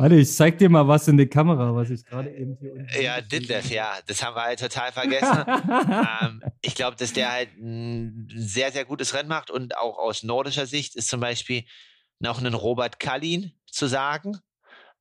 Warte, 0.00 0.14
ich 0.14 0.32
zeig 0.32 0.58
dir 0.58 0.68
mal 0.68 0.86
was 0.86 1.08
in 1.08 1.16
die 1.16 1.26
Kamera, 1.26 1.74
was 1.74 1.90
ich 1.90 2.04
gerade 2.04 2.30
eben 2.30 2.56
hier 2.60 2.72
unten. 2.72 3.02
ja, 3.02 3.20
Ditlev, 3.20 3.68
ja, 3.68 3.98
das 4.06 4.24
haben 4.24 4.36
wir 4.36 4.42
halt 4.42 4.60
total 4.60 4.92
vergessen. 4.92 5.44
ähm, 6.22 6.42
ich 6.62 6.76
glaube, 6.76 6.96
dass 6.96 7.12
der 7.12 7.32
halt 7.32 7.48
ein 7.58 8.28
sehr, 8.32 8.70
sehr 8.70 8.84
gutes 8.84 9.12
Rennen 9.12 9.28
macht 9.28 9.50
und 9.50 9.76
auch 9.76 9.98
aus 9.98 10.22
nordischer 10.22 10.66
Sicht 10.66 10.94
ist 10.94 11.08
zum 11.08 11.18
Beispiel 11.18 11.64
noch 12.20 12.40
ein 12.40 12.54
Robert 12.54 13.00
Kallin 13.00 13.52
zu 13.66 13.88
sagen, 13.88 14.38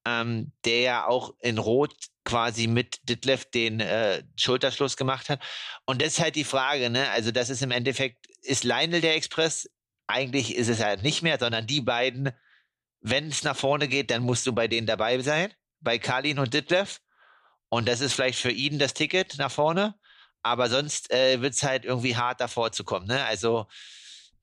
ähm, 0.03 0.51
der 0.65 0.79
ja 0.79 1.07
auch 1.07 1.35
in 1.41 1.59
Rot 1.59 1.93
quasi 2.25 2.65
mit 2.65 3.07
Ditlev 3.07 3.45
den 3.51 3.79
äh, 3.79 4.23
Schulterschluss 4.35 4.97
gemacht 4.97 5.29
hat. 5.29 5.43
Und 5.85 6.01
das 6.01 6.13
ist 6.13 6.21
halt 6.21 6.35
die 6.35 6.43
Frage, 6.43 6.89
ne? 6.89 7.07
Also, 7.11 7.29
das 7.29 7.51
ist 7.51 7.61
im 7.61 7.69
Endeffekt, 7.69 8.25
ist 8.41 8.63
Lionel 8.63 9.01
der 9.01 9.15
Express? 9.15 9.69
Eigentlich 10.07 10.55
ist 10.55 10.69
es 10.69 10.83
halt 10.83 11.03
nicht 11.03 11.21
mehr, 11.21 11.37
sondern 11.39 11.67
die 11.67 11.81
beiden, 11.81 12.31
wenn 13.09 13.27
es 13.27 13.43
nach 13.43 13.55
vorne 13.55 13.87
geht, 13.87 14.11
dann 14.11 14.23
musst 14.23 14.45
du 14.47 14.53
bei 14.53 14.67
denen 14.67 14.87
dabei 14.87 15.19
sein, 15.21 15.53
bei 15.79 15.97
Kalin 15.97 16.39
und 16.39 16.53
Ditlev. 16.53 16.99
Und 17.69 17.87
das 17.87 18.01
ist 18.01 18.13
vielleicht 18.13 18.39
für 18.39 18.51
ihn 18.51 18.79
das 18.79 18.93
Ticket 18.93 19.37
nach 19.37 19.51
vorne. 19.51 19.95
Aber 20.43 20.69
sonst 20.69 21.11
äh, 21.11 21.41
wird 21.41 21.53
es 21.53 21.63
halt 21.63 21.83
irgendwie 21.85 22.15
hart 22.15 22.39
davor 22.39 22.71
zu 22.71 22.83
kommen. 22.83 23.07
Ne? 23.07 23.25
Also, 23.25 23.67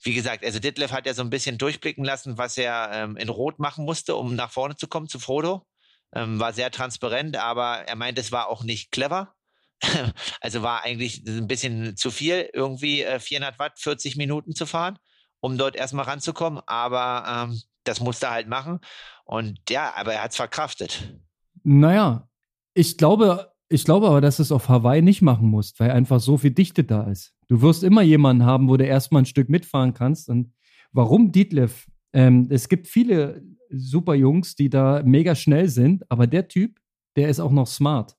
wie 0.03 0.15
gesagt, 0.15 0.45
also 0.45 0.59
Ditlev 0.59 0.93
hat 0.93 1.07
ja 1.07 1.15
so 1.15 1.23
ein 1.23 1.31
bisschen 1.31 1.57
durchblicken 1.57 2.05
lassen, 2.05 2.37
was 2.37 2.59
er 2.59 2.91
ähm, 2.93 3.17
in 3.17 3.29
Rot 3.31 3.59
machen 3.59 3.85
musste, 3.85 4.17
um 4.17 4.35
nach 4.35 4.51
vorne 4.51 4.77
zu 4.77 4.87
kommen 4.89 5.09
zu 5.09 5.19
Frodo. 5.19 5.67
Ähm, 6.15 6.39
war 6.39 6.53
sehr 6.53 6.71
transparent, 6.71 7.37
aber 7.37 7.89
er 7.89 7.97
meint, 7.97 8.19
es 8.19 8.33
war 8.33 8.49
auch 8.49 8.63
nicht 8.63 8.91
clever. 8.93 9.35
also 10.41 10.63
war 10.63 10.83
eigentlich 10.85 11.25
ein 11.27 11.47
bisschen 11.49 11.97
zu 11.97 12.11
viel, 12.11 12.51
irgendwie 12.53 13.03
äh, 13.03 13.19
400 13.19 13.59
Watt, 13.59 13.79
40 13.79 14.17
Minuten 14.17 14.55
zu 14.55 14.67
fahren. 14.67 14.99
um 15.41 15.59
dort 15.59 15.77
erstmal 15.77 16.07
ranzukommen. 16.07 16.63
Aber 16.67 17.49
ähm, 17.51 17.63
das 17.85 18.01
musste 18.01 18.27
er 18.27 18.33
halt 18.33 18.49
machen. 18.49 18.81
Und 19.25 19.59
ja, 19.71 19.93
aber 19.97 20.15
er 20.15 20.25
hat 20.25 20.31
es 20.33 20.37
verkraftet. 20.37 21.19
Naja, 21.63 22.29
ich 22.75 22.99
glaube, 22.99 23.53
ich 23.69 23.85
glaube 23.85 24.09
aber, 24.09 24.21
dass 24.21 24.37
du 24.37 24.43
es 24.43 24.53
auf 24.53 24.69
Hawaii 24.69 25.03
nicht 25.03 25.23
machen 25.23 25.49
musst, 25.49 25.81
weil 25.81 25.91
einfach 25.91 26.21
so 26.21 26.37
viel 26.37 26.51
Dichte 26.51 26.85
da 26.85 27.05
ist. 27.05 27.35
Du 27.49 27.63
wirst 27.63 27.83
immer 27.83 28.03
jemanden 28.03 28.45
haben, 28.45 28.69
wo 28.69 28.77
du 28.77 28.85
erstmal 28.85 29.23
ein 29.23 29.27
Stück 29.27 29.49
mitfahren 29.49 29.95
kannst. 29.95 30.29
Und 30.29 30.53
warum 30.93 31.33
Detlef? 31.33 31.87
Ähm, 32.13 32.49
es 32.51 32.69
gibt 32.69 32.87
viele 32.87 33.43
super 33.71 34.15
Jungs, 34.15 34.55
die 34.55 34.71
da 34.71 35.03
mega 35.05 35.35
schnell 35.35 35.69
sind, 35.69 36.11
aber 36.11 36.27
der 36.27 36.49
Typ, 36.49 36.79
der 37.17 37.29
ist 37.29 37.41
auch 37.41 37.51
noch 37.51 37.67
smart. 37.67 38.17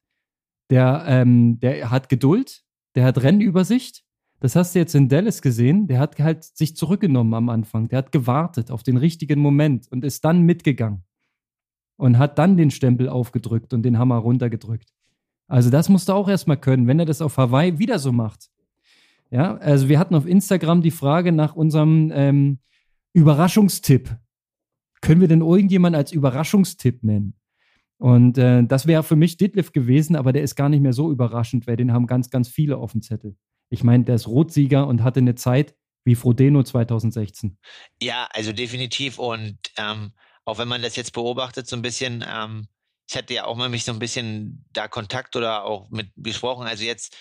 Der, 0.69 1.05
ähm, 1.07 1.59
der 1.59 1.91
hat 1.91 2.09
Geduld, 2.09 2.63
der 2.95 3.05
hat 3.05 3.21
Rennübersicht. 3.21 4.03
Das 4.39 4.55
hast 4.55 4.75
du 4.75 4.79
jetzt 4.79 4.95
in 4.95 5.09
Dallas 5.09 5.41
gesehen. 5.41 5.87
Der 5.87 5.99
hat 5.99 6.19
halt 6.19 6.43
sich 6.43 6.75
zurückgenommen 6.75 7.33
am 7.33 7.49
Anfang. 7.49 7.87
Der 7.87 7.99
hat 7.99 8.11
gewartet 8.11 8.69
auf 8.69 8.83
den 8.83 8.97
richtigen 8.97 9.39
Moment 9.39 9.87
und 9.91 10.03
ist 10.03 10.25
dann 10.25 10.41
mitgegangen. 10.41 11.03
Und 11.97 12.17
hat 12.17 12.37
dann 12.37 12.57
den 12.57 12.71
Stempel 12.71 13.07
aufgedrückt 13.07 13.73
und 13.73 13.83
den 13.83 13.97
Hammer 13.97 14.17
runtergedrückt. 14.17 14.93
Also 15.47 15.69
das 15.69 15.89
musst 15.89 16.09
du 16.09 16.13
auch 16.13 16.27
erstmal 16.27 16.57
können, 16.57 16.87
wenn 16.87 16.99
er 16.99 17.05
das 17.05 17.21
auf 17.21 17.37
Hawaii 17.37 17.79
wieder 17.79 17.99
so 17.99 18.11
macht. 18.11 18.49
Ja, 19.31 19.55
also 19.57 19.89
wir 19.89 19.99
hatten 19.99 20.15
auf 20.15 20.27
Instagram 20.27 20.81
die 20.81 20.91
Frage 20.91 21.31
nach 21.31 21.55
unserem 21.55 22.11
ähm, 22.13 22.59
Überraschungstipp. 23.13 24.15
Können 25.01 25.21
wir 25.21 25.27
denn 25.27 25.41
irgendjemand 25.41 25.95
als 25.95 26.11
Überraschungstipp 26.11 27.03
nennen? 27.03 27.35
Und 27.97 28.37
äh, 28.37 28.63
das 28.65 28.87
wäre 28.87 29.03
für 29.03 29.15
mich 29.15 29.37
Ditliff 29.37 29.71
gewesen, 29.71 30.15
aber 30.15 30.33
der 30.33 30.43
ist 30.43 30.55
gar 30.55 30.69
nicht 30.69 30.81
mehr 30.81 30.93
so 30.93 31.11
überraschend, 31.11 31.65
weil 31.67 31.77
den 31.77 31.93
haben 31.93 32.07
ganz, 32.07 32.29
ganz 32.29 32.49
viele 32.49 32.77
auf 32.77 32.91
dem 32.91 33.01
Zettel. 33.01 33.35
Ich 33.75 33.83
meine, 33.83 34.05
der 34.05 34.15
ist 34.15 34.27
Rotsieger 34.27 34.87
und 34.87 35.03
hatte 35.03 35.19
eine 35.19 35.35
Zeit 35.35 35.75
wie 36.05 36.15
Frodeno 36.15 36.63
2016. 36.63 37.57
Ja, 38.01 38.29
also 38.31 38.53
definitiv. 38.53 39.19
Und 39.19 39.57
ähm, 39.75 40.13
auch 40.45 40.57
wenn 40.59 40.69
man 40.69 40.81
das 40.81 40.95
jetzt 40.95 41.11
beobachtet, 41.11 41.67
so 41.67 41.75
ein 41.75 41.81
bisschen, 41.81 42.23
ähm, 42.25 42.69
ich 43.05 43.17
hatte 43.17 43.33
ja 43.33 43.43
auch 43.43 43.57
mal 43.57 43.67
mich 43.67 43.83
so 43.83 43.91
ein 43.91 43.99
bisschen 43.99 44.65
da 44.71 44.87
Kontakt 44.87 45.35
oder 45.35 45.65
auch 45.65 45.89
mit 45.89 46.09
besprochen. 46.15 46.67
Also 46.67 46.85
jetzt, 46.85 47.17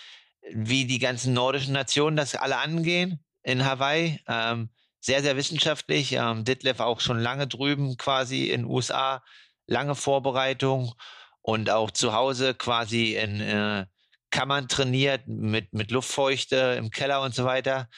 wie 0.53 0.85
die 0.85 1.01
ganzen 1.01 1.35
nordischen 1.35 1.73
Nationen 1.73 2.17
das 2.17 2.37
alle 2.37 2.59
angehen 2.59 3.19
in 3.43 3.65
Hawaii. 3.65 4.21
Ähm, 4.29 4.71
sehr, 5.01 5.23
sehr 5.23 5.37
wissenschaftlich. 5.37 6.13
Ähm, 6.13 6.45
Ditlev 6.45 6.81
auch 6.81 7.01
schon 7.01 7.19
lange 7.19 7.49
drüben 7.49 7.97
quasi 7.97 8.51
in 8.51 8.65
USA 8.65 9.25
lange 9.67 9.97
Vorbereitung 9.97 10.95
und 11.43 11.69
auch 11.69 11.91
zu 11.91 12.13
Hause 12.13 12.55
quasi 12.55 13.17
in 13.17 13.41
äh, 13.41 13.87
Kammern 14.35 14.67
trainiert 14.67 15.29
mit, 15.29 15.73
mit 15.73 15.93
Luftfeuchte 15.93 16.75
im 16.77 16.91
Keller 16.91 17.23
und 17.23 17.37
so 17.37 17.45
weiter. 17.45 17.89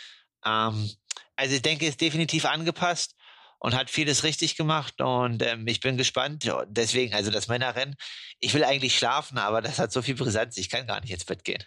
Ähm, 0.44 0.90
also 1.34 1.54
ich 1.54 1.62
denke, 1.62 1.86
ist 1.86 2.02
definitiv 2.02 2.44
angepasst 2.44 3.16
und 3.58 3.74
hat 3.74 3.88
vieles 3.88 4.22
richtig 4.22 4.54
gemacht 4.54 5.00
und 5.00 5.42
ähm, 5.42 5.66
ich 5.66 5.80
bin 5.80 5.96
gespannt. 5.96 6.46
Deswegen, 6.68 7.14
also 7.14 7.30
das 7.30 7.48
Männerrennen, 7.48 7.96
ich 8.38 8.52
will 8.52 8.64
eigentlich 8.64 8.98
schlafen, 8.98 9.38
aber 9.38 9.62
das 9.62 9.78
hat 9.78 9.92
so 9.92 10.02
viel 10.02 10.14
Brisanz, 10.14 10.58
ich 10.58 10.68
kann 10.68 10.86
gar 10.86 11.00
nicht 11.00 11.10
ins 11.10 11.24
Bett 11.24 11.42
gehen. 11.42 11.62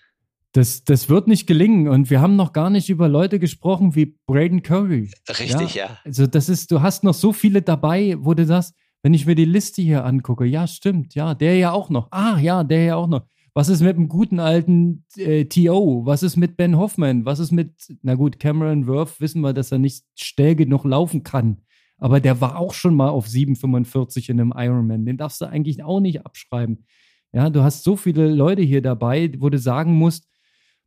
Das, 0.51 0.83
das 0.83 1.09
wird 1.09 1.27
nicht 1.27 1.47
gelingen 1.47 1.87
und 1.87 2.11
wir 2.11 2.21
haben 2.21 2.35
noch 2.35 2.53
gar 2.53 2.69
nicht 2.69 2.89
über 2.89 3.07
Leute 3.07 3.39
gesprochen 3.39 3.95
wie 3.95 4.17
Braden 4.27 4.61
Curry. 4.61 5.11
Richtig, 5.27 5.73
ja. 5.73 5.85
ja. 5.85 5.99
Also 6.05 6.27
das 6.27 6.47
ist, 6.47 6.69
du 6.69 6.81
hast 6.81 7.03
noch 7.03 7.15
so 7.15 7.33
viele 7.33 7.63
dabei, 7.63 8.15
wo 8.19 8.35
du 8.35 8.45
sagst, 8.45 8.75
wenn 9.01 9.15
ich 9.15 9.25
mir 9.25 9.35
die 9.35 9.45
Liste 9.45 9.81
hier 9.81 10.05
angucke, 10.05 10.45
ja, 10.45 10.67
stimmt, 10.67 11.15
ja, 11.15 11.33
der 11.33 11.55
ja 11.57 11.71
auch 11.71 11.89
noch. 11.89 12.11
Ah, 12.11 12.37
ja, 12.37 12.63
der 12.63 12.83
ja 12.83 12.95
auch 12.97 13.07
noch. 13.07 13.25
Was 13.59 13.67
ist 13.67 13.81
mit 13.81 13.97
dem 13.97 14.07
guten 14.07 14.39
alten 14.39 15.03
äh, 15.17 15.43
T.O.? 15.43 16.05
Was 16.05 16.23
ist 16.23 16.37
mit 16.37 16.55
Ben 16.55 16.77
Hoffman? 16.77 17.25
Was 17.25 17.39
ist 17.39 17.51
mit, 17.51 17.93
na 18.03 18.15
gut, 18.15 18.39
Cameron 18.39 18.87
Worth, 18.87 19.19
wissen 19.19 19.41
wir, 19.41 19.51
dass 19.51 19.73
er 19.73 19.79
nicht 19.79 20.05
schnell 20.15 20.55
genug 20.55 20.85
laufen 20.85 21.23
kann. 21.23 21.57
Aber 21.97 22.21
der 22.21 22.39
war 22.39 22.57
auch 22.57 22.73
schon 22.73 22.95
mal 22.95 23.09
auf 23.09 23.27
7,45 23.27 24.29
in 24.29 24.39
einem 24.39 24.53
Ironman. 24.55 25.05
Den 25.05 25.17
darfst 25.17 25.41
du 25.41 25.45
eigentlich 25.45 25.83
auch 25.83 25.99
nicht 25.99 26.25
abschreiben. 26.25 26.85
Ja, 27.33 27.49
du 27.49 27.61
hast 27.61 27.83
so 27.83 27.97
viele 27.97 28.33
Leute 28.33 28.61
hier 28.61 28.81
dabei, 28.81 29.29
wo 29.39 29.49
du 29.49 29.59
sagen 29.59 29.93
musst, 29.93 30.29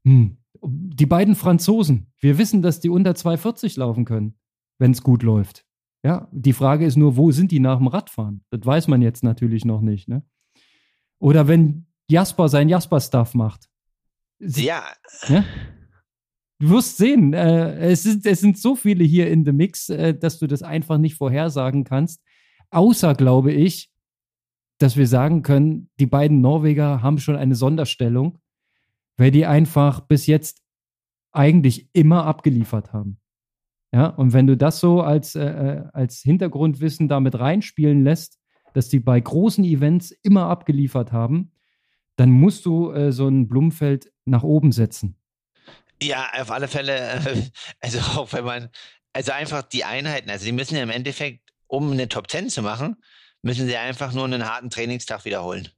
hm, 0.06 0.38
die 0.62 1.04
beiden 1.04 1.34
Franzosen, 1.34 2.06
wir 2.20 2.38
wissen, 2.38 2.62
dass 2.62 2.80
die 2.80 2.88
unter 2.88 3.10
2,40 3.10 3.78
laufen 3.80 4.06
können, 4.06 4.38
wenn 4.78 4.92
es 4.92 5.02
gut 5.02 5.22
läuft. 5.22 5.66
Ja, 6.02 6.26
die 6.32 6.54
Frage 6.54 6.86
ist 6.86 6.96
nur, 6.96 7.18
wo 7.18 7.32
sind 7.32 7.50
die 7.50 7.60
nach 7.60 7.76
dem 7.76 7.88
Radfahren? 7.88 8.46
Das 8.48 8.64
weiß 8.64 8.88
man 8.88 9.02
jetzt 9.02 9.22
natürlich 9.22 9.66
noch 9.66 9.82
nicht. 9.82 10.08
Ne? 10.08 10.22
Oder 11.18 11.48
wenn 11.48 11.84
Jasper 12.12 12.48
sein 12.48 12.68
Jasper-Stuff 12.68 13.34
macht. 13.34 13.68
Ja. 14.38 14.82
ja. 15.28 15.44
Du 16.58 16.70
wirst 16.70 16.96
sehen, 16.96 17.32
äh, 17.32 17.90
es, 17.90 18.04
sind, 18.04 18.24
es 18.24 18.40
sind 18.40 18.58
so 18.58 18.76
viele 18.76 19.02
hier 19.02 19.28
in 19.28 19.44
the 19.44 19.52
Mix, 19.52 19.88
äh, 19.88 20.14
dass 20.14 20.38
du 20.38 20.46
das 20.46 20.62
einfach 20.62 20.98
nicht 20.98 21.16
vorhersagen 21.16 21.84
kannst. 21.84 22.22
Außer, 22.70 23.14
glaube 23.14 23.52
ich, 23.52 23.90
dass 24.78 24.96
wir 24.96 25.06
sagen 25.06 25.42
können, 25.42 25.90
die 26.00 26.06
beiden 26.06 26.40
Norweger 26.40 27.02
haben 27.02 27.18
schon 27.18 27.36
eine 27.36 27.54
Sonderstellung, 27.54 28.38
weil 29.16 29.30
die 29.30 29.46
einfach 29.46 30.00
bis 30.00 30.26
jetzt 30.26 30.62
eigentlich 31.32 31.88
immer 31.92 32.26
abgeliefert 32.26 32.92
haben. 32.92 33.18
Ja, 33.94 34.06
und 34.06 34.32
wenn 34.32 34.46
du 34.46 34.56
das 34.56 34.80
so 34.80 35.02
als, 35.02 35.34
äh, 35.34 35.44
äh, 35.44 35.84
als 35.92 36.20
Hintergrundwissen 36.20 37.08
damit 37.08 37.38
reinspielen 37.38 38.02
lässt, 38.04 38.40
dass 38.72 38.88
die 38.88 39.00
bei 39.00 39.20
großen 39.20 39.64
Events 39.64 40.12
immer 40.22 40.46
abgeliefert 40.46 41.12
haben, 41.12 41.51
dann 42.16 42.30
musst 42.30 42.66
du 42.66 42.92
äh, 42.92 43.12
so 43.12 43.28
ein 43.28 43.48
Blumenfeld 43.48 44.12
nach 44.24 44.42
oben 44.42 44.72
setzen. 44.72 45.16
Ja, 46.02 46.28
auf 46.40 46.50
alle 46.50 46.68
Fälle, 46.68 46.96
äh, 46.96 47.42
also 47.80 47.98
auch 48.20 48.32
wenn 48.32 48.44
man, 48.44 48.68
also 49.12 49.32
einfach 49.32 49.62
die 49.62 49.84
Einheiten, 49.84 50.30
also 50.30 50.44
die 50.44 50.52
müssen 50.52 50.76
ja 50.76 50.82
im 50.82 50.90
Endeffekt, 50.90 51.52
um 51.66 51.92
eine 51.92 52.08
Top 52.08 52.28
Ten 52.28 52.48
zu 52.48 52.62
machen, 52.62 52.96
müssen 53.42 53.66
sie 53.66 53.76
einfach 53.76 54.12
nur 54.12 54.24
einen 54.24 54.46
harten 54.46 54.70
Trainingstag 54.70 55.24
wiederholen. 55.24 55.68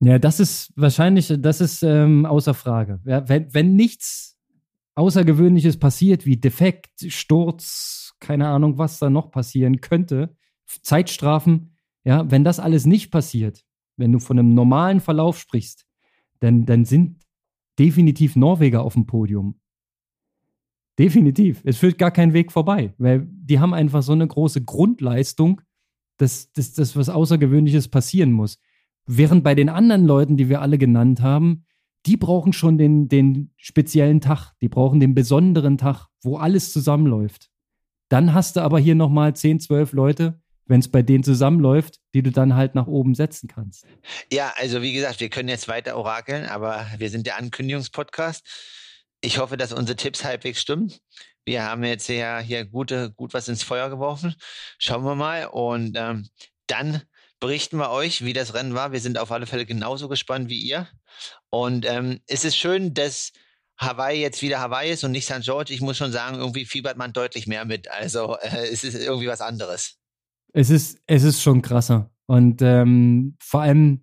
Ja, 0.00 0.18
das 0.18 0.40
ist 0.40 0.72
wahrscheinlich, 0.74 1.32
das 1.38 1.60
ist 1.60 1.82
ähm, 1.82 2.26
außer 2.26 2.54
Frage. 2.54 3.00
Ja, 3.04 3.28
wenn, 3.28 3.52
wenn 3.54 3.76
nichts 3.76 4.36
Außergewöhnliches 4.94 5.78
passiert, 5.78 6.26
wie 6.26 6.36
Defekt, 6.36 7.06
Sturz, 7.08 8.14
keine 8.20 8.48
Ahnung, 8.48 8.78
was 8.78 8.98
da 8.98 9.10
noch 9.10 9.30
passieren 9.30 9.80
könnte, 9.80 10.36
Zeitstrafen, 10.66 11.76
ja, 12.04 12.30
wenn 12.30 12.44
das 12.44 12.58
alles 12.58 12.84
nicht 12.84 13.10
passiert, 13.10 13.64
wenn 13.96 14.12
du 14.12 14.18
von 14.18 14.38
einem 14.38 14.54
normalen 14.54 15.00
Verlauf 15.00 15.38
sprichst, 15.38 15.86
dann, 16.40 16.66
dann 16.66 16.84
sind 16.84 17.22
definitiv 17.78 18.36
Norweger 18.36 18.82
auf 18.82 18.94
dem 18.94 19.06
Podium. 19.06 19.60
Definitiv. 20.98 21.62
Es 21.64 21.78
führt 21.78 21.98
gar 21.98 22.10
kein 22.10 22.32
Weg 22.32 22.52
vorbei, 22.52 22.94
weil 22.98 23.26
die 23.28 23.60
haben 23.60 23.74
einfach 23.74 24.02
so 24.02 24.12
eine 24.12 24.26
große 24.26 24.62
Grundleistung, 24.64 25.62
dass, 26.18 26.52
dass, 26.52 26.74
dass 26.74 26.96
was 26.96 27.08
Außergewöhnliches 27.08 27.88
passieren 27.88 28.32
muss. 28.32 28.60
Während 29.06 29.42
bei 29.42 29.54
den 29.54 29.68
anderen 29.68 30.04
Leuten, 30.04 30.36
die 30.36 30.48
wir 30.48 30.60
alle 30.60 30.78
genannt 30.78 31.22
haben, 31.22 31.64
die 32.06 32.16
brauchen 32.16 32.52
schon 32.52 32.78
den, 32.78 33.08
den 33.08 33.50
speziellen 33.56 34.20
Tag, 34.20 34.52
die 34.60 34.68
brauchen 34.68 35.00
den 35.00 35.14
besonderen 35.14 35.78
Tag, 35.78 36.08
wo 36.22 36.36
alles 36.36 36.72
zusammenläuft. 36.72 37.50
Dann 38.08 38.34
hast 38.34 38.56
du 38.56 38.60
aber 38.60 38.78
hier 38.78 38.94
nochmal 38.94 39.34
10, 39.34 39.60
12 39.60 39.92
Leute, 39.92 40.41
wenn 40.72 40.80
es 40.80 40.90
bei 40.90 41.02
denen 41.02 41.22
zusammenläuft, 41.22 41.98
die 42.14 42.22
du 42.22 42.30
dann 42.30 42.56
halt 42.56 42.74
nach 42.74 42.86
oben 42.86 43.14
setzen 43.14 43.46
kannst. 43.46 43.84
Ja, 44.32 44.54
also 44.56 44.80
wie 44.80 44.94
gesagt, 44.94 45.20
wir 45.20 45.28
können 45.28 45.50
jetzt 45.50 45.68
weiter 45.68 45.98
orakeln, 45.98 46.46
aber 46.46 46.86
wir 46.96 47.10
sind 47.10 47.26
der 47.26 47.36
Ankündigungspodcast. 47.36 48.42
Ich 49.20 49.36
hoffe, 49.36 49.58
dass 49.58 49.74
unsere 49.74 49.96
Tipps 49.96 50.24
halbwegs 50.24 50.62
stimmen. 50.62 50.90
Wir 51.44 51.64
haben 51.64 51.84
jetzt 51.84 52.08
ja 52.08 52.38
hier 52.38 52.64
gute, 52.64 53.12
gut 53.12 53.34
was 53.34 53.48
ins 53.48 53.62
Feuer 53.62 53.90
geworfen. 53.90 54.34
Schauen 54.78 55.04
wir 55.04 55.14
mal. 55.14 55.44
Und 55.44 55.94
ähm, 55.98 56.30
dann 56.68 57.02
berichten 57.38 57.76
wir 57.76 57.90
euch, 57.90 58.24
wie 58.24 58.32
das 58.32 58.54
Rennen 58.54 58.72
war. 58.72 58.92
Wir 58.92 59.00
sind 59.00 59.18
auf 59.18 59.30
alle 59.30 59.44
Fälle 59.44 59.66
genauso 59.66 60.08
gespannt 60.08 60.48
wie 60.48 60.58
ihr. 60.58 60.88
Und 61.50 61.84
ähm, 61.84 62.20
es 62.26 62.46
ist 62.46 62.56
schön, 62.56 62.94
dass 62.94 63.32
Hawaii 63.76 64.22
jetzt 64.22 64.40
wieder 64.40 64.60
Hawaii 64.60 64.90
ist 64.90 65.04
und 65.04 65.12
nicht 65.12 65.26
St. 65.26 65.42
George. 65.42 65.74
Ich 65.74 65.82
muss 65.82 65.98
schon 65.98 66.12
sagen, 66.12 66.38
irgendwie 66.38 66.64
fiebert 66.64 66.96
man 66.96 67.12
deutlich 67.12 67.46
mehr 67.46 67.66
mit. 67.66 67.88
Also 67.88 68.38
äh, 68.38 68.68
es 68.68 68.84
ist 68.84 68.94
irgendwie 68.94 69.28
was 69.28 69.42
anderes. 69.42 69.98
Es 70.52 70.70
ist, 70.70 71.02
es 71.06 71.22
ist 71.22 71.42
schon 71.42 71.62
krasser. 71.62 72.10
Und 72.26 72.62
ähm, 72.62 73.36
vor 73.40 73.62
allem 73.62 74.02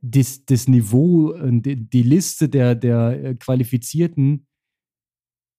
das, 0.00 0.44
das 0.46 0.68
Niveau 0.68 1.32
und 1.32 1.62
die, 1.62 2.02
Liste 2.02 2.48
der, 2.48 2.74
der 2.74 3.24
äh, 3.24 3.34
Qualifizierten, 3.34 4.46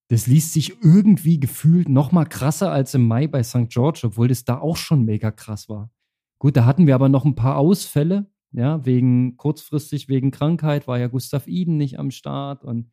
das 0.09 0.27
liest 0.27 0.53
sich 0.53 0.83
irgendwie 0.83 1.39
gefühlt 1.39 1.89
noch 1.89 2.11
mal 2.11 2.25
krasser 2.25 2.71
als 2.71 2.93
im 2.93 3.07
Mai 3.07 3.27
bei 3.27 3.43
St. 3.43 3.69
George, 3.69 4.01
obwohl 4.03 4.27
das 4.27 4.43
da 4.43 4.59
auch 4.59 4.77
schon 4.77 5.05
mega 5.05 5.31
krass 5.31 5.69
war. 5.69 5.91
Gut, 6.39 6.57
da 6.57 6.65
hatten 6.65 6.85
wir 6.85 6.95
aber 6.95 7.09
noch 7.09 7.25
ein 7.25 7.35
paar 7.35 7.57
Ausfälle, 7.57 8.29
ja, 8.51 8.85
wegen 8.85 9.37
kurzfristig 9.37 10.07
wegen 10.07 10.31
Krankheit 10.31 10.87
war 10.87 10.99
ja 10.99 11.07
Gustav 11.07 11.47
Iden 11.47 11.77
nicht 11.77 11.99
am 11.99 12.11
Start 12.11 12.63
und 12.63 12.91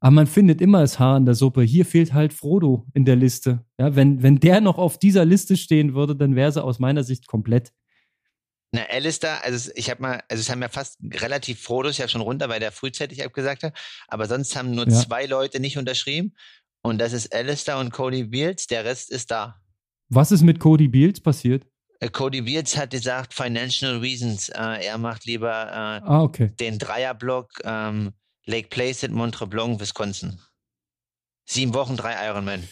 aber 0.00 0.10
man 0.10 0.26
findet 0.26 0.60
immer 0.60 0.80
das 0.80 0.98
Haar 0.98 1.16
in 1.16 1.24
der 1.24 1.34
Suppe. 1.34 1.62
Hier 1.62 1.86
fehlt 1.86 2.12
halt 2.12 2.32
Frodo 2.34 2.86
in 2.92 3.04
der 3.04 3.16
Liste. 3.16 3.64
Ja, 3.78 3.96
wenn, 3.96 4.22
wenn 4.22 4.38
der 4.38 4.60
noch 4.60 4.78
auf 4.78 4.98
dieser 4.98 5.24
Liste 5.24 5.56
stehen 5.56 5.94
würde, 5.94 6.14
dann 6.14 6.36
wäre 6.36 6.52
sie 6.52 6.62
aus 6.62 6.78
meiner 6.78 7.04
Sicht 7.04 7.26
komplett. 7.26 7.72
Na, 8.72 8.82
Alistair, 8.90 9.42
also 9.44 9.70
ich 9.76 9.88
habe 9.88 10.02
mal, 10.02 10.22
also 10.28 10.40
es 10.40 10.50
haben 10.50 10.60
ja 10.60 10.68
fast 10.68 10.98
relativ 11.00 11.60
Frodos 11.62 11.96
ja 11.96 12.08
schon 12.08 12.20
runter, 12.20 12.48
weil 12.48 12.60
der 12.60 12.72
frühzeitig 12.72 13.24
abgesagt 13.24 13.62
hat, 13.62 13.76
aber 14.08 14.26
sonst 14.26 14.56
haben 14.56 14.72
nur 14.72 14.88
ja. 14.88 14.94
zwei 14.94 15.26
Leute 15.26 15.60
nicht 15.60 15.78
unterschrieben 15.78 16.34
Und 16.82 16.98
das 16.98 17.12
ist 17.12 17.34
Alistair 17.34 17.78
und 17.78 17.92
Cody 17.92 18.24
Beals. 18.24 18.66
Der 18.66 18.84
Rest 18.84 19.10
ist 19.10 19.30
da. 19.30 19.60
Was 20.08 20.32
ist 20.32 20.42
mit 20.42 20.58
Cody 20.58 20.88
Beals 20.88 21.20
passiert? 21.20 21.66
Äh, 22.00 22.10
Cody 22.10 22.42
Beals 22.42 22.76
hat 22.76 22.90
gesagt, 22.90 23.32
Financial 23.32 23.98
Reasons. 23.98 24.50
Äh, 24.50 24.86
er 24.86 24.98
macht 24.98 25.24
lieber 25.24 25.50
äh, 25.50 26.04
Ah, 26.04 26.22
okay. 26.22 26.52
den 26.60 26.78
Dreierblock 26.78 27.48
ähm, 27.64 28.12
Lake 28.46 28.68
Placid, 28.68 29.10
Montreblanc, 29.12 29.80
Wisconsin. 29.80 30.38
Sieben 31.46 31.74
Wochen, 31.74 31.96
drei 31.96 32.14
Ironman. 32.28 32.64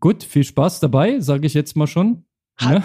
Gut, 0.00 0.22
viel 0.24 0.44
Spaß 0.44 0.80
dabei, 0.80 1.20
sage 1.20 1.46
ich 1.46 1.54
jetzt 1.54 1.76
mal 1.76 1.86
schon. 1.86 2.26
Hat- 2.56 2.84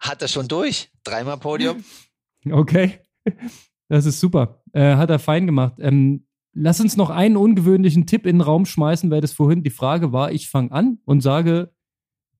Hat 0.00 0.22
er 0.22 0.28
schon 0.28 0.46
durch? 0.48 0.90
Dreimal 1.04 1.38
Podium? 1.38 1.84
Okay. 2.50 3.00
Das 3.88 4.06
ist 4.06 4.20
super. 4.20 4.62
Äh, 4.72 4.94
hat 4.94 5.10
er 5.10 5.18
fein 5.18 5.44
gemacht. 5.44 5.74
Ähm, 5.80 6.26
lass 6.54 6.80
uns 6.80 6.96
noch 6.96 7.10
einen 7.10 7.36
ungewöhnlichen 7.36 8.06
Tipp 8.06 8.24
in 8.26 8.36
den 8.36 8.40
Raum 8.42 8.64
schmeißen, 8.64 9.10
weil 9.10 9.20
das 9.20 9.32
vorhin 9.32 9.64
die 9.64 9.70
Frage 9.70 10.12
war. 10.12 10.30
Ich 10.30 10.48
fange 10.48 10.70
an 10.70 10.98
und 11.04 11.20
sage, 11.20 11.74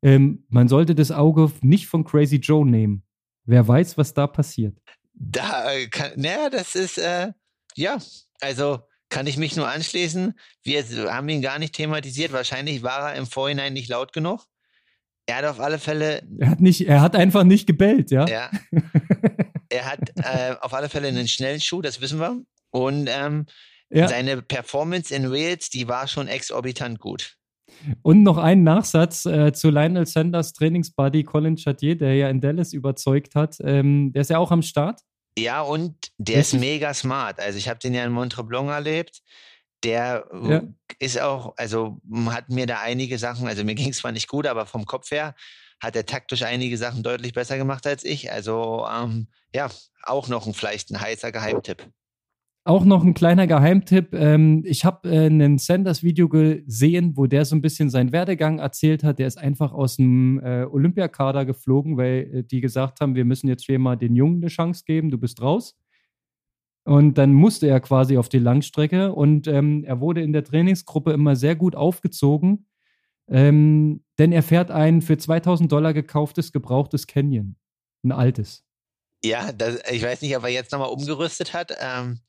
ähm, 0.03 0.47
man 0.49 0.69
sollte 0.69 0.95
das 0.95 1.11
Auge 1.11 1.51
nicht 1.63 1.89
von 1.89 2.05
Crazy 2.05 2.37
Joe 2.37 2.65
nehmen. 2.65 3.03
Wer 3.45 3.67
weiß, 3.67 3.99
was 3.99 4.15
da 4.15 4.27
passiert. 4.29 4.79
Da 5.15 5.73
äh, 5.73 5.89
kann, 5.89 6.13
naja, 6.17 6.49
das 6.49 6.75
ist, 6.77 6.97
äh, 6.99 7.33
ja, 7.75 7.99
also 8.41 8.79
kann 9.11 9.27
ich 9.27 9.37
mich 9.37 9.57
nur 9.57 9.69
anschließen. 9.69 10.35
Wir 10.63 10.85
haben 11.13 11.29
ihn 11.29 11.43
gar 11.43 11.59
nicht 11.59 11.75
thematisiert. 11.75 12.33
Wahrscheinlich 12.33 12.83
war 12.83 13.11
er 13.13 13.15
im 13.17 13.27
Vorhinein 13.27 13.73
nicht 13.73 13.89
laut 13.89 14.13
genug. 14.13 14.45
Er 15.27 15.37
hat 15.37 15.45
auf 15.45 15.61
alle 15.61 15.79
Fälle, 15.79 16.23
Er 16.39 16.51
hat 16.51 16.61
nicht, 16.61 16.87
er 16.89 17.01
hat 17.03 17.15
einfach 17.15 17.45
nicht 17.45 17.67
gebellt, 17.67 18.11
ja. 18.11 18.27
ja, 18.27 18.51
er 19.69 19.85
hat 19.85 20.01
äh, 20.17 20.55
auf 20.61 20.73
alle 20.73 20.89
Fälle 20.89 21.09
einen 21.09 21.29
schnellen 21.29 21.61
Schuh, 21.61 21.83
das 21.83 22.01
wissen 22.01 22.19
wir. 22.19 22.41
Und 22.71 23.09
ähm, 23.11 23.45
Ja. 23.91 24.09
seine 24.09 24.41
Performance 24.41 25.15
in 25.15 25.31
Wales, 25.31 25.69
die 25.69 25.87
war 25.89 26.09
schon 26.09 26.29
exorbitant 26.29 26.99
gut. 26.99 27.35
Und 28.03 28.23
noch 28.23 28.39
ein 28.39 28.63
Nachsatz 28.63 29.27
äh, 29.27 29.53
zu 29.53 29.69
Lionel 29.71 30.07
Sanders 30.07 30.55
Trainingsbuddy 30.55 31.25
Colin 31.25 31.59
Chatier, 31.59 31.97
der 31.97 32.15
ja 32.15 32.31
in 32.31 32.41
Dallas 32.41 32.73
überzeugt 32.73 33.35
hat. 33.35 33.59
Ähm, 33.63 34.13
der 34.13 34.23
ist 34.23 34.31
ja 34.31 34.39
auch 34.39 34.51
am 34.51 34.63
Start. 34.63 35.01
Ja, 35.39 35.63
und 35.63 36.13
der 36.19 36.41
ist 36.41 36.53
Richtig. 36.55 36.61
mega 36.61 36.95
smart. 36.95 37.41
Also 37.41 37.59
ich 37.59 37.69
habe 37.69 37.79
den 37.79 37.95
ja 37.95 38.05
in 38.05 38.13
Montreblanc 38.13 38.71
erlebt. 38.71 39.23
Der 39.85 40.27
äh, 40.33 40.51
Ja. 40.51 40.63
ist 40.99 41.21
auch, 41.21 41.55
also 41.57 42.01
hat 42.27 42.49
mir 42.51 42.67
da 42.67 42.81
einige 42.81 43.19
Sachen, 43.19 43.47
also 43.47 43.65
mir 43.65 43.75
ging 43.77 43.91
es 43.91 43.99
zwar 43.99 44.13
nicht 44.13 44.29
gut, 44.29 44.47
aber 44.47 44.67
vom 44.67 44.87
Kopf 44.87 45.11
her 45.11 45.35
hat 45.81 45.95
er 45.95 46.07
taktisch 46.07 46.43
einige 46.43 46.77
Sachen 46.77 47.03
deutlich 47.03 47.33
besser 47.33 47.57
gemacht 47.57 47.87
als 47.87 48.05
ich. 48.05 48.33
Also 48.33 48.87
ähm, 48.91 49.29
ja, 49.55 49.71
auch 50.03 50.29
noch 50.29 50.47
ein, 50.47 50.55
vielleicht 50.55 50.91
ein 50.91 51.01
heißer 51.01 51.31
Geheimtipp. 51.33 51.87
Auch 52.65 52.85
noch 52.85 53.03
ein 53.03 53.15
kleiner 53.15 53.47
Geheimtipp. 53.47 54.15
Ähm, 54.15 54.63
ich 54.67 54.85
habe 54.85 55.09
äh, 55.09 55.29
ein 55.29 55.57
Sanders-Video 55.57 56.29
gesehen, 56.29 57.17
wo 57.17 57.27
der 57.27 57.47
so 57.47 57.57
ein 57.57 57.63
bisschen 57.63 57.89
seinen 57.89 58.13
Werdegang 58.13 58.59
erzählt 58.59 59.05
hat. 59.05 59.19
Der 59.19 59.27
ist 59.27 59.39
einfach 59.39 59.73
aus 59.73 59.97
dem 59.97 60.39
äh, 60.41 60.65
Olympiakader 60.65 61.47
geflogen, 61.47 61.97
weil 61.97 62.31
äh, 62.33 62.43
die 62.45 62.61
gesagt 62.61 63.01
haben, 63.01 63.15
wir 63.15 63.25
müssen 63.25 63.49
jetzt 63.49 63.65
hier 63.65 63.79
mal 63.79 63.97
den 63.97 64.15
Jungen 64.15 64.43
eine 64.43 64.49
Chance 64.49 64.85
geben, 64.85 65.11
du 65.11 65.17
bist 65.17 65.41
raus. 65.41 65.79
Und 66.85 67.19
dann 67.19 67.35
musste 67.35 67.67
er 67.67 67.81
quasi 67.81 68.17
auf 68.17 68.31
die 68.31 68.39
Langstrecke 68.39 69.13
und 69.13 69.47
ähm, 69.47 69.85
er 69.85 70.01
wurde 70.01 70.23
in 70.23 70.33
der 70.33 70.43
Trainingsgruppe 70.43 71.13
immer 71.13 71.37
sehr 71.37 71.55
gut 71.55 71.77
aufgezogen, 71.77 72.67
ähm, 73.29 74.03
denn 74.19 74.33
er 74.33 74.43
fährt 74.43 74.71
ein 74.71 75.03
für 75.03 75.19
2000 75.19 75.71
Dollar 75.71 75.93
gekauftes, 75.93 76.51
gebrauchtes 76.51 77.07
Canyon. 77.07 77.57
Ein 78.03 78.13
altes. 78.13 78.65
Ja, 79.23 79.53
das, 79.53 79.81
ich 79.91 80.03
weiß 80.03 80.23
nicht, 80.23 80.35
ob 80.37 80.45
er 80.45 80.49
jetzt 80.49 80.73
nochmal 80.73 80.89
umgerüstet 80.89 81.53
hat. 81.53 81.73
Ähm, 81.79 82.21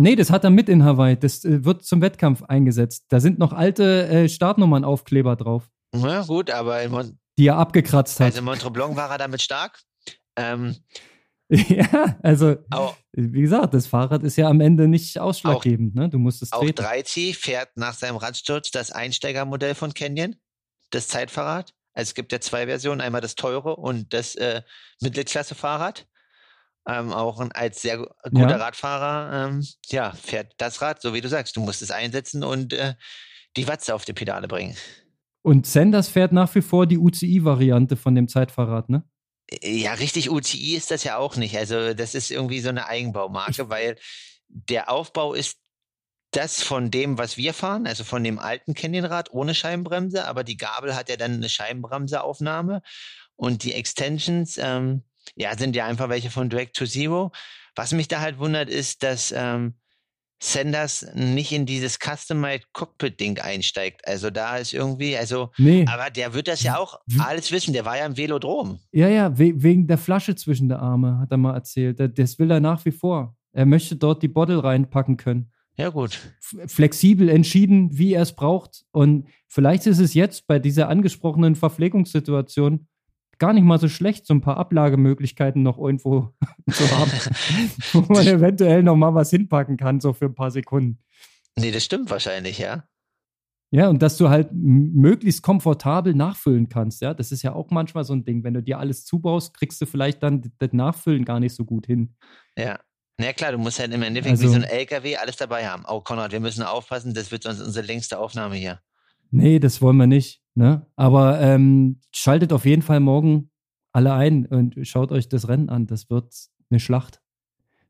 Nee, 0.00 0.14
das 0.14 0.30
hat 0.30 0.44
er 0.44 0.50
mit 0.50 0.68
in 0.68 0.84
Hawaii. 0.84 1.18
Das 1.18 1.44
äh, 1.44 1.64
wird 1.64 1.84
zum 1.84 2.00
Wettkampf 2.00 2.42
eingesetzt. 2.44 3.06
Da 3.08 3.20
sind 3.20 3.38
noch 3.38 3.52
alte 3.52 4.06
äh, 4.08 4.28
Startnummern-Aufkleber 4.28 5.36
drauf, 5.36 5.68
na 5.92 6.22
gut, 6.22 6.50
aber 6.50 6.82
in, 6.82 6.90
Mon 6.90 7.18
die 7.38 7.46
er 7.46 7.56
abgekratzt 7.56 8.20
hat. 8.20 8.26
also 8.26 8.38
in 8.40 8.44
Montreblanc 8.44 8.96
war 8.96 9.10
er 9.10 9.18
damit 9.18 9.40
stark. 9.40 9.80
Ähm, 10.36 10.76
ja, 11.50 12.18
also, 12.22 12.56
auch, 12.70 12.96
wie 13.12 13.40
gesagt, 13.40 13.72
das 13.72 13.86
Fahrrad 13.86 14.22
ist 14.22 14.36
ja 14.36 14.48
am 14.48 14.60
Ende 14.60 14.86
nicht 14.86 15.18
ausschlaggebend. 15.18 15.94
Ne? 15.94 16.08
Du 16.08 16.18
musst 16.18 16.42
es 16.42 16.52
auch 16.52 16.60
treten. 16.60 16.82
3T 16.82 17.34
fährt 17.34 17.70
nach 17.76 17.94
seinem 17.94 18.16
Radsturz 18.16 18.70
das 18.70 18.90
Einsteigermodell 18.90 19.74
von 19.74 19.94
Canyon, 19.94 20.36
das 20.90 21.08
Zeitfahrrad. 21.08 21.72
Also 21.94 22.10
es 22.10 22.14
gibt 22.14 22.32
ja 22.32 22.40
zwei 22.40 22.66
Versionen, 22.66 23.00
einmal 23.00 23.22
das 23.22 23.34
teure 23.34 23.76
und 23.76 24.12
das 24.12 24.34
äh, 24.34 24.62
Mittelklasse-Fahrrad. 25.00 26.06
Ähm, 26.88 27.12
auch 27.12 27.38
als 27.52 27.82
sehr 27.82 27.98
gu- 27.98 28.06
guter 28.30 28.50
Ja. 28.50 28.56
Radfahrer, 28.56 29.48
ähm, 29.48 29.66
ja, 29.90 30.12
fährt 30.12 30.54
das 30.56 30.80
Rad, 30.80 31.02
so 31.02 31.12
wie 31.12 31.20
du 31.20 31.28
sagst. 31.28 31.54
Du 31.56 31.60
musst 31.60 31.82
es 31.82 31.90
einsetzen 31.90 32.42
und 32.42 32.72
äh, 32.72 32.94
die 33.56 33.68
Watze 33.68 33.94
auf 33.94 34.04
die 34.06 34.14
Pedale 34.14 34.48
bringen. 34.48 34.74
Und 35.42 35.66
Sanders 35.66 36.08
fährt 36.08 36.32
nach 36.32 36.54
wie 36.54 36.62
vor 36.62 36.86
die 36.86 36.98
UCI-Variante 36.98 37.96
von 37.96 38.14
dem 38.14 38.26
Zeitfahrrad, 38.28 38.88
ne? 38.88 39.02
Ja, 39.62 39.94
richtig 39.94 40.30
UCI 40.30 40.76
ist 40.76 40.90
das 40.90 41.04
ja 41.04 41.16
auch 41.16 41.36
nicht. 41.36 41.56
Also 41.56 41.94
das 41.94 42.14
ist 42.14 42.30
irgendwie 42.30 42.60
so 42.60 42.68
eine 42.68 42.86
Eigenbaumarke, 42.86 43.68
weil 43.70 43.96
der 44.48 44.90
Aufbau 44.90 45.34
ist 45.34 45.58
das 46.32 46.62
von 46.62 46.90
dem, 46.90 47.16
was 47.16 47.36
wir 47.38 47.54
fahren, 47.54 47.86
also 47.86 48.04
von 48.04 48.22
dem 48.22 48.38
alten 48.38 48.74
Canyonrad 48.74 49.30
ohne 49.32 49.54
Scheibenbremse, 49.54 50.26
aber 50.26 50.44
die 50.44 50.58
Gabel 50.58 50.94
hat 50.94 51.08
ja 51.08 51.16
dann 51.16 51.32
eine 51.34 51.48
Scheibenbremseaufnahme 51.48 52.82
und 53.36 53.62
die 53.62 53.72
Extensions, 53.72 54.58
ähm, 54.58 55.04
ja, 55.36 55.56
sind 55.56 55.74
ja 55.76 55.86
einfach 55.86 56.08
welche 56.08 56.30
von 56.30 56.48
Drag 56.50 56.68
to 56.72 56.84
Zero. 56.86 57.32
Was 57.76 57.92
mich 57.92 58.08
da 58.08 58.20
halt 58.20 58.38
wundert, 58.38 58.68
ist, 58.68 59.02
dass 59.02 59.32
ähm, 59.36 59.74
Sanders 60.40 61.04
nicht 61.14 61.50
in 61.52 61.66
dieses 61.66 61.98
Customized 61.98 62.72
Cockpit-Ding 62.72 63.40
einsteigt. 63.40 64.06
Also 64.06 64.30
da 64.30 64.56
ist 64.56 64.72
irgendwie, 64.72 65.16
also, 65.16 65.50
Nee. 65.58 65.84
aber 65.88 66.10
der 66.10 66.32
wird 66.32 66.46
das 66.46 66.62
ja 66.62 66.78
auch 66.78 67.00
alles 67.18 67.50
wissen. 67.50 67.72
Der 67.72 67.84
war 67.84 67.98
ja 67.98 68.06
im 68.06 68.16
Velodrom. 68.16 68.78
Ja, 68.92 69.08
ja, 69.08 69.36
we 69.36 69.52
wegen 69.62 69.88
der 69.88 69.98
Flasche 69.98 70.36
zwischen 70.36 70.68
der 70.68 70.78
Arme, 70.80 71.18
hat 71.18 71.32
er 71.32 71.38
mal 71.38 71.54
erzählt. 71.54 71.98
Da- 71.98 72.06
Das 72.06 72.38
will 72.38 72.50
er 72.52 72.60
nach 72.60 72.84
wie 72.84 72.92
vor. 72.92 73.36
Er 73.52 73.66
möchte 73.66 73.96
dort 73.96 74.22
die 74.22 74.28
Bottle 74.28 74.62
reinpacken 74.62 75.16
können. 75.16 75.50
Ja, 75.76 75.88
gut. 75.90 76.18
flexibel 76.66 77.28
entschieden, 77.28 77.96
wie 77.96 78.12
er 78.14 78.22
es 78.22 78.32
braucht. 78.34 78.84
Und 78.90 79.28
vielleicht 79.48 79.86
ist 79.86 79.98
es 80.00 80.14
jetzt 80.14 80.46
bei 80.48 80.58
dieser 80.58 80.88
angesprochenen 80.88 81.54
Verpflegungssituation 81.56 82.86
gar 83.38 83.52
nicht 83.52 83.64
mal 83.64 83.78
so 83.78 83.88
schlecht, 83.88 84.26
so 84.26 84.34
ein 84.34 84.40
paar 84.40 84.56
Ablagemöglichkeiten 84.56 85.62
noch 85.62 85.78
irgendwo 85.78 86.32
zu 86.70 86.90
haben, 86.98 87.10
wo 87.92 88.12
man 88.12 88.26
eventuell 88.26 88.82
noch 88.82 88.96
mal 88.96 89.14
was 89.14 89.30
hinpacken 89.30 89.76
kann, 89.76 90.00
so 90.00 90.12
für 90.12 90.26
ein 90.26 90.34
paar 90.34 90.50
Sekunden. 90.50 90.98
Nee, 91.58 91.70
das 91.70 91.84
stimmt 91.84 92.10
wahrscheinlich, 92.10 92.58
ja. 92.58 92.84
Ja, 93.70 93.88
und 93.88 94.00
dass 94.00 94.16
du 94.16 94.30
halt 94.30 94.48
möglichst 94.52 95.42
komfortabel 95.42 96.14
nachfüllen 96.14 96.68
kannst, 96.70 97.02
ja. 97.02 97.12
Das 97.12 97.32
ist 97.32 97.42
ja 97.42 97.52
auch 97.52 97.70
manchmal 97.70 98.04
so 98.04 98.14
ein 98.14 98.24
Ding. 98.24 98.42
Wenn 98.42 98.54
du 98.54 98.62
dir 98.62 98.78
alles 98.78 99.04
zubaust, 99.04 99.54
kriegst 99.54 99.80
du 99.80 99.86
vielleicht 99.86 100.22
dann 100.22 100.50
das 100.58 100.72
Nachfüllen 100.72 101.24
gar 101.26 101.38
nicht 101.38 101.54
so 101.54 101.64
gut 101.64 101.86
hin. 101.86 102.14
Ja. 102.56 102.78
Na 103.20 103.32
klar, 103.32 103.52
du 103.52 103.58
musst 103.58 103.78
halt 103.80 103.92
im 103.92 104.02
Endeffekt 104.02 104.30
Also- 104.30 104.44
wie 104.44 104.48
so 104.48 104.54
ein 104.54 104.62
LKW 104.62 105.16
alles 105.16 105.36
dabei 105.36 105.68
haben. 105.68 105.84
Oh, 105.86 106.00
Konrad, 106.00 106.32
wir 106.32 106.40
müssen 106.40 106.62
aufpassen, 106.62 107.12
das 107.14 107.30
wird 107.32 107.42
sonst 107.42 107.60
unsere 107.60 107.84
längste 107.84 108.18
Aufnahme 108.18 108.54
hier. 108.54 108.80
Nee, 109.30 109.58
das 109.58 109.80
wollen 109.82 109.96
wir 109.96 110.06
nicht. 110.06 110.42
Ne? 110.54 110.86
Aber 110.96 111.40
ähm, 111.40 112.00
schaltet 112.12 112.52
auf 112.52 112.64
jeden 112.64 112.82
Fall 112.82 113.00
morgen 113.00 113.50
alle 113.92 114.12
ein 114.14 114.46
und 114.46 114.74
schaut 114.86 115.12
euch 115.12 115.28
das 115.28 115.48
Rennen 115.48 115.68
an. 115.70 115.86
Das 115.86 116.10
wird 116.10 116.32
eine 116.70 116.80
Schlacht. 116.80 117.20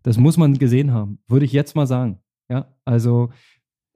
Das 0.02 0.16
muss 0.16 0.36
man 0.36 0.58
gesehen 0.58 0.92
haben, 0.92 1.18
würde 1.28 1.44
ich 1.44 1.52
jetzt 1.52 1.74
mal 1.74 1.86
sagen. 1.86 2.20
Ja, 2.48 2.74
also 2.84 3.30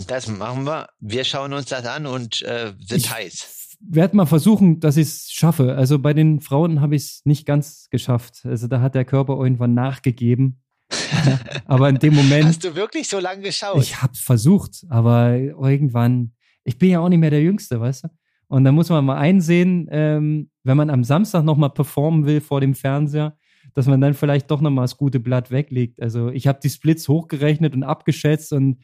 Das 0.07 0.27
machen 0.29 0.65
wir. 0.65 0.89
Wir 1.01 1.25
schauen 1.25 1.53
uns 1.53 1.67
das 1.67 1.87
an 1.87 2.07
und 2.07 2.43
äh, 2.43 2.73
sind 2.81 2.99
Ich- 2.99 3.11
heiß. 3.13 3.77
werde 3.81 4.17
mal 4.17 4.27
versuchen, 4.27 4.81
dass 4.81 4.97
ich 4.97 5.09
es 5.09 5.31
schaffe. 5.33 5.75
Also 5.75 5.99
bei 5.99 6.13
den 6.15 6.41
Frauen 6.41 6.81
habe 6.81 6.97
ich 6.97 7.03
es 7.03 7.21
nicht 7.25 7.47
ganz 7.47 7.89
geschafft. 7.91 8.43
Also 8.45 8.67
da 8.69 8.81
hat 8.81 8.95
der 8.95 9.05
Körper 9.05 9.35
irgendwann 9.39 9.75
nachgegeben. 9.75 10.61
aber 11.67 11.89
in 11.89 11.99
dem 11.99 12.15
Moment, 12.15 12.45
Hast 12.45 12.65
du 12.65 12.75
wirklich 12.75 13.09
so 13.09 13.19
lange 13.19 13.43
geschaut? 13.43 13.81
ich 13.83 14.03
habe 14.03 14.13
es 14.13 14.21
versucht, 14.21 14.85
aber 14.89 15.35
irgendwann, 15.39 16.33
ich 16.65 16.79
bin 16.79 16.91
ja 16.91 17.01
auch 17.01 17.09
nicht 17.09 17.19
mehr 17.19 17.31
der 17.31 17.43
Jüngste, 17.43 17.81
weißt 17.81 18.05
du? 18.05 18.09
Und 18.49 18.65
da 18.65 18.73
muss 18.73 18.91
man 18.91 19.05
mal 19.05 19.17
einsehen, 19.17 19.89
ähm, 19.91 20.51
wenn 20.63 20.77
man 20.77 20.91
am 20.91 21.05
Samstag 21.05 21.43
nochmal 21.43 21.71
performen 21.71 22.27
will 22.27 22.41
vor 22.41 22.61
dem 22.61 22.75
Fernseher, 22.75 23.37
dass 23.75 23.87
man 23.87 24.01
dann 24.01 24.15
vielleicht 24.15 24.51
doch 24.51 24.61
nochmal 24.61 24.85
das 24.85 24.99
gute 24.99 25.21
Blatt 25.21 25.51
weglegt. 25.51 26.03
Also 26.03 26.29
ich 26.29 26.47
habe 26.47 26.61
die 26.63 26.69
Splits 26.69 27.09
hochgerechnet 27.09 27.75
und 27.75 27.83
abgeschätzt 27.83 28.53
und 28.53 28.83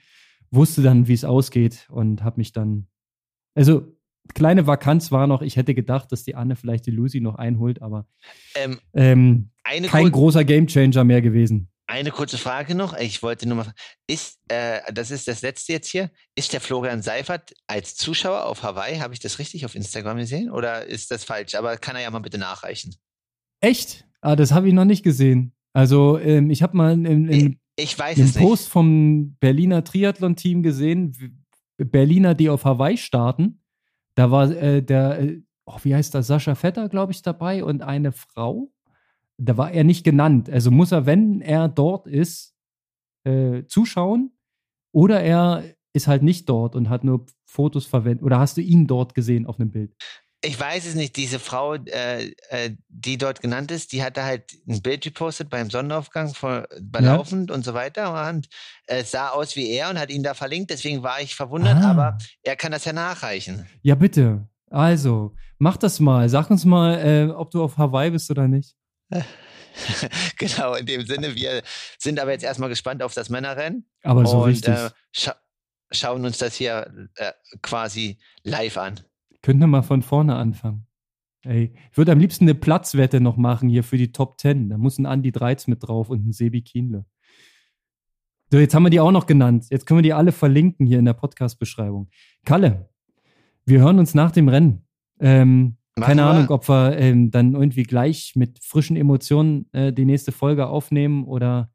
wusste 0.51 0.83
dann, 0.83 1.07
wie 1.07 1.13
es 1.13 1.25
ausgeht 1.25 1.87
und 1.91 2.25
habe 2.25 2.39
mich 2.39 2.53
dann, 2.53 2.87
also 3.55 3.95
kleine 4.35 4.67
Vakanz 4.67 5.13
war 5.13 5.27
noch, 5.27 5.43
ich 5.43 5.57
hätte 5.57 5.75
gedacht, 5.75 6.13
dass 6.13 6.25
die 6.25 6.35
Anne 6.35 6.57
vielleicht 6.57 6.87
die 6.87 6.91
Lucy 6.91 7.21
noch 7.21 7.35
einholt, 7.35 7.83
aber 7.83 8.07
ähm, 8.55 8.79
ähm, 8.95 9.51
kein 9.65 10.11
großer 10.11 10.45
Gamechanger 10.45 11.05
mehr 11.05 11.21
gewesen. 11.21 11.69
Eine 11.89 12.11
kurze 12.11 12.39
Frage 12.39 12.75
noch. 12.75 12.97
Ich 12.97 13.23
wollte 13.23 13.49
nur 13.49 13.57
mal 13.57 13.73
ist, 14.07 14.39
äh, 14.49 14.81
das 14.93 15.11
ist 15.11 15.27
das 15.27 15.43
letzte 15.43 15.73
jetzt 15.73 15.89
hier, 15.89 16.11
ist 16.37 16.53
der 16.53 16.61
Florian 16.61 17.03
Seifert 17.03 17.55
als 17.67 17.97
Zuschauer 17.97 18.45
auf 18.45 18.63
Hawaii, 18.63 18.99
habe 18.99 19.15
ich 19.15 19.21
das 19.21 19.39
richtig 19.39 19.65
auf 19.65 19.75
Instagram 19.75 20.19
gesehen 20.19 20.51
oder 20.51 20.85
ist 20.85 21.11
das 21.11 21.25
falsch? 21.25 21.55
Aber 21.55 21.77
kann 21.79 21.97
er 21.97 22.03
ja 22.03 22.11
mal 22.11 22.21
bitte 22.21 22.39
nachreichen. 22.39 22.95
Echt? 23.61 24.07
Ah, 24.21 24.37
das 24.37 24.53
habe 24.53 24.69
ich 24.69 24.75
noch 24.75 24.85
nicht 24.85 25.03
gesehen. 25.03 25.55
Also 25.73 26.19
ähm, 26.19 26.51
ich 26.51 26.63
habe 26.63 26.77
mal 26.77 26.93
in, 26.93 27.29
in, 27.29 27.59
Ich 27.77 27.99
weiß 27.99 28.19
einen 28.19 28.29
es 28.29 28.35
nicht. 28.35 28.45
Post 28.45 28.69
vom 28.69 29.37
Berliner 29.41 29.83
Triathlon-Team 29.83 30.63
gesehen, 30.63 31.41
Berliner, 31.79 32.35
die 32.35 32.51
auf 32.51 32.65
Hawaii 32.65 32.99
starten. 32.99 33.63
Da 34.15 34.31
war 34.31 34.51
äh, 34.51 34.83
der, 34.83 35.21
äh, 35.21 35.41
oh, 35.65 35.79
wie 35.83 35.95
heißt 35.95 36.15
das, 36.15 36.27
Sascha 36.27 36.55
Vetter, 36.55 36.89
glaube 36.89 37.13
ich, 37.13 37.23
dabei 37.23 37.65
und 37.65 37.83
eine 37.83 38.13
Frau. 38.13 38.71
Da 39.41 39.57
war 39.57 39.71
er 39.71 39.85
nicht 39.85 40.05
genannt. 40.05 40.51
Also 40.51 40.71
muss 40.71 40.93
er, 40.93 41.07
wenn 41.07 41.41
er 41.41 41.69
dort 41.69 42.07
ist, 42.07 42.55
äh, 43.25 43.65
zuschauen 43.67 44.33
oder 44.93 45.21
er 45.21 45.65
ist 45.93 46.07
halt 46.07 46.23
nicht 46.23 46.49
dort 46.49 46.75
und 46.75 46.89
hat 46.89 47.05
nur 47.05 47.27
Fotos 47.45 47.87
verwendet. 47.87 48.25
Oder 48.25 48.39
hast 48.39 48.57
du 48.57 48.61
ihn 48.61 48.87
dort 48.87 49.15
gesehen 49.15 49.47
auf 49.47 49.59
einem 49.59 49.71
Bild? 49.71 49.95
Ich 50.41 50.59
weiß 50.59 50.87
es 50.87 50.95
nicht. 50.95 51.17
Diese 51.17 51.41
Frau, 51.41 51.75
äh, 51.75 52.33
äh, 52.51 52.71
die 52.89 53.19
dort 53.19 53.41
genannt 53.41 53.73
ist, 53.73 53.93
die 53.93 54.05
hatte 54.05 54.23
halt 54.23 54.53
ein 54.69 54.83
Bild 54.83 55.03
gepostet 55.03 55.51
beim 55.51 55.69
Sonnenaufgang 55.69 56.33
vor, 56.33 56.69
belaufend 56.81 57.51
ja. 57.51 57.57
und 57.57 57.65
so 57.65 57.75
weiter 57.75 58.29
und 58.31 58.49
es 58.87 58.97
äh, 58.97 59.05
sah 59.05 59.31
aus 59.31 59.57
wie 59.57 59.69
er 59.69 59.91
und 59.91 59.99
hat 59.99 60.11
ihn 60.11 60.23
da 60.23 60.35
verlinkt. 60.35 60.71
Deswegen 60.71 61.03
war 61.03 61.21
ich 61.21 61.35
verwundert, 61.35 61.83
ah. 61.83 61.91
aber 61.91 62.19
er 62.43 62.55
kann 62.55 62.71
das 62.71 62.85
ja 62.85 62.93
nachreichen. 62.93 63.67
Ja, 63.83 63.97
bitte. 63.97 64.49
Also, 64.71 65.35
mach 65.59 65.77
das 65.77 65.99
mal. 65.99 66.29
Sag 66.29 66.51
uns 66.51 66.65
mal, 66.65 66.99
äh, 67.01 67.31
ob 67.33 67.51
du 67.51 67.63
auf 67.63 67.77
Hawaii 67.77 68.11
bist 68.11 68.31
oder 68.31 68.47
nicht. 68.47 68.78
genau, 70.39 70.75
in 70.75 70.87
dem 70.87 71.07
Sinne, 71.07 71.35
wir 71.35 71.63
sind 71.99 72.19
aber 72.21 72.33
jetzt 72.33 72.45
erstmal 72.45 72.69
gespannt 72.69 73.03
auf 73.03 73.15
das 73.15 73.31
Männerrennen. 73.31 73.87
Aber 74.03 74.27
so 74.27 74.39
und, 74.39 74.51
richtig. 74.51 74.75
Äh, 74.75 74.91
scha 75.13 75.37
schauen 75.91 76.25
uns 76.27 76.37
das 76.37 76.55
hier 76.55 77.09
äh, 77.15 77.33
quasi 77.63 78.19
live 78.43 78.77
an. 78.77 79.01
Könnten 79.41 79.61
wir 79.61 79.67
mal 79.69 79.83
von 79.83 80.03
vorne 80.03 80.37
anfangen. 80.37 80.87
Ey, 81.45 81.73
ich 81.91 81.97
würde 81.97 82.13
am 82.13 82.19
liebsten 82.19 82.45
eine 82.45 82.55
Platzwette 82.55 83.21
noch 83.21 83.39
machen 83.39 83.71
hier 83.71 83.83
für 83.83 83.97
die 83.97 84.13
Top 84.13 84.39
10. 84.39 84.69
Da 84.69 84.77
muss 84.77 84.99
ein 84.99 85.07
Andy 85.07 85.33
Dreiz 85.33 85.67
mit 85.67 85.83
drauf 85.83 86.11
und 86.11 86.27
ein 86.27 86.33
Sebi 86.33 86.61
Kienle. 86.61 87.07
So, 88.51 88.59
jetzt 88.59 88.75
haben 88.75 88.83
wir 88.83 88.91
die 88.91 89.01
auch 89.01 89.13
noch 89.13 89.25
genannt. 89.25 89.67
Jetzt 89.71 89.87
können 89.87 89.99
wir 89.99 90.03
die 90.03 90.13
alle 90.13 90.33
verlinken 90.33 90.87
hier 90.87 90.99
in 90.99 91.07
der 91.07 91.15
Podcast-Beschreibung. 91.15 92.11
Kalle, 92.45 92.91
wir 93.65 93.81
hören 93.81 93.99
uns 93.99 94.15
nach 94.15 94.31
dem 94.31 94.49
Rennen. 94.49 94.87
Ähm, 95.21 95.78
keine 96.07 96.23
wir. 96.23 96.27
Ahnung, 96.27 96.49
ob 96.51 96.69
wir 96.69 96.97
ähm, 96.99 97.31
dann 97.31 97.55
irgendwie 97.55 97.83
gleich 97.85 98.33
mit 98.35 98.63
frischen 98.63 98.97
Emotionen 98.97 99.69
äh, 99.73 99.93
die 99.93 100.05
nächste 100.05 100.33
Folge 100.33 100.67
aufnehmen 100.67 101.25
oder 101.25 101.71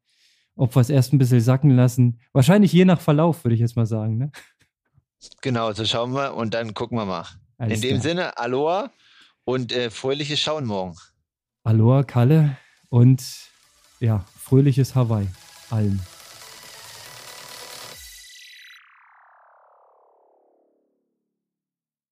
ob 0.56 0.74
wir 0.76 0.80
es 0.80 0.90
erst 0.90 1.12
ein 1.12 1.18
bisschen 1.18 1.40
sacken 1.40 1.70
lassen. 1.70 2.20
Wahrscheinlich 2.32 2.72
je 2.72 2.84
nach 2.84 3.00
Verlauf, 3.00 3.44
würde 3.44 3.54
ich 3.54 3.60
jetzt 3.60 3.76
mal 3.76 3.86
sagen. 3.86 4.18
Ne? 4.18 4.30
Genau, 5.42 5.72
so 5.72 5.84
schauen 5.84 6.12
wir 6.12 6.34
und 6.34 6.54
dann 6.54 6.74
gucken 6.74 6.98
wir 6.98 7.04
mal. 7.06 7.24
Alles 7.58 7.76
In 7.76 7.82
dem 7.82 7.90
klar. 8.00 8.02
Sinne, 8.02 8.38
Aloha 8.38 8.90
und 9.44 9.72
äh, 9.72 9.90
fröhliches 9.90 10.40
Schauen 10.40 10.64
morgen. 10.66 10.96
Aloha, 11.64 12.02
Kalle 12.02 12.56
und 12.90 13.24
ja, 14.00 14.24
fröhliches 14.38 14.94
Hawaii 14.94 15.26
allen. 15.70 16.00